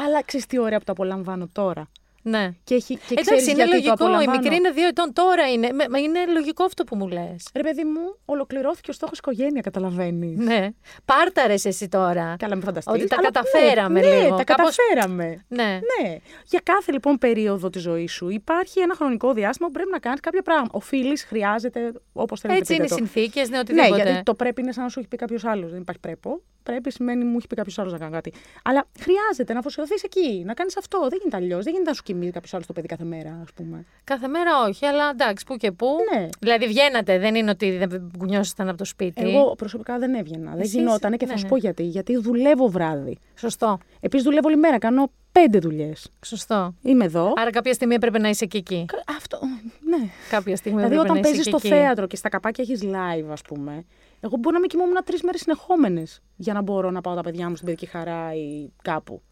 Αλλά 0.04 0.22
ξέρεις 0.22 0.46
τι 0.46 0.58
ωραία 0.58 0.78
που 0.78 0.84
το 0.84 0.92
απολαμβάνω 0.92 1.48
τώρα. 1.52 1.88
Ναι. 2.22 2.48
Και, 2.64 2.74
έχει, 2.74 2.94
και 3.08 3.14
ξέρεις 3.14 3.28
Εντάξει, 3.28 3.50
είναι 3.50 3.64
γιατί 3.64 3.70
το 3.70 3.74
λογικό. 3.76 3.90
Η 3.90 3.92
απολαμβάνω. 4.06 4.38
μικρή 4.40 4.56
είναι 4.56 4.70
δύο 4.70 4.86
ετών 4.86 5.12
τώρα 5.12 5.50
είναι. 5.52 5.68
Μα- 5.72 5.84
Μα 5.90 5.98
είναι 5.98 6.26
λογικό 6.26 6.64
αυτό 6.64 6.84
που 6.84 6.96
μου 6.96 7.08
λες. 7.08 7.48
Ρε 7.54 7.62
παιδί 7.62 7.84
μου, 7.84 8.18
ολοκληρώθηκε 8.24 8.90
ο 8.90 8.92
στόχος 8.92 9.18
οικογένεια, 9.18 9.60
καταλαβαίνεις. 9.60 10.38
Ναι. 10.38 10.68
Πάρταρες 11.04 11.64
εσύ 11.64 11.88
τώρα. 11.88 12.36
Καλά, 12.38 12.56
με 12.56 12.62
φανταστείς. 12.62 12.92
Ότι 12.92 13.06
τα 13.06 13.16
αλλά 13.18 13.30
καταφέραμε 13.30 14.00
ναι, 14.00 14.06
λίγο. 14.06 14.22
Ναι, 14.22 14.36
τα 14.36 14.44
Κάπως- 14.44 14.76
καταφέραμε. 14.76 15.44
Ναι. 15.48 15.64
Ναι. 16.02 16.16
Για 16.46 16.60
κάθε 16.62 16.92
λοιπόν 16.92 17.18
περίοδο 17.18 17.70
της 17.70 17.82
ζωής 17.82 18.12
σου 18.12 18.28
υπάρχει 18.28 18.80
ένα 18.80 18.94
χρονικό 18.94 19.32
διάστημα 19.32 19.66
που 19.68 19.72
πρέπει 19.74 19.90
να 19.90 19.98
κάνεις 19.98 20.20
κάποια 20.20 20.42
πράγματα. 20.42 20.70
Οφείλεις, 20.76 21.24
χρειάζεται, 21.24 21.92
όπως 22.12 22.40
θέλετε. 22.40 22.60
Έτσι 22.60 22.74
είναι 22.74 22.82
οι 22.84 22.86
πείτε 22.86 23.00
το. 23.00 23.06
συνθήκες, 23.06 23.48
ναι, 23.48 23.54
Ναι, 23.54 23.60
οτιδήποτε. 23.60 24.02
γιατί 24.02 24.22
το 24.22 24.34
πρέπει 24.34 24.60
είναι 24.62 24.72
σαν 24.72 24.82
να 24.82 24.88
σου 24.88 24.98
έχει 24.98 25.08
πει 25.08 25.16
κάποιος 25.16 25.44
άλλος. 25.44 25.70
Δεν 25.70 25.80
υπάρχει 25.80 26.00
πρέπο. 26.00 26.40
Πρέπει 26.62 26.92
σημαίνει 26.92 27.24
μου 27.24 27.36
έχει 27.36 27.46
πει 27.46 27.54
κάποιος 27.54 27.78
άλλος 27.78 27.92
να 27.92 27.98
κάνω 27.98 28.10
κάτι. 28.10 28.32
Αλλά 28.64 28.86
χρειάζεται 29.00 29.52
να 29.52 29.58
αφοσιωθείς 29.58 30.02
εκεί, 30.02 30.42
να 30.46 30.54
κάνεις 30.54 30.76
αυτό. 30.76 30.98
Δεν 31.08 31.18
γίνεται 31.18 31.36
αλλιώς. 31.36 31.64
Δεν 31.64 31.72
γίνεται 31.72 31.90
να 31.90 31.96
σου 31.96 32.02
κοιμίζει 32.12 32.30
κάποιος 32.30 32.54
άλλος 32.54 32.66
το 32.66 32.72
παιδί 32.72 32.86
κάθε 32.86 33.04
μέρα, 33.04 33.40
ας 33.42 33.52
πούμε. 33.54 33.84
Κάθε 34.04 34.28
μέρα 34.28 34.50
όχι, 34.68 34.86
αλλά 34.86 35.10
εντάξει, 35.10 35.44
που 35.46 35.56
και 35.56 35.72
που. 35.72 35.86
Ναι. 36.14 36.28
Δηλαδή 36.40 36.66
βγαίνατε, 36.66 37.18
δεν 37.18 37.34
είναι 37.34 37.50
ότι 37.50 37.76
δεν 37.86 38.10
κουνιώσασταν 38.18 38.68
από 38.68 38.78
το 38.78 38.84
σπίτι. 38.84 39.22
Εγώ 39.22 39.54
προσωπικά 39.56 39.98
δεν 39.98 40.14
έβγαινα. 40.14 40.50
Δεν 40.50 40.60
Εσείς, 40.60 40.72
γινότανε 40.74 41.16
και 41.16 41.26
θα 41.26 41.32
ναι, 41.32 41.38
σου 41.38 41.44
ναι. 41.44 41.50
πω 41.50 41.56
γιατί. 41.56 41.82
Γιατί 41.82 42.16
δουλεύω 42.16 42.68
βράδυ. 42.68 43.18
Σωστό. 43.34 43.78
Επίσης 44.00 44.24
δουλεύω 44.26 44.48
όλη 44.48 44.56
μέρα. 44.56 44.78
Κάνω 44.78 45.10
πέντε 45.32 45.58
δουλειές. 45.58 46.10
Σωστό. 46.24 46.74
Είμαι 46.82 47.04
εδώ. 47.04 47.32
Άρα 47.36 47.50
κάποια 47.50 47.72
στιγμή 47.72 47.94
έπρεπε 47.94 48.18
να 48.18 48.28
είσαι 48.28 48.46
και 48.46 48.58
εκεί. 48.58 48.84
Κα- 48.88 49.04
Αυτό. 49.16 49.38
Ναι. 49.80 50.08
Κάποια 50.30 50.56
στιγμή 50.56 50.78
Δηλαδή, 50.82 50.94
έπρεπε 50.94 51.00
όταν 51.00 51.12
να 51.12 51.18
είσαι 51.18 51.28
παίζεις 51.28 51.44
και 51.52 51.58
στο 51.58 51.68
εκεί. 51.68 51.68
θέατρο 51.82 52.06
και 52.06 52.16
στα 52.16 52.28
καπάκια 52.28 52.64
έχεις 52.68 52.82
live, 52.84 53.30
ας 53.30 53.42
πούμε, 53.42 53.84
εγώ 54.20 54.36
μπορεί 54.36 54.54
να 54.54 54.60
με 54.60 54.66
κοιμόμουν 54.66 54.96
τρεις 55.04 55.22
μέρες 55.22 55.40
συνεχόμενες 55.40 56.20
για 56.36 56.52
να 56.52 56.62
μπορώ 56.62 56.90
να 56.90 57.00
πάω 57.00 57.14
τα 57.14 57.20
παιδιά 57.22 57.48
μου 57.48 57.54
στην 57.54 57.66
παιδική 57.66 57.86
χαρά 57.86 58.34
ή 58.34 58.68
κάπου. 58.82 59.22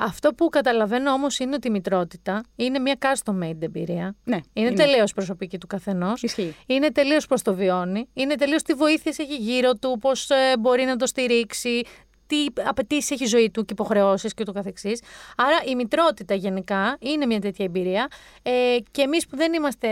Αυτό 0.00 0.34
που 0.34 0.48
καταλαβαίνω 0.48 1.12
όμως 1.12 1.38
είναι 1.38 1.54
ότι 1.54 1.68
η 1.68 1.70
μητρότητα 1.70 2.42
είναι 2.56 2.78
μια 2.78 2.96
custom 3.00 3.42
made 3.42 3.62
εμπειρία. 3.62 4.16
Ναι, 4.24 4.38
Είναι, 4.52 4.68
είναι. 4.68 4.76
τελείως 4.84 5.12
προσωπική 5.12 5.58
του 5.58 5.66
καθενός. 5.66 6.22
Ισχύει. 6.22 6.54
Είναι 6.66 6.90
τελείως 6.92 7.26
πώ 7.26 7.42
το 7.42 7.54
βιώνει. 7.54 8.08
Είναι 8.12 8.34
τελείως 8.34 8.62
τι 8.62 8.72
βοήθειες 8.74 9.18
έχει 9.18 9.36
γύρω 9.36 9.74
του, 9.74 9.98
πώς 10.00 10.28
μπορεί 10.58 10.84
να 10.84 10.96
το 10.96 11.06
στηρίξει, 11.06 11.82
τι 12.28 12.44
απαιτήσεις 12.64 13.10
έχει 13.10 13.24
η 13.24 13.26
ζωή 13.26 13.50
του 13.50 13.64
και 13.64 13.72
υποχρεώσεις 13.72 14.34
και 14.34 14.42
ούτω 14.42 14.52
καθεξής. 14.52 15.00
Άρα 15.36 15.56
η 15.68 15.74
μητρότητα 15.74 16.34
γενικά 16.34 16.96
είναι 17.00 17.26
μια 17.26 17.40
τέτοια 17.40 17.64
εμπειρία. 17.64 18.08
Ε, 18.42 18.50
και 18.90 19.02
εμείς 19.02 19.26
που 19.26 19.36
δεν 19.36 19.52
είμαστε, 19.52 19.88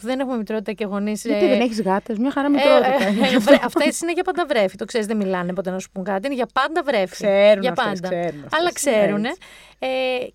που 0.00 0.06
δεν 0.06 0.20
έχουμε 0.20 0.36
μητρότητα 0.36 0.72
και 0.72 0.84
γονείς. 0.84 1.24
Γιατί 1.24 1.46
δεν 1.46 1.60
έχεις 1.60 1.82
γάτες, 1.82 2.18
μια 2.18 2.30
χαρά 2.30 2.46
Ε, 2.46 2.50
μητρότητα. 2.50 3.24
ε, 3.34 3.38
βρε- 3.38 3.64
Αυτά 3.64 3.84
είναι 4.02 4.12
για 4.12 4.22
πάντα 4.24 4.46
βρέφη. 4.46 4.76
Το 4.76 4.84
ξέρεις, 4.84 5.06
δεν 5.06 5.16
μιλάνε 5.16 5.52
ποτέ 5.52 5.70
να 5.70 5.78
σου 5.78 5.90
πούν 5.92 6.04
κάτι. 6.04 6.26
Είναι 6.26 6.34
για 6.34 6.48
πάντα 6.52 6.82
βρέφη. 6.82 7.10
Ξέρουν 7.12 7.62
για 7.62 7.70
αυτές, 7.78 8.00
πάντα. 8.00 8.08
ξέρουν 8.08 8.44
αυτές. 8.44 8.58
Αλλά 8.60 8.72
ξέρουν. 8.72 9.24
Έτσι. 9.24 9.38
Ε, 9.78 9.86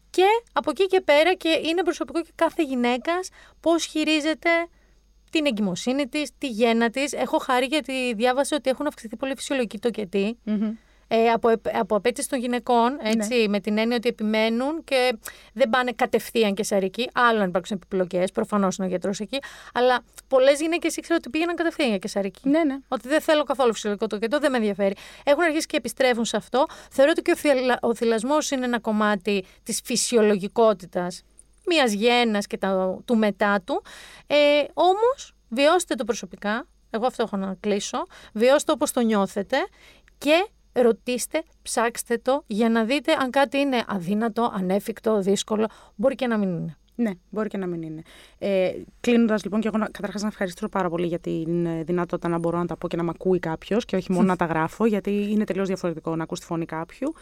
και 0.09 0.25
από 0.53 0.69
εκεί 0.69 0.85
και 0.85 1.01
πέρα 1.01 1.33
και 1.33 1.49
είναι 1.69 1.83
προσωπικό 1.83 2.21
και 2.21 2.31
κάθε 2.35 2.63
γυναίκας 2.63 3.29
πώς 3.59 3.85
χειρίζεται 3.85 4.49
την 5.31 5.45
εγκυμοσύνη 5.45 6.07
της, 6.07 6.29
τη 6.37 6.47
γέννα 6.47 6.89
της. 6.89 7.13
Έχω 7.13 7.37
χάρη 7.37 7.65
γιατί 7.65 8.13
διάβασα 8.13 8.55
ότι 8.55 8.69
έχουν 8.69 8.87
αυξηθεί 8.87 9.15
πολύ 9.15 9.35
φυσιολογικοί 9.35 9.77
τοκετοί. 9.79 10.37
Ε, 11.11 11.29
από, 11.29 11.49
επ- 11.49 11.75
από 11.75 11.95
απέτηση 11.95 12.29
των 12.29 12.39
γυναικών, 12.39 12.99
έτσι, 13.03 13.45
με 13.49 13.59
την 13.59 13.77
έννοια 13.77 13.95
ότι 13.95 14.09
επιμένουν 14.09 14.83
και 14.83 15.17
δεν 15.53 15.69
πάνε 15.69 15.91
κατευθείαν 15.91 16.53
και 16.53 16.63
σαρική. 16.63 17.09
Άλλο 17.13 17.41
αν 17.41 17.47
υπάρξουν 17.47 17.75
επιπλοκές, 17.75 18.31
προφανώς 18.31 18.77
είναι 18.77 18.87
ο 18.87 18.89
γιατρός 18.89 19.19
εκεί. 19.19 19.39
Αλλά 19.73 20.03
πολλές 20.27 20.59
γυναίκες 20.59 20.95
ήξερα 20.95 21.15
ότι 21.15 21.29
πήγαιναν 21.29 21.55
κατευθείαν 21.55 21.89
για 21.89 21.97
κεσαρική. 21.97 22.49
Ναι, 22.49 22.63
ναι. 22.63 22.77
Ότι 22.87 23.07
δεν 23.07 23.21
θέλω 23.21 23.43
καθόλου 23.43 23.73
φυσιολογικό 23.73 24.07
τοκετό, 24.07 24.39
δεν 24.39 24.51
με 24.51 24.57
ενδιαφέρει. 24.57 24.95
Έχουν 25.23 25.43
αρχίσει 25.43 25.65
και 25.65 25.77
επιστρέφουν 25.77 26.25
σε 26.25 26.37
αυτό. 26.37 26.65
Θεωρώ 26.91 27.11
ότι 27.11 27.21
και 27.21 27.31
ο, 27.31 27.35
θυλα, 27.35 27.77
ο 27.81 27.95
θυλασμός 27.95 28.51
είναι 28.51 28.65
ένα 28.65 28.79
κομμάτι 28.79 29.45
της 29.63 29.81
φυσιολογικότητας 29.83 31.23
μιας 31.65 31.91
γέννας 31.91 32.47
και 32.47 32.57
τα, 32.57 32.99
του 33.05 33.17
μετά 33.17 33.61
του. 33.65 33.83
Ε, 34.27 34.35
Όμως, 34.73 35.33
βιώστε 35.49 35.95
το 35.95 36.03
προσωπικά. 36.03 36.67
Εγώ 36.89 37.05
αυτό 37.05 37.23
έχω 37.23 37.37
να 37.37 37.55
κλείσω. 37.59 38.05
Βιώστε 38.33 38.71
όπως 38.71 38.91
το 38.91 38.99
νιώθετε 38.99 39.57
και 40.17 40.47
ρωτήστε, 40.81 41.43
ψάξτε 41.61 42.17
το 42.17 42.43
για 42.47 42.69
να 42.69 42.83
δείτε 42.83 43.11
αν 43.11 43.29
κάτι 43.29 43.57
είναι 43.57 43.83
αδύνατο, 43.87 44.51
ανέφικτο, 44.53 45.21
δύσκολο. 45.21 45.67
Μπορεί 45.95 46.15
και 46.15 46.27
να 46.27 46.37
μην 46.37 46.49
είναι. 46.49 46.77
Ναι, 46.99 47.11
μπορεί 47.29 47.47
και 47.49 47.57
να 47.57 47.65
μην 47.67 47.81
είναι. 47.81 48.01
Ε, 48.37 48.71
Κλείνοντας 48.99 49.43
λοιπόν, 49.43 49.59
και 49.61 49.67
εγώ 49.67 49.77
καταρχάς 49.91 50.21
να 50.21 50.27
ευχαριστήσω 50.27 50.69
πάρα 50.69 50.89
πολύ 50.89 51.07
για 51.07 51.19
την 51.19 51.65
ε, 51.65 51.83
δυνατότητα 51.83 52.27
να 52.27 52.37
μπορώ 52.37 52.57
να 52.57 52.65
τα 52.65 52.77
πω 52.77 52.87
και 52.87 52.97
να 52.97 53.03
μ' 53.03 53.09
ακούει 53.09 53.39
κάποιος 53.39 53.85
και 53.85 53.95
όχι 53.95 54.11
μόνο 54.11 54.25
να 54.25 54.35
τα 54.35 54.45
γράφω, 54.45 54.85
γιατί 54.85 55.31
είναι 55.31 55.43
τελείως 55.43 55.67
διαφορετικό 55.67 56.15
να 56.15 56.23
ακούς 56.23 56.39
τη 56.39 56.45
φωνή 56.45 56.65
κάποιου. 56.65 57.13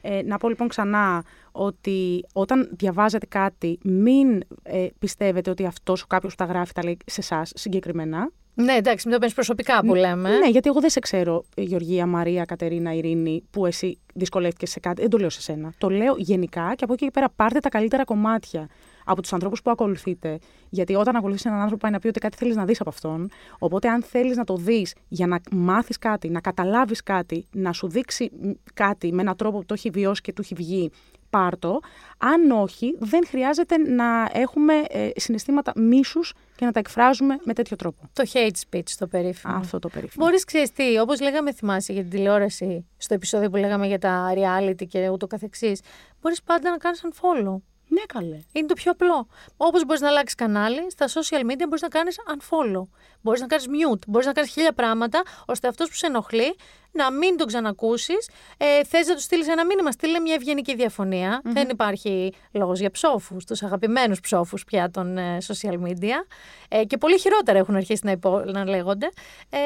Ε, 0.00 0.22
να 0.22 0.38
πω 0.38 0.48
λοιπόν 0.48 0.68
ξανά 0.68 1.24
ότι 1.52 2.24
όταν 2.32 2.70
διαβάζετε 2.72 3.26
κάτι, 3.26 3.78
μην 3.82 4.42
ε, 4.62 4.86
πιστεύετε 4.98 5.50
ότι 5.50 5.66
αυτός 5.66 6.02
ο 6.02 6.06
κάποιος 6.06 6.34
που 6.34 6.44
τα 6.44 6.52
γράφει 6.52 6.72
τα 6.72 6.84
λέει 6.84 6.96
σε 7.06 7.20
εσάς 7.20 7.52
συγκεκριμένα. 7.54 8.30
Ναι, 8.54 8.72
εντάξει, 8.72 9.04
μην 9.04 9.14
το 9.14 9.18
παίρνεις 9.18 9.34
προσωπικά 9.34 9.80
που 9.80 9.94
λέμε. 9.94 10.38
Ναι, 10.38 10.48
γιατί 10.48 10.68
εγώ 10.68 10.80
δεν 10.80 10.90
σε 10.90 11.00
ξέρω, 11.00 11.44
ε, 11.56 11.62
Γεωργία, 11.62 12.06
Μαρία, 12.06 12.44
Κατερίνα, 12.44 12.92
Ειρήνη, 12.92 13.42
που 13.50 13.66
εσύ 13.66 13.98
δυσκολεύτηκες 14.14 14.70
σε 14.70 14.80
κάτι. 14.80 15.00
Δεν 15.00 15.10
το 15.10 15.18
λέω 15.18 15.30
σε 15.30 15.40
σένα. 15.40 15.72
Το 15.78 15.90
λέω 15.90 16.14
γενικά 16.16 16.74
και 16.74 16.84
από 16.84 16.92
εκεί 16.92 17.04
και 17.04 17.10
πέρα 17.10 17.30
πάρτε 17.36 17.58
τα 17.58 17.68
καλύτερα 17.68 18.04
κομμάτια 18.04 18.68
από 19.04 19.22
τους 19.22 19.32
ανθρώπους 19.32 19.62
που 19.62 19.70
ακολουθείτε. 19.70 20.38
Γιατί 20.68 20.94
όταν 20.94 21.16
ακολουθείς 21.16 21.44
έναν 21.44 21.58
άνθρωπο, 21.58 21.82
πάει 21.82 21.92
να 21.92 21.98
πει 21.98 22.08
ότι 22.08 22.20
κάτι 22.20 22.36
θέλεις 22.36 22.56
να 22.56 22.64
δεις 22.64 22.80
από 22.80 22.90
αυτόν. 22.90 23.30
Οπότε, 23.58 23.88
αν 23.88 24.02
θέλεις 24.02 24.36
να 24.36 24.44
το 24.44 24.56
δεις 24.56 24.94
για 25.08 25.26
να 25.26 25.40
μάθεις 25.52 25.98
κάτι, 25.98 26.28
να 26.28 26.40
καταλάβεις 26.40 27.02
κάτι, 27.02 27.46
να 27.52 27.72
σου 27.72 27.88
δείξει 27.88 28.30
μ, 28.40 28.50
κάτι 28.74 29.12
με 29.12 29.22
έναν 29.22 29.36
τρόπο 29.36 29.58
που 29.58 29.64
το 29.64 29.74
έχει 29.74 29.90
βιώσει 29.90 30.20
και 30.20 30.32
του 30.32 30.42
έχει 30.42 30.54
βγει, 30.54 30.90
πάρτο. 31.34 31.80
Αν 32.18 32.50
όχι, 32.50 32.96
δεν 32.98 33.26
χρειάζεται 33.26 33.76
να 33.76 34.30
έχουμε 34.32 34.74
ε, 34.88 35.10
συναισθήματα 35.16 35.72
μίσους 35.76 36.34
και 36.56 36.64
να 36.64 36.72
τα 36.72 36.78
εκφράζουμε 36.78 37.38
με 37.44 37.52
τέτοιο 37.52 37.76
τρόπο. 37.76 38.02
Το 38.12 38.24
hate 38.32 38.56
speech 38.70 38.88
το 38.98 39.06
περίφημο. 39.06 39.54
Αυτό 39.54 39.78
το 39.78 39.88
περίφημο. 39.88 40.24
Μπορείς, 40.24 40.44
ξέρεις 40.44 40.72
τι, 40.72 40.98
όπως 40.98 41.20
λέγαμε, 41.20 41.52
θυμάσαι 41.52 41.92
για 41.92 42.02
την 42.02 42.10
τηλεόραση, 42.10 42.86
στο 42.96 43.14
επεισόδιο 43.14 43.50
που 43.50 43.56
λέγαμε 43.56 43.86
για 43.86 43.98
τα 43.98 44.32
reality 44.34 44.86
και 44.88 45.08
ούτω 45.08 45.26
καθεξής, 45.26 45.80
μπορείς 46.20 46.42
πάντα 46.42 46.70
να 46.70 46.76
κάνεις 46.76 47.04
unfollow. 47.04 47.56
Ναι, 47.94 48.02
καλέ. 48.06 48.38
Είναι 48.52 48.66
το 48.66 48.74
πιο 48.74 48.90
απλό. 48.90 49.28
Όπως 49.56 49.84
μπορείς 49.84 50.00
να 50.00 50.08
αλλάξεις 50.08 50.34
κανάλι, 50.34 50.90
στα 50.90 51.08
social 51.08 51.50
media 51.50 51.64
μπορείς 51.64 51.82
να 51.82 51.88
κάνεις 51.88 52.18
unfollow. 52.28 52.86
Μπορείς 53.20 53.40
να 53.40 53.46
κάνεις 53.46 53.66
mute. 53.66 54.06
Μπορείς 54.06 54.26
να 54.26 54.32
κάνεις 54.32 54.50
χίλια 54.50 54.72
πράγματα, 54.72 55.22
ώστε 55.46 55.68
αυτός 55.68 55.88
που 55.88 55.94
σε 55.94 56.06
ενοχλεί 56.06 56.56
να 56.92 57.12
μην 57.12 57.36
τον 57.36 57.46
ξανακούσεις. 57.46 58.30
Ε, 58.56 58.84
Θες 58.84 59.06
να 59.06 59.14
του 59.14 59.20
στείλεις 59.20 59.48
ένα 59.48 59.66
μήνυμα, 59.66 59.90
στείλε 59.90 60.18
μια 60.18 60.34
ευγενική 60.34 60.74
διαφωνία. 60.74 61.40
Δεν 61.44 61.68
υπάρχει 61.68 62.32
λόγος 62.52 62.80
για 62.80 62.90
ψόφους, 62.90 63.44
τους 63.44 63.62
αγαπημένους 63.62 64.20
ψόφους 64.20 64.64
πια 64.64 64.90
των 64.90 65.18
ε, 65.18 65.38
social 65.46 65.82
media. 65.82 66.26
Ε, 66.68 66.84
και 66.84 66.96
πολύ 66.96 67.18
χειρότερα 67.18 67.58
έχουν 67.58 67.74
αρχίσει 67.76 68.00
να, 68.04 68.10
υπο, 68.10 68.38
να 68.38 68.64
λέγονται. 68.64 69.08
Ε, 69.50 69.58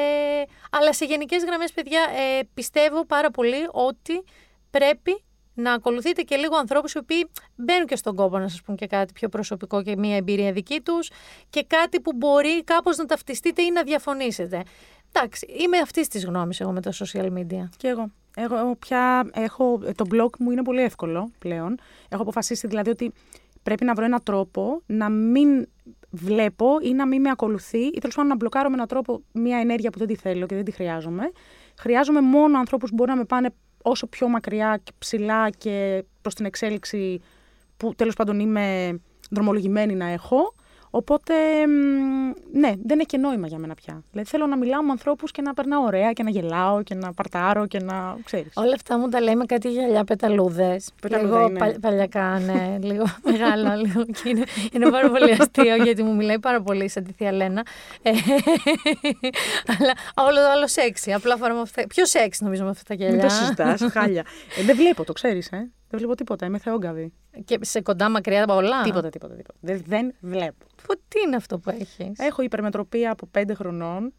αλλά 0.71 0.93
σε 0.93 1.05
γενικές 1.05 1.43
γραμμές, 1.43 1.71
παιδιά, 1.71 2.01
ε, 2.01 2.41
πιστεύω 2.53 3.05
πάρα 3.05 3.31
πολύ 3.31 3.67
ότι 3.71 4.23
πρέπει 4.69 5.23
να 5.59 5.73
ακολουθείτε 5.73 6.21
και 6.21 6.35
λίγο 6.35 6.55
ανθρώπους 6.55 6.93
οι 6.93 6.97
οποίοι 6.97 7.29
μπαίνουν 7.55 7.85
και 7.85 7.95
στον 7.95 8.15
κόπο 8.15 8.37
να 8.39 8.47
σας 8.47 8.61
πούν 8.61 8.75
και 8.75 8.87
κάτι 8.87 9.13
πιο 9.13 9.29
προσωπικό 9.29 9.83
και 9.83 9.97
μια 9.97 10.15
εμπειρία 10.15 10.51
δική 10.51 10.81
τους 10.81 11.09
και 11.49 11.65
κάτι 11.67 11.99
που 11.99 12.11
μπορεί 12.15 12.63
κάπως 12.63 12.97
να 12.97 13.05
ταυτιστείτε 13.05 13.61
ή 13.61 13.71
να 13.71 13.83
διαφωνήσετε. 13.83 14.63
Εντάξει, 15.11 15.45
είμαι 15.45 15.77
αυτής 15.77 16.07
της 16.07 16.25
γνώμης 16.25 16.59
εγώ 16.59 16.71
με 16.71 16.81
τα 16.81 16.91
social 16.91 17.31
media. 17.37 17.69
Και 17.77 17.87
εγώ. 17.87 18.11
Εγώ 18.35 18.75
πια 18.75 19.29
έχω. 19.33 19.79
Το 19.95 20.05
blog 20.11 20.29
μου 20.39 20.51
είναι 20.51 20.63
πολύ 20.63 20.81
εύκολο 20.81 21.31
πλέον. 21.39 21.77
Έχω 22.09 22.21
αποφασίσει 22.21 22.67
δηλαδή 22.67 22.89
ότι 22.89 23.11
πρέπει 23.63 23.85
να 23.85 23.93
βρω 23.93 24.05
έναν 24.05 24.23
τρόπο 24.23 24.81
να 24.85 25.09
μην 25.09 25.67
βλέπω 26.09 26.77
ή 26.81 26.93
να 26.93 27.07
μην 27.07 27.21
με 27.21 27.29
ακολουθεί 27.29 27.79
ή 27.79 27.97
τέλος 27.99 28.15
πάντων 28.15 28.29
να 28.29 28.35
μπλοκάρω 28.35 28.69
με 28.69 28.75
έναν 28.75 28.87
τρόπο 28.87 29.21
μια 29.31 29.57
ενέργεια 29.57 29.89
που 29.89 29.97
δεν 29.97 30.07
τη 30.07 30.15
θέλω 30.15 30.45
και 30.45 30.55
δεν 30.55 30.63
τη 30.63 30.71
χρειάζομαι. 30.71 31.31
Χρειάζομαι 31.79 32.21
μόνο 32.21 32.57
ανθρώπους 32.57 32.89
που 32.89 32.95
μπορούν 32.95 33.13
να 33.13 33.19
με 33.19 33.25
πάνε 33.25 33.49
όσο 33.81 34.07
πιο 34.07 34.27
μακριά 34.27 34.79
και 34.83 34.91
ψηλά 34.97 35.49
και 35.49 36.03
προς 36.21 36.33
την 36.33 36.45
εξέλιξη 36.45 37.21
που 37.77 37.95
τέλος 37.95 38.15
πάντων 38.15 38.39
είμαι 38.39 38.99
δρομολογημένη 39.29 39.95
να 39.95 40.05
έχω. 40.05 40.53
Οπότε, 40.91 41.33
μ, 41.67 42.57
ναι, 42.59 42.73
δεν 42.83 42.97
έχει 42.99 43.07
και 43.07 43.17
νόημα 43.17 43.47
για 43.47 43.57
μένα 43.57 43.73
πια. 43.73 44.03
Δηλαδή 44.11 44.29
θέλω 44.29 44.45
να 44.45 44.57
μιλάω 44.57 44.83
με 44.83 44.91
ανθρώπους 44.91 45.31
και 45.31 45.41
να 45.41 45.53
περνάω 45.53 45.83
ωραία 45.83 46.11
και 46.11 46.23
να 46.23 46.29
γελάω 46.29 46.83
και 46.83 46.95
να 46.95 47.13
παρτάρω 47.13 47.67
και 47.67 47.79
να 47.79 48.17
ξέρεις. 48.23 48.51
Όλα 48.55 48.73
αυτά 48.73 48.97
μου 48.97 49.09
τα 49.09 49.21
λέει 49.21 49.35
με 49.35 49.45
κάτι 49.45 49.69
γυαλιά 49.69 50.03
πεταλούδες. 50.03 50.91
Πεταλούδα 51.01 51.37
Λίγο 51.37 51.49
είναι. 51.49 51.59
πα, 51.59 51.73
παλιακά, 51.81 52.39
ναι, 52.39 52.77
λίγο 52.89 53.05
μεγάλα, 53.23 53.75
λίγο. 53.75 54.05
Και 54.05 54.29
είναι, 54.29 54.43
είναι 54.71 54.89
πάρα 54.89 55.09
πολύ 55.09 55.31
αστείο 55.31 55.75
γιατί 55.75 56.03
μου 56.03 56.15
μιλάει 56.15 56.39
πάρα 56.39 56.61
πολύ 56.61 56.89
σαν 56.89 57.03
τη 57.03 57.11
θεία 57.13 57.31
Λένα. 57.31 57.65
Ε, 58.01 58.11
αλλά 59.77 59.93
όλο 60.27 60.35
το 60.35 60.49
άλλο 60.51 60.67
σεξι. 60.67 61.13
Απλά 61.13 61.37
φοράμε 61.37 61.61
αυτά. 61.61 61.87
Πιο 61.87 62.05
σεξι 62.05 62.43
νομίζω 62.43 62.63
με 62.63 62.69
αυτά 62.69 62.83
τα 62.87 62.93
γυαλιά. 62.93 63.15
Μην 63.15 63.27
το 63.27 63.29
συζητάς, 63.33 63.81
χάλια. 63.93 64.25
Ε, 64.57 64.63
δεν 64.63 64.75
βλέπω, 64.75 65.03
το 65.03 65.13
ξέρεις, 65.13 65.47
ε. 65.47 65.71
Δεν 65.89 65.99
βλέπω 65.99 66.15
τίποτα, 66.15 66.45
είμαι 66.45 66.57
θεόγκαβη. 66.57 67.13
Και 67.45 67.57
σε 67.61 67.81
κοντά 67.81 68.09
μακριά 68.09 68.43
από 68.43 68.55
όλα; 68.55 68.81
Τίποτα, 68.81 69.09
τίποτα, 69.09 69.35
τίποτα. 69.35 69.57
Δεν, 69.61 69.81
δεν 69.85 70.13
βλέπω. 70.19 70.65
Που, 70.83 70.93
τι 71.07 71.19
είναι 71.25 71.35
αυτό 71.35 71.59
που 71.59 71.69
έχεις; 71.69 71.97
Έχω 72.17 72.41
υπερμετροπία 72.41 73.11
από 73.11 73.29
5 73.37 73.43
χρονών. 73.55 74.13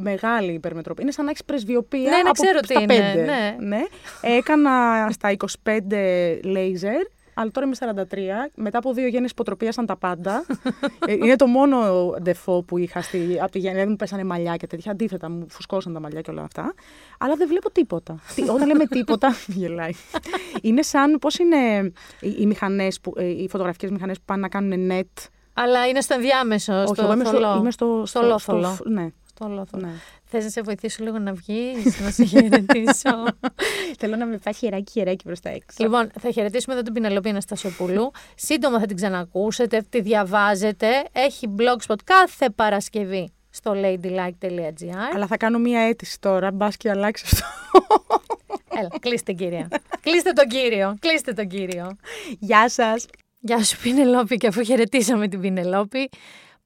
Μεγάλη 0.00 0.52
υπερμετροπία. 0.52 1.02
Είναι 1.02 1.12
σαν 1.12 1.24
να 1.24 1.30
έχεις 1.30 1.44
πρεσβειοπία. 1.44 2.10
Ναι, 2.10 2.16
ναι, 2.16 2.28
από 2.28 2.42
ξέρω 2.42 2.58
στα 2.62 2.74
τι 2.74 2.94
είναι, 2.94 3.54
5. 3.58 3.62
ναι. 3.62 3.80
Έκανα 4.20 5.06
στα 5.10 5.36
25 5.62 6.40
λέιζερ. 6.44 7.02
Αλλά 7.40 7.50
τώρα 7.50 7.66
είμαι 7.66 8.04
43. 8.48 8.50
Μετά 8.54 8.78
από 8.78 8.92
δύο 8.92 9.06
γέννη 9.06 9.28
υποτροπίασαν 9.30 9.86
τα 9.86 9.96
πάντα. 9.96 10.44
Ε, 11.06 11.12
είναι 11.12 11.36
το 11.36 11.46
μόνο 11.46 11.78
ντεφό 12.22 12.62
που 12.62 12.78
είχα 12.78 13.02
στη, 13.02 13.38
από 13.42 13.50
τη 13.50 13.58
γέννη. 13.58 13.78
Δεν 13.78 13.88
μου 13.88 13.96
πέσανε 13.96 14.24
μαλλιά 14.24 14.56
και 14.56 14.66
τέτοια. 14.66 14.92
Αντίθετα, 14.92 15.30
μου 15.30 15.46
φουσκώσαν 15.50 15.92
τα 15.92 16.00
μαλλιά 16.00 16.20
και 16.20 16.30
όλα 16.30 16.42
αυτά. 16.42 16.74
Αλλά 17.18 17.34
δεν 17.34 17.48
βλέπω 17.48 17.70
τίποτα. 17.70 18.18
Τι, 18.34 18.42
όταν 18.42 18.66
λέμε 18.66 18.86
τίποτα, 18.86 19.34
γελάει. 19.60 19.92
Είναι 20.62 20.82
σαν 20.82 21.18
πώς 21.18 21.38
είναι 21.38 21.56
οι, 22.20 22.34
οι 22.38 22.46
μηχανές 22.46 23.00
που, 23.00 23.12
ε, 23.16 23.24
οι 23.24 23.48
φωτογραφικές 23.50 23.90
μηχανές 23.90 24.16
που 24.18 24.24
πάνε 24.26 24.40
να 24.40 24.48
κάνουν 24.48 24.90
net. 24.92 25.26
Αλλά 25.54 25.86
είναι 25.86 26.00
στο 26.00 26.14
ενδιάμεσο, 26.14 26.72
Όχι, 26.74 26.86
στο 26.94 27.02
εγώ 27.02 27.12
είμαι 27.12 27.24
θολό. 27.24 27.38
στο, 27.50 27.56
είμαι 27.58 27.70
στο, 27.70 28.02
στο 28.06 28.22
λόθολο. 28.22 28.74
στο- 28.74 28.88
ναι, 28.88 29.08
το 29.34 29.44
ολόθο. 29.44 29.78
Ναι. 29.78 29.88
Θες 30.30 30.44
να 30.44 30.50
σε 30.50 30.62
βοηθήσω 30.62 31.04
λίγο 31.04 31.18
να 31.18 31.32
βγεις, 31.32 32.00
να 32.00 32.10
σε 32.10 32.24
χαιρετήσω; 32.24 33.24
Θέλω 34.00 34.16
να 34.16 34.26
με 34.26 34.38
πάει 34.44 34.54
χεράκι 34.54 34.92
χεράκι 34.92 35.24
προς 35.24 35.40
τα 35.40 35.48
έξω. 35.50 35.76
λοιπόν, 35.84 36.10
θα 36.20 36.30
χαιρετήσουμε 36.30 36.74
εδώ 36.74 36.82
την 36.82 36.92
Πινελοπή 36.92 37.28
Αναστασοπούλου. 37.28 38.10
Σύντομα 38.34 38.78
θα 38.80 38.86
την 38.86 38.96
ξανακούσετε, 38.96 39.86
τη 39.88 40.00
διαβάζετε. 40.00 40.88
Έχει 41.12 41.54
blogspot 41.58 41.96
κάθε 42.04 42.50
Παρασκευή 42.50 43.32
στο 43.50 43.72
ladylike.gr. 43.74 45.14
Αλλά 45.14 45.26
θα 45.26 45.36
κάνω 45.36 45.58
μία 45.58 45.80
αίτηση 45.80 46.20
τώρα, 46.20 46.50
μπας 46.50 46.76
και 46.76 46.90
αλλάξεις 46.90 47.32
αυτό. 47.32 47.46
Έλα, 48.78 48.88
κλείστε 49.00 49.32
κυρία. 49.32 49.68
κλείστε 50.00 50.32
τον 50.32 50.48
κύριο. 50.48 50.96
Κλείστε 51.00 51.32
τον 51.32 51.48
κύριο. 51.48 51.96
Γεια 52.38 52.68
σας. 52.68 53.06
Γεια 53.40 53.64
σου 53.64 53.80
Πινελόπη 53.82 54.36
και 54.36 54.46
αφού 54.46 54.62
χαιρετήσαμε 54.62 55.28
την 55.28 55.40
Πινελόπη 55.40 56.08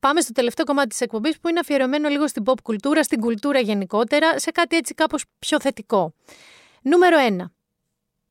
Πάμε 0.06 0.20
στο 0.20 0.32
τελευταίο 0.32 0.64
κομμάτι 0.64 0.88
της 0.88 1.00
εκπομπής 1.00 1.38
που 1.40 1.48
είναι 1.48 1.58
αφιερωμένο 1.58 2.08
λίγο 2.08 2.28
στην 2.28 2.42
pop 2.46 2.60
κουλτούρα, 2.62 3.02
στην 3.02 3.20
κουλτούρα 3.20 3.60
γενικότερα, 3.60 4.38
σε 4.38 4.50
κάτι 4.50 4.76
έτσι 4.76 4.94
κάπως 4.94 5.24
πιο 5.38 5.60
θετικό. 5.60 6.14
Νούμερο 6.82 7.16
1. 7.40 7.44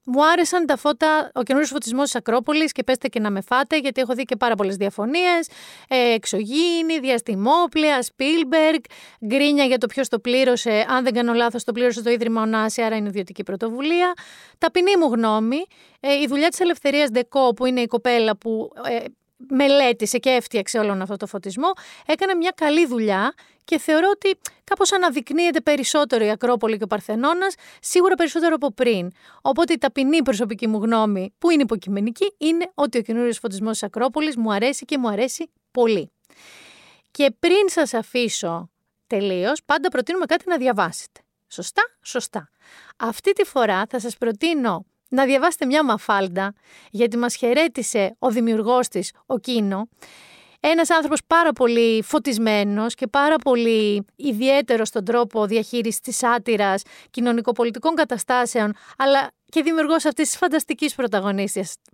Μου 0.05 0.25
άρεσαν 0.25 0.65
τα 0.65 0.77
φώτα, 0.77 1.31
ο 1.33 1.43
καινούριος 1.43 1.71
φωτισμός 1.71 2.03
της 2.03 2.15
Ακρόπολης 2.15 2.71
και 2.71 2.83
πέστε 2.83 3.07
και 3.07 3.19
να 3.19 3.31
με 3.31 3.41
φάτε, 3.41 3.77
γιατί 3.77 4.01
έχω 4.01 4.13
δει 4.13 4.23
και 4.23 4.35
πάρα 4.35 4.55
πολλές 4.55 4.75
διαφωνίες. 4.75 5.49
Ε, 5.87 6.13
εξωγήινη, 6.13 6.99
διαστημόπλαια, 6.99 7.99
Spielberg, 8.01 8.79
γκρίνια 9.25 9.65
για 9.65 9.77
το 9.77 9.87
ποιος 9.87 10.07
το 10.07 10.19
πλήρωσε. 10.19 10.85
Αν 10.89 11.03
δεν 11.03 11.13
κάνω 11.13 11.33
λάθος, 11.33 11.63
το 11.63 11.71
πλήρωσε 11.71 12.01
το 12.01 12.09
Ίδρυμα 12.09 12.41
Ονάση, 12.41 12.81
άρα 12.81 12.95
είναι 12.95 13.07
ιδιωτική 13.07 13.43
πρωτοβουλία. 13.43 14.13
Ταπεινή 14.57 14.97
μου 14.97 15.13
γνώμη, 15.13 15.65
ε, 15.99 16.13
η 16.13 16.27
δουλειά 16.27 16.49
της 16.49 16.59
Ελευθερίας 16.59 17.09
Ντεκό, 17.09 17.53
που 17.53 17.65
είναι 17.65 17.81
η 17.81 17.87
κοπέλα 17.87 18.37
που 18.37 18.71
ε, 18.89 19.05
μελέτησε 19.49 20.17
και 20.17 20.29
έφτιαξε 20.29 20.79
όλον 20.79 21.01
αυτό 21.01 21.15
το 21.15 21.27
φωτισμό, 21.27 21.71
έκανε 22.05 22.33
μια 22.33 22.51
καλή 22.55 22.85
δουλειά 22.85 23.33
και 23.63 23.77
θεωρώ 23.77 24.09
ότι 24.13 24.37
κάπως 24.63 24.91
αναδεικνύεται 24.91 25.61
περισσότερο 25.61 26.25
η 26.25 26.29
Ακρόπολη 26.29 26.77
και 26.77 26.83
ο 26.83 26.87
Παρθενώνας, 26.87 27.55
σίγουρα 27.81 28.15
περισσότερο 28.15 28.55
από 28.55 28.71
πριν. 28.71 29.11
Οπότε 29.41 29.73
η 29.73 29.77
ταπεινή 29.77 30.21
προσωπική 30.21 30.67
μου 30.67 30.77
γνώμη, 30.77 31.33
που 31.37 31.49
είναι 31.49 31.61
υποκειμενική, 31.61 32.33
είναι 32.37 32.71
ότι 32.73 32.97
ο 32.97 33.01
καινούριος 33.01 33.37
φωτισμός 33.37 33.71
της 33.71 33.83
Ακρόπολης 33.83 34.35
μου 34.35 34.53
αρέσει 34.53 34.85
και 34.85 34.97
μου 34.97 35.09
αρέσει 35.09 35.51
πολύ. 35.71 36.11
Και 37.11 37.35
πριν 37.39 37.69
σας 37.69 37.93
αφήσω 37.93 38.69
τελείως, 39.07 39.63
πάντα 39.65 39.89
προτείνουμε 39.89 40.25
κάτι 40.25 40.43
να 40.47 40.57
διαβάσετε. 40.57 41.21
Σωστά, 41.47 41.81
σωστά. 42.01 42.49
Αυτή 42.97 43.31
τη 43.31 43.43
φορά 43.43 43.85
θα 43.89 43.99
σας 43.99 44.17
προτείνω 44.17 44.85
να 45.11 45.25
διαβάσετε 45.25 45.65
μια 45.65 45.83
μαφάλντα, 45.83 46.53
γιατί 46.91 47.17
μας 47.17 47.35
χαιρέτησε 47.35 48.15
ο 48.19 48.29
δημιουργός 48.29 48.87
της, 48.87 49.11
ο 49.25 49.37
Κίνο, 49.37 49.87
ένας 50.59 50.89
άνθρωπος 50.89 51.19
πάρα 51.27 51.51
πολύ 51.51 52.03
φωτισμένος 52.03 52.95
και 52.95 53.07
πάρα 53.07 53.35
πολύ 53.35 54.05
ιδιαίτερος 54.15 54.87
στον 54.87 55.05
τρόπο 55.05 55.45
διαχείρισης 55.45 55.99
της 55.99 56.17
σάτυρας, 56.17 56.81
κοινωνικοπολιτικών 57.09 57.95
καταστάσεων, 57.95 58.73
αλλά 58.97 59.31
και 59.51 59.61
δημιουργός 59.61 60.05
αυτής 60.05 60.29
της 60.29 60.37
φανταστικής 60.37 60.95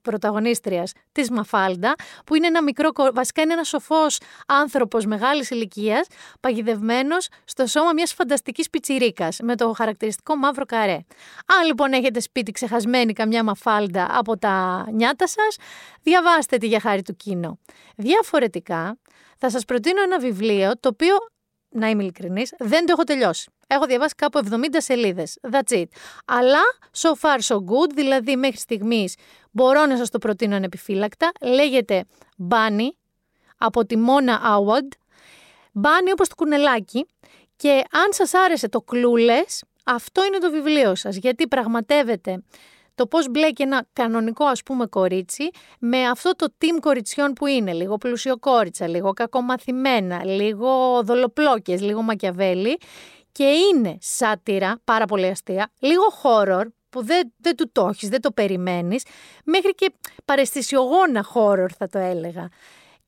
πρωταγωνίστριας 0.01 0.91
της 1.11 1.29
Μαφάλντα, 1.29 1.95
που 2.25 2.35
είναι 2.35 2.47
ένα 2.47 2.63
μικρό, 2.63 2.89
βασικά 3.13 3.41
είναι 3.41 3.53
ένα 3.53 3.63
σοφός 3.63 4.19
άνθρωπος 4.47 5.05
μεγάλης 5.05 5.49
ηλικίας, 5.49 6.07
παγιδευμένος 6.39 7.27
στο 7.45 7.65
σώμα 7.65 7.93
μιας 7.93 8.13
φανταστικής 8.13 8.69
πιτσιρίκας, 8.69 9.39
με 9.43 9.55
το 9.55 9.73
χαρακτηριστικό 9.73 10.35
μαύρο 10.35 10.65
καρέ. 10.65 10.99
Αν 11.45 11.65
λοιπόν 11.65 11.93
έχετε 11.93 12.19
σπίτι 12.19 12.51
ξεχασμένη 12.51 13.13
καμιά 13.13 13.43
Μαφάλντα 13.43 14.07
από 14.11 14.37
τα 14.37 14.85
νιάτα 14.91 15.27
σας, 15.27 15.57
διαβάστε 16.01 16.57
τη 16.57 16.67
για 16.67 16.79
χάρη 16.79 17.01
του 17.01 17.15
κοινό. 17.15 17.59
Διαφορετικά, 17.95 18.97
θα 19.37 19.49
σας 19.49 19.65
προτείνω 19.65 20.01
ένα 20.01 20.19
βιβλίο 20.19 20.71
το 20.79 20.89
οποίο 20.89 21.15
να 21.69 21.89
είμαι 21.89 22.03
ειλικρινής, 22.03 22.53
δεν 22.57 22.85
το 22.85 22.91
έχω 22.91 23.03
τελειώσει. 23.03 23.49
Έχω 23.67 23.85
διαβάσει 23.85 24.13
κάπου 24.15 24.39
70 24.49 24.65
σελίδες. 24.77 25.37
That's 25.51 25.73
it. 25.73 25.85
Αλλά 26.25 26.61
so 26.97 27.09
far 27.21 27.39
so 27.39 27.55
good, 27.55 27.91
δηλαδή 27.93 28.35
μέχρι 28.35 28.57
στιγμής 28.57 29.15
μπορώ 29.51 29.85
να 29.85 29.97
σας 29.97 30.09
το 30.09 30.17
προτείνω 30.17 30.55
ανεπιφύλακτα. 30.55 31.31
Λέγεται 31.41 32.05
Bunny 32.49 32.87
από 33.57 33.85
τη 33.85 33.95
Mona 34.07 34.57
Award. 34.57 34.87
Bunny 35.81 36.11
όπως 36.11 36.27
το 36.27 36.35
κουνελάκι. 36.35 37.05
Και 37.55 37.69
αν 37.91 38.07
σας 38.09 38.33
άρεσε 38.33 38.69
το 38.69 38.83
Clueless, 38.91 39.59
αυτό 39.85 40.25
είναι 40.25 40.37
το 40.37 40.51
βιβλίο 40.51 40.95
σας, 40.95 41.15
γιατί 41.15 41.47
πραγματεύεται 41.47 42.43
το 42.97 43.07
πώς 43.07 43.29
μπλέκει 43.29 43.61
ένα 43.61 43.85
κανονικό 43.93 44.45
ας 44.45 44.63
πούμε 44.63 44.85
κορίτσι 44.85 45.49
με 45.79 46.07
αυτό 46.07 46.35
το 46.35 46.47
team 46.61 46.79
κοριτσιών 46.81 47.33
που 47.33 47.45
είναι. 47.45 47.73
Λίγο 47.73 47.97
πλουσιοκόριτσα, 47.97 48.87
λίγο 48.87 49.13
κακομαθημένα, 49.13 50.25
λίγο 50.25 51.01
δολοπλόκες, 51.03 51.81
λίγο 51.81 52.01
μακιαβέλη. 52.01 52.77
Και 53.31 53.43
είναι 53.43 53.97
σάτυρα, 54.01 54.79
πάρα 54.83 55.05
πολύ 55.05 55.25
αστεία, 55.25 55.71
λίγο 55.79 56.03
horror, 56.23 56.63
που 56.89 57.03
δεν, 57.03 57.33
δεν 57.37 57.55
του 57.55 57.69
το 57.71 57.87
έχεις, 57.87 58.09
δεν 58.09 58.21
το 58.21 58.31
περιμένεις, 58.31 59.05
μέχρι 59.43 59.75
και 59.75 59.93
παρεστησιογόνα 60.25 61.25
horror 61.33 61.67
θα 61.77 61.87
το 61.87 61.99
έλεγα. 61.99 62.49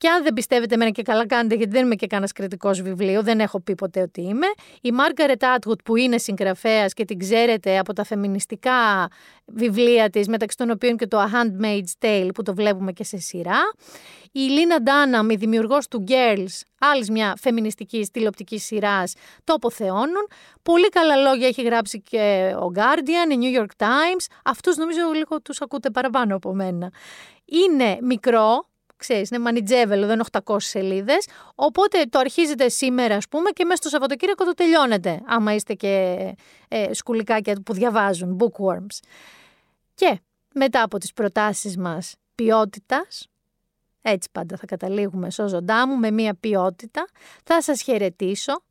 Και 0.00 0.08
αν 0.08 0.22
δεν 0.22 0.32
πιστεύετε 0.32 0.74
εμένα 0.74 0.90
και 0.90 1.02
καλά 1.02 1.26
κάνετε, 1.26 1.54
γιατί 1.54 1.72
δεν 1.72 1.84
είμαι 1.84 1.94
και 1.94 2.06
κανένας 2.06 2.32
κριτικός 2.32 2.82
βιβλίο, 2.82 3.22
δεν 3.22 3.40
έχω 3.40 3.60
πει 3.60 3.74
ποτέ 3.74 4.00
ότι 4.00 4.20
είμαι. 4.20 4.46
Η 4.80 4.92
Μάργαρετ 4.92 5.44
Άτγουτ, 5.44 5.80
που 5.84 5.96
είναι 5.96 6.18
συγγραφέας 6.18 6.92
και 6.92 7.04
την 7.04 7.18
ξέρετε 7.18 7.78
από 7.78 7.92
τα 7.92 8.04
φεμινιστικά 8.04 9.08
βιβλία 9.46 10.10
της, 10.10 10.28
μεταξύ 10.28 10.56
των 10.56 10.70
οποίων 10.70 10.96
και 10.96 11.06
το 11.06 11.18
A 11.20 11.26
Handmaid's 11.26 12.04
Tale, 12.06 12.28
που 12.34 12.42
το 12.42 12.54
βλέπουμε 12.54 12.92
και 12.92 13.04
σε 13.04 13.18
σειρά. 13.18 13.58
Η 14.32 14.40
Λίνα 14.40 14.82
Ντάναμ, 14.82 15.30
η 15.30 15.36
δημιουργός 15.36 15.88
του 15.88 16.04
Girls, 16.08 16.60
άλλης 16.78 17.10
μια 17.10 17.34
φεμινιστική 17.40 18.08
τηλεοπτικής 18.12 18.64
σειράς, 18.64 19.14
το 19.44 19.52
αποθεώνουν. 19.52 20.28
Πολύ 20.62 20.88
καλά 20.88 21.16
λόγια 21.16 21.46
έχει 21.46 21.62
γράψει 21.62 22.00
και 22.00 22.54
ο 22.60 22.72
Guardian, 22.74 23.32
η 23.32 23.38
New 23.40 23.60
York 23.60 23.84
Times. 23.84 24.26
Αυτούς 24.44 24.76
νομίζω 24.76 25.00
λίγο 25.14 25.42
τους 25.42 25.60
ακούτε 25.60 25.90
παραπάνω 25.90 26.36
από 26.36 26.54
μένα. 26.54 26.92
Είναι 27.44 27.98
μικρό, 28.00 28.68
ξέρεις, 29.00 29.30
είναι 29.30 29.38
μανιτζέβελο, 29.38 30.06
δεν 30.06 30.14
είναι 30.14 30.24
800 30.44 30.56
σελίδες, 30.58 31.26
οπότε 31.54 32.04
το 32.10 32.18
αρχίζετε 32.18 32.68
σήμερα, 32.68 33.16
ας 33.16 33.28
πούμε, 33.28 33.50
και 33.50 33.64
μέσα 33.64 33.76
στο 33.76 33.88
Σαββατοκύριακο 33.88 34.44
το 34.44 34.54
τελειώνετε, 34.54 35.20
άμα 35.26 35.54
είστε 35.54 35.74
και 35.74 36.16
ε, 36.68 36.94
σκουλικάκια 36.94 37.60
που 37.64 37.72
διαβάζουν, 37.72 38.38
bookworms. 38.40 38.98
Και 39.94 40.20
μετά 40.54 40.82
από 40.82 40.98
τις 40.98 41.12
προτάσεις 41.12 41.76
μας 41.76 42.14
ποιότητας, 42.34 43.26
έτσι 44.02 44.28
πάντα 44.32 44.56
θα 44.56 44.66
καταλήγουμε 44.66 45.30
σώζοντά 45.30 45.88
μου, 45.88 45.96
με 45.96 46.10
μία 46.10 46.34
ποιότητα, 46.34 47.04
θα 47.44 47.62
σας 47.62 47.82
χαιρετήσω, 47.82 48.62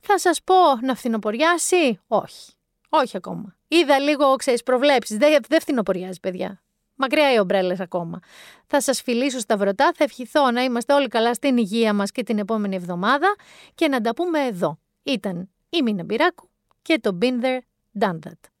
θα 0.00 0.18
σας 0.18 0.42
πω 0.44 0.54
να 0.82 0.94
φθινοποριάσει, 0.94 2.00
όχι. 2.06 2.52
Όχι 2.88 3.16
ακόμα. 3.16 3.56
Είδα 3.68 3.98
λίγο, 3.98 4.36
ξέρεις, 4.36 4.62
προβλέψεις. 4.62 5.16
Δεν, 5.16 5.42
δεν 5.48 5.60
φθινοποριάζει, 5.60 6.20
παιδιά. 6.20 6.62
Μακριά 7.00 7.32
οι 7.32 7.38
ομπρέλες 7.38 7.80
ακόμα. 7.80 8.20
Θα 8.66 8.80
σας 8.80 9.02
φιλήσω 9.02 9.38
στα 9.38 9.56
βρωτά, 9.56 9.92
θα 9.94 10.04
ευχηθώ 10.04 10.50
να 10.50 10.62
είμαστε 10.62 10.92
όλοι 10.92 11.08
καλά 11.08 11.34
στην 11.34 11.56
υγεία 11.56 11.92
μας 11.92 12.10
και 12.10 12.22
την 12.22 12.38
επόμενη 12.38 12.76
εβδομάδα 12.76 13.36
και 13.74 13.88
να 13.88 14.00
τα 14.00 14.14
πούμε 14.14 14.40
εδώ. 14.40 14.78
Ήταν 15.02 15.50
η 15.70 15.82
Μίνα 15.82 16.04
Μπυράκου 16.04 16.50
και 16.82 16.98
το 17.00 17.18
Been 17.22 17.44
There, 17.44 17.58
Done 18.00 18.18
That. 18.26 18.57